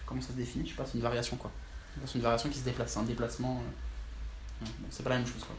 comment 0.05 0.22
ça 0.22 0.30
se 0.30 0.34
définit, 0.34 0.65
je 0.65 0.72
sais 0.72 0.77
pas, 0.77 0.85
c'est 0.85 0.97
une 0.97 1.03
variation 1.03 1.38
quoi. 1.38 1.51
C'est 2.05 2.15
une 2.15 2.22
variation 2.22 2.49
qui 2.49 2.59
se 2.59 2.63
déplace, 2.63 2.91
c'est 2.93 2.99
un 2.99 3.03
déplacement. 3.03 3.61
euh, 4.63 4.65
c'est 4.89 5.03
pas 5.03 5.09
la 5.11 5.18
même 5.18 5.27
chose 5.27 5.43
quoi. 5.43 5.55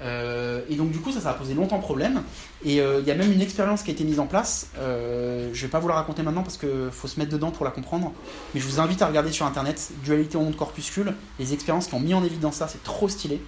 Euh, 0.00 0.60
et 0.68 0.76
donc 0.76 0.90
du 0.90 0.98
coup 0.98 1.10
ça 1.10 1.20
ça 1.20 1.30
a 1.30 1.34
posé 1.34 1.54
longtemps 1.54 1.78
problème. 1.78 2.22
Et 2.64 2.80
euh, 2.80 3.00
il 3.00 3.06
y 3.06 3.10
a 3.10 3.14
même 3.14 3.32
une 3.32 3.40
expérience 3.40 3.82
qui 3.82 3.90
a 3.90 3.92
été 3.92 4.04
mise 4.04 4.20
en 4.20 4.26
place. 4.26 4.70
Euh, 4.78 5.50
je 5.52 5.62
vais 5.62 5.70
pas 5.70 5.80
vous 5.80 5.88
la 5.88 5.94
raconter 5.94 6.22
maintenant 6.22 6.42
parce 6.42 6.56
que 6.56 6.88
faut 6.90 7.08
se 7.08 7.18
mettre 7.18 7.32
dedans 7.32 7.50
pour 7.50 7.64
la 7.64 7.70
comprendre. 7.70 8.12
Mais 8.54 8.60
je 8.60 8.66
vous 8.66 8.80
invite 8.80 9.02
à 9.02 9.06
regarder 9.06 9.32
sur 9.32 9.46
internet 9.46 9.90
dualité 10.04 10.36
onde 10.36 10.56
corpuscule 10.56 11.14
les 11.38 11.52
expériences 11.52 11.88
qui 11.88 11.94
ont 11.94 12.00
mis 12.00 12.14
en 12.14 12.24
évidence 12.24 12.56
ça 12.56 12.68
c'est 12.68 12.82
trop 12.82 13.08
stylé. 13.08 13.40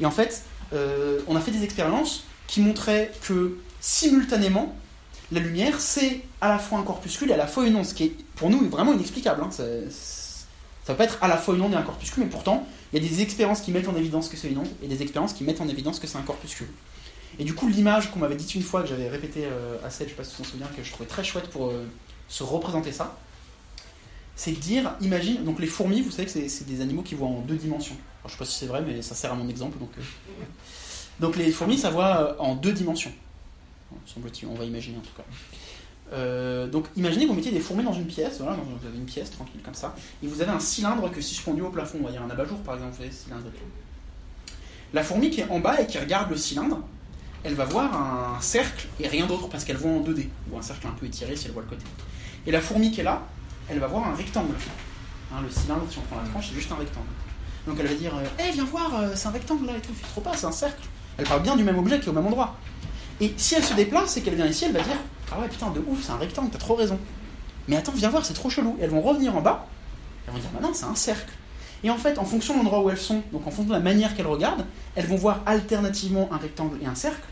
Et 0.00 0.06
en 0.06 0.10
fait 0.10 0.44
euh, 0.72 1.20
on 1.28 1.36
a 1.36 1.40
fait 1.40 1.50
des 1.50 1.62
expériences 1.62 2.24
qui 2.46 2.60
montraient 2.60 3.12
que 3.22 3.58
simultanément 3.80 4.74
la 5.32 5.40
lumière 5.40 5.80
c'est 5.80 6.22
à 6.40 6.48
la 6.48 6.58
fois 6.58 6.78
un 6.78 6.82
corpuscule 6.82 7.30
et 7.30 7.34
à 7.34 7.36
la 7.36 7.46
fois 7.46 7.66
une 7.66 7.76
onde 7.76 7.84
ce 7.84 7.94
qui 7.94 8.04
est 8.04 8.16
pour 8.36 8.50
nous 8.50 8.68
vraiment 8.68 8.92
inexplicable 8.92 9.42
hein. 9.42 9.50
Ça 9.50 10.94
peut 10.94 11.02
être 11.02 11.16
à 11.22 11.28
la 11.28 11.38
fois 11.38 11.54
une 11.54 11.62
onde 11.62 11.72
et 11.72 11.76
un 11.76 11.82
corpuscule 11.82 12.24
mais 12.24 12.28
pourtant 12.28 12.66
il 12.94 13.02
y 13.02 13.06
a 13.06 13.08
des 13.08 13.22
expériences 13.22 13.60
qui 13.60 13.72
mettent 13.72 13.88
en 13.88 13.96
évidence 13.96 14.28
que 14.28 14.36
c'est 14.36 14.48
une 14.48 14.58
onde 14.58 14.68
et 14.80 14.86
des 14.86 15.02
expériences 15.02 15.32
qui 15.32 15.42
mettent 15.42 15.60
en 15.60 15.66
évidence 15.68 15.98
que 15.98 16.06
c'est 16.06 16.16
un 16.16 16.22
corpuscule. 16.22 16.68
Et 17.40 17.44
du 17.44 17.52
coup, 17.52 17.66
l'image 17.66 18.12
qu'on 18.12 18.20
m'avait 18.20 18.36
dit 18.36 18.46
une 18.54 18.62
fois, 18.62 18.82
que 18.82 18.88
j'avais 18.88 19.08
répété 19.08 19.46
euh, 19.46 19.76
à 19.84 19.90
Seth, 19.90 20.06
je 20.06 20.12
sais 20.12 20.16
pas 20.16 20.22
si 20.22 20.30
tu 20.30 20.36
t'en 20.36 20.44
souviens, 20.44 20.68
que 20.68 20.84
je 20.84 20.92
trouvais 20.92 21.08
très 21.08 21.24
chouette 21.24 21.48
pour 21.48 21.66
euh, 21.66 21.84
se 22.28 22.44
représenter 22.44 22.92
ça, 22.92 23.18
c'est 24.36 24.52
de 24.52 24.60
dire, 24.60 24.94
imagine, 25.00 25.42
donc 25.42 25.58
les 25.58 25.66
fourmis, 25.66 26.02
vous 26.02 26.12
savez 26.12 26.26
que 26.26 26.48
c'est 26.48 26.66
des 26.66 26.80
animaux 26.80 27.02
qui 27.02 27.16
voient 27.16 27.26
en 27.26 27.40
deux 27.40 27.56
dimensions. 27.56 27.96
Alors, 28.20 28.28
je 28.28 28.32
sais 28.34 28.38
pas 28.38 28.44
si 28.44 28.58
c'est 28.60 28.66
vrai, 28.66 28.80
mais 28.82 29.02
ça 29.02 29.16
sert 29.16 29.32
à 29.32 29.34
mon 29.34 29.48
exemple. 29.48 29.76
Donc, 29.78 29.90
euh. 29.98 30.02
donc 31.18 31.36
les 31.36 31.50
fourmis, 31.50 31.78
ça 31.78 31.90
voit 31.90 32.40
en 32.40 32.54
deux 32.54 32.72
dimensions. 32.72 33.12
On 34.16 34.54
va 34.54 34.64
imaginer 34.64 34.98
en 34.98 35.00
tout 35.00 35.14
cas. 35.16 35.24
Euh, 36.12 36.66
donc 36.66 36.86
imaginez 36.96 37.24
que 37.24 37.30
vous 37.30 37.36
mettiez 37.36 37.50
des 37.50 37.60
fourmis 37.60 37.82
dans 37.82 37.92
une 37.92 38.06
pièce, 38.06 38.40
vous 38.40 38.86
avez 38.86 38.96
une 38.96 39.06
pièce 39.06 39.30
tranquille 39.30 39.60
comme 39.64 39.74
ça, 39.74 39.94
et 40.22 40.26
vous 40.26 40.42
avez 40.42 40.50
un 40.50 40.60
cylindre 40.60 41.10
que 41.10 41.20
suspendu 41.20 41.62
au 41.62 41.70
plafond, 41.70 41.98
on 42.02 42.04
va 42.04 42.10
dire 42.10 42.22
un 42.22 42.30
abat-jour 42.30 42.58
par 42.58 42.74
exemple, 42.74 42.92
vous 42.92 42.98
voyez, 42.98 43.12
ce 43.12 43.24
cylindre. 43.24 43.44
La 44.92 45.02
fourmi 45.02 45.30
qui 45.30 45.40
est 45.40 45.50
en 45.50 45.60
bas 45.60 45.80
et 45.80 45.86
qui 45.86 45.98
regarde 45.98 46.30
le 46.30 46.36
cylindre, 46.36 46.80
elle 47.42 47.54
va 47.54 47.64
voir 47.64 47.94
un 47.94 48.40
cercle 48.40 48.86
et 49.00 49.08
rien 49.08 49.26
d'autre 49.26 49.48
parce 49.48 49.64
qu'elle 49.64 49.76
voit 49.76 49.90
en 49.90 50.00
2D, 50.00 50.28
ou 50.50 50.58
un 50.58 50.62
cercle 50.62 50.86
un 50.86 50.92
peu 50.92 51.06
étiré 51.06 51.36
si 51.36 51.46
elle 51.46 51.52
voit 51.52 51.62
le 51.62 51.68
côté. 51.68 51.84
Et 52.46 52.50
la 52.50 52.60
fourmi 52.60 52.90
qui 52.90 53.00
est 53.00 53.04
là, 53.04 53.22
elle 53.68 53.78
va 53.78 53.86
voir 53.86 54.06
un 54.06 54.14
rectangle. 54.14 54.54
Hein, 55.32 55.40
le 55.42 55.50
cylindre, 55.50 55.84
si 55.90 55.98
on 55.98 56.02
prend 56.02 56.16
la 56.22 56.28
tranche, 56.28 56.48
c'est 56.48 56.54
juste 56.54 56.70
un 56.70 56.76
rectangle. 56.76 57.08
Donc 57.66 57.76
elle 57.80 57.86
va 57.86 57.94
dire 57.94 58.12
Eh, 58.38 58.52
viens 58.52 58.64
voir, 58.64 58.94
euh, 58.94 59.12
c'est 59.14 59.28
un 59.28 59.32
rectangle 59.32 59.66
là 59.66 59.72
et 59.76 59.80
tout, 59.80 59.92
fais 59.94 60.06
trop 60.06 60.20
pas, 60.20 60.36
c'est 60.36 60.46
un 60.46 60.52
cercle. 60.52 60.86
Elle 61.16 61.26
parle 61.26 61.42
bien 61.42 61.56
du 61.56 61.64
même 61.64 61.78
objet 61.78 61.98
qui 61.98 62.06
est 62.06 62.10
au 62.10 62.12
même 62.12 62.26
endroit. 62.26 62.56
Et 63.20 63.32
si 63.36 63.54
elle 63.54 63.64
se 63.64 63.74
déplace 63.74 64.16
et 64.16 64.22
qu'elle 64.22 64.34
vient 64.34 64.46
ici, 64.46 64.66
elle 64.66 64.72
va 64.72 64.82
dire 64.82 64.96
Ah 65.34 65.40
ouais, 65.40 65.48
putain, 65.48 65.70
de 65.70 65.80
ouf, 65.86 66.02
c'est 66.02 66.12
un 66.12 66.16
rectangle, 66.16 66.50
t'as 66.50 66.58
trop 66.58 66.74
raison. 66.74 66.98
Mais 67.66 67.76
attends, 67.76 67.92
viens 67.92 68.10
voir, 68.10 68.24
c'est 68.24 68.34
trop 68.34 68.50
chelou. 68.50 68.76
Elles 68.80 68.90
vont 68.90 69.00
revenir 69.00 69.36
en 69.36 69.40
bas, 69.40 69.66
elles 70.26 70.34
vont 70.34 70.38
dire 70.38 70.50
Bah 70.54 70.60
non, 70.62 70.72
c'est 70.72 70.84
un 70.84 70.94
cercle. 70.94 71.32
Et 71.82 71.90
en 71.90 71.96
fait, 71.96 72.18
en 72.18 72.24
fonction 72.24 72.54
de 72.54 72.58
l'endroit 72.58 72.82
où 72.82 72.90
elles 72.90 72.98
sont, 72.98 73.22
donc 73.32 73.46
en 73.46 73.50
fonction 73.50 73.64
de 73.64 73.72
la 73.72 73.80
manière 73.80 74.14
qu'elles 74.14 74.26
regardent, 74.26 74.64
elles 74.94 75.06
vont 75.06 75.16
voir 75.16 75.40
alternativement 75.44 76.28
un 76.32 76.36
rectangle 76.36 76.78
et 76.82 76.86
un 76.86 76.94
cercle. 76.94 77.26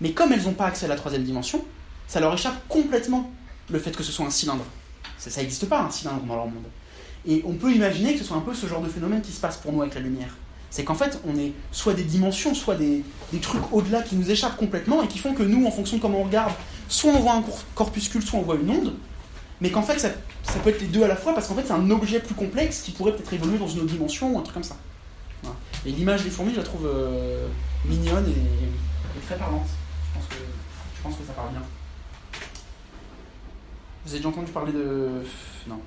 Mais 0.00 0.12
comme 0.12 0.32
elles 0.32 0.42
n'ont 0.42 0.52
pas 0.52 0.66
accès 0.66 0.86
à 0.86 0.88
la 0.88 0.96
troisième 0.96 1.22
dimension, 1.22 1.64
ça 2.06 2.20
leur 2.20 2.34
échappe 2.34 2.56
complètement 2.68 3.30
le 3.70 3.78
fait 3.78 3.96
que 3.96 4.02
ce 4.02 4.12
soit 4.12 4.26
un 4.26 4.30
cylindre. 4.30 4.64
Ça 5.16 5.40
n'existe 5.40 5.68
pas 5.68 5.80
un 5.80 5.90
cylindre 5.90 6.22
dans 6.22 6.36
leur 6.36 6.46
monde. 6.46 6.64
Et 7.26 7.42
on 7.46 7.54
peut 7.54 7.72
imaginer 7.72 8.12
que 8.12 8.18
ce 8.20 8.24
soit 8.24 8.36
un 8.36 8.40
peu 8.40 8.54
ce 8.54 8.66
genre 8.66 8.80
de 8.80 8.88
phénomène 8.88 9.22
qui 9.22 9.32
se 9.32 9.40
passe 9.40 9.56
pour 9.56 9.72
nous 9.72 9.82
avec 9.82 9.94
la 9.94 10.00
lumière. 10.00 10.36
C'est 10.70 10.84
qu'en 10.84 10.94
fait, 10.94 11.20
on 11.26 11.36
est 11.38 11.52
soit 11.72 11.94
des 11.94 12.04
dimensions, 12.04 12.54
soit 12.54 12.74
des, 12.74 13.02
des 13.32 13.38
trucs 13.38 13.72
au-delà 13.72 14.02
qui 14.02 14.16
nous 14.16 14.30
échappent 14.30 14.56
complètement 14.56 15.02
et 15.02 15.08
qui 15.08 15.18
font 15.18 15.34
que 15.34 15.42
nous, 15.42 15.66
en 15.66 15.70
fonction 15.70 15.96
de 15.96 16.02
comment 16.02 16.20
on 16.20 16.24
regarde, 16.24 16.52
soit 16.88 17.12
on 17.12 17.20
voit 17.20 17.34
un 17.34 17.42
cor- 17.42 17.64
corpuscule, 17.74 18.22
soit 18.22 18.38
on 18.38 18.42
voit 18.42 18.56
une 18.56 18.70
onde, 18.70 18.94
mais 19.60 19.70
qu'en 19.70 19.82
fait, 19.82 19.98
ça, 19.98 20.08
ça 20.42 20.58
peut 20.62 20.70
être 20.70 20.80
les 20.80 20.86
deux 20.86 21.02
à 21.02 21.08
la 21.08 21.16
fois 21.16 21.34
parce 21.34 21.46
qu'en 21.48 21.54
fait, 21.54 21.64
c'est 21.66 21.72
un 21.72 21.90
objet 21.90 22.20
plus 22.20 22.34
complexe 22.34 22.80
qui 22.82 22.92
pourrait 22.92 23.12
peut-être 23.12 23.32
évoluer 23.32 23.58
dans 23.58 23.68
une 23.68 23.80
autre 23.80 23.90
dimension 23.92 24.32
ou 24.34 24.38
un 24.38 24.42
truc 24.42 24.54
comme 24.54 24.62
ça. 24.64 24.76
Voilà. 25.42 25.56
Et 25.86 25.90
l'image 25.90 26.24
des 26.24 26.30
fourmis, 26.30 26.52
je 26.52 26.58
la 26.58 26.64
trouve 26.64 26.86
euh, 26.86 27.46
mignonne 27.84 28.26
et, 28.28 28.30
et 29.18 29.20
très 29.26 29.36
parlante. 29.36 29.66
Je 30.14 30.18
pense, 30.18 30.28
que, 30.28 30.34
je 30.96 31.02
pense 31.02 31.14
que 31.16 31.24
ça 31.26 31.32
parle 31.32 31.50
bien. 31.50 31.62
Vous 34.04 34.10
avez 34.12 34.18
déjà 34.18 34.28
entendu 34.28 34.50
parler 34.52 34.72
de. 34.72 35.08
Non. 35.68 35.80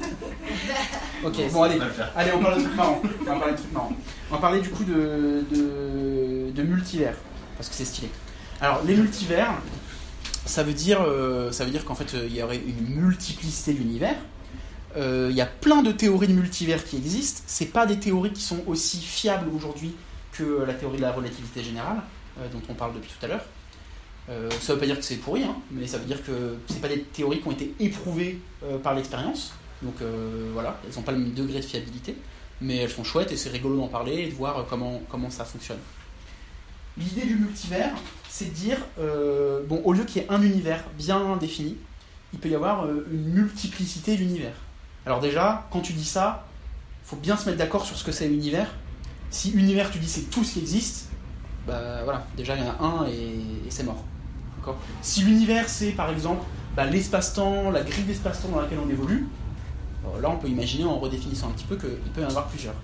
Ok, 1.24 1.34
bon, 1.52 1.62
allez. 1.62 1.78
Allez, 2.14 2.30
on 2.34 2.42
parle 2.42 2.56
de 2.58 2.62
trucs 2.64 2.76
marrants. 2.76 3.00
On 3.20 3.24
va 3.24 3.36
parler 3.38 3.52
de 3.52 3.58
trucs 3.58 3.72
marrants. 3.72 3.92
On 4.30 4.34
va 4.34 4.40
parler 4.40 4.60
du 4.60 4.68
coup 4.70 4.84
de, 4.84 5.44
de, 5.50 6.50
de 6.52 6.62
multivers, 6.62 7.14
parce 7.56 7.68
que 7.68 7.74
c'est 7.74 7.84
stylé. 7.84 8.10
Alors, 8.60 8.82
les 8.84 8.94
multivers, 8.96 9.52
ça 10.46 10.62
veut 10.62 10.72
dire, 10.72 11.02
euh, 11.02 11.50
dire 11.50 11.84
qu'en 11.84 11.94
fait, 11.94 12.14
euh, 12.14 12.26
il 12.28 12.34
y 12.34 12.42
aurait 12.42 12.56
une 12.56 12.88
multiplicité 12.88 13.74
d'univers. 13.74 14.16
Euh, 14.96 15.28
Il 15.30 15.36
y 15.36 15.40
a 15.40 15.46
plein 15.46 15.82
de 15.82 15.92
théories 15.92 16.28
de 16.28 16.32
multivers 16.32 16.84
qui 16.84 16.96
existent. 16.96 17.42
C'est 17.46 17.66
pas 17.66 17.84
des 17.84 17.98
théories 17.98 18.32
qui 18.32 18.42
sont 18.42 18.62
aussi 18.66 19.00
fiables 19.00 19.48
aujourd'hui 19.54 19.94
que 20.32 20.64
la 20.66 20.74
théorie 20.74 20.96
de 20.96 21.02
la 21.02 21.12
relativité 21.12 21.62
générale, 21.62 22.02
dont 22.52 22.60
on 22.68 22.74
parle 22.74 22.94
depuis 22.94 23.10
tout 23.10 23.24
à 23.24 23.28
l'heure. 23.28 23.44
Euh, 24.28 24.50
ça 24.60 24.74
veut 24.74 24.80
pas 24.80 24.86
dire 24.86 24.98
que 24.98 25.04
c'est 25.04 25.16
pourri, 25.16 25.44
hein, 25.44 25.56
mais 25.70 25.86
ça 25.86 25.98
veut 25.98 26.04
dire 26.04 26.22
que 26.24 26.56
c'est 26.68 26.80
pas 26.80 26.88
des 26.88 27.00
théories 27.02 27.40
qui 27.40 27.48
ont 27.48 27.52
été 27.52 27.74
éprouvées 27.80 28.40
par 28.82 28.94
l'expérience. 28.94 29.52
Donc 29.82 29.94
voilà, 30.52 30.78
elles 30.86 30.94
n'ont 30.94 31.02
pas 31.02 31.12
le 31.12 31.18
même 31.18 31.32
degré 31.32 31.60
de 31.60 31.64
fiabilité, 31.64 32.16
mais 32.60 32.76
elles 32.76 32.90
sont 32.90 33.04
chouettes 33.04 33.32
et 33.32 33.36
c'est 33.36 33.50
rigolo 33.50 33.76
d'en 33.76 33.88
parler 33.88 34.14
et 34.14 34.26
de 34.26 34.34
voir 34.34 34.66
comment, 34.68 35.00
comment 35.08 35.30
ça 35.30 35.44
fonctionne. 35.44 35.78
L'idée 36.98 37.26
du 37.26 37.36
multivers, 37.36 37.94
c'est 38.36 38.52
dire, 38.52 38.76
euh, 39.00 39.62
bon, 39.66 39.80
au 39.84 39.94
lieu 39.94 40.04
qu'il 40.04 40.20
y 40.20 40.24
ait 40.26 40.30
un 40.30 40.42
univers 40.42 40.84
bien 40.98 41.38
défini, 41.38 41.78
il 42.34 42.38
peut 42.38 42.50
y 42.50 42.54
avoir 42.54 42.84
euh, 42.84 43.08
une 43.10 43.32
multiplicité 43.32 44.14
d'univers. 44.14 44.52
Alors 45.06 45.20
déjà, 45.20 45.66
quand 45.70 45.80
tu 45.80 45.94
dis 45.94 46.04
ça, 46.04 46.44
faut 47.02 47.16
bien 47.16 47.38
se 47.38 47.46
mettre 47.46 47.56
d'accord 47.56 47.86
sur 47.86 47.96
ce 47.96 48.04
que 48.04 48.12
c'est 48.12 48.28
l'univers. 48.28 48.68
Si 49.30 49.52
univers, 49.52 49.90
tu 49.90 49.98
dis 49.98 50.06
c'est 50.06 50.28
tout 50.28 50.44
ce 50.44 50.52
qui 50.52 50.58
existe, 50.58 51.08
bah 51.66 52.02
voilà, 52.04 52.26
déjà 52.36 52.56
il 52.56 52.62
y 52.62 52.66
en 52.66 52.72
a 52.72 52.84
un 52.84 53.06
et, 53.06 53.70
c'est 53.70 53.84
mort. 53.84 54.04
Si 55.00 55.22
l'univers 55.22 55.70
c'est 55.70 55.92
par 55.92 56.10
exemple 56.10 56.44
bah, 56.76 56.84
l'espace-temps, 56.84 57.70
la 57.70 57.82
grille 57.84 58.04
d'espace-temps 58.04 58.48
dans 58.48 58.60
laquelle 58.60 58.80
on 58.84 58.90
évolue, 58.90 59.28
là 60.20 60.28
on 60.28 60.36
peut 60.36 60.48
imaginer 60.48 60.84
en 60.84 60.98
redéfinissant 60.98 61.48
un 61.48 61.52
petit 61.52 61.64
peu 61.64 61.76
qu'il 61.76 62.12
peut 62.12 62.20
y 62.20 62.24
en 62.24 62.28
avoir 62.28 62.48
plusieurs. 62.48 62.74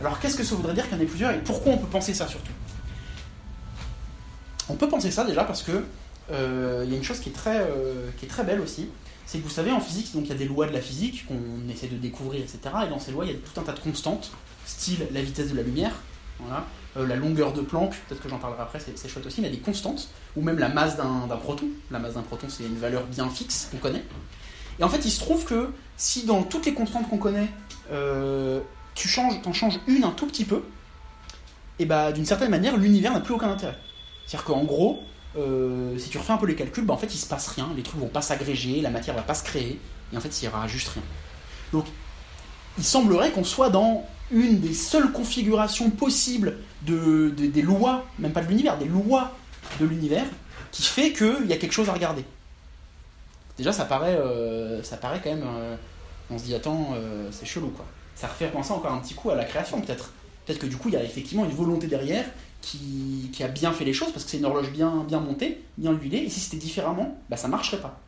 Alors 0.00 0.18
qu'est-ce 0.18 0.36
que 0.36 0.42
ça 0.42 0.56
voudrait 0.56 0.74
dire 0.74 0.88
qu'il 0.88 0.96
y 0.96 1.00
en 1.00 1.02
ait 1.04 1.06
plusieurs 1.06 1.30
et 1.30 1.38
pourquoi 1.38 1.74
on 1.74 1.78
peut 1.78 1.86
penser 1.86 2.14
ça 2.14 2.26
surtout? 2.26 2.52
On 4.68 4.74
peut 4.74 4.88
penser 4.88 5.10
ça 5.10 5.24
déjà 5.24 5.44
parce 5.44 5.62
que 5.62 5.84
euh, 6.30 6.82
il 6.84 6.90
y 6.90 6.94
a 6.94 6.96
une 6.96 7.04
chose 7.04 7.20
qui 7.20 7.30
est 7.30 7.32
très, 7.32 7.60
euh, 7.60 8.10
qui 8.18 8.26
est 8.26 8.28
très 8.28 8.44
belle 8.44 8.60
aussi, 8.60 8.88
c'est 9.26 9.38
que 9.38 9.44
vous 9.44 9.50
savez 9.50 9.72
en 9.72 9.80
physique, 9.80 10.10
il 10.14 10.26
y 10.26 10.32
a 10.32 10.34
des 10.34 10.46
lois 10.46 10.66
de 10.66 10.72
la 10.72 10.80
physique 10.80 11.26
qu'on 11.26 11.68
essaie 11.70 11.86
de 11.86 11.96
découvrir, 11.96 12.42
etc. 12.42 12.58
Et 12.86 12.90
dans 12.90 12.98
ces 12.98 13.12
lois, 13.12 13.24
il 13.24 13.32
y 13.32 13.34
a 13.34 13.38
tout 13.38 13.60
un 13.60 13.64
tas 13.64 13.72
de 13.72 13.80
constantes, 13.80 14.30
style 14.66 15.06
la 15.12 15.22
vitesse 15.22 15.50
de 15.50 15.56
la 15.56 15.62
lumière, 15.62 15.92
euh, 16.96 17.06
la 17.06 17.16
longueur 17.16 17.52
de 17.52 17.60
Planck, 17.60 17.94
peut-être 18.08 18.22
que 18.22 18.28
j'en 18.28 18.38
parlerai 18.38 18.62
après, 18.62 18.78
c'est 18.80 19.08
chouette 19.08 19.26
aussi, 19.26 19.40
il 19.40 19.44
y 19.44 19.46
a 19.46 19.50
des 19.50 19.58
constantes, 19.58 20.08
ou 20.36 20.42
même 20.42 20.58
la 20.58 20.68
masse 20.68 20.96
d'un 20.96 21.36
proton. 21.36 21.66
La 21.90 21.98
masse 21.98 22.14
d'un 22.14 22.22
proton, 22.22 22.46
c'est 22.48 22.64
une 22.64 22.78
valeur 22.78 23.04
bien 23.04 23.28
fixe 23.28 23.68
qu'on 23.70 23.78
connaît. 23.78 24.04
Et 24.78 24.84
en 24.84 24.88
fait, 24.88 25.04
il 25.04 25.10
se 25.10 25.20
trouve 25.20 25.44
que 25.44 25.70
si 25.96 26.24
dans 26.24 26.42
toutes 26.42 26.66
les 26.66 26.74
constantes 26.74 27.08
qu'on 27.08 27.18
connaît, 27.18 27.48
tu 28.94 29.08
changes, 29.08 29.40
changes 29.52 29.80
une 29.86 30.04
un 30.04 30.10
tout 30.10 30.26
petit 30.26 30.44
peu, 30.44 30.62
et 31.78 31.84
bah 31.84 32.12
d'une 32.12 32.26
certaine 32.26 32.50
manière, 32.50 32.76
l'univers 32.76 33.12
n'a 33.12 33.20
plus 33.20 33.34
aucun 33.34 33.50
intérêt. 33.50 33.76
C'est-à-dire 34.28 34.44
qu'en 34.44 34.62
gros, 34.64 35.02
euh, 35.38 35.96
si 35.98 36.10
tu 36.10 36.18
refais 36.18 36.34
un 36.34 36.36
peu 36.36 36.46
les 36.46 36.54
calculs, 36.54 36.84
bah 36.84 36.92
en 36.92 36.98
fait 36.98 37.12
il 37.14 37.18
se 37.18 37.26
passe 37.26 37.48
rien, 37.48 37.70
les 37.74 37.82
trucs 37.82 37.98
vont 37.98 38.08
pas 38.08 38.20
s'agréger, 38.20 38.80
la 38.82 38.90
matière 38.90 39.14
va 39.16 39.22
pas 39.22 39.32
se 39.34 39.42
créer, 39.42 39.80
et 40.12 40.16
en 40.16 40.20
fait 40.20 40.40
il 40.40 40.44
y 40.44 40.48
aura 40.48 40.68
juste 40.68 40.88
rien. 40.88 41.02
Donc 41.72 41.86
il 42.76 42.84
semblerait 42.84 43.30
qu'on 43.32 43.42
soit 43.44 43.70
dans 43.70 44.06
une 44.30 44.60
des 44.60 44.74
seules 44.74 45.10
configurations 45.12 45.88
possibles 45.88 46.58
de, 46.82 47.32
de- 47.36 47.46
des 47.46 47.62
lois, 47.62 48.04
même 48.18 48.32
pas 48.32 48.42
de 48.42 48.48
l'univers, 48.48 48.76
des 48.76 48.84
lois 48.84 49.32
de 49.80 49.86
l'univers, 49.86 50.26
qui 50.72 50.82
fait 50.82 51.12
qu'il 51.14 51.46
y 51.46 51.52
a 51.54 51.56
quelque 51.56 51.72
chose 51.72 51.88
à 51.88 51.94
regarder. 51.94 52.24
Déjà 53.56 53.72
ça 53.72 53.86
paraît, 53.86 54.14
euh, 54.16 54.82
ça 54.82 54.98
paraît 54.98 55.20
quand 55.24 55.30
même, 55.30 55.44
euh, 55.46 55.74
on 56.30 56.36
se 56.38 56.44
dit 56.44 56.54
attends, 56.54 56.90
c'est 57.30 57.46
chelou 57.46 57.68
quoi. 57.68 57.86
Ça 58.14 58.26
refait 58.26 58.48
penser 58.48 58.72
encore 58.72 58.92
un 58.92 58.98
petit 58.98 59.14
coup 59.14 59.30
à 59.30 59.34
la 59.34 59.44
création 59.44 59.80
peut-être. 59.80 60.12
Peut-être 60.44 60.58
que 60.60 60.66
du 60.66 60.76
coup 60.76 60.88
il 60.88 60.94
y 60.94 60.96
a 60.98 61.02
effectivement 61.02 61.44
une 61.46 61.52
volonté 61.54 61.86
derrière 61.86 62.26
qui, 62.60 63.30
a 63.42 63.48
bien 63.48 63.72
fait 63.72 63.84
les 63.84 63.92
choses 63.92 64.12
parce 64.12 64.24
que 64.24 64.30
c'est 64.30 64.38
une 64.38 64.44
horloge 64.44 64.70
bien, 64.70 64.90
montée, 65.20 65.62
bien 65.76 65.92
huilée, 65.92 66.18
et 66.18 66.30
si 66.30 66.40
c'était 66.40 66.56
différemment, 66.56 67.18
bah, 67.28 67.36
ça 67.36 67.48
marcherait 67.48 67.80
pas. 67.80 68.00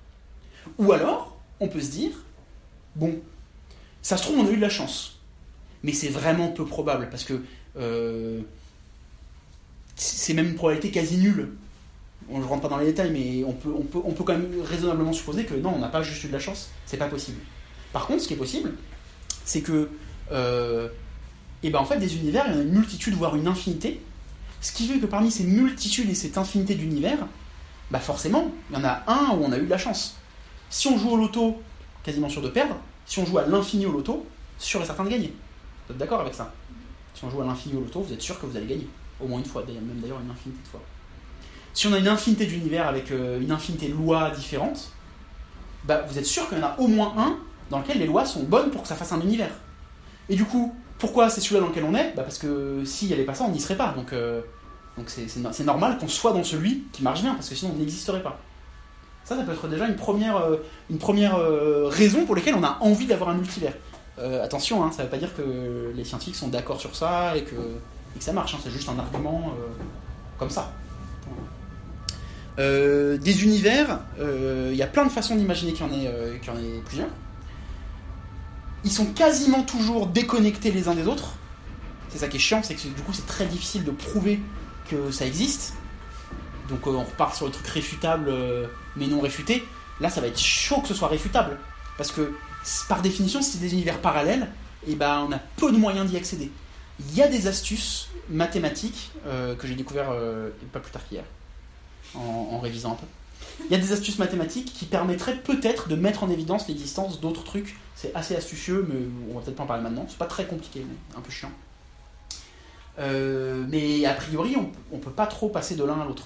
Ou 0.78 0.92
alors, 0.92 1.38
on 1.60 1.68
peut 1.68 1.80
se 1.80 1.90
dire, 1.90 2.10
bon, 2.96 3.20
ça 4.02 4.16
se 4.16 4.22
trouve, 4.22 4.38
on 4.38 4.46
a 4.46 4.50
eu 4.50 4.56
de 4.56 4.60
la 4.60 4.68
chance, 4.68 5.20
mais 5.82 5.92
c'est 5.92 6.08
vraiment 6.08 6.48
peu 6.48 6.64
probable 6.64 7.08
parce 7.10 7.24
que 7.24 7.42
euh, 7.76 8.40
c'est 9.96 10.34
même 10.34 10.48
une 10.48 10.54
probabilité 10.54 10.90
quasi 10.90 11.18
nulle. 11.18 11.52
On 12.28 12.38
ne 12.38 12.44
rentre 12.44 12.62
pas 12.62 12.68
dans 12.68 12.78
les 12.78 12.86
détails, 12.86 13.10
mais 13.10 13.44
on 13.44 13.52
peut, 13.52 14.24
quand 14.24 14.36
même 14.36 14.60
raisonnablement 14.62 15.12
supposer 15.12 15.44
que 15.44 15.54
non, 15.54 15.72
on 15.74 15.78
n'a 15.78 15.88
pas 15.88 16.02
juste 16.02 16.24
eu 16.24 16.28
de 16.28 16.32
la 16.32 16.38
chance, 16.38 16.70
c'est 16.86 16.96
pas 16.96 17.08
possible. 17.08 17.38
Par 17.92 18.06
contre, 18.06 18.22
ce 18.22 18.28
qui 18.28 18.34
est 18.34 18.38
possible, 18.38 18.72
c'est 19.44 19.62
que, 19.62 19.88
euh, 20.30 20.88
et 21.62 21.70
ben 21.70 21.80
en 21.80 21.84
fait, 21.84 21.98
des 21.98 22.16
univers, 22.16 22.44
il 22.46 22.52
y 22.52 22.56
en 22.56 22.58
a 22.60 22.62
une 22.62 22.72
multitude, 22.72 23.14
voire 23.14 23.34
une 23.36 23.48
infinité, 23.48 24.00
ce 24.60 24.72
qui 24.72 24.86
fait 24.86 24.98
que 24.98 25.06
parmi 25.06 25.30
ces 25.30 25.44
multitudes 25.44 26.10
et 26.10 26.14
cette 26.14 26.36
infinité 26.38 26.74
d'univers, 26.74 27.18
bah 27.90 27.98
forcément, 27.98 28.50
il 28.70 28.76
y 28.76 28.80
en 28.80 28.84
a 28.84 29.02
un 29.06 29.30
où 29.36 29.44
on 29.44 29.52
a 29.52 29.58
eu 29.58 29.64
de 29.64 29.70
la 29.70 29.78
chance. 29.78 30.16
Si 30.68 30.86
on 30.88 30.98
joue 30.98 31.10
au 31.10 31.16
loto, 31.16 31.60
quasiment 32.02 32.28
sûr 32.28 32.42
de 32.42 32.48
perdre. 32.48 32.76
Si 33.06 33.18
on 33.18 33.26
joue 33.26 33.38
à 33.38 33.46
l'infini 33.46 33.86
au 33.86 33.92
loto, 33.92 34.26
sûr 34.58 34.80
et 34.82 34.84
certain 34.84 35.04
de 35.04 35.10
gagner. 35.10 35.34
Vous 35.86 35.94
êtes 35.94 35.98
d'accord 35.98 36.20
avec 36.20 36.34
ça? 36.34 36.52
Si 37.14 37.24
on 37.24 37.30
joue 37.30 37.40
à 37.42 37.44
l'infini 37.44 37.76
au 37.76 37.80
loto, 37.80 38.02
vous 38.02 38.12
êtes 38.12 38.22
sûr 38.22 38.38
que 38.40 38.46
vous 38.46 38.56
allez 38.56 38.66
gagner. 38.66 38.88
Au 39.20 39.26
moins 39.26 39.38
une 39.38 39.44
fois, 39.44 39.64
même 39.66 40.00
d'ailleurs 40.00 40.20
une 40.20 40.30
infinité 40.30 40.62
de 40.62 40.68
fois. 40.68 40.80
Si 41.74 41.86
on 41.86 41.92
a 41.92 41.98
une 41.98 42.08
infinité 42.08 42.46
d'univers 42.46 42.86
avec 42.86 43.10
euh, 43.10 43.40
une 43.40 43.52
infinité 43.52 43.88
de 43.88 43.94
lois 43.94 44.30
différentes, 44.30 44.92
bah, 45.84 46.04
vous 46.08 46.18
êtes 46.18 46.26
sûr 46.26 46.48
qu'il 46.48 46.58
y 46.58 46.60
en 46.60 46.66
a 46.66 46.76
au 46.78 46.86
moins 46.86 47.14
un 47.16 47.38
dans 47.70 47.78
lequel 47.78 47.98
les 47.98 48.06
lois 48.06 48.24
sont 48.24 48.42
bonnes 48.42 48.70
pour 48.70 48.82
que 48.82 48.88
ça 48.88 48.96
fasse 48.96 49.12
un 49.12 49.20
univers. 49.20 49.52
Et 50.28 50.36
du 50.36 50.44
coup, 50.44 50.74
pourquoi 51.00 51.28
c'est 51.30 51.40
celui-là 51.40 51.60
dans 51.62 51.68
lequel 51.68 51.84
on 51.84 51.94
est 51.94 52.12
bah 52.14 52.22
Parce 52.22 52.38
que 52.38 52.84
s'il 52.84 53.08
n'y 53.08 53.14
avait 53.14 53.24
pas 53.24 53.34
ça, 53.34 53.44
on 53.44 53.50
n'y 53.50 53.58
serait 53.60 53.76
pas. 53.76 53.92
Donc 53.96 54.12
euh, 54.12 54.40
c'est- 55.06 55.28
c'est 55.28 55.40
no- 55.40 55.50
c'est 55.52 55.64
normal 55.64 55.98
qu'on 55.98 56.08
soit 56.08 56.32
dans 56.32 56.44
celui 56.44 56.84
qui 56.92 57.02
marche 57.02 57.22
bien, 57.22 57.34
parce 57.34 57.48
que 57.48 57.54
sinon 57.54 57.72
on 57.74 57.78
n'existerait 57.78 58.22
pas. 58.22 58.38
Ça, 59.24 59.36
ça 59.36 59.42
peut 59.42 59.52
être 59.52 59.68
déjà 59.68 59.86
une 59.86 59.96
première, 59.96 60.36
euh, 60.36 60.56
euh, 60.90 61.88
raison 61.88 62.24
pour 62.26 62.34
laquelle 62.36 62.54
on 62.54 62.64
a 62.64 62.78
envie 62.80 63.06
d'avoir 63.06 63.30
un 63.30 63.34
multivers. 63.34 63.74
Attention, 64.42 64.84
hein, 64.84 64.90
ça 64.92 64.98
ne 64.98 65.04
veut 65.04 65.10
pas 65.10 65.16
dire 65.16 65.34
que 65.34 65.92
les 65.94 66.04
scientifiques 66.04 66.36
sont 66.36 66.48
d'accord 66.48 66.78
sur 66.78 66.94
ça 66.94 67.34
et 67.36 67.42
que, 67.42 67.54
et 67.54 68.18
que 68.18 68.24
ça 68.24 68.32
marche, 68.34 68.54
hein, 68.54 68.58
c'est 68.62 68.70
juste 68.70 68.86
un 68.90 68.98
argument 68.98 69.54
comme 70.38 70.50
ça. 70.50 70.72
Des 72.58 73.44
univers, 73.44 74.00
il 74.20 74.74
y 74.76 74.82
a 74.82 74.86
plein 74.86 75.04
de 75.06 75.10
façons 75.10 75.36
d'imaginer 75.36 75.72
qu'il 75.72 75.86
y 75.86 75.88
en 75.88 75.92
ait 75.94 76.80
plusieurs. 76.84 77.08
Ils 78.84 78.90
sont 78.90 79.06
quasiment 79.06 79.62
toujours 79.62 80.06
déconnectés 80.06 80.70
les 80.70 80.88
uns 80.88 80.94
des 80.94 81.06
autres. 81.06 81.34
C'est 82.08 82.18
ça 82.18 82.28
qui 82.28 82.38
est 82.38 82.40
chiant, 82.40 82.62
c'est 82.62 82.74
que 82.74 82.82
du 82.82 83.02
coup 83.02 83.12
c'est 83.12 83.26
très 83.26 83.46
difficile 83.46 83.84
de 83.84 83.90
prouver 83.90 84.40
que 84.88 85.10
ça 85.10 85.26
existe. 85.26 85.74
Donc 86.68 86.86
euh, 86.86 86.90
on 86.90 87.04
repart 87.04 87.34
sur 87.34 87.46
le 87.46 87.52
truc 87.52 87.66
réfutable 87.66 88.28
euh, 88.28 88.66
mais 88.96 89.06
non 89.06 89.20
réfuté. 89.20 89.64
Là 90.00 90.08
ça 90.08 90.20
va 90.20 90.26
être 90.26 90.40
chaud 90.40 90.80
que 90.80 90.88
ce 90.88 90.94
soit 90.94 91.08
réfutable. 91.08 91.58
Parce 91.96 92.10
que 92.10 92.34
par 92.88 93.02
définition 93.02 93.42
si 93.42 93.52
c'est 93.52 93.58
des 93.58 93.72
univers 93.72 94.00
parallèles, 94.00 94.50
et 94.86 94.94
ben 94.94 95.26
on 95.28 95.32
a 95.32 95.38
peu 95.56 95.70
de 95.70 95.76
moyens 95.76 96.10
d'y 96.10 96.16
accéder. 96.16 96.50
Il 97.00 97.14
y 97.14 97.22
a 97.22 97.28
des 97.28 97.46
astuces 97.46 98.08
mathématiques 98.28 99.10
euh, 99.26 99.54
que 99.54 99.66
j'ai 99.66 99.74
découvert 99.74 100.12
pas 100.72 100.80
plus 100.80 100.90
tard 100.90 101.02
qu'hier, 101.08 101.24
en, 102.14 102.48
en 102.52 102.58
révisant 102.58 102.92
un 102.92 102.96
peu. 102.96 103.06
Il 103.66 103.72
y 103.72 103.74
a 103.74 103.78
des 103.78 103.92
astuces 103.92 104.18
mathématiques 104.18 104.72
qui 104.72 104.84
permettraient 104.84 105.36
peut-être 105.36 105.88
de 105.88 105.94
mettre 105.94 106.24
en 106.24 106.30
évidence 106.30 106.66
l'existence 106.68 107.20
d'autres 107.20 107.44
trucs. 107.44 107.76
C'est 107.94 108.14
assez 108.14 108.34
astucieux, 108.34 108.86
mais 108.88 109.00
on 109.30 109.34
va 109.34 109.44
peut-être 109.44 109.56
pas 109.56 109.62
en 109.64 109.66
parler 109.66 109.82
maintenant. 109.82 110.06
C'est 110.08 110.18
pas 110.18 110.26
très 110.26 110.46
compliqué, 110.46 110.84
mais 110.86 111.18
un 111.18 111.20
peu 111.20 111.30
chiant. 111.30 111.52
Euh, 112.98 113.64
mais 113.68 114.04
a 114.04 114.14
priori, 114.14 114.56
on, 114.56 114.70
on 114.92 114.98
peut 114.98 115.10
pas 115.10 115.26
trop 115.26 115.48
passer 115.48 115.76
de 115.76 115.84
l'un 115.84 116.00
à 116.00 116.04
l'autre. 116.04 116.24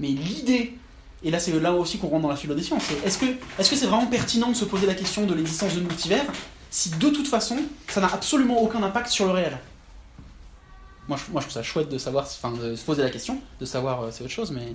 Mais 0.00 0.08
l'idée, 0.08 0.76
et 1.22 1.30
là 1.30 1.38
c'est 1.38 1.58
là 1.58 1.72
aussi 1.72 1.98
qu'on 1.98 2.08
rentre 2.08 2.22
dans 2.22 2.28
la 2.28 2.36
philo 2.36 2.54
des 2.54 2.62
sciences, 2.62 2.84
est-ce 3.04 3.18
que 3.18 3.76
c'est 3.76 3.86
vraiment 3.86 4.06
pertinent 4.06 4.48
de 4.48 4.56
se 4.56 4.64
poser 4.64 4.86
la 4.86 4.94
question 4.94 5.26
de 5.26 5.34
l'existence 5.34 5.74
de 5.74 5.80
multivers 5.80 6.24
si 6.70 6.90
de 6.90 7.10
toute 7.10 7.28
façon 7.28 7.58
ça 7.88 8.00
n'a 8.00 8.12
absolument 8.12 8.60
aucun 8.60 8.82
impact 8.82 9.08
sur 9.08 9.26
le 9.26 9.32
réel? 9.32 9.58
Moi 11.08 11.16
je, 11.16 11.30
moi 11.30 11.40
je 11.40 11.46
trouve 11.46 11.54
ça 11.54 11.62
chouette 11.62 11.88
de 11.88 11.98
savoir, 11.98 12.24
enfin 12.24 12.52
de 12.52 12.74
se 12.74 12.84
poser 12.84 13.02
la 13.02 13.10
question, 13.10 13.40
de 13.60 13.64
savoir 13.64 14.02
euh, 14.02 14.08
c'est 14.10 14.24
autre 14.24 14.32
chose, 14.32 14.50
mais 14.50 14.74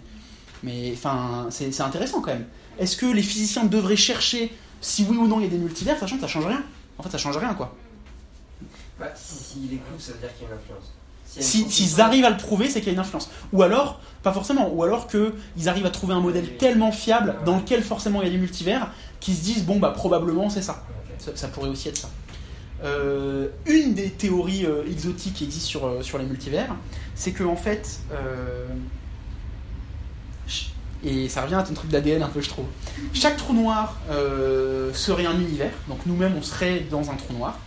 mais 0.63 0.91
enfin 0.93 1.47
c'est 1.49 1.81
intéressant 1.81 2.21
quand 2.21 2.31
même. 2.33 2.45
Est-ce 2.79 2.95
que 2.97 3.05
les 3.05 3.23
physiciens 3.23 3.65
devraient 3.65 3.95
chercher 3.95 4.53
si 4.81 5.05
oui 5.09 5.17
ou 5.17 5.27
non 5.27 5.39
il 5.39 5.43
y 5.43 5.47
a 5.47 5.49
des 5.49 5.57
multivers, 5.57 5.97
sachant 5.99 6.15
que 6.15 6.21
ça 6.21 6.27
change 6.27 6.45
rien? 6.45 6.63
En 6.97 7.03
fait 7.03 7.09
ça 7.09 7.17
change 7.17 7.37
rien 7.37 7.53
quoi. 7.53 7.75
Bah, 8.99 9.07
s'ils 9.15 9.69
découvrent, 9.69 9.99
ça 10.01 10.13
veut 10.13 10.17
dire 10.19 10.33
qu'il 10.33 10.47
y 10.47 10.49
a 10.49 10.53
une 10.53 10.59
influence. 10.59 10.93
Si- 11.27 11.69
S'ils 11.69 12.01
arrivent 12.01 12.25
à 12.25 12.31
le 12.31 12.37
prouver, 12.37 12.67
c'est 12.67 12.79
qu'il 12.79 12.87
y 12.87 12.91
a 12.91 12.93
une 12.93 12.99
influence. 12.99 13.29
Ou 13.53 13.61
alors, 13.61 13.99
pas 14.23 14.31
forcément, 14.33 14.73
ou 14.73 14.81
alors 14.81 15.07
qu'ils 15.07 15.69
arrivent 15.69 15.85
à 15.85 15.91
trouver 15.91 16.15
un 16.15 16.19
modèle 16.19 16.57
tellement 16.57 16.91
fiable 16.91 17.35
dans 17.45 17.57
lequel 17.57 17.83
forcément 17.83 18.21
il 18.23 18.25
y 18.25 18.29
a 18.29 18.31
des 18.31 18.39
multivers 18.39 18.89
qu'ils 19.19 19.35
se 19.35 19.41
disent 19.41 19.63
bon 19.65 19.77
bah 19.77 19.91
probablement 19.95 20.49
c'est 20.49 20.63
ça. 20.63 20.83
ça. 21.19 21.31
ça 21.35 21.47
pourrait 21.49 21.69
aussi 21.69 21.89
être 21.89 21.97
ça. 21.97 22.09
Euh, 22.83 23.49
une 23.67 23.93
des 23.93 24.09
théories 24.09 24.65
euh, 24.65 24.83
exotiques 24.89 25.33
qui 25.35 25.43
existent 25.43 25.69
sur, 25.69 25.85
euh, 25.85 26.01
sur 26.01 26.17
les 26.17 26.25
multivers, 26.25 26.75
c'est 27.13 27.31
que 27.33 27.43
en 27.43 27.55
fait, 27.55 27.99
euh, 28.11 28.65
et 31.03 31.29
ça 31.29 31.41
revient 31.41 31.55
à 31.55 31.63
ton 31.63 31.73
truc 31.73 31.89
d'ADN 31.89 32.23
un 32.23 32.27
peu 32.27 32.41
je 32.41 32.49
trouve, 32.49 32.65
chaque 33.13 33.37
trou 33.37 33.53
noir 33.53 33.97
euh, 34.09 34.93
serait 34.93 35.25
un 35.25 35.39
univers, 35.39 35.71
donc 35.87 35.99
nous-mêmes 36.05 36.33
on 36.37 36.41
serait 36.41 36.81
dans 36.89 37.09
un 37.11 37.15
trou 37.15 37.33
noir. 37.33 37.59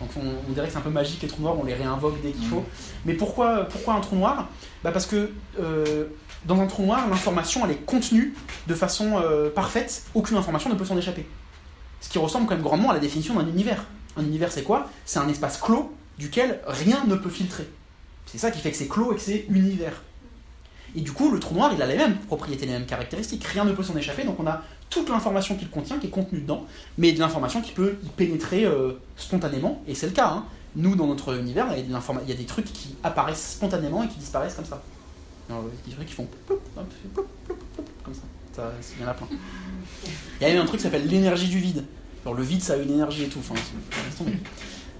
Donc 0.00 0.10
on, 0.16 0.50
on 0.50 0.52
dirait 0.52 0.66
que 0.66 0.72
c'est 0.72 0.78
un 0.78 0.82
peu 0.82 0.90
magique 0.90 1.22
les 1.22 1.28
trous 1.28 1.40
noirs, 1.42 1.56
on 1.58 1.64
les 1.64 1.74
réinvoque 1.74 2.20
dès 2.20 2.32
qu'il 2.32 2.46
faut. 2.46 2.64
Mais 3.04 3.14
pourquoi, 3.14 3.64
pourquoi 3.64 3.94
un 3.94 4.00
trou 4.00 4.16
noir? 4.16 4.48
Bah 4.82 4.90
Parce 4.90 5.06
que 5.06 5.30
euh, 5.60 6.06
dans 6.44 6.60
un 6.60 6.66
trou 6.66 6.84
noir, 6.84 7.08
l'information 7.08 7.64
elle 7.64 7.70
est 7.70 7.86
contenue 7.86 8.34
de 8.66 8.74
façon 8.74 9.18
euh, 9.22 9.50
parfaite, 9.50 10.04
aucune 10.14 10.36
information 10.36 10.68
ne 10.68 10.74
peut 10.74 10.84
s'en 10.84 10.98
échapper. 10.98 11.26
Ce 12.00 12.08
qui 12.08 12.18
ressemble 12.18 12.46
quand 12.46 12.54
même 12.54 12.64
grandement 12.64 12.90
à 12.90 12.94
la 12.94 13.00
définition 13.00 13.34
d'un 13.34 13.48
univers. 13.48 13.84
Un 14.16 14.22
univers 14.22 14.52
c'est 14.52 14.62
quoi? 14.62 14.88
C'est 15.04 15.20
un 15.20 15.28
espace 15.28 15.58
clos 15.58 15.94
duquel 16.18 16.60
rien 16.66 17.04
ne 17.06 17.14
peut 17.14 17.30
filtrer. 17.30 17.66
C'est 18.26 18.38
ça 18.38 18.50
qui 18.50 18.60
fait 18.60 18.70
que 18.70 18.76
c'est 18.76 18.88
clos 18.88 19.12
et 19.12 19.16
que 19.16 19.20
c'est 19.20 19.46
univers. 19.48 20.02
Et 20.96 21.00
du 21.00 21.12
coup, 21.12 21.30
le 21.30 21.40
trou 21.40 21.54
noir, 21.54 21.72
il 21.74 21.82
a 21.82 21.86
les 21.86 21.96
mêmes 21.96 22.16
propriétés, 22.18 22.66
les 22.66 22.72
mêmes 22.72 22.86
caractéristiques. 22.86 23.44
Rien 23.44 23.64
ne 23.64 23.72
peut 23.72 23.82
s'en 23.82 23.96
échapper, 23.96 24.24
donc 24.24 24.38
on 24.38 24.46
a 24.46 24.62
toute 24.90 25.08
l'information 25.08 25.56
qu'il 25.56 25.68
contient 25.68 25.98
qui 25.98 26.06
est 26.06 26.10
contenue 26.10 26.40
dedans, 26.40 26.66
mais 26.98 27.12
de 27.12 27.18
l'information 27.18 27.60
qui 27.60 27.72
peut 27.72 27.96
y 28.04 28.08
pénétrer 28.10 28.64
euh, 28.64 28.92
spontanément, 29.16 29.82
et 29.88 29.94
c'est 29.94 30.06
le 30.06 30.12
cas. 30.12 30.28
hein. 30.28 30.44
Nous, 30.76 30.94
dans 30.96 31.06
notre 31.06 31.36
univers, 31.38 31.66
il 31.76 31.90
y, 31.90 31.94
a 31.94 32.00
il 32.26 32.30
y 32.30 32.34
des 32.34 32.44
trucs 32.44 32.66
qui 32.72 32.96
apparaissent 33.04 33.52
spontanément 33.52 34.02
et 34.02 34.08
qui 34.08 34.18
disparaissent 34.18 34.54
comme 34.54 34.64
ça. 34.64 34.82
Alors, 35.48 35.64
des 35.86 35.92
trucs 35.92 36.06
qui 36.06 36.14
font 36.14 36.26
comme 36.48 38.14
ça. 38.14 38.22
Il 38.96 39.02
y 39.02 39.06
en 39.06 39.10
a 39.10 39.14
plein. 39.14 39.28
Il 40.40 40.46
y 40.46 40.50
a 40.50 40.52
même 40.52 40.62
un 40.62 40.66
truc 40.66 40.78
qui 40.78 40.84
s'appelle 40.84 41.06
l'énergie 41.06 41.48
du 41.48 41.58
vide. 41.58 41.84
Alors, 42.24 42.34
le 42.36 42.42
vide, 42.42 42.62
ça 42.62 42.74
a 42.74 42.76
une 42.76 42.90
énergie 42.90 43.24
et 43.24 43.28
tout. 43.28 43.40
Enfin. 43.40 43.54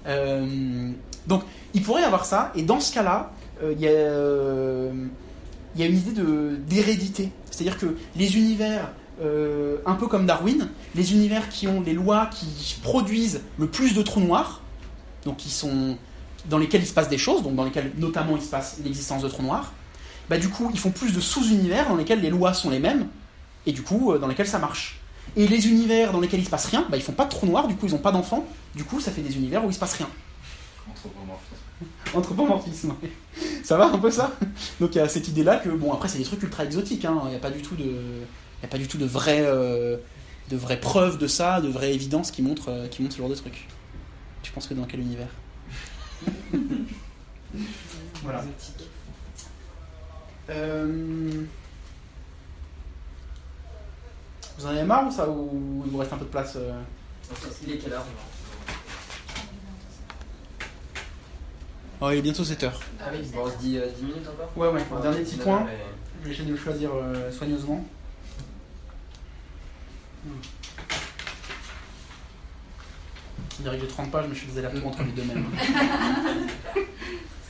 Euh, 0.06 0.90
donc, 1.26 1.42
il 1.72 1.82
pourrait 1.82 2.02
y 2.02 2.04
avoir 2.04 2.24
ça, 2.24 2.52
et 2.54 2.62
dans 2.62 2.78
ce 2.80 2.92
cas-là, 2.94 3.32
euh, 3.62 3.72
il 3.72 3.80
y 3.80 3.88
a. 3.88 3.90
il 5.74 5.80
y 5.80 5.84
a 5.84 5.86
une 5.86 5.96
idée 5.96 6.22
d'hérédité. 6.66 7.30
C'est-à-dire 7.50 7.78
que 7.78 7.96
les 8.16 8.36
univers 8.36 8.90
euh, 9.22 9.76
un 9.86 9.94
peu 9.94 10.08
comme 10.08 10.26
Darwin, 10.26 10.68
les 10.96 11.12
univers 11.12 11.48
qui 11.48 11.68
ont 11.68 11.80
les 11.80 11.92
lois 11.92 12.26
qui 12.26 12.76
produisent 12.82 13.42
le 13.58 13.68
plus 13.68 13.94
de 13.94 14.02
trous 14.02 14.20
noirs, 14.20 14.60
donc 15.24 15.36
qui 15.36 15.50
sont 15.50 15.96
dans 16.46 16.58
lesquels 16.58 16.82
il 16.82 16.86
se 16.86 16.94
passe 16.94 17.08
des 17.08 17.18
choses, 17.18 17.42
donc 17.44 17.54
dans 17.54 17.64
lesquels 17.64 17.92
notamment 17.96 18.36
il 18.36 18.42
se 18.42 18.48
passe 18.48 18.78
l'existence 18.82 19.22
de 19.22 19.28
trous 19.28 19.44
noirs, 19.44 19.72
bah 20.28 20.36
du 20.36 20.48
coup 20.48 20.68
ils 20.72 20.80
font 20.80 20.90
plus 20.90 21.12
de 21.12 21.20
sous-univers 21.20 21.88
dans 21.88 21.96
lesquels 21.96 22.20
les 22.20 22.30
lois 22.30 22.54
sont 22.54 22.70
les 22.70 22.80
mêmes 22.80 23.06
et 23.66 23.72
du 23.72 23.82
coup 23.82 24.12
euh, 24.12 24.18
dans 24.18 24.26
lesquels 24.26 24.48
ça 24.48 24.58
marche. 24.58 25.00
Et 25.36 25.46
les 25.46 25.68
univers 25.68 26.12
dans 26.12 26.20
lesquels 26.20 26.40
il 26.40 26.44
se 26.44 26.50
passe 26.50 26.66
rien, 26.66 26.84
bah 26.90 26.96
ils 26.96 27.02
font 27.02 27.12
pas 27.12 27.24
de 27.24 27.30
trous 27.30 27.46
noirs, 27.46 27.68
du 27.68 27.76
coup 27.76 27.86
ils 27.86 27.94
ont 27.94 27.98
pas 27.98 28.12
d'enfants, 28.12 28.44
du 28.74 28.82
coup 28.82 29.00
ça 29.00 29.12
fait 29.12 29.22
des 29.22 29.36
univers 29.36 29.64
où 29.64 29.70
il 29.70 29.74
se 29.74 29.78
passe 29.78 29.94
rien. 29.94 30.08
Anthropomorphisme. 30.90 31.63
Anthropomorphisme. 32.14 32.94
Ça 33.62 33.76
va 33.76 33.86
un 33.86 33.98
peu 33.98 34.10
ça? 34.10 34.32
Donc 34.80 34.94
il 34.94 34.98
y 34.98 35.00
a 35.00 35.08
cette 35.08 35.28
idée-là 35.28 35.56
que 35.56 35.68
bon 35.68 35.92
après 35.92 36.08
c'est 36.08 36.18
des 36.18 36.24
trucs 36.24 36.42
ultra 36.42 36.64
exotiques, 36.64 37.04
hein. 37.04 37.20
il 37.24 37.30
n'y 37.30 37.36
a 37.36 37.40
pas 37.40 37.50
du 37.50 37.62
tout 37.62 37.74
de, 37.76 37.84
il 37.84 38.62
y 38.62 38.66
a 38.66 38.68
pas 38.68 38.78
du 38.78 38.86
tout 38.88 38.98
de 38.98 39.06
vraies, 39.06 39.44
euh, 39.44 39.96
de 40.50 40.56
vraies 40.56 40.80
preuves 40.80 41.18
de 41.18 41.26
ça, 41.26 41.60
de 41.60 41.68
vraies 41.68 41.94
évidences 41.94 42.30
qui 42.30 42.42
montrent, 42.42 42.70
euh, 42.70 42.88
qui 42.88 43.02
montrent 43.02 43.14
ce 43.14 43.18
genre 43.18 43.28
de 43.30 43.34
trucs. 43.34 43.66
Tu 44.42 44.52
penses 44.52 44.66
que 44.66 44.74
dans 44.74 44.84
quel 44.84 45.00
univers? 45.00 45.28
Voilà. 48.22 48.42
Euh, 50.50 51.44
Vous 54.58 54.66
en 54.66 54.68
avez 54.70 54.84
marre 54.84 55.06
ou 55.06 55.10
ça 55.10 55.28
ou 55.28 55.82
il 55.84 55.90
vous 55.90 55.98
reste 55.98 56.12
un 56.12 56.16
peu 56.16 56.24
de 56.24 56.30
place 56.30 56.54
euh? 56.56 56.80
Il 57.66 57.72
est 57.72 57.78
quelle 57.78 57.92
heure 57.92 58.04
Oh, 62.00 62.10
il 62.10 62.18
est 62.18 62.22
bientôt 62.22 62.42
7h. 62.44 62.70
Ah 63.00 63.04
oui, 63.12 63.18
bon, 63.32 63.42
on 63.44 63.50
se 63.50 63.56
dit 63.58 63.78
euh, 63.78 63.86
10 63.98 64.02
minutes 64.04 64.28
encore 64.28 64.50
Ouais, 64.56 64.68
ouais. 64.68 64.82
Dernier 65.02 65.20
petit 65.20 65.36
point. 65.36 65.64
mais- 65.64 65.78
Je 66.22 66.28
vais 66.28 66.34
essayer 66.34 66.48
de 66.48 66.52
le 66.54 66.58
choisir 66.60 66.90
euh, 66.94 67.30
soigneusement. 67.30 67.84
Hmm. 70.26 70.30
Je 73.58 73.62
dirais 73.62 73.76
que 73.76 73.82
j'ai 73.82 73.88
30 73.88 74.10
pages, 74.10 74.24
mais 74.28 74.34
je 74.34 74.40
suis 74.40 74.48
désolé 74.48 74.66
entre 74.84 75.02
les 75.04 75.12
deux 75.12 75.22
mêmes. 75.24 75.44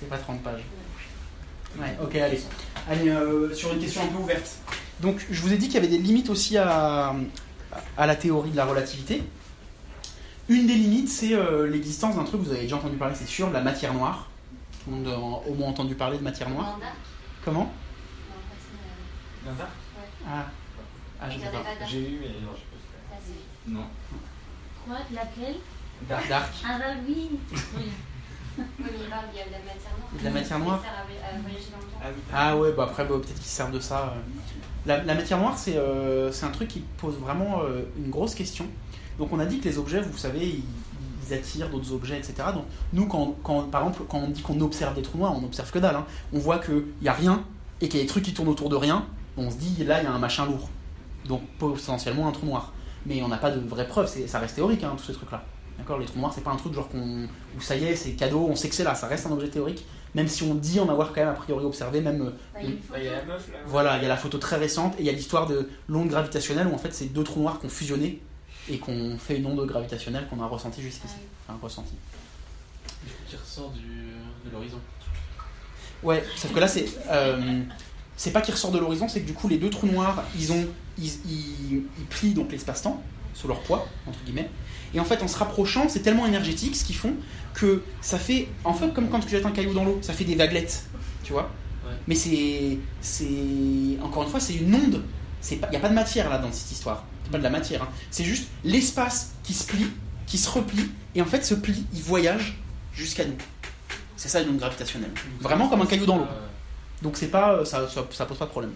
C'est 0.00 0.08
pas 0.08 0.18
30 0.18 0.42
pages. 0.42 0.62
Ouais, 1.78 1.96
ok, 2.02 2.14
allez. 2.16 2.40
Allez, 2.88 3.08
euh, 3.08 3.52
sur 3.54 3.72
une 3.72 3.80
question 3.80 4.02
un 4.02 4.06
peu 4.08 4.18
ouverte. 4.18 4.50
Donc, 5.00 5.24
je 5.30 5.40
vous 5.40 5.52
ai 5.52 5.56
dit 5.56 5.66
qu'il 5.66 5.74
y 5.76 5.78
avait 5.78 5.88
des 5.88 5.98
limites 5.98 6.28
aussi 6.30 6.56
à, 6.58 7.14
à 7.96 8.06
la 8.06 8.14
théorie 8.16 8.50
de 8.50 8.56
la 8.56 8.66
relativité. 8.66 9.22
Une 10.48 10.66
des 10.66 10.74
limites, 10.74 11.08
c'est 11.08 11.32
euh, 11.34 11.66
l'existence 11.66 12.16
d'un 12.16 12.24
truc, 12.24 12.42
vous 12.42 12.50
avez 12.50 12.60
déjà 12.62 12.76
entendu 12.76 12.96
parler, 12.96 13.14
c'est 13.18 13.26
sûr, 13.26 13.48
de 13.48 13.54
la 13.54 13.62
matière 13.62 13.94
noire. 13.94 14.28
Tout 14.84 14.90
le 14.90 14.96
monde 14.96 15.08
a 15.08 15.18
au 15.18 15.54
moins 15.54 15.68
entendu 15.68 15.94
parler 15.94 16.18
de 16.18 16.22
matière 16.22 16.50
noire. 16.50 16.78
Comment 17.44 17.72
Non, 19.46 19.52
Ah, 20.26 20.46
ah 21.20 21.30
je 21.30 21.38
sais 21.38 21.46
pas. 21.46 21.86
J'ai 21.86 22.00
eu, 22.10 22.18
mais 22.20 22.28
non, 22.44 22.52
je 23.66 23.72
Non. 23.72 23.84
Quoi 24.86 24.96
Laquelle 25.12 25.56
Dark. 26.08 26.28
Dark. 26.28 26.52
Ah 26.66 26.78
bah 26.78 26.84
oui. 27.06 27.30
Oui, 27.52 27.84
mais 28.58 28.64
il 29.02 29.08
parle, 29.08 29.24
il 29.32 29.38
y 29.38 29.42
a 29.42 29.46
de 29.46 29.52
la 29.52 29.58
matière 29.58 29.92
noire. 29.98 30.10
De 30.18 30.24
la 30.24 30.30
matière 30.30 30.58
noire 30.58 30.78
Ça 30.78 30.84
sert 30.84 30.98
à 30.98 31.04
vo- 31.04 31.38
à 31.38 31.40
voyager 31.40 31.70
dans 31.70 31.78
le 31.78 31.84
temps. 31.84 32.00
Ah 32.02 32.06
oui. 32.14 32.22
Ah 32.32 32.56
ouais, 32.58 32.72
bah 32.72 32.84
après, 32.84 33.04
bah, 33.04 33.14
peut-être 33.16 33.34
qu'ils 33.34 33.42
servent 33.44 33.72
de 33.72 33.80
ça. 33.80 34.12
euh. 34.14 34.20
La, 34.86 35.02
la 35.02 35.14
matière 35.14 35.38
noire, 35.38 35.56
c'est 35.56 35.76
euh, 35.76 36.30
c'est 36.30 36.44
un 36.44 36.50
truc 36.50 36.68
qui 36.68 36.80
pose 36.98 37.16
vraiment 37.18 37.62
euh, 37.62 37.82
une 37.96 38.10
grosse 38.10 38.34
question. 38.34 38.66
Donc 39.18 39.32
on 39.32 39.38
a 39.38 39.46
dit 39.46 39.60
que 39.60 39.64
les 39.64 39.78
objets, 39.78 40.00
vous 40.02 40.18
savez, 40.18 40.46
ils, 40.46 40.64
ils 41.28 41.34
attirent 41.34 41.68
d'autres 41.70 41.92
objets, 41.92 42.16
etc. 42.18 42.34
Donc 42.54 42.64
nous, 42.92 43.06
quand, 43.06 43.36
quand- 43.42 43.62
par 43.70 43.82
exemple, 43.82 44.02
quand 44.08 44.18
on 44.18 44.28
dit 44.28 44.42
qu'on 44.42 44.60
observe 44.60 44.94
des 44.94 45.02
trous 45.02 45.18
noirs, 45.18 45.34
on 45.40 45.44
observe 45.44 45.70
que 45.70 45.78
dalle. 45.78 45.96
hein. 45.96 46.06
On 46.32 46.38
voit 46.38 46.58
qu'il 46.58 46.84
n'y 47.02 47.08
a 47.08 47.12
rien 47.12 47.44
et 47.80 47.88
qu'il 47.88 47.98
y 47.98 48.02
a 48.02 48.04
des 48.04 48.08
trucs 48.10 48.24
qui 48.24 48.34
tournent 48.34 48.48
autour 48.48 48.68
de 48.68 48.76
rien. 48.76 49.06
On 49.36 49.50
se 49.50 49.56
dit, 49.56 49.84
là, 49.84 50.00
il 50.00 50.04
y 50.04 50.06
a 50.06 50.12
un 50.12 50.18
machin 50.18 50.46
lourd. 50.46 50.68
Donc 51.28 51.42
potentiellement 51.58 52.28
un 52.28 52.32
trou 52.32 52.46
noir. 52.46 52.72
Mais 53.06 53.22
on 53.22 53.28
n'a 53.28 53.36
pas 53.38 53.50
de 53.50 53.60
vraies 53.66 53.86
preuves, 53.88 54.08
c'est- 54.08 54.26
ça 54.26 54.38
reste 54.38 54.54
théorique, 54.56 54.82
hein, 54.84 54.94
tous 54.96 55.04
ces 55.04 55.12
trucs-là. 55.12 55.42
D'accord? 55.78 55.98
Les 55.98 56.06
trous 56.06 56.18
noirs, 56.20 56.32
c'est 56.34 56.44
pas 56.44 56.52
un 56.52 56.56
truc 56.56 56.72
genre 56.72 56.88
qu'on. 56.88 57.24
où 57.56 57.60
ça 57.60 57.74
y 57.76 57.84
est, 57.84 57.96
c'est 57.96 58.12
cadeau, 58.12 58.46
on 58.48 58.54
sait 58.56 58.68
que 58.68 58.74
c'est 58.74 58.84
là, 58.84 58.94
ça 58.94 59.06
reste 59.08 59.26
un 59.26 59.32
objet 59.32 59.48
théorique. 59.48 59.84
Même 60.14 60.28
si 60.28 60.44
on 60.44 60.54
dit 60.54 60.78
en 60.78 60.88
avoir 60.88 61.08
quand 61.08 61.20
même 61.22 61.28
a 61.30 61.32
priori 61.32 61.64
observé, 61.64 62.00
même 62.00 62.22
euh, 62.22 62.30
Bah, 62.54 62.60
il 62.62 62.66
y 62.66 62.68
a 62.68 62.70
une 62.70 62.76
Bah, 62.88 62.96
il 62.98 63.04
y 63.04 63.08
a 63.08 63.10
photo. 63.14 63.26
la 63.26 63.34
meuf 63.34 63.48
là. 63.52 63.58
voilà, 63.66 63.96
il 63.96 64.02
y 64.02 64.06
a 64.06 64.08
la 64.08 64.16
photo 64.16 64.38
très 64.38 64.56
récente 64.56 64.94
et 64.96 65.00
il 65.00 65.06
y 65.06 65.08
a 65.08 65.12
l'histoire 65.12 65.46
de 65.48 65.68
l'onde 65.88 66.06
gravitationnelle 66.08 66.68
où 66.68 66.74
en 66.74 66.78
fait 66.78 66.94
c'est 66.94 67.06
deux 67.06 67.24
trous 67.24 67.40
noirs 67.40 67.58
qui 67.58 67.66
ont 67.66 67.70
fusionné 67.70 68.22
et 68.68 68.78
qu'on 68.78 69.16
fait 69.18 69.36
une 69.38 69.46
onde 69.46 69.66
gravitationnelle 69.66 70.26
qu'on 70.28 70.40
a 70.42 70.46
ressentie 70.46 70.82
jusqu'ici. 70.82 71.14
Enfin, 71.48 71.58
ressentie. 71.62 71.94
Qui 73.28 73.36
ressort 73.36 73.70
du, 73.70 73.82
de 74.46 74.50
l'horizon. 74.52 74.78
Ouais, 76.02 76.22
sauf 76.36 76.52
que 76.52 76.60
là 76.60 76.68
c'est. 76.68 76.86
euh, 77.10 77.62
c'est 78.16 78.30
pas 78.30 78.40
qu'il 78.40 78.54
ressort 78.54 78.70
de 78.70 78.78
l'horizon, 78.78 79.08
c'est 79.08 79.20
que 79.22 79.26
du 79.26 79.32
coup 79.34 79.48
les 79.48 79.58
deux 79.58 79.70
trous 79.70 79.86
noirs, 79.86 80.22
ils 80.38 80.52
ont. 80.52 80.66
Ils, 80.98 81.06
ils- 81.26 81.82
ils 81.98 82.04
plient 82.08 82.34
donc 82.34 82.52
l'espace-temps 82.52 83.02
sous 83.34 83.48
leur 83.48 83.60
poids, 83.62 83.88
entre 84.06 84.18
guillemets. 84.24 84.48
Et 84.94 85.00
en 85.00 85.04
fait 85.04 85.22
en 85.22 85.28
se 85.28 85.36
rapprochant, 85.36 85.88
c'est 85.88 86.00
tellement 86.00 86.24
énergétique 86.26 86.76
ce 86.76 86.84
qu'ils 86.84 86.94
font 86.96 87.14
que 87.52 87.82
ça 88.00 88.18
fait. 88.18 88.48
En 88.64 88.72
fait, 88.74 88.92
comme 88.94 89.08
quand 89.08 89.20
tu 89.20 89.28
jettes 89.28 89.44
un 89.46 89.50
caillou 89.50 89.74
dans 89.74 89.84
l'eau, 89.84 89.98
ça 90.02 90.12
fait 90.12 90.24
des 90.24 90.36
vaguelettes. 90.36 90.84
Tu 91.22 91.32
vois 91.32 91.50
Ouais. 91.86 91.92
Mais 92.06 92.14
c'est. 92.14 92.78
c'est 93.02 93.98
Encore 94.02 94.22
une 94.22 94.30
fois, 94.30 94.40
c'est 94.40 94.54
une 94.54 94.74
onde. 94.74 95.02
Il 95.50 95.58
n'y 95.58 95.76
a 95.76 95.80
pas 95.80 95.90
de 95.90 95.94
matière 95.94 96.30
là 96.30 96.38
dans 96.38 96.50
cette 96.52 96.70
histoire. 96.72 97.04
Pas 97.30 97.38
de 97.38 97.42
la 97.42 97.50
matière. 97.50 97.82
hein. 97.82 97.88
C'est 98.10 98.24
juste 98.24 98.48
l'espace 98.64 99.32
qui 99.42 99.54
se 99.54 99.66
plie, 99.66 99.86
qui 100.26 100.38
se 100.38 100.48
replie. 100.48 100.90
Et 101.14 101.22
en 101.22 101.26
fait, 101.26 101.44
ce 101.44 101.54
pli, 101.54 101.86
il 101.92 102.02
voyage 102.02 102.58
jusqu'à 102.92 103.24
nous. 103.24 103.36
C'est 104.16 104.28
ça 104.28 104.40
une 104.40 104.50
onde 104.50 104.58
gravitationnelle. 104.58 105.10
Vraiment 105.40 105.68
comme 105.68 105.82
un 105.82 105.86
caillou 105.86 106.06
dans 106.06 106.16
l'eau. 106.18 106.24
Euh, 106.24 106.46
Donc 107.02 107.16
c'est 107.16 107.28
pas, 107.28 107.64
ça, 107.64 107.88
ça, 107.88 108.04
ça 108.10 108.26
pose 108.26 108.38
pas 108.38 108.44
de 108.46 108.50
problème. 108.50 108.72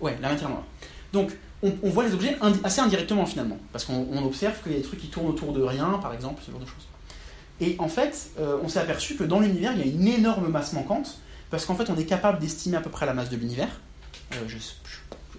Ouais, 0.00 0.16
la 0.20 0.30
matière 0.30 0.48
noire. 0.50 0.64
Donc 1.12 1.32
on, 1.62 1.88
voit 1.90 2.04
les 2.04 2.12
objets 2.12 2.36
assez 2.62 2.80
indirectement 2.80 3.24
finalement, 3.24 3.58
parce 3.72 3.84
qu'on 3.84 4.06
on 4.12 4.24
observe 4.26 4.62
qu'il 4.62 4.72
y 4.72 4.74
a 4.74 4.78
des 4.78 4.84
trucs 4.84 5.00
qui 5.00 5.08
tournent 5.08 5.28
autour 5.28 5.52
de 5.52 5.62
rien, 5.62 5.98
par 6.02 6.12
exemple, 6.12 6.42
ce 6.44 6.50
genre 6.50 6.60
de 6.60 6.66
choses. 6.66 6.86
Et 7.60 7.76
en 7.78 7.88
fait, 7.88 8.30
euh, 8.38 8.58
on 8.62 8.68
s'est 8.68 8.80
aperçu 8.80 9.16
que 9.16 9.24
dans 9.24 9.40
l'univers, 9.40 9.72
il 9.72 9.78
y 9.78 9.82
a 9.82 9.86
une 9.86 10.06
énorme 10.06 10.48
masse 10.48 10.74
manquante, 10.74 11.18
parce 11.50 11.64
qu'en 11.64 11.74
fait, 11.74 11.88
on 11.88 11.96
est 11.96 12.04
capable 12.04 12.38
d'estimer 12.38 12.76
à 12.76 12.80
peu 12.80 12.90
près 12.90 13.06
la 13.06 13.14
masse 13.14 13.30
de 13.30 13.36
l'univers. 13.36 13.80
Euh, 14.34 14.46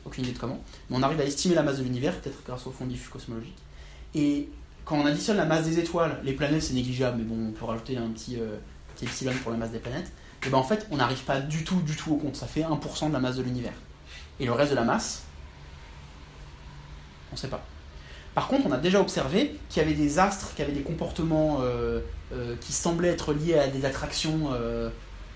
aucune 0.06 0.24
idée 0.24 0.34
de 0.34 0.40
comment, 0.40 0.62
mais 0.90 0.98
on 0.98 1.04
arrive 1.04 1.20
à 1.20 1.26
estimer 1.26 1.56
la 1.56 1.64
masse 1.64 1.78
de 1.78 1.84
l'univers, 1.84 2.20
peut-être 2.20 2.38
grâce 2.46 2.66
au 2.68 2.72
fond 2.72 2.86
diffus 2.86 3.10
cosmologique. 3.10 3.58
Et 4.14 4.50
quand 4.86 4.98
on 4.98 5.06
additionne 5.06 5.38
la 5.38 5.46
masse 5.46 5.66
des 5.66 5.80
étoiles, 5.80 6.20
les 6.24 6.34
planètes 6.34 6.62
c'est 6.62 6.74
négligeable, 6.74 7.18
mais 7.18 7.24
bon, 7.24 7.50
on 7.50 7.52
peut 7.52 7.66
rajouter 7.66 7.98
un 7.98 8.10
petit, 8.10 8.40
euh, 8.40 8.58
petit 8.96 9.06
epsilon 9.06 9.34
pour 9.42 9.52
la 9.52 9.58
masse 9.58 9.72
des 9.72 9.80
planètes, 9.80 10.12
et 10.46 10.50
ben 10.50 10.58
en 10.58 10.64
fait, 10.64 10.88
on 10.92 10.98
n'arrive 10.98 11.24
pas 11.24 11.40
du 11.42 11.64
tout, 11.64 11.82
du 11.82 11.96
tout 11.96 12.14
au 12.14 12.18
compte. 12.18 12.36
Ça 12.36 12.46
fait 12.46 12.62
1% 12.62 13.08
de 13.08 13.14
la 13.14 13.20
masse 13.20 13.38
de 13.38 13.42
l'univers. 13.42 13.74
Et 14.40 14.46
le 14.46 14.52
reste 14.52 14.70
de 14.70 14.76
la 14.76 14.84
masse, 14.84 15.24
on 17.32 17.36
ne 17.36 17.40
sait 17.40 17.48
pas. 17.48 17.66
Par 18.36 18.48
contre, 18.48 18.68
on 18.68 18.72
a 18.72 18.78
déjà 18.78 19.02
observé 19.02 19.56
qu'il 19.70 19.82
y 19.82 19.86
avait 19.86 19.96
des 19.96 20.20
astres 20.20 20.54
qui 20.54 20.62
avaient 20.62 20.72
des 20.72 20.82
comportements 20.82 21.62
euh, 21.62 22.02
euh, 22.34 22.56
qui 22.62 22.74
semblaient 22.74 23.10
être 23.10 23.34
liés 23.34 23.58
à 23.58 23.70
des 23.70 23.86
attractions 23.86 24.50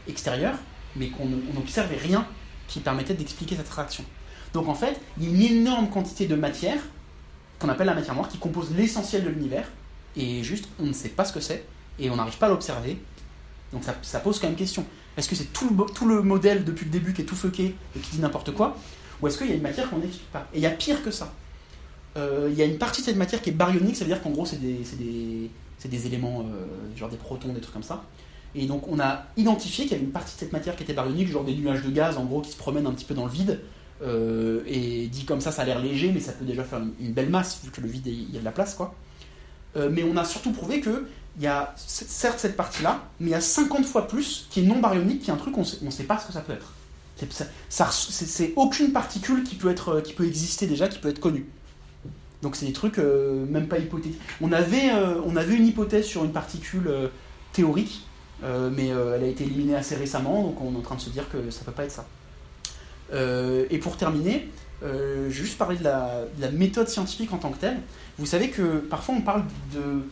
extérieures, 0.08 0.58
mais 0.96 1.10
qu'on 1.10 1.24
on 1.24 1.54
n'observait 1.56 1.98
rien 1.98 2.28
qui 2.68 2.82
permettait 2.82 3.16
d'expliquer 3.16 3.56
cette 3.56 3.66
attraction. 3.66 4.04
Donc 4.54 4.68
en 4.68 4.76
fait, 4.76 5.00
il 5.20 5.26
y 5.26 5.28
a 5.28 5.50
une 5.50 5.58
énorme 5.58 5.90
quantité 5.90 6.26
de 6.26 6.36
matière, 6.36 6.80
qu'on 7.60 7.70
appelle 7.70 7.88
la 7.88 7.96
matière 7.96 8.16
noire, 8.16 8.30
qui 8.30 8.38
compose 8.38 8.72
l'essentiel 8.76 9.24
de 9.24 9.30
l'univers, 9.30 9.68
et 10.16 10.44
juste, 10.44 10.68
on 10.80 10.86
ne 10.86 10.94
sait 10.94 11.10
pas 11.10 11.26
ce 11.26 11.34
que 11.34 11.40
c'est, 11.40 11.66
et 12.00 12.10
on 12.10 12.16
n'arrive 12.16 12.38
pas 12.38 12.48
à 12.48 12.50
l'observer. 12.50 12.98
Donc 13.74 13.84
ça, 13.84 14.20
pose 14.20 14.40
quand 14.40 14.48
même 14.48 14.56
question. 14.56 14.86
Est-ce 15.18 15.30
que 15.30 15.36
c'est 15.36 15.52
tout 15.54 15.70
le, 16.06 16.22
modèle 16.22 16.64
depuis 16.64 16.86
le 16.86 16.92
début 16.92 17.14
qui 17.14 17.22
est 17.22 17.26
tout 17.26 17.36
fucké 17.36 17.76
et 17.96 18.00
qui 18.00 18.12
dit 18.12 18.20
n'importe 18.20 18.52
quoi 18.52 18.78
Ou 19.22 19.28
est-ce 19.28 19.38
qu'il 19.38 19.48
y 19.48 19.52
a 19.52 19.56
une 19.56 19.62
matière 19.62 19.90
qu'on 19.90 19.98
n'explique 19.98 20.32
pas? 20.32 20.48
Et 20.54 20.58
il 20.58 20.64
y 20.64 20.66
a 20.66 20.72
pire 20.72 21.04
que 21.04 21.12
ça. 21.12 21.34
Euh, 22.18 22.50
Il 22.52 22.58
y 22.58 22.62
a 22.62 22.66
une 22.66 22.78
partie 22.78 23.02
de 23.02 23.06
cette 23.06 23.18
matière 23.18 23.42
qui 23.42 23.50
est 23.52 23.54
baryonique, 23.54 23.96
ça 23.96 24.06
veut 24.06 24.12
dire 24.12 24.22
qu'en 24.22 24.32
gros 24.32 24.46
c'est 24.46 24.60
des 24.60 26.08
éléments, 26.08 26.42
euh, 26.42 26.98
genre 26.98 27.10
des 27.10 27.18
protons, 27.18 27.54
des 27.54 27.62
trucs 27.62 27.74
comme 27.74 27.84
ça. 27.84 28.04
Et 28.56 28.66
donc 28.66 28.88
on 28.88 29.00
a 29.00 29.26
identifié 29.38 29.86
qu'il 29.86 29.94
y 29.94 29.96
avait 29.96 30.06
une 30.06 30.12
partie 30.12 30.34
de 30.34 30.40
cette 30.40 30.54
matière 30.54 30.76
qui 30.76 30.84
était 30.84 30.94
baryonique, 30.94 31.30
genre 31.30 31.44
des 31.44 31.54
nuages 31.54 31.84
de 31.84 31.92
gaz 31.92 32.18
en 32.18 32.26
gros 32.26 32.42
qui 32.42 32.52
se 32.52 32.58
promènent 32.58 32.88
un 32.88 32.94
petit 32.94 33.06
peu 33.06 33.14
dans 33.14 33.26
le 33.26 33.32
vide. 33.32 33.60
Euh, 34.02 34.62
et 34.66 35.08
dit 35.08 35.26
comme 35.26 35.42
ça, 35.42 35.52
ça 35.52 35.64
a 35.64 35.66
l'air 35.66 35.80
léger, 35.80 36.12
mais 36.12 36.20
ça 36.20 36.32
peut 36.32 36.46
déjà 36.46 36.64
faire 36.64 36.80
une, 37.00 37.12
belle 37.12 37.30
masse 37.30 37.60
vu 37.64 37.72
que 37.72 37.82
le 37.82 37.88
vide, 37.88 38.08
il 38.08 38.32
y 38.32 38.38
a 38.38 38.40
de 38.40 38.46
la 38.46 38.52
place 38.52 38.76
quoi. 38.76 38.96
Euh, 39.76 39.90
mais 39.92 40.04
on 40.04 40.18
a 40.18 40.26
surtout 40.26 40.52
prouvé 40.52 40.80
que 40.80 41.06
il 41.38 41.44
y 41.44 41.48
a 41.48 41.74
certes 41.78 42.40
cette 42.40 42.58
partie-là, 42.58 43.04
mais 43.20 43.28
il 43.28 43.32
y 43.32 43.36
a 43.36 43.42
50 43.42 43.86
fois 43.86 44.08
plus 44.08 44.48
qui 44.50 44.62
est 44.62 44.64
non 44.64 44.80
baryonique, 44.80 45.22
qui 45.22 45.30
est 45.30 45.34
un 45.34 45.38
truc 45.38 45.54
qu'on 45.54 45.64
sait, 45.64 45.78
on 45.86 45.92
sait 45.92 46.04
pas 46.04 46.18
ce 46.18 46.28
que 46.28 46.34
ça 46.34 46.42
peut 46.42 46.54
être. 46.54 46.74
C'est, 47.70 48.54
aucune 48.56 48.92
particule 48.92 49.44
qui 49.44 49.56
peut, 49.56 49.70
être, 49.70 50.02
qui 50.02 50.14
peut 50.14 50.26
exister 50.26 50.68
déjà, 50.68 50.88
qui 50.88 51.00
peut 51.00 51.10
être 51.10 51.20
connue. 51.20 51.46
Donc 52.42 52.56
c'est 52.56 52.66
des 52.66 52.74
trucs 52.74 52.98
euh, 52.98 53.46
même 53.46 53.68
pas 53.68 53.78
hypothétiques. 53.78 54.20
On 54.42 54.52
avait, 54.54 54.92
euh, 54.94 55.22
on 55.26 55.36
avait 55.36 55.56
une 55.56 55.68
hypothèse 55.68 56.06
sur 56.06 56.24
une 56.24 56.32
particule 56.32 56.88
euh, 56.88 57.08
théorique, 57.52 58.06
euh, 58.44 58.70
mais 58.74 58.92
euh, 58.92 59.16
elle 59.16 59.24
a 59.24 59.28
été 59.28 59.44
éliminée 59.44 59.76
assez 59.76 59.96
récemment, 59.96 60.44
donc 60.44 60.62
on 60.62 60.74
est 60.74 60.78
en 60.78 60.82
train 60.82 60.96
de 60.96 61.02
se 61.02 61.10
dire 61.10 61.30
que 61.30 61.50
ça 61.52 61.66
peut 61.66 61.72
pas 61.72 61.84
être 61.84 61.92
ça. 61.92 62.06
Euh, 63.14 63.66
et 63.70 63.78
pour 63.78 63.98
terminer, 63.98 64.50
euh, 64.84 65.30
je 65.30 65.40
vais 65.40 65.46
juste 65.46 65.58
parler 65.58 65.78
de 65.78 65.84
la, 65.84 66.26
de 66.38 66.42
la 66.42 66.52
méthode 66.52 66.88
scientifique 66.88 67.34
en 67.34 67.38
tant 67.38 67.50
que 67.50 67.60
telle. 67.60 67.78
Vous 68.18 68.26
savez 68.26 68.50
que 68.50 68.78
parfois 68.78 69.16
on 69.16 69.22
parle 69.22 69.44
de 69.74 70.04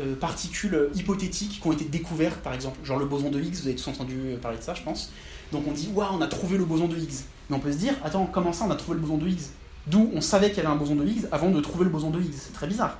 euh, 0.00 0.14
particules 0.16 0.88
hypothétiques 0.94 1.60
qui 1.60 1.66
ont 1.66 1.72
été 1.72 1.84
découvertes, 1.84 2.38
par 2.38 2.54
exemple, 2.54 2.78
genre 2.84 2.98
le 2.98 3.06
boson 3.06 3.30
de 3.30 3.40
Higgs, 3.40 3.54
vous 3.54 3.66
avez 3.66 3.76
tous 3.76 3.88
entendu 3.88 4.36
parler 4.40 4.58
de 4.58 4.62
ça, 4.62 4.74
je 4.74 4.82
pense. 4.82 5.12
Donc 5.52 5.64
on 5.68 5.72
dit, 5.72 5.90
waouh, 5.94 6.14
on 6.14 6.20
a 6.20 6.26
trouvé 6.26 6.56
le 6.58 6.64
boson 6.64 6.88
de 6.88 6.96
Higgs. 6.96 7.24
Mais 7.48 7.56
on 7.56 7.60
peut 7.60 7.72
se 7.72 7.78
dire, 7.78 7.94
attends, 8.04 8.26
comment 8.26 8.52
ça 8.52 8.64
on 8.66 8.70
a 8.70 8.76
trouvé 8.76 8.96
le 8.96 9.02
boson 9.02 9.18
de 9.18 9.28
Higgs? 9.28 9.48
D'où 9.86 10.10
on 10.14 10.20
savait 10.20 10.48
qu'il 10.48 10.58
y 10.58 10.60
avait 10.60 10.74
un 10.74 10.76
boson 10.76 10.94
de 10.94 11.04
Higgs 11.04 11.26
avant 11.30 11.50
de 11.50 11.60
trouver 11.60 11.84
le 11.84 11.90
boson 11.90 12.10
de 12.10 12.20
Higgs? 12.20 12.34
C'est 12.34 12.54
très 12.54 12.66
bizarre. 12.66 12.98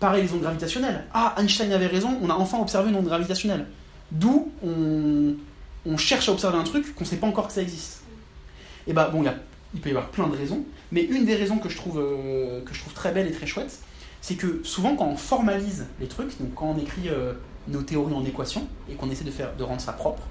Pareil, 0.00 0.24
les 0.24 0.32
ondes 0.32 0.40
gravitationnelles. 0.40 1.04
Ah, 1.14 1.34
Einstein 1.38 1.72
avait 1.72 1.86
raison, 1.86 2.18
on 2.20 2.28
a 2.28 2.34
enfin 2.34 2.58
observé 2.58 2.90
une 2.90 2.96
onde 2.96 3.06
gravitationnelle. 3.06 3.66
D'où 4.10 4.50
on, 4.64 5.34
on 5.86 5.96
cherche 5.96 6.28
à 6.28 6.32
observer 6.32 6.58
un 6.58 6.64
truc 6.64 6.94
qu'on 6.94 7.04
ne 7.04 7.08
sait 7.08 7.16
pas 7.16 7.28
encore 7.28 7.46
que 7.46 7.52
ça 7.52 7.62
existe. 7.62 8.02
Et 8.86 8.92
bah 8.92 9.08
bon, 9.12 9.24
il 9.74 9.80
peut 9.80 9.88
y 9.88 9.92
avoir 9.92 10.08
plein 10.08 10.28
de 10.28 10.36
raisons, 10.36 10.64
mais 10.92 11.02
une 11.02 11.24
des 11.24 11.34
raisons 11.34 11.58
que 11.58 11.68
je 11.68 11.76
trouve, 11.76 11.98
euh, 11.98 12.62
que 12.64 12.74
je 12.74 12.80
trouve 12.80 12.92
très 12.92 13.12
belle 13.12 13.26
et 13.26 13.32
très 13.32 13.46
chouette, 13.46 13.78
c'est 14.20 14.36
que 14.36 14.60
souvent 14.62 14.96
quand 14.96 15.06
on 15.06 15.16
formalise 15.16 15.86
les 16.00 16.06
trucs, 16.06 16.38
donc 16.38 16.54
quand 16.54 16.66
on 16.66 16.78
écrit 16.78 17.08
euh, 17.08 17.32
nos 17.68 17.82
théories 17.82 18.14
en 18.14 18.24
équation 18.24 18.66
et 18.90 18.94
qu'on 18.94 19.10
essaie 19.10 19.24
de, 19.24 19.30
faire, 19.30 19.54
de 19.56 19.62
rendre 19.64 19.80
ça 19.80 19.92
propre, 19.92 20.22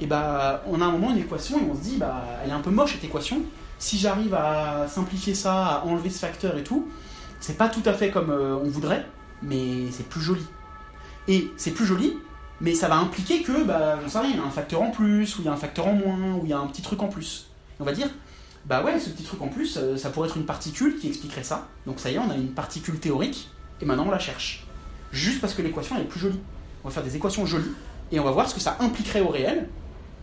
et 0.00 0.06
bah 0.06 0.62
on 0.66 0.80
a 0.80 0.84
un 0.84 0.90
moment 0.90 1.10
une 1.10 1.18
équation 1.18 1.58
et 1.58 1.70
on 1.70 1.74
se 1.74 1.80
dit 1.80 1.96
bah 1.98 2.24
elle 2.42 2.50
est 2.50 2.54
un 2.54 2.60
peu 2.60 2.70
moche 2.70 2.94
cette 2.94 3.04
équation. 3.04 3.42
Si 3.78 3.98
j'arrive 3.98 4.34
à 4.34 4.86
simplifier 4.88 5.34
ça, 5.34 5.66
à 5.66 5.84
enlever 5.84 6.10
ce 6.10 6.18
facteur 6.18 6.56
et 6.56 6.64
tout, 6.64 6.88
c'est 7.40 7.58
pas 7.58 7.68
tout 7.68 7.82
à 7.84 7.92
fait 7.92 8.10
comme 8.10 8.30
euh, 8.30 8.56
on 8.56 8.68
voudrait, 8.68 9.04
mais 9.42 9.90
c'est 9.90 10.08
plus 10.08 10.20
joli. 10.20 10.44
Et 11.28 11.50
c'est 11.56 11.72
plus 11.72 11.86
joli, 11.86 12.16
mais 12.60 12.74
ça 12.74 12.88
va 12.88 12.96
impliquer 12.96 13.42
que, 13.42 13.64
bah, 13.64 13.98
j'en 14.02 14.08
sais 14.08 14.18
rien, 14.20 14.30
il 14.30 14.36
y 14.36 14.40
a 14.40 14.44
un 14.44 14.50
facteur 14.50 14.82
en 14.82 14.90
plus, 14.90 15.36
ou 15.36 15.42
il 15.42 15.44
y 15.46 15.48
a 15.48 15.52
un 15.52 15.56
facteur 15.56 15.86
en 15.86 15.94
moins, 15.94 16.34
ou 16.34 16.40
il 16.44 16.50
y 16.50 16.52
a 16.52 16.58
un 16.58 16.66
petit 16.66 16.82
truc 16.82 17.02
en 17.02 17.08
plus. 17.08 17.50
On 17.80 17.84
va 17.84 17.92
dire, 17.92 18.08
bah 18.66 18.82
ouais, 18.82 18.98
ce 18.98 19.10
petit 19.10 19.24
truc 19.24 19.40
en 19.42 19.48
plus, 19.48 19.76
euh, 19.76 19.96
ça 19.96 20.10
pourrait 20.10 20.28
être 20.28 20.36
une 20.36 20.46
particule 20.46 20.98
qui 20.98 21.08
expliquerait 21.08 21.42
ça. 21.42 21.68
Donc 21.86 22.00
ça 22.00 22.10
y 22.10 22.14
est, 22.14 22.18
on 22.18 22.30
a 22.30 22.34
une 22.34 22.52
particule 22.52 22.98
théorique, 22.98 23.50
et 23.80 23.84
maintenant 23.84 24.06
on 24.06 24.10
la 24.10 24.18
cherche. 24.18 24.66
Juste 25.12 25.40
parce 25.40 25.54
que 25.54 25.62
l'équation 25.62 25.96
elle 25.96 26.02
est 26.02 26.08
plus 26.08 26.20
jolie. 26.20 26.40
On 26.82 26.88
va 26.88 26.94
faire 26.94 27.02
des 27.02 27.16
équations 27.16 27.46
jolies, 27.46 27.72
et 28.12 28.20
on 28.20 28.24
va 28.24 28.30
voir 28.30 28.48
ce 28.48 28.54
que 28.54 28.60
ça 28.60 28.76
impliquerait 28.80 29.20
au 29.20 29.28
réel, 29.28 29.68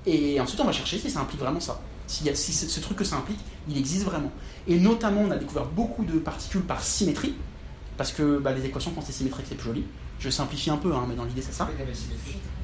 et 0.05 0.39
ensuite 0.39 0.59
on 0.59 0.65
va 0.65 0.71
chercher 0.71 0.97
si 0.97 1.09
ça 1.09 1.19
implique 1.19 1.39
vraiment 1.39 1.59
ça. 1.59 1.81
Si 2.07 2.33
ce 2.33 2.79
truc 2.81 2.97
que 2.97 3.03
ça 3.05 3.15
implique, 3.15 3.39
il 3.69 3.77
existe 3.77 4.03
vraiment. 4.03 4.31
Et 4.67 4.77
notamment, 4.77 5.21
on 5.21 5.31
a 5.31 5.37
découvert 5.37 5.65
beaucoup 5.65 6.03
de 6.03 6.19
particules 6.19 6.61
par 6.61 6.81
symétrie, 6.83 7.35
parce 7.97 8.11
que 8.11 8.37
bah, 8.39 8.51
les 8.51 8.65
équations, 8.65 8.91
quand 8.91 9.01
c'est 9.01 9.13
symétrique, 9.13 9.45
c'est 9.47 9.55
plus 9.55 9.67
joli. 9.67 9.85
Je 10.19 10.29
simplifie 10.29 10.69
un 10.69 10.77
peu, 10.77 10.93
hein, 10.93 11.05
mais 11.07 11.15
dans 11.15 11.23
l'idée, 11.23 11.41
c'est 11.41 11.53
ça. 11.53 11.69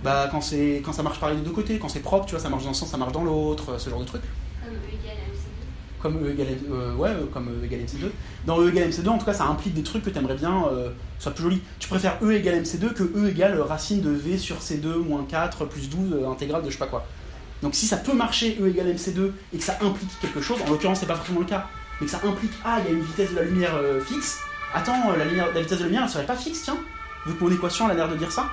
Bah, 0.03 0.27
quand, 0.29 0.41
quand 0.83 0.93
ça 0.93 1.01
marche 1.01 1.19
pareil 1.19 1.37
des 1.37 1.43
deux 1.43 1.51
côtés, 1.51 1.79
quand 1.79 1.89
c'est 1.89 2.01
propre, 2.01 2.25
tu 2.25 2.31
vois, 2.31 2.39
ça 2.41 2.49
marche 2.49 2.63
dans 2.63 2.69
un 2.69 2.73
sens, 2.73 2.89
ça 2.89 2.97
marche 2.97 3.13
dans 3.13 3.23
l'autre, 3.23 3.79
ce 3.79 3.89
genre 3.89 3.99
de 3.99 4.05
truc. 4.05 4.21
Comme 4.63 4.73
E 4.73 4.77
égale 4.93 5.17
MC2. 5.17 5.86
Comme 6.01 6.23
E 6.23 6.31
égale, 6.31 6.47
euh, 6.71 6.93
ouais, 6.95 7.09
euh, 7.09 7.25
comme 7.33 7.49
E 7.49 7.65
égale 7.65 7.81
MC2. 7.81 8.09
Dans 8.45 8.61
E 8.61 8.69
égale 8.69 8.89
MC2, 8.89 9.09
en 9.09 9.17
tout 9.17 9.25
cas, 9.25 9.33
ça 9.33 9.45
implique 9.45 9.73
des 9.73 9.83
trucs 9.83 10.03
que 10.03 10.09
tu 10.09 10.17
aimerais 10.17 10.35
bien 10.35 10.65
euh, 10.71 10.89
soient 11.19 11.31
plus 11.31 11.43
jolis. 11.43 11.61
Tu 11.79 11.87
préfères 11.87 12.17
E 12.21 12.31
égale 12.31 12.61
MC2 12.61 12.93
que 12.93 13.03
E 13.03 13.29
égale 13.29 13.59
racine 13.61 14.01
de 14.01 14.11
V 14.11 14.37
sur 14.37 14.57
C2 14.57 14.97
moins 14.97 15.25
4 15.27 15.65
plus 15.65 15.89
12 15.89 16.13
euh, 16.13 16.29
intégrale 16.29 16.61
de 16.61 16.67
je 16.67 16.73
sais 16.73 16.79
pas 16.79 16.87
quoi. 16.87 17.05
Donc 17.63 17.73
si 17.73 17.87
ça 17.87 17.97
peut 17.97 18.13
marcher 18.13 18.57
E 18.61 18.67
égale 18.67 18.93
MC2 18.93 19.31
et 19.53 19.57
que 19.57 19.63
ça 19.63 19.77
implique 19.81 20.09
quelque 20.21 20.41
chose, 20.41 20.59
en 20.67 20.69
l'occurrence 20.69 20.99
c'est 20.99 21.07
pas 21.07 21.15
forcément 21.15 21.39
le 21.39 21.45
cas, 21.45 21.65
mais 21.99 22.05
que 22.05 22.11
ça 22.11 22.21
implique 22.23 22.51
ah 22.63 22.77
il 22.79 22.91
y 22.91 22.95
a 22.95 22.97
une 22.97 23.03
vitesse 23.03 23.31
de 23.31 23.35
la 23.37 23.43
lumière 23.43 23.73
fixe, 24.05 24.37
attends 24.75 25.11
la, 25.17 25.25
vitesse 25.59 25.79
de 25.79 25.83
la 25.83 25.85
lumière 25.85 26.03
elle 26.03 26.09
serait 26.09 26.25
pas 26.27 26.35
fixe 26.35 26.61
tiens, 26.61 26.77
vu 27.25 27.33
que 27.33 27.43
mon 27.43 27.51
équation 27.51 27.87
a 27.87 27.93
l'air 27.95 28.07
de 28.07 28.15
dire 28.15 28.31
ça. 28.31 28.45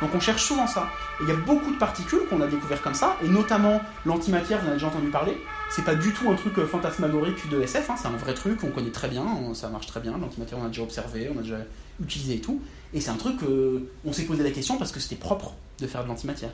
Donc 0.00 0.10
on 0.14 0.20
cherche 0.20 0.42
souvent 0.42 0.66
ça. 0.66 0.88
Et 1.20 1.24
il 1.24 1.28
y 1.28 1.32
a 1.32 1.36
beaucoup 1.36 1.72
de 1.72 1.78
particules 1.78 2.20
qu'on 2.30 2.40
a 2.40 2.46
découvert 2.46 2.80
comme 2.82 2.94
ça, 2.94 3.16
et 3.24 3.28
notamment 3.28 3.80
l'antimatière, 4.06 4.58
vous 4.58 4.66
en 4.66 4.68
avez 4.68 4.76
déjà 4.76 4.86
entendu 4.88 5.08
parler. 5.08 5.36
C'est 5.70 5.84
pas 5.84 5.94
du 5.94 6.12
tout 6.12 6.30
un 6.30 6.34
truc 6.34 6.58
euh, 6.58 6.66
fantasmagorique 6.66 7.48
de 7.50 7.60
SF, 7.60 7.90
hein, 7.90 7.94
c'est 8.00 8.08
un 8.08 8.16
vrai 8.16 8.34
truc, 8.34 8.64
on 8.64 8.70
connaît 8.70 8.90
très 8.90 9.08
bien, 9.08 9.26
ça 9.54 9.68
marche 9.68 9.86
très 9.86 10.00
bien. 10.00 10.16
L'antimatière 10.18 10.58
on 10.58 10.64
a 10.64 10.68
déjà 10.68 10.82
observé, 10.82 11.30
on 11.34 11.38
a 11.38 11.42
déjà 11.42 11.58
utilisé 12.00 12.36
et 12.36 12.40
tout. 12.40 12.60
Et 12.94 13.00
c'est 13.00 13.10
un 13.10 13.16
truc, 13.16 13.42
euh, 13.42 13.90
on 14.04 14.12
s'est 14.12 14.24
posé 14.24 14.42
la 14.42 14.50
question 14.50 14.78
parce 14.78 14.92
que 14.92 15.00
c'était 15.00 15.16
propre 15.16 15.54
de 15.78 15.86
faire 15.86 16.02
de 16.04 16.08
l'antimatière. 16.08 16.50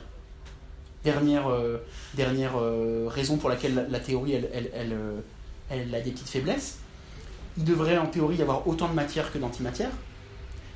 Dernière, 1.03 1.47
euh, 1.47 1.77
dernière 2.15 2.53
euh, 2.57 3.07
raison 3.07 3.37
pour 3.37 3.49
laquelle 3.49 3.87
la, 3.89 3.99
théorie 3.99 4.33
elle, 4.33 4.71
elle, 4.73 4.97
elle 5.69 5.95
a 5.95 6.01
des 6.01 6.11
petites 6.11 6.27
faiblesses. 6.27 6.79
Il 7.57 7.63
devrait 7.63 7.97
en 7.97 8.07
théorie 8.07 8.37
y 8.37 8.41
avoir 8.41 8.67
autant 8.67 8.89
de 8.89 8.93
matière 8.93 9.31
que 9.31 9.37
d'antimatière. 9.37 9.91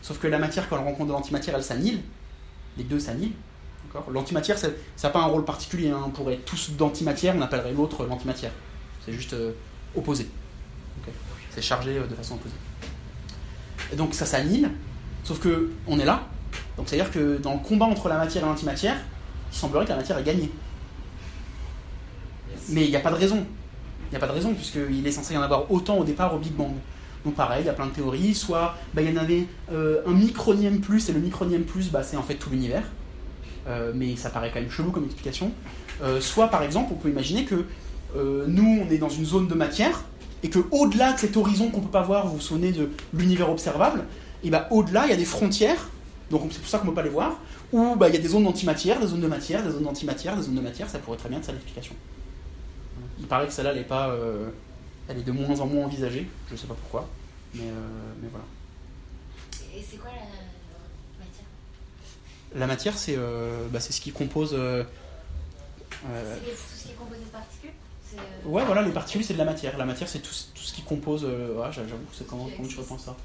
Sauf 0.01 0.17
que 0.19 0.27
la 0.27 0.39
matière, 0.39 0.69
quand 0.69 0.77
elle 0.77 0.85
rencontre 0.85 1.07
de 1.07 1.13
l'antimatière, 1.13 1.55
elle 1.55 1.63
s'annihile. 1.63 2.01
Les 2.77 2.85
deux 2.85 2.99
s'annihilent. 2.99 3.33
L'antimatière, 4.11 4.57
ça 4.57 4.69
n'a 5.03 5.09
pas 5.09 5.19
un 5.19 5.25
rôle 5.25 5.45
particulier. 5.45 5.89
hein. 5.89 6.03
On 6.05 6.09
pourrait 6.09 6.35
être 6.35 6.45
tous 6.45 6.71
d'antimatière, 6.71 7.35
on 7.35 7.41
appellerait 7.41 7.73
l'autre 7.73 8.05
l'antimatière. 8.05 8.51
C'est 9.05 9.13
juste 9.13 9.33
euh, 9.33 9.51
opposé. 9.95 10.27
C'est 11.51 11.61
chargé 11.61 11.97
euh, 11.97 12.05
de 12.05 12.13
façon 12.13 12.35
opposée. 12.35 12.55
Et 13.91 13.95
donc 13.95 14.13
ça 14.13 14.25
s'annihile, 14.25 14.69
sauf 15.23 15.39
que 15.39 15.71
on 15.87 15.99
est 15.99 16.05
là. 16.05 16.27
Donc 16.77 16.87
c'est-à-dire 16.87 17.11
que 17.11 17.37
dans 17.37 17.53
le 17.55 17.59
combat 17.59 17.87
entre 17.87 18.07
la 18.09 18.17
matière 18.17 18.43
et 18.43 18.47
l'antimatière, 18.47 18.97
il 19.51 19.57
semblerait 19.57 19.85
que 19.85 19.89
la 19.89 19.97
matière 19.97 20.17
ait 20.19 20.23
gagné. 20.23 20.51
Mais 22.69 22.85
il 22.85 22.89
n'y 22.91 22.95
a 22.95 22.99
pas 22.99 23.09
de 23.11 23.15
raison. 23.15 23.43
Il 24.07 24.11
n'y 24.11 24.17
a 24.17 24.19
pas 24.19 24.27
de 24.27 24.33
raison, 24.33 24.53
puisqu'il 24.53 25.05
est 25.05 25.11
censé 25.11 25.33
y 25.33 25.37
en 25.37 25.41
avoir 25.41 25.71
autant 25.71 25.97
au 25.97 26.03
départ 26.03 26.33
au 26.33 26.39
Big 26.39 26.53
Bang. 26.53 26.73
Donc 27.25 27.35
pareil, 27.35 27.63
il 27.63 27.65
y 27.65 27.69
a 27.69 27.73
plein 27.73 27.87
de 27.87 27.91
théories. 27.91 28.33
Soit 28.33 28.75
bah, 28.93 29.01
il 29.01 29.11
y 29.11 29.17
en 29.17 29.21
avait 29.21 29.47
euh, 29.71 30.01
un 30.05 30.13
micronième 30.13 30.79
plus, 30.79 31.09
et 31.09 31.13
le 31.13 31.19
micronième 31.19 31.63
plus, 31.63 31.89
bah, 31.89 32.03
c'est 32.03 32.17
en 32.17 32.23
fait 32.23 32.35
tout 32.35 32.49
l'univers. 32.49 32.83
Euh, 33.67 33.91
mais 33.93 34.15
ça 34.15 34.29
paraît 34.29 34.51
quand 34.53 34.59
même 34.59 34.71
chelou 34.71 34.91
comme 34.91 35.05
explication. 35.05 35.51
Euh, 36.01 36.21
soit 36.21 36.47
par 36.47 36.63
exemple, 36.63 36.91
on 36.93 36.95
peut 36.95 37.09
imaginer 37.09 37.45
que 37.45 37.65
euh, 38.15 38.45
nous, 38.47 38.83
on 38.85 38.89
est 38.89 38.97
dans 38.97 39.09
une 39.09 39.25
zone 39.25 39.47
de 39.47 39.53
matière, 39.53 40.03
et 40.41 40.49
que 40.49 40.59
au-delà 40.71 41.13
de 41.13 41.19
cet 41.19 41.35
horizon 41.37 41.69
qu'on 41.69 41.81
peut 41.81 41.89
pas 41.89 42.01
voir, 42.01 42.27
vous 42.27 42.35
vous 42.35 42.41
souvenez 42.41 42.71
de 42.71 42.89
l'univers 43.13 43.49
observable, 43.49 44.05
et 44.43 44.49
bah 44.49 44.67
au-delà, 44.71 45.05
il 45.05 45.09
y 45.09 45.13
a 45.13 45.17
des 45.17 45.25
frontières, 45.25 45.89
donc 46.31 46.49
c'est 46.51 46.59
pour 46.59 46.69
ça 46.69 46.79
qu'on 46.79 46.85
ne 46.85 46.91
peut 46.91 46.95
pas 46.95 47.03
les 47.03 47.09
voir, 47.09 47.37
où 47.73 47.95
bah, 47.95 48.07
il 48.07 48.15
y 48.15 48.17
a 48.17 48.21
des 48.21 48.29
zones 48.29 48.45
d'antimatière, 48.45 48.99
des 48.99 49.07
zones 49.07 49.21
de 49.21 49.27
matière, 49.27 49.63
des 49.63 49.71
zones 49.71 49.83
d'antimatière, 49.83 50.35
des 50.35 50.43
zones 50.43 50.55
de 50.55 50.61
matière, 50.61 50.89
ça 50.89 50.99
pourrait 50.99 51.17
très 51.17 51.29
bien 51.29 51.39
être 51.39 51.45
ça 51.45 51.51
l'explication. 51.51 51.93
Il 53.19 53.27
paraît 53.27 53.47
que 53.47 53.53
celle-là, 53.53 53.71
elle 53.73 53.79
est 53.79 53.83
pas, 53.83 54.15
elle 55.09 55.17
est 55.17 55.23
de 55.23 55.31
moins 55.31 55.59
en 55.59 55.67
moins 55.67 55.85
envisagée, 55.85 56.27
je 56.49 56.55
sais 56.55 56.67
pas 56.67 56.75
pourquoi, 56.75 57.07
mais, 57.53 57.65
mais 58.21 58.29
voilà. 58.31 58.45
Et 59.75 59.83
c'est 59.87 59.97
quoi 59.97 60.09
la 60.09 60.48
La 62.55 62.67
matière, 62.67 62.97
c'est 62.97 63.15
euh, 63.17 63.67
bah, 63.71 63.79
c'est 63.79 63.93
ce 63.93 64.01
qui 64.01 64.11
compose. 64.11 64.53
euh, 64.53 64.83
euh, 66.09 66.35
C'est 66.35 66.45
les- 66.49 66.51
tout 66.55 66.57
ce 66.75 66.83
qui 66.83 66.89
est 66.91 66.95
composé 66.95 67.19
de 67.21 67.25
particules 67.25 67.69
C'est, 68.09 68.17
Ouais, 68.47 68.65
voilà, 68.65 68.81
les 68.81 68.91
particules, 68.91 69.23
c'est 69.23 69.33
de 69.33 69.37
la 69.39 69.45
matière. 69.45 69.77
La 69.77 69.85
matière, 69.85 70.09
c'est 70.09 70.19
tout, 70.19 70.33
ce- 70.33 70.45
tout 70.55 70.63
ce 70.63 70.73
qui 70.73 70.81
compose. 70.81 71.25
euh, 71.25 71.53
ouais, 71.55 71.67
j'avoue, 71.71 71.89
c'est 72.11 72.25
comment, 72.27 72.47
tu 72.67 72.79
repenses 72.79 73.05
ça? 73.05 73.15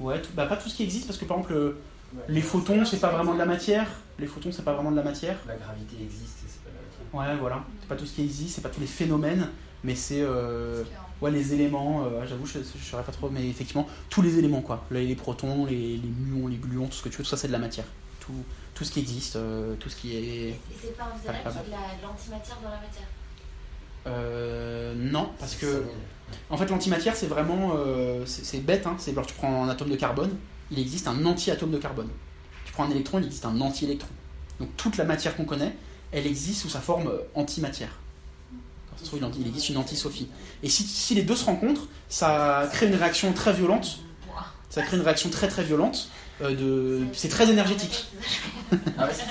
Ouais, 0.00 0.20
tout- 0.20 0.30
bah, 0.34 0.46
pas 0.46 0.56
tout 0.56 0.68
ce 0.68 0.74
qui 0.74 0.82
existe, 0.82 1.06
parce 1.06 1.18
que 1.18 1.24
par 1.24 1.38
exemple, 1.38 1.74
les 2.28 2.40
photons, 2.42 2.84
c'est 2.84 2.98
pas 2.98 3.10
vraiment 3.12 3.34
de 3.34 3.38
la 3.38 3.46
matière. 3.46 3.86
Les 4.18 4.26
photons, 4.26 4.50
c'est 4.50 4.64
pas 4.64 4.72
vraiment 4.74 4.90
de 4.90 4.96
la 4.96 5.02
matière. 5.04 5.36
La 5.46 5.54
gravité 5.56 5.96
existe 6.02 6.38
et 6.44 6.48
c'est 6.48 6.62
pas 6.64 6.70
la 6.70 7.20
matière. 7.20 7.34
Ouais, 7.34 7.40
voilà. 7.40 7.64
C'est 7.80 7.88
pas 7.88 7.96
tout 7.96 8.06
ce 8.06 8.14
qui 8.14 8.22
existe, 8.22 8.56
c'est 8.56 8.60
pas 8.62 8.68
tous 8.68 8.80
les 8.80 8.86
phénomènes, 8.88 9.48
mais 9.84 9.94
c'est. 9.94 10.20
euh, 10.22 10.82
ouais, 11.20 11.30
les 11.30 11.54
éléments, 11.54 12.04
euh, 12.04 12.26
j'avoue, 12.26 12.46
je, 12.46 12.58
je 12.58 12.84
saurais 12.84 13.04
pas 13.04 13.12
trop, 13.12 13.30
mais 13.30 13.46
effectivement, 13.48 13.86
tous 14.10 14.22
les 14.22 14.38
éléments, 14.38 14.60
quoi. 14.62 14.84
Les, 14.90 15.06
les 15.06 15.14
protons, 15.14 15.66
les, 15.66 15.96
les 15.98 16.08
muons, 16.18 16.48
les 16.48 16.56
gluons, 16.56 16.86
tout 16.88 16.94
ce 16.96 17.02
que 17.04 17.08
tu 17.10 17.18
veux, 17.18 17.22
tout 17.24 17.30
ça, 17.30 17.36
c'est 17.36 17.48
de 17.48 17.52
la 17.52 17.58
matière. 17.60 17.86
Tout, 18.24 18.44
tout 18.74 18.84
ce 18.84 18.92
qui 18.92 19.00
existe, 19.00 19.34
euh, 19.36 19.74
tout 19.80 19.88
ce 19.88 19.96
qui 19.96 20.16
est. 20.16 20.20
Et 20.50 20.60
c'est 20.80 20.96
pas 20.96 21.10
envisageable 21.12 21.42
pas 21.44 21.50
qu'il 21.50 21.58
y 21.60 21.62
ait 21.62 21.66
de 21.66 21.70
la- 21.72 21.96
de 21.98 22.02
l'antimatière 22.06 22.56
dans 22.62 22.70
la 22.70 22.76
matière 22.76 23.06
Euh, 24.06 24.94
non, 24.96 25.30
parce 25.38 25.54
que. 25.54 25.84
En 26.50 26.56
fait, 26.56 26.66
l'antimatière, 26.66 27.14
c'est 27.16 27.26
vraiment. 27.26 27.72
euh, 27.76 28.24
c'est 28.26 28.58
bête, 28.64 28.86
hein. 28.86 28.96
C'est 28.98 29.14
genre, 29.14 29.26
tu 29.26 29.34
prends 29.34 29.64
un 29.64 29.68
atome 29.68 29.90
de 29.90 29.96
carbone, 29.96 30.30
il 30.70 30.78
existe 30.78 31.06
un 31.08 31.24
anti-atome 31.26 31.70
de 31.70 31.78
carbone. 31.78 32.08
Tu 32.64 32.72
prends 32.72 32.84
un 32.84 32.90
électron, 32.90 33.18
il 33.18 33.26
existe 33.26 33.44
un 33.44 33.60
anti-électron. 33.60 34.08
Donc, 34.60 34.74
toute 34.76 34.96
la 34.96 35.04
matière 35.04 35.36
qu'on 35.36 35.44
connaît, 35.44 35.74
elle 36.12 36.26
existe 36.26 36.62
sous 36.62 36.68
sa 36.70 36.80
forme 36.80 37.10
antimatière. 37.34 37.90
Ça 38.96 39.02
se 39.04 39.04
trouve, 39.08 39.18
il 39.20 39.24
en- 39.24 39.30
il 39.38 39.46
existe 39.46 39.68
une 39.70 39.76
anti-Sophie. 39.78 40.28
Et 40.62 40.68
si, 40.68 40.84
si 40.84 41.14
les 41.14 41.22
deux 41.22 41.36
se 41.36 41.44
rencontrent, 41.44 41.86
ça 42.08 42.68
crée 42.72 42.86
une 42.86 42.94
réaction 42.94 43.32
très 43.32 43.52
violente. 43.52 43.98
Ça 44.70 44.80
crée 44.82 44.96
une 44.96 45.02
réaction 45.02 45.28
très 45.28 45.48
très 45.48 45.64
violente. 45.64 46.08
Euh, 46.42 46.54
de... 46.54 47.06
C'est 47.12 47.28
très 47.28 47.50
énergétique. 47.50 48.06
Ah 48.98 49.06
ouais, 49.06 49.12
c'est- 49.12 49.24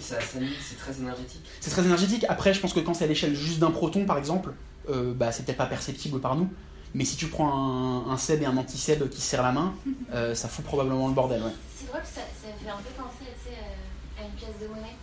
ça 0.00 0.20
ça 0.20 0.36
très 0.78 0.98
énergétique. 1.00 1.42
C'est 1.60 1.70
très 1.70 1.84
énergétique. 1.84 2.24
Après, 2.28 2.54
je 2.54 2.60
pense 2.60 2.72
que 2.72 2.80
quand 2.80 2.94
c'est 2.94 3.04
à 3.04 3.08
l'échelle 3.08 3.34
juste 3.34 3.58
d'un 3.58 3.70
proton, 3.70 4.04
par 4.04 4.18
exemple, 4.18 4.52
euh, 4.88 5.12
bah, 5.14 5.32
c'est 5.32 5.44
peut-être 5.44 5.58
pas 5.58 5.66
perceptible 5.66 6.20
par 6.20 6.36
nous. 6.36 6.48
Mais 6.94 7.04
si 7.04 7.16
tu 7.16 7.26
prends 7.26 7.52
un, 7.52 8.10
un 8.10 8.16
Seb 8.16 8.42
et 8.42 8.46
un 8.46 8.56
anti-Seb 8.56 9.08
qui 9.10 9.20
se 9.20 9.28
serrent 9.28 9.42
la 9.42 9.52
main, 9.52 9.74
euh, 10.14 10.34
ça 10.34 10.48
fout 10.48 10.64
probablement 10.64 11.08
le 11.08 11.14
bordel. 11.14 11.42
Ouais. 11.42 11.50
C'est 11.76 11.86
drôle, 11.88 12.00
ça, 12.04 12.22
ça 12.22 12.48
fait 12.62 12.70
un 12.70 12.76
peu 12.76 12.90
penser 12.96 13.26
tu 13.44 13.50
sais, 13.50 13.56
euh, 13.58 14.22
à 14.22 14.26
une 14.26 14.32
pièce 14.32 14.56
de 14.62 14.66
monnaie. 14.68 14.96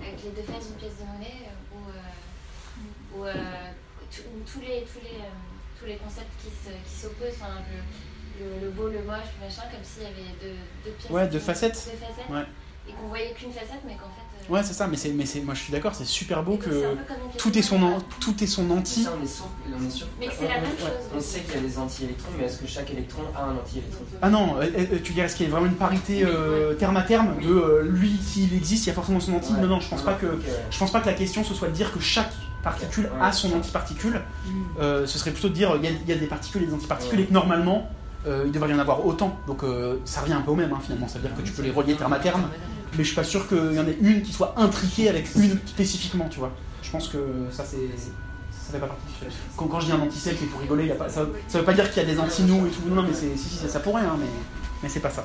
Avec 0.00 0.22
les 0.24 0.30
deux 0.30 0.46
faces 0.52 0.66
d'une 0.68 0.76
pièce 0.76 0.96
de 1.00 1.06
monnaie 1.10 1.48
où, 1.74 1.88
euh, 1.90 3.18
où, 3.18 3.24
euh, 3.24 3.32
tout- 4.14 4.22
où 4.30 4.40
tous, 4.46 4.60
les, 4.60 4.84
tous, 4.84 5.00
les, 5.02 5.18
tous 5.80 5.86
les 5.86 5.96
concepts 5.96 6.30
qui 6.40 6.50
se- 6.52 6.70
qui 6.86 6.94
s'opposent, 7.00 7.34
enfin, 7.40 7.58
le, 8.62 8.70
beau, 8.70 8.86
le 8.88 9.02
moche, 9.04 9.28
le 9.40 9.46
machin, 9.46 9.62
comme 9.70 9.82
s'il 9.82 10.02
y 10.02 10.06
avait 10.06 10.34
deux, 10.40 10.56
deux 10.84 10.90
pièces. 10.92 11.10
Ouais, 11.10 11.26
deux 11.28 11.38
facettes. 11.38 11.74
Deux 11.90 12.06
facettes. 12.06 12.30
Ouais. 12.30 12.44
et 12.88 12.92
qu'on 12.94 13.06
voyait 13.08 13.32
qu'une 13.32 13.52
facette, 13.52 13.80
mais 13.86 13.94
qu'en 13.94 14.08
fait. 14.10 14.50
euh, 14.50 14.52
Ouais, 14.52 14.62
c'est 14.64 14.72
ça, 14.72 14.88
mais, 14.88 14.96
c'est, 14.96 15.10
mais 15.10 15.24
c'est, 15.24 15.40
moi 15.40 15.54
je 15.54 15.60
suis 15.60 15.72
d'accord, 15.72 15.94
c'est 15.94 16.04
super 16.04 16.42
beau 16.42 16.56
que 16.56 16.96
tout 17.38 17.56
est 17.56 17.62
son, 17.62 17.80
an- 17.80 17.98
tout 18.18 18.42
est 18.42 18.46
son 18.48 18.68
anti. 18.72 19.04
Ça, 19.04 19.12
on 19.16 19.22
est 19.22 19.26
sûr, 19.28 19.44
on 19.80 19.86
est 19.86 19.90
sûr. 19.90 20.06
Mais 20.18 20.26
que 20.26 20.32
c'est 20.36 20.48
la 20.48 20.56
on- 20.58 20.60
même 20.62 20.70
chose 20.78 20.88
On 21.16 21.20
sait 21.20 21.40
qu'il 21.42 21.54
y 21.54 21.58
a 21.58 21.60
des 21.60 21.78
anti-électrons, 21.78 22.30
mais 22.36 22.44
est-ce 22.46 22.58
que 22.58 22.66
chaque 22.66 22.90
électron 22.90 23.22
a 23.36 23.44
un 23.44 23.52
anti-électron 23.56 24.04
Ah 24.20 24.30
non, 24.30 24.56
euh, 24.60 24.64
euh, 24.76 24.98
tu 25.04 25.12
dirais 25.12 25.26
est-ce 25.26 25.36
qu'il 25.36 25.46
y 25.46 25.48
a 25.48 25.52
vraiment 25.52 25.68
une 25.68 25.76
parité 25.76 26.24
euh, 26.24 26.74
terme 26.74 26.96
à 26.96 27.02
terme 27.02 27.38
de 27.40 27.48
euh, 27.52 27.82
lui, 27.84 28.18
s'il 28.20 28.52
existe, 28.52 28.84
il 28.86 28.88
y 28.88 28.90
a 28.90 28.94
forcément 28.94 29.20
son 29.20 29.34
anti 29.34 29.52
Ouais. 29.52 29.60
Non, 29.60 29.68
non, 29.68 29.80
je 29.80 29.88
pense 29.88 30.02
pas 30.02 30.14
que. 30.14 30.26
Je 30.70 30.76
pense 30.78 30.90
pas 30.90 31.00
que 31.00 31.06
la 31.06 31.14
question 31.14 31.44
ce 31.44 31.54
soit 31.54 31.68
de 31.68 31.74
dire 31.74 31.92
que 31.92 32.00
chaque 32.00 32.32
particule 32.64 33.04
Ouais. 33.04 33.20
a 33.26 33.30
son 33.30 33.52
antiparticule. 33.54 34.20
Euh, 34.80 35.06
ce 35.06 35.18
serait 35.20 35.30
plutôt 35.30 35.48
de 35.50 35.54
dire 35.54 35.76
il 35.76 35.84
y, 35.84 35.86
a- 35.86 35.90
il 35.90 36.08
y 36.08 36.12
a 36.12 36.16
des 36.16 36.26
particules 36.26 36.64
et 36.64 36.66
des 36.66 36.74
antiparticules 36.74 37.18
Ouais. 37.18 37.24
et 37.24 37.28
que 37.28 37.32
normalement 37.32 37.88
euh, 38.26 38.44
il 38.46 38.52
devrait 38.52 38.70
y 38.70 38.74
en 38.74 38.78
avoir 38.78 39.04
autant. 39.04 39.38
Donc 39.46 39.64
euh, 39.64 39.96
ça 40.04 40.20
revient 40.20 40.34
un 40.34 40.40
peu 40.40 40.50
au 40.50 40.54
même 40.54 40.72
hein, 40.72 40.80
finalement. 40.82 41.08
Ça 41.08 41.18
veut 41.18 41.28
dire 41.28 41.36
que 41.36 41.42
tu 41.42 41.52
peux 41.52 41.62
les 41.62 41.70
relier 41.70 41.94
terme 41.94 42.12
à 42.12 42.18
terme, 42.18 42.42
mais 42.96 43.04
je 43.04 43.08
suis 43.08 43.16
pas 43.16 43.24
sûr 43.24 43.48
qu'il 43.48 43.74
y 43.74 43.78
en 43.78 43.86
ait 43.86 43.98
une 44.00 44.22
qui 44.22 44.32
soit 44.32 44.54
intriquée 44.56 45.08
avec 45.08 45.34
une 45.34 45.58
spécifiquement, 45.66 46.28
tu 46.28 46.38
vois. 46.38 46.52
Je 46.82 46.90
pense 46.90 47.08
que 47.08 47.18
ça 47.50 47.64
c'est. 47.64 47.88
Ça 48.50 48.74
fait 48.74 48.78
pas 48.78 48.86
partie 48.86 49.06
du 49.06 49.12
sujet. 49.14 49.30
Quand, 49.56 49.66
quand 49.66 49.80
je 49.80 49.86
dis 49.86 49.92
un 49.92 50.00
anti-self 50.00 50.40
et 50.40 50.46
pour 50.46 50.60
rigoler, 50.60 50.84
il 50.84 50.88
y 50.88 50.92
a 50.92 50.94
pas, 50.94 51.08
ça, 51.08 51.26
ça 51.48 51.58
veut 51.58 51.64
pas 51.64 51.72
dire 51.72 51.90
qu'il 51.90 52.00
y 52.00 52.06
a 52.06 52.08
des 52.08 52.18
anti-nous 52.18 52.66
et 52.66 52.70
tout. 52.70 52.82
Non, 52.88 53.02
mais 53.02 53.12
c'est, 53.12 53.36
si, 53.36 53.48
si, 53.48 53.56
ça, 53.56 53.68
ça 53.68 53.80
pourrait, 53.80 54.02
hein, 54.02 54.16
mais, 54.18 54.28
mais 54.82 54.88
c'est 54.88 55.00
pas 55.00 55.10
ça. 55.10 55.24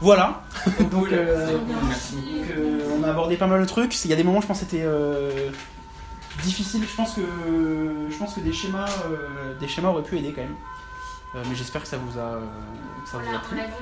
Voilà. 0.00 0.42
Donc, 0.90 1.10
euh, 1.12 1.58
euh, 2.58 2.96
on 2.98 3.02
a 3.04 3.08
abordé 3.08 3.36
pas 3.36 3.46
mal 3.46 3.60
de 3.60 3.66
trucs. 3.66 4.04
Il 4.04 4.10
y 4.10 4.12
a 4.12 4.16
des 4.16 4.22
moments, 4.22 4.42
je 4.42 4.46
pense, 4.46 4.60
que 4.60 4.66
c'était 4.66 4.84
euh, 4.84 5.50
difficile. 6.42 6.82
Je 6.88 6.94
pense 6.94 7.14
que, 7.14 7.22
je 8.10 8.16
pense 8.16 8.34
que 8.34 8.40
des 8.40 8.52
schémas, 8.52 8.88
des 9.58 9.66
schémas 9.66 9.88
auraient 9.88 10.02
pu 10.02 10.18
aider 10.18 10.32
quand 10.34 10.42
même. 10.42 10.56
Euh, 11.34 11.42
mais 11.48 11.54
j'espère 11.54 11.82
que 11.82 11.88
ça 11.88 11.96
vous 11.96 12.18
a, 12.18 12.22
euh, 12.22 12.40
que 13.04 13.10
ça 13.10 13.18
On 13.18 13.20
vous 13.20 13.34
a 13.34 13.38
plu. 13.40 13.52
on 13.52 13.56
l'a 13.56 13.66
vu 13.66 13.72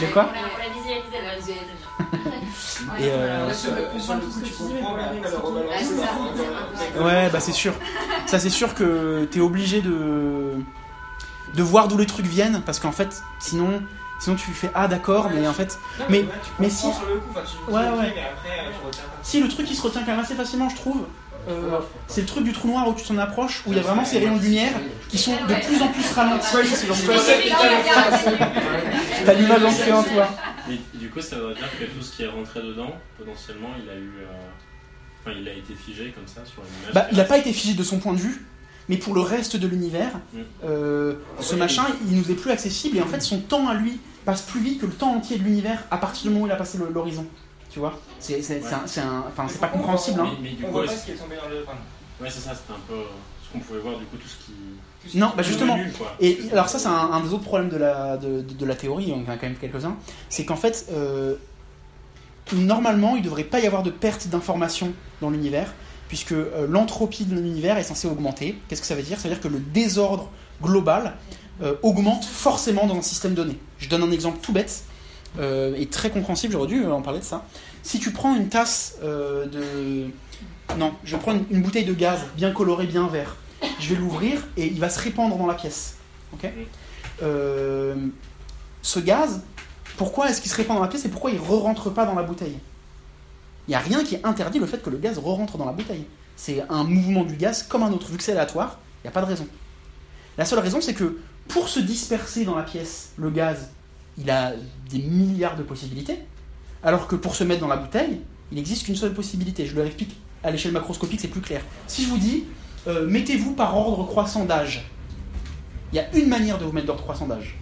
le 0.00 0.06
quoi 0.12 0.26
On 0.30 0.58
l'a 0.58 0.68
visualisé, 0.74 1.16
on 1.20 1.26
l'a 1.26 1.36
visualisé. 1.36 1.72
Et, 2.98 3.10
euh, 3.10 3.50
Ouais, 7.04 7.30
bah 7.30 7.40
c'est 7.40 7.52
sûr. 7.52 7.74
Ça 8.26 8.38
c'est 8.38 8.50
sûr 8.50 8.74
que 8.74 9.24
t'es 9.30 9.40
obligé 9.40 9.80
de 9.82 10.54
de 11.54 11.62
voir 11.62 11.88
d'où 11.88 11.98
les 11.98 12.06
trucs 12.06 12.26
viennent 12.26 12.62
parce 12.64 12.80
qu'en 12.80 12.92
fait, 12.92 13.22
sinon, 13.38 13.82
sinon 14.22 14.36
tu 14.36 14.50
fais 14.52 14.70
ah 14.74 14.88
d'accord, 14.88 15.30
mais 15.34 15.46
en 15.48 15.52
fait, 15.52 15.78
Non, 15.98 16.04
Mais- 16.08 16.24
mais 16.58 16.70
si- 16.70 16.82
sur 16.92 17.06
le 17.08 17.16
coup, 17.20 17.30
enfin, 17.30 17.40
tu- 17.44 17.56
tu 17.66 17.72
Ouais, 17.72 17.80
ouais. 17.80 17.88
mais 18.14 18.22
après, 18.22 18.58
euh, 18.60 18.70
tu 18.80 18.86
retiens 18.86 19.02
pas. 19.04 19.18
si 19.22 19.40
le 19.40 19.48
truc 19.48 19.66
qui 19.66 19.74
se 19.74 19.82
retient 19.82 20.02
quand 20.02 20.12
même 20.12 20.20
assez 20.20 20.34
facilement, 20.34 20.68
je 20.68 20.76
trouve, 20.76 21.02
euh, 21.48 21.78
c'est 22.06 22.20
le 22.20 22.26
truc 22.26 22.44
du 22.44 22.52
trou 22.52 22.68
noir 22.68 22.86
où 22.88 22.94
tu 22.94 23.04
t'en 23.04 23.18
approches, 23.18 23.62
où 23.66 23.72
il 23.72 23.76
y 23.76 23.80
a 23.80 23.82
vraiment 23.82 24.04
ces 24.04 24.18
rayons 24.18 24.36
de 24.36 24.42
lumière 24.42 24.72
qui 25.08 25.18
sont 25.18 25.32
de 25.32 25.54
plus 25.66 25.82
en 25.82 25.88
plus 25.88 26.08
ralentis. 26.12 26.46
T'as 29.24 29.34
l'image 29.34 29.64
ancrée 29.64 29.92
en 29.92 30.02
toi. 30.02 30.28
Et 30.70 30.78
du 30.96 31.08
coup, 31.10 31.20
ça 31.20 31.36
veut 31.36 31.54
dire 31.54 31.68
que 31.78 31.84
tout 31.84 32.02
ce 32.02 32.16
qui 32.16 32.22
est 32.22 32.28
rentré 32.28 32.60
dedans, 32.62 32.94
potentiellement, 33.18 33.70
il 33.82 33.90
a 33.90 33.94
eu. 33.94 34.12
euh, 34.22 34.26
Enfin, 35.24 35.36
il 35.40 35.46
a 35.48 35.52
été 35.52 35.74
figé 35.74 36.12
comme 36.16 36.26
ça 36.26 36.40
sur 36.44 36.62
une 36.64 36.82
image. 36.82 36.94
Bah, 36.94 37.06
il 37.12 37.16
n'a 37.16 37.22
pas 37.22 37.38
été 37.38 37.52
figé 37.52 37.74
de 37.74 37.84
son 37.84 38.00
point 38.00 38.12
de 38.12 38.18
vue, 38.18 38.44
mais 38.88 38.96
pour 38.96 39.14
le 39.14 39.20
reste 39.20 39.56
de 39.56 39.68
l'univers, 39.68 40.10
Mm. 40.32 40.38
euh, 40.64 41.14
ce 41.38 41.54
machin, 41.54 41.84
il 42.10 42.16
nous 42.18 42.28
est 42.32 42.34
plus 42.34 42.50
accessible 42.50 42.96
et 42.96 43.02
en 43.02 43.06
fait, 43.06 43.20
son 43.20 43.38
temps 43.38 43.68
à 43.68 43.74
lui 43.74 44.00
passe 44.24 44.42
plus 44.42 44.60
vite 44.60 44.80
que 44.80 44.86
le 44.86 44.92
temps 44.92 45.14
entier 45.14 45.38
de 45.38 45.44
l'univers 45.44 45.84
à 45.90 45.96
partir 45.98 46.22
du 46.24 46.30
moment 46.30 46.44
où 46.44 46.46
il 46.48 46.52
a 46.52 46.56
passé 46.56 46.78
l'horizon. 46.92 47.26
Tu 47.70 47.78
vois? 47.78 47.98
C'est 48.18 48.42
c'est- 48.42 48.60
c'est 48.60 48.74
un- 48.74 48.82
c'est 48.86 49.00
un- 49.00 49.24
enfin, 49.28 49.46
c'est 49.48 49.60
pas 49.60 49.68
compréhensible. 49.68 50.20
Hein. 50.20 50.28
Mais, 50.42 50.50
mais 50.50 50.56
du 50.56 50.64
On 50.64 50.68
coup, 50.68 50.72
voit 50.74 50.84
pas 50.86 50.92
ce 50.92 51.04
qui 51.06 51.10
est 51.12 51.14
tombé 51.14 51.36
dans 51.36 51.48
le 51.48 51.56
ouais, 52.20 52.30
c'est 52.30 52.40
ça, 52.40 52.54
c'était 52.54 52.72
un 52.72 52.82
peu 52.86 53.02
ce 53.46 53.52
qu'on 53.52 53.58
pouvait 53.60 53.80
voir, 53.80 53.98
du 53.98 54.04
coup, 54.04 54.16
tout 54.16 54.28
ce 54.28 54.36
qui. 54.44 54.52
tout 55.02 55.08
ce 55.08 55.16
Non, 55.18 55.30
qui 55.30 55.36
bah 55.38 55.42
justement. 55.42 55.78
Et 56.20 56.38
alors 56.52 56.68
ça 56.68 56.78
c'est 56.78 56.88
un, 56.88 56.92
un 57.12 57.20
des 57.20 57.32
autres 57.32 57.44
problèmes 57.44 57.70
de 57.70 57.76
la, 57.78 58.16
de, 58.18 58.42
de- 58.42 58.54
de 58.54 58.66
la 58.66 58.74
théorie, 58.74 59.12
on 59.16 59.20
en 59.28 59.32
a 59.32 59.36
quand 59.36 59.46
même 59.46 59.56
quelques-uns, 59.56 59.96
c'est 60.28 60.44
qu'en 60.44 60.56
fait, 60.56 60.86
euh, 60.92 61.34
normalement, 62.52 63.16
il 63.16 63.20
ne 63.20 63.24
devrait 63.24 63.44
pas 63.44 63.60
y 63.60 63.66
avoir 63.66 63.82
de 63.82 63.90
perte 63.90 64.28
d'informations 64.28 64.92
dans 65.20 65.30
l'univers, 65.30 65.72
puisque 66.08 66.32
euh, 66.32 66.66
l'entropie 66.68 67.24
de 67.24 67.34
l'univers 67.34 67.78
est 67.78 67.82
censée 67.84 68.06
augmenter. 68.08 68.58
Qu'est-ce 68.68 68.80
que 68.82 68.86
ça 68.86 68.94
veut 68.94 69.02
dire? 69.02 69.18
Ça 69.18 69.28
veut 69.28 69.34
dire 69.34 69.42
que 69.42 69.48
le 69.48 69.60
désordre 69.60 70.28
global 70.62 71.14
euh, 71.62 71.74
augmente 71.82 72.24
forcément 72.24 72.86
dans 72.86 72.96
un 72.96 73.02
système 73.02 73.34
donné. 73.34 73.58
Je 73.78 73.88
donne 73.88 74.02
un 74.02 74.10
exemple 74.10 74.38
tout 74.42 74.52
bête, 74.52 74.84
euh, 75.38 75.74
et 75.76 75.86
très 75.86 76.10
compréhensible, 76.10 76.52
j'aurais 76.52 76.66
dû 76.66 76.84
en 76.86 77.02
parler 77.02 77.20
de 77.20 77.24
ça. 77.24 77.44
Si 77.82 77.98
tu 77.98 78.10
prends 78.10 78.34
une 78.36 78.48
tasse 78.48 78.96
euh, 79.02 79.46
de... 79.46 80.10
Non, 80.78 80.92
je 81.04 81.16
prendre 81.16 81.40
une, 81.50 81.56
une 81.56 81.62
bouteille 81.62 81.84
de 81.84 81.94
gaz 81.94 82.20
bien 82.36 82.52
colorée, 82.52 82.86
bien 82.86 83.06
vert. 83.06 83.36
Je 83.80 83.88
vais 83.88 83.96
l'ouvrir 83.96 84.42
et 84.56 84.66
il 84.66 84.80
va 84.80 84.88
se 84.88 85.00
répandre 85.00 85.36
dans 85.36 85.46
la 85.46 85.54
pièce. 85.54 85.96
Ok? 86.32 86.50
Euh, 87.22 87.94
Ce 88.82 88.98
gaz, 88.98 89.42
pourquoi 89.96 90.30
est-ce 90.30 90.40
qu'il 90.40 90.50
se 90.50 90.56
répand 90.56 90.76
dans 90.76 90.82
la 90.82 90.88
pièce 90.88 91.04
et 91.04 91.08
pourquoi 91.08 91.30
il 91.30 91.36
ne 91.36 91.42
re-rentre 91.42 91.90
pas 91.90 92.04
dans 92.04 92.14
la 92.14 92.22
bouteille? 92.22 92.58
Il 93.68 93.70
n'y 93.70 93.74
a 93.76 93.78
rien 93.78 94.02
qui 94.02 94.18
interdit 94.24 94.58
le 94.58 94.66
fait 94.66 94.82
que 94.82 94.90
le 94.90 94.98
gaz 94.98 95.18
re-rentre 95.18 95.56
dans 95.56 95.66
la 95.66 95.72
bouteille. 95.72 96.04
C'est 96.36 96.64
un 96.68 96.84
mouvement 96.84 97.24
du 97.24 97.36
gaz 97.36 97.62
comme 97.62 97.82
un 97.82 97.92
autre. 97.92 98.08
Vu 98.08 98.16
que 98.16 98.22
c'est 98.22 98.32
aléatoire, 98.32 98.78
il 98.98 99.06
n'y 99.06 99.08
a 99.08 99.12
pas 99.12 99.20
de 99.20 99.26
raison. 99.26 99.46
La 100.36 100.44
seule 100.44 100.58
raison, 100.58 100.80
c'est 100.80 100.94
que 100.94 101.18
pour 101.48 101.68
se 101.68 101.80
disperser 101.80 102.44
dans 102.44 102.56
la 102.56 102.62
pièce, 102.62 103.12
le 103.16 103.30
gaz, 103.30 103.70
il 104.18 104.30
a 104.30 104.52
des 104.90 104.98
milliards 104.98 105.56
de 105.56 105.62
possibilités, 105.62 106.18
alors 106.82 107.06
que 107.06 107.16
pour 107.16 107.34
se 107.34 107.44
mettre 107.44 107.60
dans 107.60 107.68
la 107.68 107.76
bouteille, 107.76 108.20
il 108.50 108.56
n'existe 108.56 108.84
qu'une 108.84 108.96
seule 108.96 109.14
possibilité. 109.14 109.66
Je 109.66 109.74
le 109.74 109.86
explique 109.86 110.16
à 110.42 110.50
l'échelle 110.50 110.72
macroscopique, 110.72 111.20
c'est 111.20 111.28
plus 111.28 111.40
clair. 111.40 111.62
Si 111.86 112.04
je 112.04 112.08
vous 112.08 112.18
dis, 112.18 112.44
euh, 112.86 113.06
mettez-vous 113.06 113.52
par 113.52 113.76
ordre 113.76 114.04
croissant 114.04 114.44
d'âge, 114.44 114.88
il 115.92 115.96
y 115.96 115.98
a 115.98 116.14
une 116.16 116.28
manière 116.28 116.58
de 116.58 116.64
vous 116.64 116.72
mettre 116.72 116.86
d'ordre 116.86 117.02
croissant 117.02 117.26
d'âge. 117.26 117.56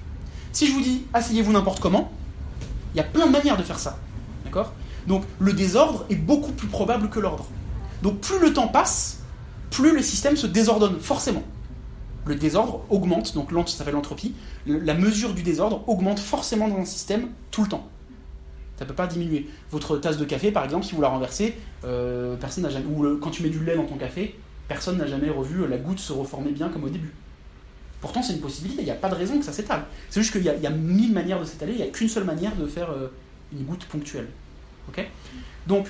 Si 0.52 0.66
je 0.66 0.72
vous 0.72 0.80
dis, 0.80 1.02
asseyez-vous 1.12 1.52
n'importe 1.52 1.80
comment, 1.80 2.12
il 2.94 2.98
y 2.98 3.00
a 3.00 3.04
plein 3.04 3.26
de 3.26 3.32
manières 3.32 3.56
de 3.56 3.62
faire 3.62 3.78
ça. 3.78 3.98
D'accord? 4.44 4.72
Donc 5.06 5.24
le 5.38 5.52
désordre 5.52 6.06
est 6.10 6.16
beaucoup 6.16 6.52
plus 6.52 6.68
probable 6.68 7.08
que 7.08 7.20
l'ordre. 7.20 7.46
Donc 8.02 8.20
plus 8.20 8.38
le 8.38 8.52
temps 8.52 8.68
passe, 8.68 9.18
plus 9.70 9.94
le 9.94 10.02
système 10.02 10.36
se 10.36 10.46
désordonne, 10.46 10.98
forcément. 11.00 11.42
Le 12.30 12.36
désordre 12.36 12.84
augmente, 12.90 13.34
donc 13.34 13.50
ça 13.68 13.78
s'appelle 13.78 13.94
l'entropie. 13.94 14.34
Le- 14.64 14.78
La 14.78 14.94
mesure 14.94 15.34
du 15.34 15.42
désordre 15.42 15.82
augmente 15.88 16.20
forcément 16.20 16.68
dans 16.68 16.76
un 16.78 16.84
système 16.84 17.26
tout 17.50 17.62
le 17.64 17.68
temps. 17.68 17.88
Ça 18.78 18.84
peut 18.84 18.94
pas 18.94 19.08
diminuer. 19.08 19.48
Votre 19.72 19.96
tasse 19.96 20.16
de 20.16 20.24
café, 20.24 20.52
par 20.52 20.62
exemple, 20.62 20.86
si 20.86 20.94
vous 20.94 21.00
la 21.02 21.08
renversez, 21.08 21.56
euh, 21.84 22.36
personne 22.36 22.62
n'a 22.62 22.70
jamais. 22.70 22.86
Ou 22.86 23.18
quand 23.18 23.30
tu 23.30 23.42
mets 23.42 23.48
du 23.48 23.58
lait 23.64 23.74
dans 23.74 23.84
ton 23.84 23.96
café, 23.96 24.38
personne 24.68 24.96
n'a 24.98 25.08
jamais 25.08 25.28
revu 25.28 25.66
la 25.66 25.76
goutte 25.76 25.98
se 25.98 26.12
reformer 26.12 26.52
bien 26.52 26.68
comme 26.68 26.84
au 26.84 26.88
début. 26.88 27.12
Pourtant, 28.00 28.22
c'est 28.22 28.32
une 28.34 28.40
possibilité, 28.40 28.82
il 28.82 28.84
n'y 28.84 28.92
a 28.92 28.94
pas 28.94 29.08
de 29.08 29.16
raison 29.16 29.36
que 29.36 29.44
ça 29.44 29.52
s'étale. 29.52 29.82
C'est 30.08 30.20
juste 30.22 30.32
qu'il 30.32 30.44
y, 30.44 30.48
a- 30.48 30.70
mille 30.70 31.12
manières 31.12 31.40
de 31.40 31.44
s'étaler, 31.44 31.72
il 31.72 31.78
n'y 31.78 31.82
a 31.82 31.88
qu'une 31.88 32.08
seule 32.08 32.22
manière 32.24 32.54
de 32.54 32.64
faire 32.68 32.90
euh, 32.92 33.08
une 33.52 33.64
goutte 33.64 33.86
ponctuelle. 33.86 34.28
Ok? 34.88 35.04
Donc, 35.66 35.88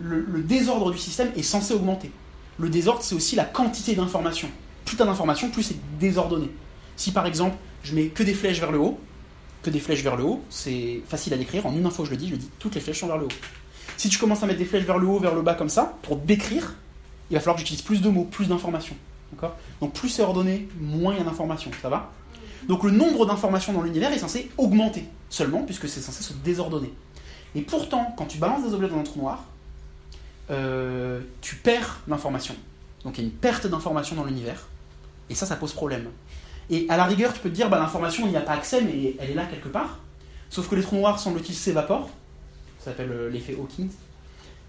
le, 0.00 0.20
le 0.20 0.40
désordre 0.42 0.92
du 0.92 0.98
système 0.98 1.32
est 1.36 1.42
censé 1.42 1.74
augmenter. 1.74 2.12
Le 2.60 2.68
désordre, 2.70 3.02
c'est 3.02 3.16
aussi 3.16 3.34
la 3.34 3.44
quantité 3.44 3.96
d'informations. 3.96 4.48
Plus 4.86 4.96
t'as 4.96 5.04
d'informations, 5.04 5.50
plus 5.50 5.62
c'est 5.62 5.98
désordonné. 5.98 6.50
Si 6.96 7.12
par 7.12 7.26
exemple, 7.26 7.56
je 7.82 7.94
mets 7.94 8.06
que 8.06 8.22
des 8.22 8.32
flèches 8.32 8.60
vers 8.60 8.72
le 8.72 8.78
haut, 8.78 8.98
que 9.62 9.68
des 9.68 9.80
flèches 9.80 10.02
vers 10.02 10.16
le 10.16 10.24
haut, 10.24 10.42
c'est 10.48 11.02
facile 11.06 11.34
à 11.34 11.36
décrire. 11.36 11.66
En 11.66 11.72
une 11.72 11.84
info, 11.84 12.06
je 12.06 12.10
le 12.10 12.16
dis, 12.16 12.28
je 12.28 12.32
le 12.32 12.38
dis, 12.38 12.50
toutes 12.58 12.74
les 12.74 12.80
flèches 12.80 13.00
sont 13.00 13.08
vers 13.08 13.18
le 13.18 13.26
haut. 13.26 13.36
Si 13.96 14.08
tu 14.08 14.18
commences 14.18 14.42
à 14.42 14.46
mettre 14.46 14.60
des 14.60 14.64
flèches 14.64 14.84
vers 14.84 14.98
le 14.98 15.06
haut, 15.06 15.18
vers 15.18 15.34
le 15.34 15.42
bas 15.42 15.54
comme 15.54 15.68
ça, 15.68 15.98
pour 16.02 16.16
décrire, 16.16 16.74
il 17.30 17.34
va 17.34 17.40
falloir 17.40 17.56
que 17.56 17.60
j'utilise 17.60 17.82
plus 17.82 18.00
de 18.00 18.08
mots, 18.08 18.24
plus 18.24 18.46
d'informations. 18.46 18.96
D'accord? 19.32 19.56
Donc 19.80 19.92
plus 19.92 20.08
c'est 20.08 20.22
ordonné, 20.22 20.68
moins 20.80 21.14
il 21.14 21.18
y 21.18 21.20
a 21.20 21.24
d'informations. 21.24 21.70
Ça 21.82 21.88
va? 21.88 22.12
Donc 22.68 22.84
le 22.84 22.92
nombre 22.92 23.26
d'informations 23.26 23.72
dans 23.72 23.82
l'univers 23.82 24.12
est 24.12 24.18
censé 24.18 24.50
augmenter 24.56 25.04
seulement, 25.28 25.62
puisque 25.62 25.88
c'est 25.88 26.00
censé 26.00 26.22
se 26.22 26.32
désordonner. 26.32 26.92
Et 27.54 27.62
pourtant, 27.62 28.14
quand 28.16 28.26
tu 28.26 28.38
balances 28.38 28.64
des 28.64 28.74
objets 28.74 28.88
dans 28.88 28.98
un 28.98 29.02
trou 29.02 29.20
noir, 29.20 29.44
euh, 30.50 31.20
tu 31.40 31.56
perds 31.56 32.00
l'information. 32.06 32.54
Donc 33.04 33.18
il 33.18 33.22
y 33.22 33.24
a 33.24 33.28
une 33.28 33.34
perte 33.34 33.66
d'information 33.66 34.14
dans 34.14 34.24
l'univers. 34.24 34.68
Et 35.30 35.34
ça, 35.34 35.46
ça 35.46 35.56
pose 35.56 35.72
problème. 35.72 36.08
Et 36.70 36.86
à 36.88 36.96
la 36.96 37.04
rigueur, 37.04 37.32
tu 37.32 37.40
peux 37.40 37.48
te 37.48 37.54
dire, 37.54 37.68
bah, 37.68 37.78
l'information, 37.78 38.26
il 38.26 38.30
n'y 38.30 38.36
a 38.36 38.40
pas 38.40 38.52
accès, 38.52 38.80
mais 38.80 39.14
elle 39.18 39.30
est 39.30 39.34
là 39.34 39.46
quelque 39.46 39.68
part. 39.68 39.98
Sauf 40.50 40.68
que 40.68 40.74
les 40.74 40.82
trous 40.82 40.96
noirs, 40.96 41.18
semble-t-il, 41.18 41.54
s'évaporent. 41.54 42.10
Ça 42.78 42.86
s'appelle 42.86 43.10
euh, 43.10 43.30
l'effet 43.30 43.54
Hawking. 43.54 43.88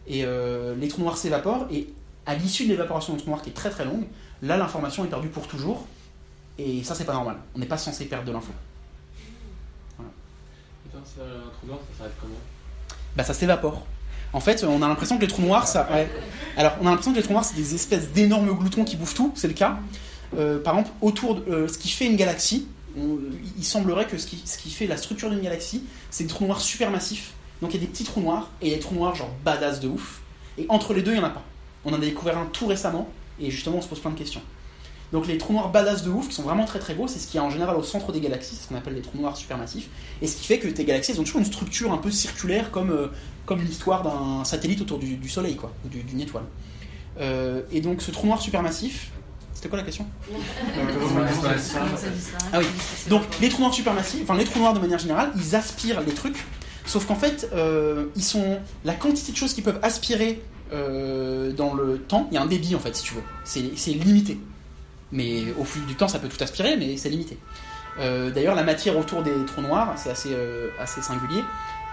Et 0.08 0.24
euh, 0.26 0.76
les 0.76 0.88
trous 0.88 1.02
noirs 1.02 1.18
s'évaporent, 1.18 1.68
et 1.72 1.90
à 2.26 2.36
l'issue 2.36 2.66
de 2.66 2.70
l'évaporation 2.70 3.14
d'un 3.14 3.20
trou 3.20 3.30
noir 3.30 3.42
qui 3.42 3.50
est 3.50 3.54
très 3.54 3.70
très 3.70 3.86
longue, 3.86 4.06
là, 4.42 4.58
l'information 4.58 5.06
est 5.06 5.10
perdue 5.10 5.30
pour 5.30 5.48
toujours. 5.48 5.86
Et 6.58 6.84
ça, 6.84 6.96
c'est 6.96 7.06
pas 7.06 7.14
normal. 7.14 7.38
On 7.56 7.60
n'est 7.60 7.68
pas 7.68 7.78
censé 7.78 8.06
perdre 8.06 8.26
de 8.26 8.32
l'info. 8.32 8.52
Attends, 10.00 11.06
ça, 11.06 11.22
un 11.22 11.50
trou 11.52 11.68
noir, 11.68 11.80
ça 11.92 12.00
s'arrête 12.00 12.14
comment? 12.20 12.36
Bah, 13.16 13.24
ça 13.24 13.34
s'évapore. 13.34 13.86
En 14.34 14.40
fait, 14.40 14.64
on 14.64 14.82
a 14.82 14.88
l'impression 14.88 15.18
que 15.18 15.22
les 15.22 15.28
trous 15.28 15.42
noirs, 15.42 15.68
ça. 15.68 15.88
ouais. 15.92 16.10
Alors, 16.58 16.74
on 16.82 16.88
a 16.88 16.90
l'impression 16.90 17.12
que 17.12 17.18
les 17.18 17.24
trous 17.24 17.34
noirs, 17.34 17.46
c'est 17.46 17.56
des 17.56 17.76
espèces 17.76 18.12
d'énormes 18.12 18.52
gloutons 18.52 18.84
qui 18.84 18.96
bouffent 18.98 19.16
tout, 19.16 19.32
c'est 19.36 19.48
le 19.48 19.54
cas. 19.54 19.80
Euh, 20.36 20.60
par 20.62 20.78
exemple, 20.78 20.96
autour 21.02 21.36
de 21.36 21.52
euh, 21.52 21.68
ce 21.68 21.78
qui 21.78 21.90
fait 21.90 22.06
une 22.06 22.16
galaxie, 22.16 22.68
il 23.58 23.64
semblerait 23.64 24.08
que 24.08 24.18
ce 24.18 24.26
qui, 24.26 24.70
fait 24.72 24.88
la 24.88 24.98
structure 24.98 25.30
d'une 25.30 25.42
galaxie, 25.42 25.84
c'est 26.10 26.24
des 26.24 26.30
trous 26.30 26.46
noirs 26.46 26.62
supermassifs. 26.62 27.34
Donc 27.62 27.74
il 27.74 27.80
y 27.80 27.84
a 27.84 27.86
des 27.86 27.92
petits 27.92 28.04
trous 28.04 28.22
noirs 28.22 28.50
et 28.62 28.70
y 28.70 28.72
a 28.72 28.76
des 28.76 28.82
trous 28.82 28.96
noirs 28.96 29.14
genre 29.14 29.30
badass 29.46 29.80
de 29.80 29.88
ouf. 29.88 30.22
Et 30.58 30.66
entre 30.70 30.96
les 30.96 31.04
deux, 31.04 31.12
il 31.12 31.20
n'y 31.20 31.24
en 31.24 31.28
a 31.28 31.30
pas. 31.30 31.44
On 31.86 31.92
en 31.92 31.98
a 31.98 32.00
découvert 32.00 32.40
un 32.40 32.48
tout 32.48 32.66
récemment 32.66 33.08
et 33.40 33.52
justement, 33.52 33.78
on 33.78 33.82
se 33.82 33.88
pose 33.88 34.00
plein 34.00 34.10
de 34.10 34.18
questions. 34.18 34.42
Donc 35.12 35.28
les 35.28 35.38
trous 35.38 35.54
noirs 35.54 35.72
badass 35.72 36.04
de 36.04 36.10
ouf, 36.10 36.28
qui 36.28 36.34
sont 36.34 36.42
vraiment 36.42 36.66
très 36.66 36.80
très 36.80 36.96
gros, 36.96 37.08
c'est 37.08 37.20
ce 37.20 37.28
qui 37.28 37.38
est 37.38 37.40
en 37.40 37.52
général 37.52 37.78
au 37.78 37.84
centre 37.84 38.12
des 38.12 38.20
galaxies, 38.20 38.56
ce 38.56 38.68
qu'on 38.68 38.76
appelle 38.76 38.96
les 38.96 39.02
trous 39.02 39.20
noirs 39.20 39.38
supermassifs. 39.38 39.90
Et 40.22 40.28
ce 40.28 40.36
qui 40.36 40.46
fait 40.46 40.58
que 40.58 40.68
tes 40.68 40.84
galaxies, 40.84 41.12
elles 41.12 41.22
ont 41.22 41.24
toujours 41.24 41.40
une 41.40 41.46
structure 41.46 41.94
un 41.94 41.98
peu 41.98 42.10
circulaire, 42.10 42.72
comme, 42.72 42.90
euh, 42.90 43.08
comme 43.46 43.62
l'histoire 43.62 44.02
d'un 44.02 44.44
satellite 44.44 44.82
autour 44.82 44.98
du, 44.98 45.30
Soleil, 45.30 45.56
quoi, 45.56 45.72
ou 45.86 45.90
du- 45.90 46.02
d'une 46.04 46.20
étoile. 46.22 46.44
Et 47.72 47.82
donc 47.82 48.02
ce 48.04 48.12
trou 48.12 48.28
noir 48.28 48.40
supermassif, 48.42 49.12
c'était 49.68 49.70
quoi 49.70 49.80
la 49.80 49.86
question 49.86 50.06
Ah 52.54 52.60
oui. 52.60 52.66
Donc 53.10 53.24
les 53.42 53.50
trous 53.50 53.62
noirs 53.62 53.74
supermassifs, 53.74 54.22
enfin 54.24 54.38
les 54.38 54.46
trous 54.46 54.60
noirs 54.60 54.74
de 54.74 54.80
manière 54.80 55.00
générale, 55.00 55.32
ils 55.36 55.56
aspirent 55.56 56.02
les 56.02 56.14
trucs, 56.14 56.44
sauf 56.86 57.06
qu'en 57.06 57.16
fait, 57.16 57.50
euh, 57.54 58.06
ils 58.16 58.24
sont 58.24 58.60
la 58.86 58.94
quantité 58.94 59.32
de 59.32 59.38
choses 59.38 59.54
qu'ils 59.54 59.64
peuvent 59.64 59.80
aspirer 59.82 60.42
euh, 60.74 61.52
dans 61.52 61.74
le 61.74 62.00
temps, 62.00 62.28
il 62.32 62.36
y 62.36 62.38
a 62.38 62.42
un 62.42 62.46
débit 62.48 62.76
en 62.76 62.80
fait, 62.80 62.96
si 62.96 63.04
tu 63.04 63.14
veux, 63.14 63.24
c'est 63.44 63.92
limité. 63.92 64.40
Mais 65.12 65.44
au 65.58 65.64
fil 65.64 65.86
du 65.86 65.96
temps, 65.96 66.10
ça 66.10 66.20
peut 66.20 66.28
tout 66.28 66.44
aspirer, 66.44 66.76
mais 66.76 66.98
c'est 66.98 67.10
limité. 67.10 67.38
Euh, 68.00 68.30
D'ailleurs, 68.30 68.56
la 68.56 68.64
matière 68.64 68.98
autour 68.98 69.24
des 69.24 69.32
trous 69.46 69.62
noirs, 69.62 69.94
c'est 69.96 70.10
assez, 70.10 70.30
euh, 70.34 70.68
assez 70.80 71.02
singulier. 71.02 71.44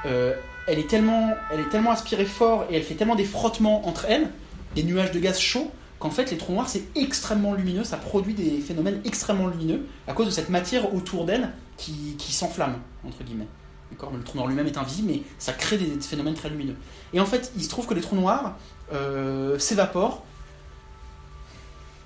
euh, 0.06 0.34
elle, 0.66 0.78
est 0.78 0.88
tellement, 0.88 1.34
elle 1.52 1.60
est 1.60 1.68
tellement 1.68 1.92
aspirée 1.92 2.24
fort 2.24 2.66
et 2.70 2.76
elle 2.76 2.82
fait 2.82 2.94
tellement 2.94 3.14
des 3.14 3.24
frottements 3.24 3.86
entre 3.86 4.06
elles, 4.08 4.28
des 4.74 4.82
nuages 4.82 5.12
de 5.12 5.20
gaz 5.20 5.38
chauds, 5.38 5.70
qu'en 5.98 6.10
fait, 6.10 6.30
les 6.30 6.36
trous 6.36 6.52
noirs, 6.52 6.68
c'est 6.68 6.84
extrêmement 6.96 7.54
lumineux, 7.54 7.84
ça 7.84 7.96
produit 7.96 8.34
des 8.34 8.60
phénomènes 8.60 9.00
extrêmement 9.04 9.46
lumineux 9.46 9.86
à 10.06 10.12
cause 10.12 10.26
de 10.26 10.30
cette 10.30 10.50
matière 10.50 10.94
autour 10.94 11.24
d'elle 11.24 11.50
qui, 11.76 12.16
s'enflamme, 12.32 12.78
entre 13.06 13.22
guillemets. 13.24 13.48
Le 13.90 14.22
trou 14.24 14.38
noir 14.38 14.48
lui-même 14.48 14.66
est 14.66 14.76
invisible, 14.76 15.08
mais 15.12 15.22
ça 15.38 15.52
crée 15.52 15.78
des, 15.78 16.00
phénomènes 16.00 16.34
très 16.34 16.50
lumineux. 16.50 16.74
Et 17.12 17.20
en 17.20 17.26
fait, 17.26 17.52
il 17.56 17.62
se 17.62 17.68
trouve 17.68 17.86
que 17.86 17.94
les 17.94 18.00
trous 18.00 18.16
noirs 18.16 18.56
euh, 18.92 19.58
s'évaporent. 19.58 20.24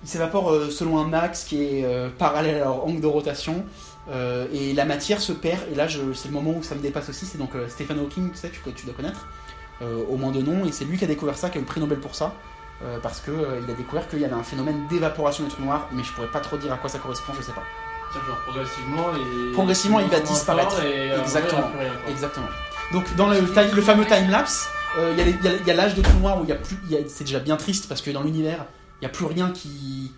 Ils 0.05 0.09
s'évaporent 0.09 0.51
euh, 0.51 0.71
selon 0.71 0.99
un 0.99 1.13
axe 1.13 1.45
qui 1.45 1.63
est 1.63 1.85
euh, 1.85 2.11
parallèle 2.11 2.57
à 2.57 2.59
leur 2.61 2.85
angle 2.85 3.01
de 3.01 3.07
rotation. 3.07 3.65
et 4.53 4.75
la 4.75 4.85
matière 4.85 5.21
se 5.21 5.33
perd. 5.33 5.61
Et 5.73 5.75
là, 5.75 5.87
c'est 5.89 6.29
le 6.29 6.35
moment 6.35 6.53
où 6.59 6.63
ça 6.63 6.75
me 6.75 6.81
dépasse 6.81 7.09
aussi. 7.09 7.25
C'est 7.25 7.39
donc 7.39 7.51
Stephen 7.69 7.99
Hawking, 7.99 8.33
tu 8.33 8.37
sais, 8.37 8.51
tu, 8.51 8.85
dois 8.85 8.95
connaître, 8.95 9.27
au 9.81 10.17
moins 10.17 10.31
de 10.31 10.43
nom. 10.43 10.67
Et 10.67 10.73
c'est 10.73 10.85
lui 10.85 10.99
qui 10.99 11.05
a 11.05 11.09
découvert 11.09 11.39
ça, 11.39 11.49
qui 11.49 11.57
a 11.57 11.61
eu 11.61 11.65
le 11.65 11.67
prix 11.67 11.81
Nobel 11.81 12.01
pour 12.01 12.15
ça. 12.15 12.35
Euh, 12.83 12.99
parce 13.03 13.21
qu'il 13.21 13.35
il 13.35 13.71
a 13.71 13.75
découvert 13.75 14.09
qu'il 14.09 14.21
y 14.21 14.25
avait 14.25 14.35
un 14.35 14.43
phénomène 14.43 14.87
d'évaporation 14.89 15.45
des 15.45 15.51
trous 15.51 15.63
noirs. 15.65 15.89
Mais 15.93 16.03
je 16.05 16.13
pourrais 16.13 16.29
pas 16.31 16.41
trop 16.41 16.57
dire 16.57 16.73
à 16.73 16.77
quoi 16.77 16.89
ça 16.89 16.99
correspond, 16.99 17.33
je 17.37 17.43
sais 17.43 17.53
pas. 17.53 17.63
Genre, 18.15 18.39
progressivement, 18.47 19.07
et... 19.15 19.53
Progressivement, 19.53 20.01
il 20.01 20.09
va 20.09 20.21
disparaître. 20.21 20.83
et 20.83 21.11
après, 21.11 21.23
Exactement. 21.23 21.71
rien. 21.79 21.93
Exactement. 22.09 22.47
Donc 22.93 23.15
dans 23.17 23.29
le, 23.29 23.39
time- 23.53 23.75
le 23.75 23.83
fameux 23.83 24.07
time-lapse, 24.07 24.69
euh, 24.97 25.15
il 25.19 25.67
y 25.67 25.71
a 25.71 25.75
l'âge 25.75 25.95
de 25.95 26.01
trou 26.03 26.19
noir 26.19 26.41
où 26.41 26.45
il 26.45 26.49
y 26.49 26.53
a 26.53 26.57
plus, 26.57 26.77
c'est 27.09 27.25
déjà 27.25 27.39
bien 27.39 27.57
triste 27.57 27.87
parce 27.89 28.01
que 28.01 28.11
dans 28.11 28.23
l'univers, 28.23 28.65
il 28.97 29.05
n'y 29.05 29.07
a 29.07 29.11
plus 29.11 29.27
rien 29.27 29.51
qui, 29.51 30.13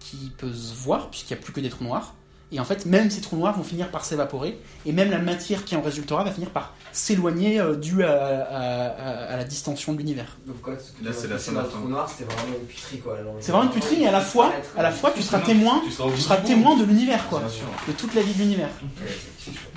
qui 0.00 0.32
peut 0.38 0.52
se 0.52 0.74
voir 0.74 1.10
puisqu'il 1.10 1.34
n'y 1.34 1.40
a 1.40 1.44
plus 1.44 1.52
que 1.52 1.60
des 1.60 1.68
trous 1.68 1.84
noirs. 1.84 2.14
Et 2.54 2.60
en 2.60 2.64
fait, 2.64 2.86
même 2.86 3.10
ces 3.10 3.20
trous 3.20 3.36
noirs 3.36 3.56
vont 3.56 3.64
finir 3.64 3.88
par 3.90 4.04
s'évaporer 4.04 4.56
et 4.86 4.92
même 4.92 5.10
la 5.10 5.18
matière 5.18 5.64
qui 5.64 5.74
en 5.74 5.82
résultera 5.82 6.22
va 6.22 6.30
finir 6.30 6.50
par 6.50 6.72
s'éloigner 6.92 7.58
euh, 7.60 7.74
dû 7.74 8.04
à, 8.04 8.12
à- 8.12 8.86
à- 8.86 9.32
à 9.32 9.36
la 9.36 9.42
distension 9.44 9.92
de 9.92 9.98
l'univers. 9.98 10.36
Donc 10.46 10.60
quoi, 10.62 10.74
Là, 11.02 11.10
c'est 11.12 11.26
la 11.26 11.36
fin. 11.36 11.52
trou 11.64 11.88
noir, 11.88 12.08
c'était 12.08 12.24
vraiment 12.32 12.54
une 12.60 12.66
puterie 12.66 12.98
quoi. 13.00 13.18
Alors, 13.18 13.34
C'est 13.40 13.50
vraiment 13.50 13.64
une 13.68 13.74
puterie 13.74 14.02
et 14.02 14.06
à 14.06 14.12
la 14.12 14.20
fois, 14.20 14.52
à 14.76 14.82
la 14.82 14.92
fois 14.92 15.10
tu 15.10 15.20
seras 15.22 15.40
témoin, 15.40 15.82
Tu 15.84 15.90
seras 15.90 16.36
tu 16.36 16.44
témoin 16.44 16.76
de 16.76 16.84
l'univers 16.84 17.26
quoi, 17.28 17.42
de 17.88 17.92
toute 17.92 18.14
la 18.14 18.22
vie 18.22 18.32
de 18.32 18.38
l'univers. 18.38 18.70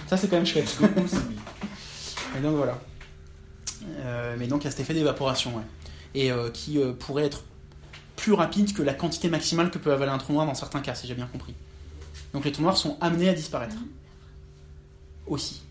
Ça 0.08 0.16
c'est 0.16 0.28
quand 0.28 0.36
même 0.38 0.46
chouette. 0.46 0.78
Et 2.38 2.42
donc 2.42 2.56
voilà. 2.58 2.78
Euh, 4.00 4.36
mais 4.38 4.48
donc 4.48 4.62
il 4.62 4.66
y 4.66 4.68
a 4.68 4.72
cet 4.72 4.82
effet 4.82 4.94
d'évaporation, 4.94 5.56
ouais. 5.56 5.64
Et 6.14 6.32
euh, 6.32 6.50
qui 6.52 6.78
euh, 6.80 6.94
pourrait 6.94 7.26
être 7.26 7.44
plus 8.16 8.34
rapide 8.34 8.74
que 8.74 8.82
la 8.84 8.94
quantité 8.94 9.30
maximale 9.30 9.72
que 9.72 9.78
peut 9.78 9.92
avaler 9.92 10.12
un 10.12 10.18
trou 10.18 10.34
noir 10.34 10.46
dans 10.46 10.54
certains 10.56 10.82
cas, 10.82 10.94
si 10.96 11.08
j'ai 11.08 11.14
bien 11.16 11.28
compris. 11.28 11.54
Donc 12.34 12.46
les 12.46 12.52
trous 12.52 12.62
noirs 12.64 12.78
sont 12.78 12.98
amenés 13.02 13.30
à 13.30 13.34
disparaître. 13.34 13.76
Aussi. 15.26 15.62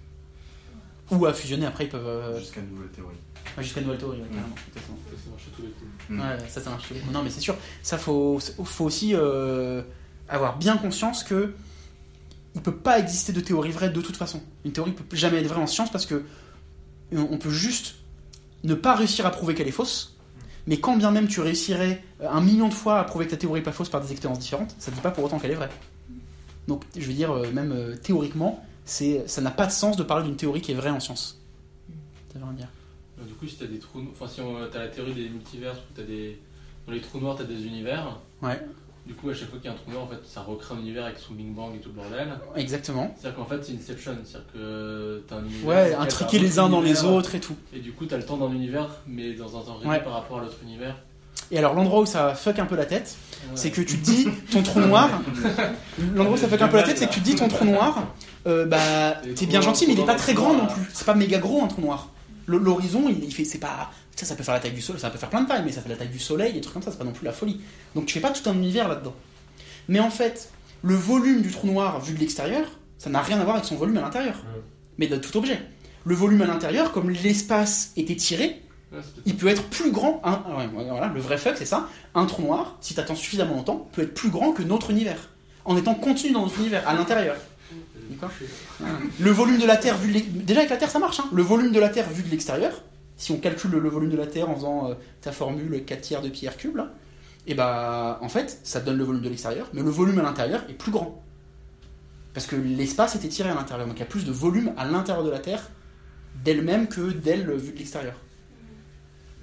Ou 1.10 1.24
à 1.26 1.32
fusionner, 1.32 1.66
après 1.66 1.84
ils 1.84 1.90
peuvent. 1.90 2.06
euh, 2.06 2.38
Jusqu'à 2.40 2.60
une 2.60 2.70
nouvelle 2.74 2.88
théorie. 2.90 3.14
ouais, 3.56 3.62
Jusqu'à 3.62 3.80
une 3.80 3.86
nouvelle 3.86 4.00
théorie, 4.00 4.18
ouais, 4.20 4.26
carrément. 4.28 4.54
Ça, 4.74 4.80
ça 4.80 5.30
marche 5.30 5.42
à 5.46 5.56
tous 5.56 5.62
les 5.62 5.68
coups. 5.68 5.90
Mm. 6.10 6.20
Ouais, 6.20 6.48
ça, 6.48 6.60
ça 6.60 6.70
marche. 6.70 6.88
toujours. 6.88 7.02
Non, 7.12 7.22
mais 7.22 7.30
c'est 7.30 7.40
sûr. 7.40 7.56
Ça, 7.82 7.96
faut, 7.96 8.38
faut 8.64 8.84
aussi 8.84 9.12
euh, 9.14 9.82
avoir 10.28 10.58
bien 10.58 10.76
conscience 10.76 11.22
que 11.24 11.54
il 12.54 12.62
peut 12.62 12.74
pas 12.74 12.98
exister 12.98 13.32
de 13.32 13.40
théorie 13.40 13.70
vraie 13.70 13.90
de 13.90 14.00
toute 14.00 14.16
façon. 14.16 14.42
Une 14.64 14.72
théorie 14.72 14.92
peut 14.92 15.04
jamais 15.16 15.38
être 15.38 15.46
vraie 15.48 15.60
en 15.60 15.66
science 15.66 15.90
parce 15.92 16.06
que 16.06 16.24
on 17.12 17.38
peut 17.38 17.50
juste 17.50 17.96
ne 18.64 18.74
pas 18.74 18.96
réussir 18.96 19.26
à 19.26 19.30
prouver 19.30 19.54
qu'elle 19.54 19.68
est 19.68 19.72
fausse. 19.72 20.16
Mais 20.66 20.80
quand 20.80 20.96
bien 20.96 21.10
même 21.12 21.28
tu 21.28 21.40
réussirais 21.40 22.02
un 22.20 22.40
million 22.40 22.68
de 22.68 22.74
fois 22.74 22.98
à 22.98 23.04
prouver 23.04 23.26
que 23.26 23.30
ta 23.32 23.36
théorie 23.36 23.60
est 23.60 23.62
pas 23.62 23.72
fausse 23.72 23.90
par 23.90 24.00
des 24.00 24.10
expériences 24.10 24.40
différentes, 24.40 24.74
ça 24.78 24.90
ne 24.90 24.96
dit 24.96 25.02
pas 25.02 25.10
pour 25.12 25.22
autant 25.22 25.38
qu'elle 25.38 25.52
est 25.52 25.54
vraie. 25.56 25.68
Donc, 26.68 26.82
je 26.96 27.06
veux 27.06 27.12
dire, 27.12 27.30
euh, 27.30 27.50
même 27.52 27.72
euh, 27.72 27.96
théoriquement, 27.96 28.64
c'est, 28.84 29.26
ça 29.28 29.40
n'a 29.40 29.50
pas 29.50 29.66
de 29.66 29.72
sens 29.72 29.96
de 29.96 30.02
parler 30.02 30.24
d'une 30.24 30.36
théorie 30.36 30.60
qui 30.60 30.72
est 30.72 30.76
vraie 30.76 30.90
en 30.90 31.00
science. 31.00 31.40
Ça 32.32 32.38
veut 32.38 32.44
rien 32.44 32.54
dire. 32.54 32.68
Euh, 33.20 33.24
Du 33.24 33.34
coup, 33.34 33.46
si 33.46 33.56
t'as 33.56 33.66
des 33.66 33.78
trous, 33.78 34.02
enfin 34.12 34.26
si 34.28 34.40
on- 34.40 34.56
t'as 34.70 34.80
la 34.80 34.88
théorie 34.88 35.14
des 35.14 35.28
multivers, 35.28 35.74
où 35.74 35.94
t'as 35.94 36.02
des, 36.02 36.38
dans 36.86 36.92
les 36.92 37.00
trous 37.00 37.18
noirs 37.20 37.36
t'as 37.36 37.44
des 37.44 37.64
univers. 37.66 38.18
Ouais. 38.42 38.60
Du 39.06 39.14
coup, 39.14 39.30
à 39.30 39.34
chaque 39.34 39.48
fois 39.50 39.58
qu'il 39.60 39.66
y 39.66 39.72
a 39.72 39.76
un 39.76 39.78
trou 39.78 39.92
noir, 39.92 40.02
en 40.02 40.08
fait, 40.08 40.18
ça 40.24 40.42
recrée 40.42 40.74
un 40.74 40.78
univers 40.80 41.04
avec 41.04 41.18
son 41.18 41.34
Big 41.34 41.46
Bang 41.54 41.72
et 41.76 41.78
tout 41.78 41.90
le 41.90 41.94
bordel. 41.94 42.28
Exactement. 42.56 43.14
C'est-à-dire 43.16 43.38
qu'en 43.38 43.44
fait, 43.44 43.62
c'est 43.64 43.72
Inception, 43.74 44.16
c'est-à-dire 44.24 44.52
que 44.52 45.22
t'as 45.28 45.36
un 45.36 45.44
univers. 45.44 45.66
Ouais, 45.68 45.94
un 45.94 46.06
les 46.32 46.58
uns 46.58 46.68
dans 46.68 46.80
les 46.80 47.04
autres 47.04 47.36
et 47.36 47.40
tout. 47.40 47.54
Et 47.72 47.78
du 47.78 47.92
coup, 47.92 48.06
t'as 48.06 48.16
le 48.16 48.24
temps 48.26 48.36
d'un 48.36 48.50
univers, 48.52 48.88
mais 49.06 49.34
dans 49.34 49.56
un 49.56 49.62
temps 49.62 49.74
réduit 49.76 49.88
Ouais. 49.90 50.02
par 50.02 50.14
rapport 50.14 50.38
à 50.38 50.42
l'autre 50.42 50.58
univers. 50.64 50.96
Et 51.50 51.58
alors 51.58 51.74
l'endroit 51.74 52.00
où 52.00 52.06
ça 52.06 52.34
fuck 52.34 52.58
un 52.58 52.66
peu 52.66 52.76
la 52.76 52.86
tête, 52.86 53.16
Ouais. 53.44 53.52
c'est 53.54 53.70
que 53.70 53.80
tu 53.82 53.98
te 53.98 54.04
dis 54.04 54.26
ton 54.50 54.62
trou 54.62 54.80
noir. 54.80 55.08
L'endroit 56.14 56.36
où 56.36 56.40
ça 56.40 56.48
fuck 56.48 56.60
un 56.62 56.68
peu 56.68 56.78
la 56.78 56.82
tête, 56.82 56.98
c'est 56.98 57.06
que 57.06 57.12
tu 57.12 57.20
te 57.20 57.24
dis 57.24 57.36
ton 57.36 57.46
trou 57.48 57.64
noir. 57.64 58.12
euh, 58.46 58.64
bah, 58.66 59.16
t'es 59.36 59.46
bien 59.46 59.60
gentil, 59.60 59.86
mais 59.86 59.92
il 59.92 60.00
est 60.00 60.04
pas 60.06 60.14
très 60.16 60.34
grand 60.34 60.54
non 60.54 60.66
plus. 60.66 60.82
C'est 60.92 61.04
pas 61.06 61.14
méga 61.14 61.38
gros 61.38 61.62
un 61.62 61.68
trou 61.68 61.80
noir. 61.82 62.10
L'horizon, 62.46 63.04
il, 63.08 63.22
il 63.24 63.32
fait, 63.32 63.44
c'est 63.44 63.58
pas. 63.58 63.90
Ça, 64.16 64.24
ça 64.26 64.34
peut 64.34 64.42
faire 64.42 64.54
la 64.54 64.60
taille 64.60 64.72
du 64.72 64.80
soleil, 64.80 65.00
ça 65.00 65.10
peut 65.10 65.18
faire 65.18 65.28
plein 65.30 65.42
de 65.42 65.48
tailles, 65.48 65.62
mais 65.64 65.72
ça 65.72 65.80
fait 65.82 65.88
la 65.90 65.96
taille 65.96 66.08
du 66.08 66.18
soleil, 66.18 66.54
des 66.54 66.60
trucs 66.60 66.72
comme 66.72 66.82
ça, 66.82 66.90
c'est 66.90 66.98
pas 66.98 67.04
non 67.04 67.12
plus 67.12 67.24
la 67.26 67.32
folie. 67.32 67.60
Donc 67.94 68.06
tu 68.06 68.14
fais 68.14 68.20
pas 68.20 68.30
tout 68.30 68.48
un 68.48 68.54
univers 68.54 68.88
là-dedans. 68.88 69.14
Mais 69.88 70.00
en 70.00 70.10
fait, 70.10 70.50
le 70.82 70.94
volume 70.94 71.42
du 71.42 71.50
trou 71.50 71.66
noir 71.66 72.00
vu 72.00 72.14
de 72.14 72.18
l'extérieur, 72.20 72.64
ça 72.98 73.10
n'a 73.10 73.20
rien 73.20 73.38
à 73.38 73.44
voir 73.44 73.56
avec 73.56 73.66
son 73.66 73.76
volume 73.76 73.98
à 73.98 74.00
l'intérieur. 74.00 74.42
Mais 74.98 75.06
de 75.06 75.16
tout 75.16 75.36
objet. 75.36 75.60
Le 76.04 76.14
volume 76.14 76.40
à 76.42 76.46
l'intérieur, 76.46 76.92
comme 76.92 77.10
l'espace 77.10 77.92
est 77.96 78.10
étiré, 78.10 78.62
il 79.24 79.36
peut 79.36 79.48
être 79.48 79.64
plus 79.64 79.90
grand. 79.90 80.22
Ouais, 80.24 80.68
voilà, 80.72 81.08
le 81.12 81.20
vrai 81.20 81.38
fuck, 81.38 81.56
c'est 81.56 81.64
ça. 81.64 81.88
Un 82.14 82.26
trou 82.26 82.42
noir, 82.42 82.76
si 82.80 82.94
t'attends 82.94 83.16
suffisamment 83.16 83.54
longtemps, 83.56 83.88
peut 83.92 84.02
être 84.02 84.14
plus 84.14 84.30
grand 84.30 84.52
que 84.52 84.62
notre 84.62 84.90
univers. 84.90 85.30
En 85.64 85.76
étant 85.76 85.94
contenu 85.94 86.30
dans 86.30 86.42
notre 86.42 86.58
univers, 86.60 86.88
à 86.88 86.94
l'intérieur. 86.94 87.36
Le 89.18 89.30
volume 89.30 89.58
de 89.58 89.66
la 89.66 89.76
Terre 89.76 89.96
vu 89.98 90.12
de 90.12 90.40
Déjà 90.42 90.60
avec 90.60 90.70
la 90.70 90.76
Terre, 90.76 90.90
ça 90.90 90.98
marche. 90.98 91.20
Hein. 91.20 91.28
Le 91.32 91.42
volume 91.42 91.72
de 91.72 91.80
la 91.80 91.88
Terre 91.88 92.08
vu 92.08 92.22
de 92.22 92.30
l'extérieur, 92.30 92.82
si 93.16 93.32
on 93.32 93.38
calcule 93.38 93.72
le, 93.72 93.88
volume 93.88 94.10
de 94.10 94.16
la 94.16 94.26
Terre 94.26 94.48
en 94.48 94.54
faisant 94.54 94.90
euh, 94.90 94.94
ta 95.20 95.32
formule 95.32 95.84
4 95.84 96.00
tiers 96.00 96.22
de 96.22 96.28
pi 96.28 96.48
r 96.48 96.56
cube, 96.56 96.76
là, 96.76 96.92
et 97.48 97.54
bah 97.54 98.18
en 98.22 98.28
fait, 98.28 98.60
ça 98.64 98.80
donne 98.80 98.98
le 98.98 99.04
volume 99.04 99.22
de 99.22 99.28
l'extérieur, 99.28 99.68
mais 99.72 99.82
le 99.82 99.90
volume 99.90 100.18
à 100.18 100.22
l'intérieur 100.22 100.62
est 100.68 100.74
plus 100.74 100.90
grand. 100.90 101.22
Parce 102.34 102.46
que 102.46 102.56
l'espace 102.56 103.14
est 103.14 103.24
étiré 103.24 103.48
à 103.48 103.54
l'intérieur. 103.54 103.86
Donc 103.86 103.96
il 103.96 104.00
y 104.00 104.02
a 104.02 104.06
plus 104.06 104.24
de 104.24 104.32
volume 104.32 104.72
à 104.76 104.84
l'intérieur 104.84 105.24
de 105.24 105.30
la 105.30 105.38
Terre 105.38 105.70
d'elle-même 106.44 106.88
que 106.88 107.12
d'elle 107.12 107.50
vu 107.52 107.72
de 107.72 107.78
l'extérieur. 107.78 108.14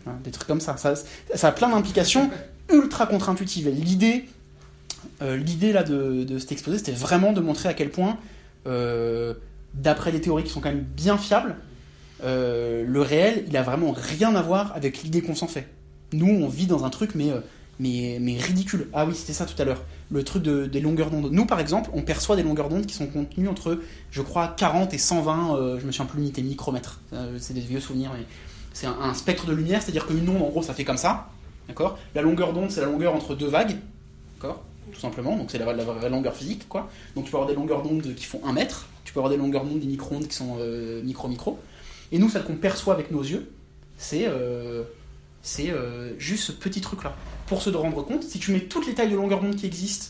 Hein, 0.08 0.16
des 0.24 0.32
trucs 0.32 0.48
comme 0.48 0.62
ça. 0.62 0.76
ça. 0.78 1.48
a 1.48 1.52
plein 1.52 1.70
d'implications 1.70 2.30
ultra 2.72 3.06
contre-intuitives. 3.08 3.68
Euh, 5.22 5.38
l'idée 5.38 5.74
là 5.74 5.84
de, 5.84 6.24
de 6.24 6.40
cet 6.40 6.52
exposé, 6.52 6.78
c'était 6.78 6.92
vraiment 6.92 7.34
de 7.34 7.42
montrer 7.42 7.70
à 7.70 7.74
quel 7.74 7.90
point, 7.90 8.18
euh, 8.68 9.34
d'après 9.74 10.12
des 10.12 10.22
théories 10.22 10.44
qui 10.44 10.50
sont 10.50 10.62
quand 10.62 10.70
même 10.70 10.86
bien 10.96 11.18
fiables, 11.18 11.56
euh, 12.24 12.84
le 12.88 13.02
réel, 13.02 13.46
il 13.48 13.58
a 13.58 13.64
vraiment 13.64 13.92
rien 13.92 14.36
à 14.36 14.42
voir 14.42 14.74
avec 14.76 15.04
l'idée 15.04 15.22
qu'on 15.22 15.36
s'en 15.36 15.48
fait. 15.48 15.68
Nous, 16.14 16.28
on 16.28 16.48
vit 16.48 16.68
dans 16.68 16.86
un 16.86 16.90
truc, 16.90 17.16
mais, 17.16 17.32
mais, 17.80 18.38
ridicule. 18.38 18.88
Ah 18.94 19.06
oui, 19.06 19.14
c'était 19.16 19.34
ça 19.34 19.46
tout 19.46 19.60
à 19.62 19.66
l'heure. 19.66 19.84
Le 20.12 20.24
truc 20.24 20.44
de- 20.44 20.66
des 20.68 20.80
longueurs 20.80 21.10
d'onde. 21.10 21.32
Nous, 21.32 21.46
par 21.46 21.60
exemple, 21.60 21.90
on 21.94 22.02
perçoit 22.02 22.36
des 22.36 22.44
longueurs 22.44 22.70
d'onde 22.70 22.86
qui 22.86 22.94
sont 22.94 23.08
contenues 23.08 23.48
entre, 23.48 23.80
je 24.12 24.22
crois, 24.22 24.54
40 24.56 24.94
et 24.94 24.98
120, 24.98 25.56
euh, 25.56 25.80
je 25.80 25.86
me 25.86 25.92
souviens 25.92 26.06
plus 26.06 26.20
l'unité 26.20 26.42
micromètre. 26.44 27.02
Euh, 27.14 27.38
c'est 27.40 27.54
des 27.54 27.62
vieux 27.62 27.80
souvenirs, 27.80 28.12
mais 28.18 28.26
c'est 28.74 28.88
un, 28.88 29.14
spectre 29.14 29.46
de 29.46 29.54
lumière, 29.54 29.82
c'est-à-dire 29.82 30.08
qu'une 30.08 30.28
onde, 30.28 30.42
en 30.42 30.50
gros, 30.50 30.64
ça 30.64 30.74
fait 30.74 30.84
comme 30.84 30.98
ça. 30.98 31.30
D'accord? 31.68 31.98
La 32.16 32.22
longueur 32.22 32.54
d'onde, 32.54 32.72
c'est 32.72 32.82
la 32.82 32.88
longueur 32.88 33.14
entre 33.14 33.36
deux 33.36 33.48
vagues. 33.48 33.78
D'accord? 34.36 34.64
Tout 34.92 35.00
simplement. 35.00 35.38
Donc, 35.38 35.52
c'est 35.52 35.60
la, 35.60 35.72
la 35.74 36.10
longueur 36.10 36.36
physique, 36.36 36.68
quoi. 36.68 36.90
Donc, 37.16 37.26
tu 37.26 37.32
peux 37.32 37.38
avoir 37.38 37.50
des 37.50 37.56
longueurs 37.56 37.84
d'onde 37.84 38.16
qui 38.16 38.26
font 38.26 38.42
1 38.44 38.52
mètre. 38.54 38.88
Tu 39.06 39.14
peux 39.14 39.20
avoir 39.20 39.30
des 39.30 39.38
longueurs 39.38 39.64
d'onde, 39.64 39.80
des 39.80 39.88
micro-ondes 39.88 40.28
qui 40.28 40.36
sont 40.36 40.58
euh, 40.60 41.02
micro-micro. 41.04 41.60
Et 42.12 42.18
nous, 42.18 42.30
ça 42.30 42.40
qu'on 42.40 42.56
perçoit 42.56 42.94
avec 42.94 43.12
nos 43.12 43.22
yeux, 43.22 43.52
c'est 43.98 44.26
euh, 44.28 44.84
c'est 45.42 45.70
euh, 45.70 46.18
juste 46.18 46.46
ce 46.46 46.52
petit 46.52 46.82
truc-là. 46.82 47.16
Pour 47.48 47.62
se 47.62 47.70
rendre 47.70 48.02
compte, 48.04 48.24
si 48.24 48.40
tu 48.40 48.52
mets 48.52 48.62
toutes 48.62 48.88
les 48.88 48.94
tailles 48.94 49.12
de 49.12 49.16
longueur 49.16 49.42
d'onde 49.42 49.56
qui 49.56 49.66
existent, 49.66 50.08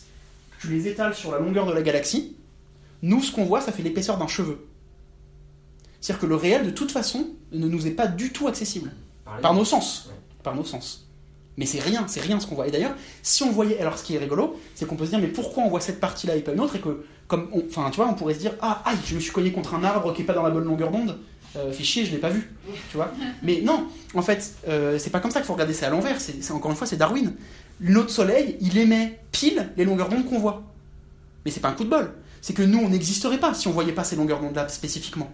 tu 0.60 0.69
les 0.69 0.88
étales 0.88 1.15
sur 1.15 1.31
la 1.31 1.40
longueur 1.40 1.65
de 1.65 1.73
la 1.73 1.81
galaxie, 1.81 2.35
nous, 3.02 3.22
ce 3.22 3.31
qu'on 3.31 3.44
voit, 3.44 3.60
ça 3.60 3.72
fait 3.72 3.84
l'épaisseur 3.84 4.18
d'un 4.18 4.27
cheveu. 4.27 4.65
C'est-à-dire 5.99 6.22
que 6.22 6.26
le 6.27 6.35
réel, 6.35 6.65
de 6.65 6.69
toute 6.69 6.91
façon, 6.91 7.27
ne 7.54 7.68
nous 7.68 7.88
est 7.88 7.92
pas 7.92 8.08
du 8.08 8.32
tout 8.32 8.48
accessible. 8.48 8.92
Par 9.42 9.54
nos 9.54 9.66
sens. 9.66 10.06
Ouais. 10.10 10.16
Par 10.44 10.56
nos 10.56 10.64
sens. 10.66 11.08
Mais 11.58 11.66
c'est 11.66 11.80
rien, 11.80 12.06
c'est 12.08 12.20
rien 12.22 12.40
ce 12.40 12.48
qu'on 12.48 12.56
voit. 12.56 12.68
Et 12.68 12.72
d'ailleurs, 12.72 12.96
si 13.22 13.44
on 13.44 13.52
voyait, 13.52 13.80
alors 13.80 13.98
ce 13.98 14.04
qui 14.04 14.16
est 14.16 14.20
rigolo, 14.20 14.60
c'est 14.76 14.86
qu'on 14.88 14.96
peut 14.96 15.06
se 15.06 15.12
dire, 15.12 15.20
mais 15.20 15.28
pourquoi 15.28 15.64
on 15.64 15.70
voit 15.70 15.80
cette 15.82 16.00
partie-là 16.00 16.36
et 16.36 16.42
pas 16.42 16.52
une 16.54 16.60
autre 16.60 16.76
Et 16.76 16.80
que, 16.82 17.06
comme, 17.28 17.48
on- 17.54 17.64
enfin, 17.70 17.90
tu 17.92 17.98
vois, 17.98 18.08
on 18.10 18.16
pourrait 18.16 18.34
se 18.34 18.40
dire, 18.40 18.54
ah, 18.62 18.82
aïe, 18.86 18.98
je 19.06 19.16
me 19.16 19.20
suis 19.20 19.32
cogné 19.32 19.52
contre 19.52 19.76
un 19.76 19.84
arbre 19.84 20.14
qui 20.14 20.24
est 20.24 20.26
pas 20.26 20.34
dans 20.34 20.42
la 20.44 20.50
bonne 20.50 20.66
longueur 20.66 20.90
d'onde. 20.92 21.20
Euh, 21.56 21.72
fait 21.72 21.84
chier, 21.84 22.04
je 22.06 22.12
l'ai 22.12 22.18
pas 22.18 22.30
vu. 22.30 22.52
Tu 22.90 22.98
vois? 22.98 23.12
Mais 23.44 23.62
non, 23.62 23.86
en 24.16 24.24
fait, 24.24 24.56
euh, 24.68 24.98
c'est 24.98 25.12
pas 25.12 25.20
comme 25.20 25.30
ça 25.30 25.40
qu'il 25.40 25.46
faut 25.46 25.54
regarder, 25.54 25.74
c'est 25.74 25.86
à 25.86 25.92
l'envers. 25.92 26.20
C'est 26.20 26.44
c'est- 26.44 26.52
encore 26.54 26.72
une 26.72 26.78
fois, 26.78 26.88
c'est 26.88 26.98
Darwin. 26.98 27.34
Notre 27.80 28.10
soleil, 28.10 28.58
il 28.60 28.76
émet 28.80 29.20
pile 29.32 29.70
les 29.78 29.86
longueurs 29.86 30.10
d'onde 30.10 30.26
qu'on 30.26 30.40
voit. 30.40 30.64
Mais 31.46 31.52
c'est 31.52 31.60
pas 31.60 31.70
un 31.70 31.74
coup 31.74 31.84
de 31.84 31.90
bol. 31.90 32.12
C'est 32.42 32.54
que 32.54 32.64
nous, 32.64 32.80
on 32.80 32.90
n'existerait 32.90 33.40
pas 33.40 33.54
si 33.54 33.68
on 33.68 33.72
voyait 33.72 33.92
pas 33.94 34.04
ces 34.04 34.16
longueurs 34.16 34.40
d'onde-là 34.42 34.68
spécifiquement. 34.70 35.32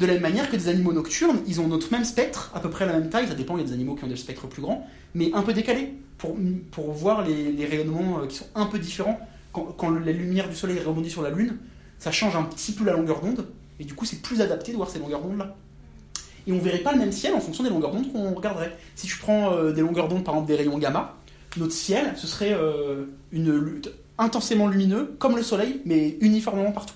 De 0.00 0.06
la 0.06 0.12
même 0.14 0.22
manière 0.22 0.50
que 0.50 0.56
des 0.56 0.68
animaux 0.68 0.92
nocturnes, 0.92 1.40
ils 1.46 1.60
ont 1.60 1.66
notre 1.68 1.90
même 1.90 2.04
spectre, 2.04 2.52
à 2.54 2.60
peu 2.60 2.70
près 2.70 2.86
la 2.86 2.92
même 2.92 3.10
taille, 3.10 3.26
ça 3.26 3.34
dépend, 3.34 3.56
il 3.56 3.62
y 3.62 3.64
a 3.64 3.66
des 3.66 3.72
animaux 3.72 3.94
qui 3.96 4.04
ont 4.04 4.08
des 4.08 4.16
spectres 4.16 4.46
plus 4.46 4.62
grands, 4.62 4.86
mais 5.14 5.32
un 5.34 5.42
peu 5.42 5.52
décalés, 5.52 5.94
pour, 6.18 6.36
pour 6.70 6.92
voir 6.92 7.24
les, 7.26 7.50
les 7.52 7.66
rayonnements 7.66 8.20
euh, 8.20 8.26
qui 8.26 8.36
sont 8.36 8.46
un 8.54 8.66
peu 8.66 8.78
différents. 8.78 9.18
Quand, 9.52 9.64
quand 9.76 9.90
la 9.90 10.12
lumière 10.12 10.48
du 10.48 10.54
soleil 10.54 10.78
rebondit 10.78 11.10
sur 11.10 11.22
la 11.22 11.30
Lune, 11.30 11.56
ça 11.98 12.12
change 12.12 12.36
un 12.36 12.44
petit 12.44 12.72
peu 12.72 12.84
la 12.84 12.92
longueur 12.92 13.20
d'onde, 13.20 13.46
et 13.80 13.84
du 13.84 13.94
coup 13.94 14.04
c'est 14.04 14.22
plus 14.22 14.40
adapté 14.40 14.70
de 14.72 14.76
voir 14.76 14.88
ces 14.88 15.00
longueurs 15.00 15.22
d'onde-là. 15.22 15.56
Et 16.46 16.52
on 16.52 16.58
verrait 16.58 16.78
pas 16.78 16.92
le 16.92 16.98
même 16.98 17.12
ciel 17.12 17.34
en 17.34 17.40
fonction 17.40 17.64
des 17.64 17.70
longueurs 17.70 17.92
d'onde 17.92 18.10
qu'on 18.12 18.32
regarderait. 18.34 18.76
Si 18.94 19.06
je 19.08 19.18
prends 19.18 19.52
euh, 19.52 19.72
des 19.72 19.80
longueurs 19.80 20.08
d'onde, 20.08 20.24
par 20.24 20.34
exemple 20.34 20.48
des 20.48 20.56
rayons 20.56 20.78
gamma, 20.78 21.16
notre 21.56 21.72
ciel, 21.72 22.12
ce 22.16 22.26
serait 22.26 22.52
euh, 22.52 23.04
une 23.32 23.52
lutte 23.52 23.90
intensément 24.16 24.66
lumineux, 24.68 25.16
comme 25.18 25.36
le 25.36 25.42
soleil, 25.42 25.80
mais 25.84 26.16
uniformément 26.20 26.72
partout. 26.72 26.94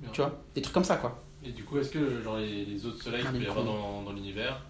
Bien. 0.00 0.10
Tu 0.12 0.20
vois? 0.20 0.42
Des 0.54 0.62
trucs 0.62 0.74
comme 0.74 0.84
ça, 0.84 0.96
quoi. 0.96 1.22
Et 1.44 1.50
du 1.52 1.64
coup, 1.64 1.78
est-ce 1.78 1.90
que 1.90 2.22
genre, 2.22 2.36
les, 2.38 2.64
les 2.64 2.86
autres 2.86 3.02
soleils 3.02 3.22
qu'il 3.22 3.30
peut 3.32 3.44
y 3.44 3.46
avoir 3.46 3.64
dans, 3.64 4.02
dans 4.02 4.12
l'univers 4.12 4.60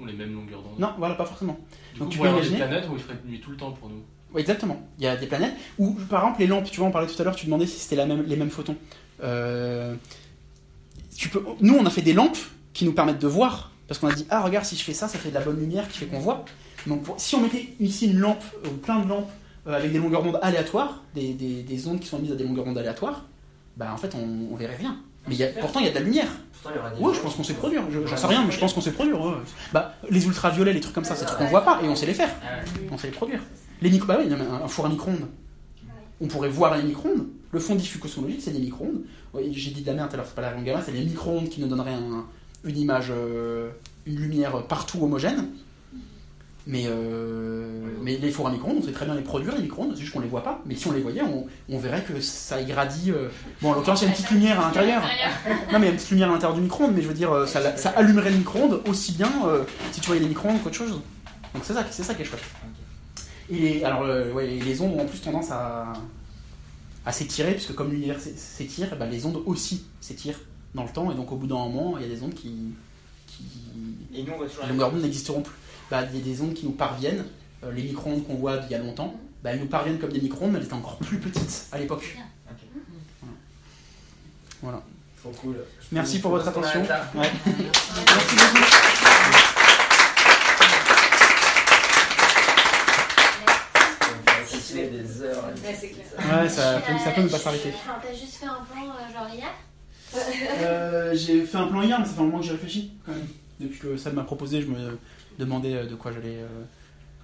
ont 0.00 0.04
les 0.04 0.12
mêmes 0.12 0.34
longueurs 0.34 0.62
d'onde? 0.62 0.78
Non, 0.78 0.92
voilà, 0.98 1.14
pas 1.14 1.24
forcément. 1.24 1.58
Du 1.94 2.00
Donc 2.00 2.08
coup, 2.08 2.14
tu 2.14 2.18
peux 2.20 2.26
avoir 2.26 2.42
des 2.42 2.48
imaginer- 2.48 2.66
planètes 2.68 2.88
où 2.90 2.94
il 2.94 3.02
ferait 3.02 3.18
nuit 3.24 3.40
tout 3.40 3.50
le 3.50 3.56
temps 3.56 3.72
pour 3.72 3.88
nous. 3.88 4.02
Ouais, 4.32 4.40
exactement. 4.40 4.84
Il 4.98 5.04
y 5.04 5.06
a 5.06 5.16
des 5.16 5.26
planètes 5.26 5.54
où, 5.78 5.92
par 6.10 6.22
exemple, 6.22 6.40
les 6.40 6.46
lampes, 6.48 6.68
tu 6.70 6.78
vois, 6.78 6.88
on 6.88 6.90
parlait 6.90 7.06
tout 7.06 7.20
à 7.20 7.24
l'heure, 7.24 7.36
tu 7.36 7.46
demandais 7.46 7.66
si 7.66 7.78
c'était 7.78 7.96
la 7.96 8.06
même, 8.06 8.22
les 8.26 8.36
mêmes 8.36 8.50
photons. 8.50 8.76
Euh, 9.22 9.94
tu 11.16 11.28
peux, 11.28 11.42
nous, 11.60 11.74
on 11.74 11.86
a 11.86 11.90
fait 11.90 12.02
des 12.02 12.12
lampes 12.12 12.36
qui 12.74 12.84
nous 12.84 12.92
permettent 12.92 13.20
de 13.20 13.28
voir, 13.28 13.70
parce 13.88 14.00
qu'on 14.00 14.08
a 14.08 14.12
dit, 14.12 14.26
ah, 14.28 14.42
regarde, 14.42 14.64
si 14.66 14.76
je 14.76 14.82
fais 14.82 14.92
ça, 14.92 15.08
ça 15.08 15.18
fait 15.18 15.30
de 15.30 15.34
la 15.34 15.40
bonne 15.40 15.58
lumière 15.58 15.88
qui 15.88 15.98
fait 15.98 16.06
qu'on 16.06 16.18
voit. 16.18 16.44
Donc, 16.86 17.04
pour- 17.04 17.18
si 17.20 17.34
on 17.36 17.40
mettait 17.40 17.68
ici 17.80 18.06
une 18.10 18.18
lampe, 18.18 18.42
ou 18.64 18.70
plein 18.70 18.98
de 19.00 19.08
lampes, 19.08 19.30
euh, 19.66 19.74
avec 19.74 19.92
des 19.92 19.98
longueurs 19.98 20.22
d'onde 20.22 20.38
aléatoires, 20.42 21.02
des, 21.14 21.32
des, 21.32 21.62
des 21.62 21.88
ondes 21.88 22.00
qui 22.00 22.08
sont 22.08 22.18
mises 22.18 22.32
à 22.32 22.36
des 22.36 22.44
longueurs 22.44 22.64
d'onde 22.64 22.76
aléatoires, 22.78 23.24
bah, 23.76 23.90
en 23.92 23.96
fait, 23.96 24.14
on, 24.14 24.52
on 24.52 24.56
verrait 24.56 24.76
rien. 24.76 24.98
Mais 25.28 25.34
y 25.34 25.42
a- 25.44 25.48
pourtant, 25.60 25.80
il 25.80 25.86
y 25.86 25.88
a 25.88 25.92
de 25.92 25.96
la 25.96 26.02
lumière. 26.02 26.28
Des 26.64 26.70
Ouais, 27.00 27.12
gens 27.12 27.14
je 27.14 27.20
pense 27.20 27.34
qu'on 27.36 27.44
sait 27.44 27.54
produire. 27.54 27.82
Je- 27.90 28.04
J'en 28.06 28.16
sais 28.16 28.26
rien, 28.26 28.44
mais 28.44 28.50
je 28.50 28.58
pense 28.58 28.72
qu'on 28.72 28.80
sait 28.80 28.90
produire. 28.92 29.20
ouais. 29.20 29.32
Bah, 29.72 29.94
les 30.10 30.26
ultraviolets, 30.26 30.72
les 30.72 30.80
trucs 30.80 30.94
comme 30.94 31.04
ça, 31.04 31.14
c'est 31.14 31.20
des 31.22 31.26
trucs 31.26 31.38
qu'on 31.38 31.46
voit 31.46 31.64
pas 31.64 31.80
et 31.82 31.88
on 31.88 31.94
sait 31.94 32.06
les 32.06 32.14
faire. 32.14 32.30
On 32.90 32.98
sait 32.98 33.06
les 33.08 33.12
produire. 33.12 33.40
Les 33.82 33.90
micro, 33.90 34.06
bah 34.08 34.18
oui, 34.20 34.32
un 34.32 34.64
un 34.64 34.68
four 34.68 34.86
à 34.86 34.88
micro-ondes. 34.88 35.28
On 36.20 36.26
pourrait 36.26 36.48
voir 36.48 36.76
les 36.76 36.82
micro-ondes. 36.82 37.26
Le 37.52 37.60
fond 37.60 37.74
diffus 37.74 37.98
cosmologique, 37.98 38.40
c'est 38.42 38.50
des 38.50 38.58
micro-ondes. 38.58 39.02
Ouais, 39.34 39.48
J'ai 39.52 39.70
dit 39.70 39.82
de 39.82 39.86
la 39.86 39.92
merde 39.94 40.08
tout 40.08 40.14
à 40.14 40.16
l'heure, 40.18 40.26
c'est 40.26 40.34
pas 40.34 40.42
la 40.42 40.54
gamma, 40.60 40.82
c'est 40.84 40.92
les 40.92 41.04
micro-ondes 41.04 41.48
qui 41.48 41.60
nous 41.60 41.68
donneraient 41.68 41.92
un- 41.94 42.24
une 42.64 42.76
image, 42.78 43.08
euh, 43.10 43.70
une 44.06 44.16
lumière 44.16 44.66
partout 44.66 44.98
homogène. 45.04 45.46
Mais, 46.68 46.86
euh, 46.86 47.64
mais 48.02 48.16
les 48.16 48.30
fours 48.32 48.48
à 48.48 48.50
micro-ondes, 48.50 48.78
on 48.80 48.84
sait 48.84 48.90
très 48.92 49.04
bien 49.04 49.14
les 49.14 49.22
produire, 49.22 49.54
les 49.54 49.62
micro-ondes, 49.62 49.92
c'est 49.94 50.00
juste 50.00 50.12
qu'on 50.12 50.18
les 50.20 50.26
voit 50.26 50.42
pas. 50.42 50.60
Mais 50.66 50.74
si 50.74 50.88
on 50.88 50.92
les 50.92 51.00
voyait, 51.00 51.22
on, 51.22 51.46
on 51.68 51.78
verrait 51.78 52.02
que 52.02 52.20
ça 52.20 52.60
irradie. 52.60 53.12
euh, 53.12 53.28
Bon, 53.62 53.70
en 53.70 53.74
l'occurrence, 53.74 54.00
il 54.02 54.04
y 54.04 54.06
a 54.06 54.08
une 54.10 54.14
petite 54.16 54.30
lumière 54.32 54.58
à 54.60 54.64
l'intérieur. 54.66 55.02
Non, 55.72 55.78
mais 55.78 55.78
il 55.78 55.84
y 55.84 55.86
a 55.86 55.90
une 55.90 55.96
petite 55.96 56.10
lumière 56.10 56.28
à 56.28 56.32
l'intérieur 56.32 56.56
du 56.56 56.62
micro-ondes, 56.62 56.92
mais 56.94 57.02
je 57.02 57.08
veux 57.08 57.14
dire, 57.14 57.30
euh, 57.32 57.46
ça, 57.46 57.76
ça 57.76 57.90
allumerait 57.90 58.30
le 58.30 58.38
micro-ondes 58.38 58.80
aussi 58.88 59.12
bien 59.12 59.30
euh, 59.46 59.62
si 59.92 60.00
tu 60.00 60.06
voyais 60.08 60.22
les 60.22 60.28
micro-ondes 60.28 60.60
qu'autre 60.64 60.74
chose. 60.74 60.90
Donc 61.54 61.62
c'est 61.62 61.72
ça, 61.74 61.86
c'est 61.88 62.02
ça 62.02 62.14
qui 62.14 62.22
est 62.22 62.24
chouette. 62.24 62.42
Et 63.48 63.54
les, 63.58 63.84
alors, 63.84 64.02
ouais, 64.34 64.46
les 64.48 64.80
ondes 64.80 64.94
ont 64.98 65.02
en 65.02 65.06
plus 65.06 65.20
tendance 65.20 65.52
à, 65.52 65.92
à 67.04 67.12
s'étirer, 67.12 67.52
puisque 67.52 67.74
comme 67.76 67.92
l'univers 67.92 68.18
s'é- 68.20 68.34
s'étire, 68.36 68.96
ben, 68.98 69.08
les 69.08 69.24
ondes 69.24 69.40
aussi 69.46 69.84
s'étirent 70.00 70.40
dans 70.74 70.82
le 70.82 70.90
temps, 70.90 71.12
et 71.12 71.14
donc 71.14 71.30
au 71.30 71.36
bout 71.36 71.46
d'un 71.46 71.54
moment, 71.54 71.96
il 71.96 72.02
y 72.02 72.10
a 72.10 72.12
des 72.12 72.22
ondes 72.24 72.34
qui. 72.34 72.52
qui 73.28 73.44
Et 74.14 74.24
nous, 74.24 74.32
on 74.32 74.38
va 74.40 74.66
longueurs 74.68 74.90
d'onde 74.90 75.02
n'existeront 75.02 75.42
plus. 75.42 75.54
Bah, 75.90 76.02
il 76.12 76.18
y 76.18 76.20
a 76.20 76.24
des 76.24 76.40
ondes 76.42 76.54
qui 76.54 76.64
nous 76.66 76.72
parviennent, 76.72 77.24
euh, 77.64 77.72
les 77.72 77.82
micro-ondes 77.82 78.26
qu'on 78.26 78.34
voit 78.34 78.56
d'il 78.58 78.72
y 78.72 78.74
a 78.74 78.78
longtemps, 78.78 79.14
bah, 79.42 79.50
elles 79.52 79.60
nous 79.60 79.66
parviennent 79.66 79.98
comme 79.98 80.10
des 80.12 80.20
micro-ondes, 80.20 80.52
mais 80.52 80.58
elles 80.58 80.64
étaient 80.64 80.74
encore 80.74 80.96
plus 80.98 81.18
petites 81.18 81.66
à 81.72 81.78
l'époque. 81.78 82.16
Voilà. 84.62 84.82
Trop 85.20 85.30
cool. 85.32 85.56
Merci 85.92 86.18
pour 86.20 86.30
votre 86.32 86.48
attention. 86.48 86.80
Ouais. 86.80 86.88
Merci 87.14 88.36
beaucoup. 88.36 88.66
On 94.02 94.30
va 94.30 94.46
continuer 94.50 94.86
des 94.88 95.22
heures. 95.22 95.44
c'est 95.78 95.88
clair. 95.90 96.06
Ouais, 96.42 96.48
ça, 96.48 96.80
peut- 96.80 96.92
ça 97.04 97.10
peut 97.12 97.22
ne 97.22 97.28
pas 97.28 97.38
s'arrêter. 97.38 97.72
Enfin, 97.74 97.98
t'as 98.02 98.14
juste 98.14 98.36
fait 98.36 98.46
un 98.46 98.64
plan 98.70 98.82
euh, 98.84 99.12
genre 99.12 99.28
hier 99.34 99.48
Euh, 100.60 101.14
j'ai 101.14 101.44
fait 101.44 101.58
un 101.58 101.66
plan 101.66 101.82
hier, 101.82 101.98
mais 101.98 102.06
ça 102.06 102.12
fait 102.12 102.20
un 102.20 102.24
moment 102.24 102.38
que 102.38 102.44
j'y 102.44 102.50
réfléchis 102.52 102.92
quand 103.04 103.12
même. 103.12 103.26
Depuis 103.60 103.78
que 103.78 103.96
ça 103.96 104.10
m'a 104.10 104.22
proposé, 104.22 104.60
je 104.62 104.66
me 104.66 104.98
demandais 105.38 105.74
euh, 105.74 105.86
de 105.86 105.94
quoi 105.94 106.12
j'allais 106.12 106.36
euh, 106.38 106.64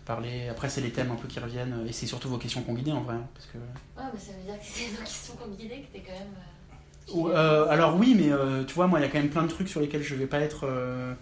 parler. 0.05 0.49
Après, 0.51 0.69
c'est 0.69 0.81
les 0.81 0.91
thèmes 0.91 1.11
un 1.11 1.17
peu 1.17 1.29
qui 1.29 1.39
reviennent, 1.41 1.85
et 1.89 1.93
c'est 1.93 2.07
surtout 2.07 2.29
vos 2.29 2.39
questions 2.39 2.63
qu'on 2.63 2.75
guidait 2.75 2.93
en 2.93 3.03
vrai. 3.03 3.15
hein, 3.17 3.27
Parce 3.35 3.47
que... 3.47 3.59
Ouais, 3.59 4.09
mais 4.13 4.21
ça 4.21 4.33
veut 4.39 4.45
dire 4.45 4.59
que 4.59 4.65
c'est 4.65 4.91
nos 4.93 5.05
questions 5.05 5.35
qu'on 5.37 5.51
guidait, 5.55 5.81
que 5.81 5.93
t'es 5.93 6.01
quand 6.07 6.13
même. 6.13 6.35
euh, 6.39 7.13
Ou, 7.15 7.29
euh, 7.29 7.69
alors 7.69 7.97
oui, 7.97 8.15
mais 8.19 8.31
euh, 8.33 8.65
tu 8.65 8.75
vois, 8.75 8.87
moi, 8.87 8.99
il 8.99 9.03
y 9.03 9.05
a 9.07 9.09
quand 9.09 9.19
même 9.19 9.31
plein 9.31 9.43
de 9.43 9.49
trucs 9.49 9.69
sur 9.69 9.81
lesquels 9.81 10.03
je 10.03 10.15
vais 10.15 10.27
pas 10.27 10.41
être, 10.41 10.67
euh, 10.67 11.15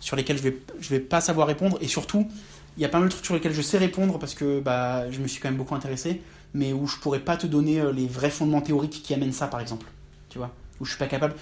sur 0.00 0.16
lesquels 0.16 0.38
je 0.38 0.42
vais, 0.42 0.58
je 0.80 0.88
vais 0.90 1.00
pas 1.00 1.20
savoir 1.20 1.46
répondre, 1.46 1.78
et 1.80 1.88
surtout, 1.88 2.28
il 2.76 2.82
y 2.82 2.84
a 2.84 2.88
pas 2.88 2.98
mal 2.98 3.08
de 3.08 3.12
trucs 3.12 3.24
sur 3.24 3.34
lesquels 3.34 3.54
je 3.54 3.62
sais 3.62 3.78
répondre 3.78 4.18
parce 4.18 4.34
que 4.34 4.60
bah, 4.60 5.10
je 5.10 5.18
me 5.20 5.26
suis 5.28 5.40
quand 5.40 5.48
même 5.48 5.56
beaucoup 5.56 5.74
intéressé, 5.74 6.20
mais 6.54 6.72
où 6.74 6.86
je 6.86 6.96
pourrais 6.98 7.20
pas 7.20 7.36
te 7.38 7.46
donner 7.46 7.80
euh, 7.80 7.92
les 7.92 8.06
vrais 8.06 8.30
fondements 8.30 8.60
théoriques 8.60 9.02
qui 9.02 9.14
amènent 9.14 9.32
ça, 9.32 9.46
par 9.46 9.60
exemple. 9.60 9.86
Tu 10.28 10.38
vois, 10.38 10.52
où 10.80 10.84
je 10.84 10.90
suis 10.90 10.98
pas 10.98 11.06
capable. 11.06 11.34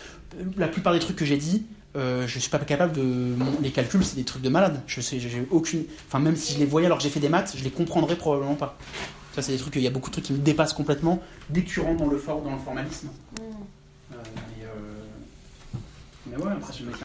La 0.56 0.68
plupart 0.68 0.92
des 0.92 1.00
trucs 1.00 1.16
que 1.16 1.24
j'ai 1.24 1.36
dit, 1.36 1.66
euh, 1.96 2.26
je 2.26 2.38
suis 2.38 2.50
pas 2.50 2.58
capable 2.58 2.92
de. 2.92 3.34
Les 3.62 3.70
calculs, 3.70 4.04
c'est 4.04 4.16
des 4.16 4.24
trucs 4.24 4.42
de 4.42 4.48
malade. 4.48 4.80
Je 4.86 5.00
sais, 5.00 5.20
j'ai 5.20 5.46
aucune. 5.50 5.84
Enfin, 6.08 6.18
même 6.18 6.36
si 6.36 6.54
je 6.54 6.58
les 6.58 6.66
voyais 6.66 6.86
alors 6.86 6.98
que 6.98 7.04
j'ai 7.04 7.10
fait 7.10 7.20
des 7.20 7.28
maths, 7.28 7.54
je 7.56 7.62
les 7.64 7.70
comprendrais 7.70 8.16
probablement 8.16 8.54
pas. 8.56 8.76
Ça, 9.34 9.42
c'est 9.42 9.52
des 9.52 9.58
trucs. 9.58 9.74
Il 9.76 9.82
y 9.82 9.86
a 9.86 9.90
beaucoup 9.90 10.10
de 10.10 10.12
trucs 10.14 10.24
qui 10.26 10.32
me 10.32 10.38
dépassent 10.38 10.72
complètement 10.72 11.20
dès 11.50 11.62
que 11.62 11.68
tu 11.68 11.80
rentres 11.80 11.98
dans 12.04 12.10
le, 12.10 12.18
for- 12.18 12.42
dans 12.42 12.52
le 12.52 12.58
formalisme. 12.58 13.08
hmm. 13.08 13.42
Euh, 14.12 14.16
mais, 14.24 14.64
euh, 14.64 15.78
mais 16.26 16.36
ouais, 16.36 16.52
après, 16.52 16.72
je 16.78 16.84
me 16.84 16.92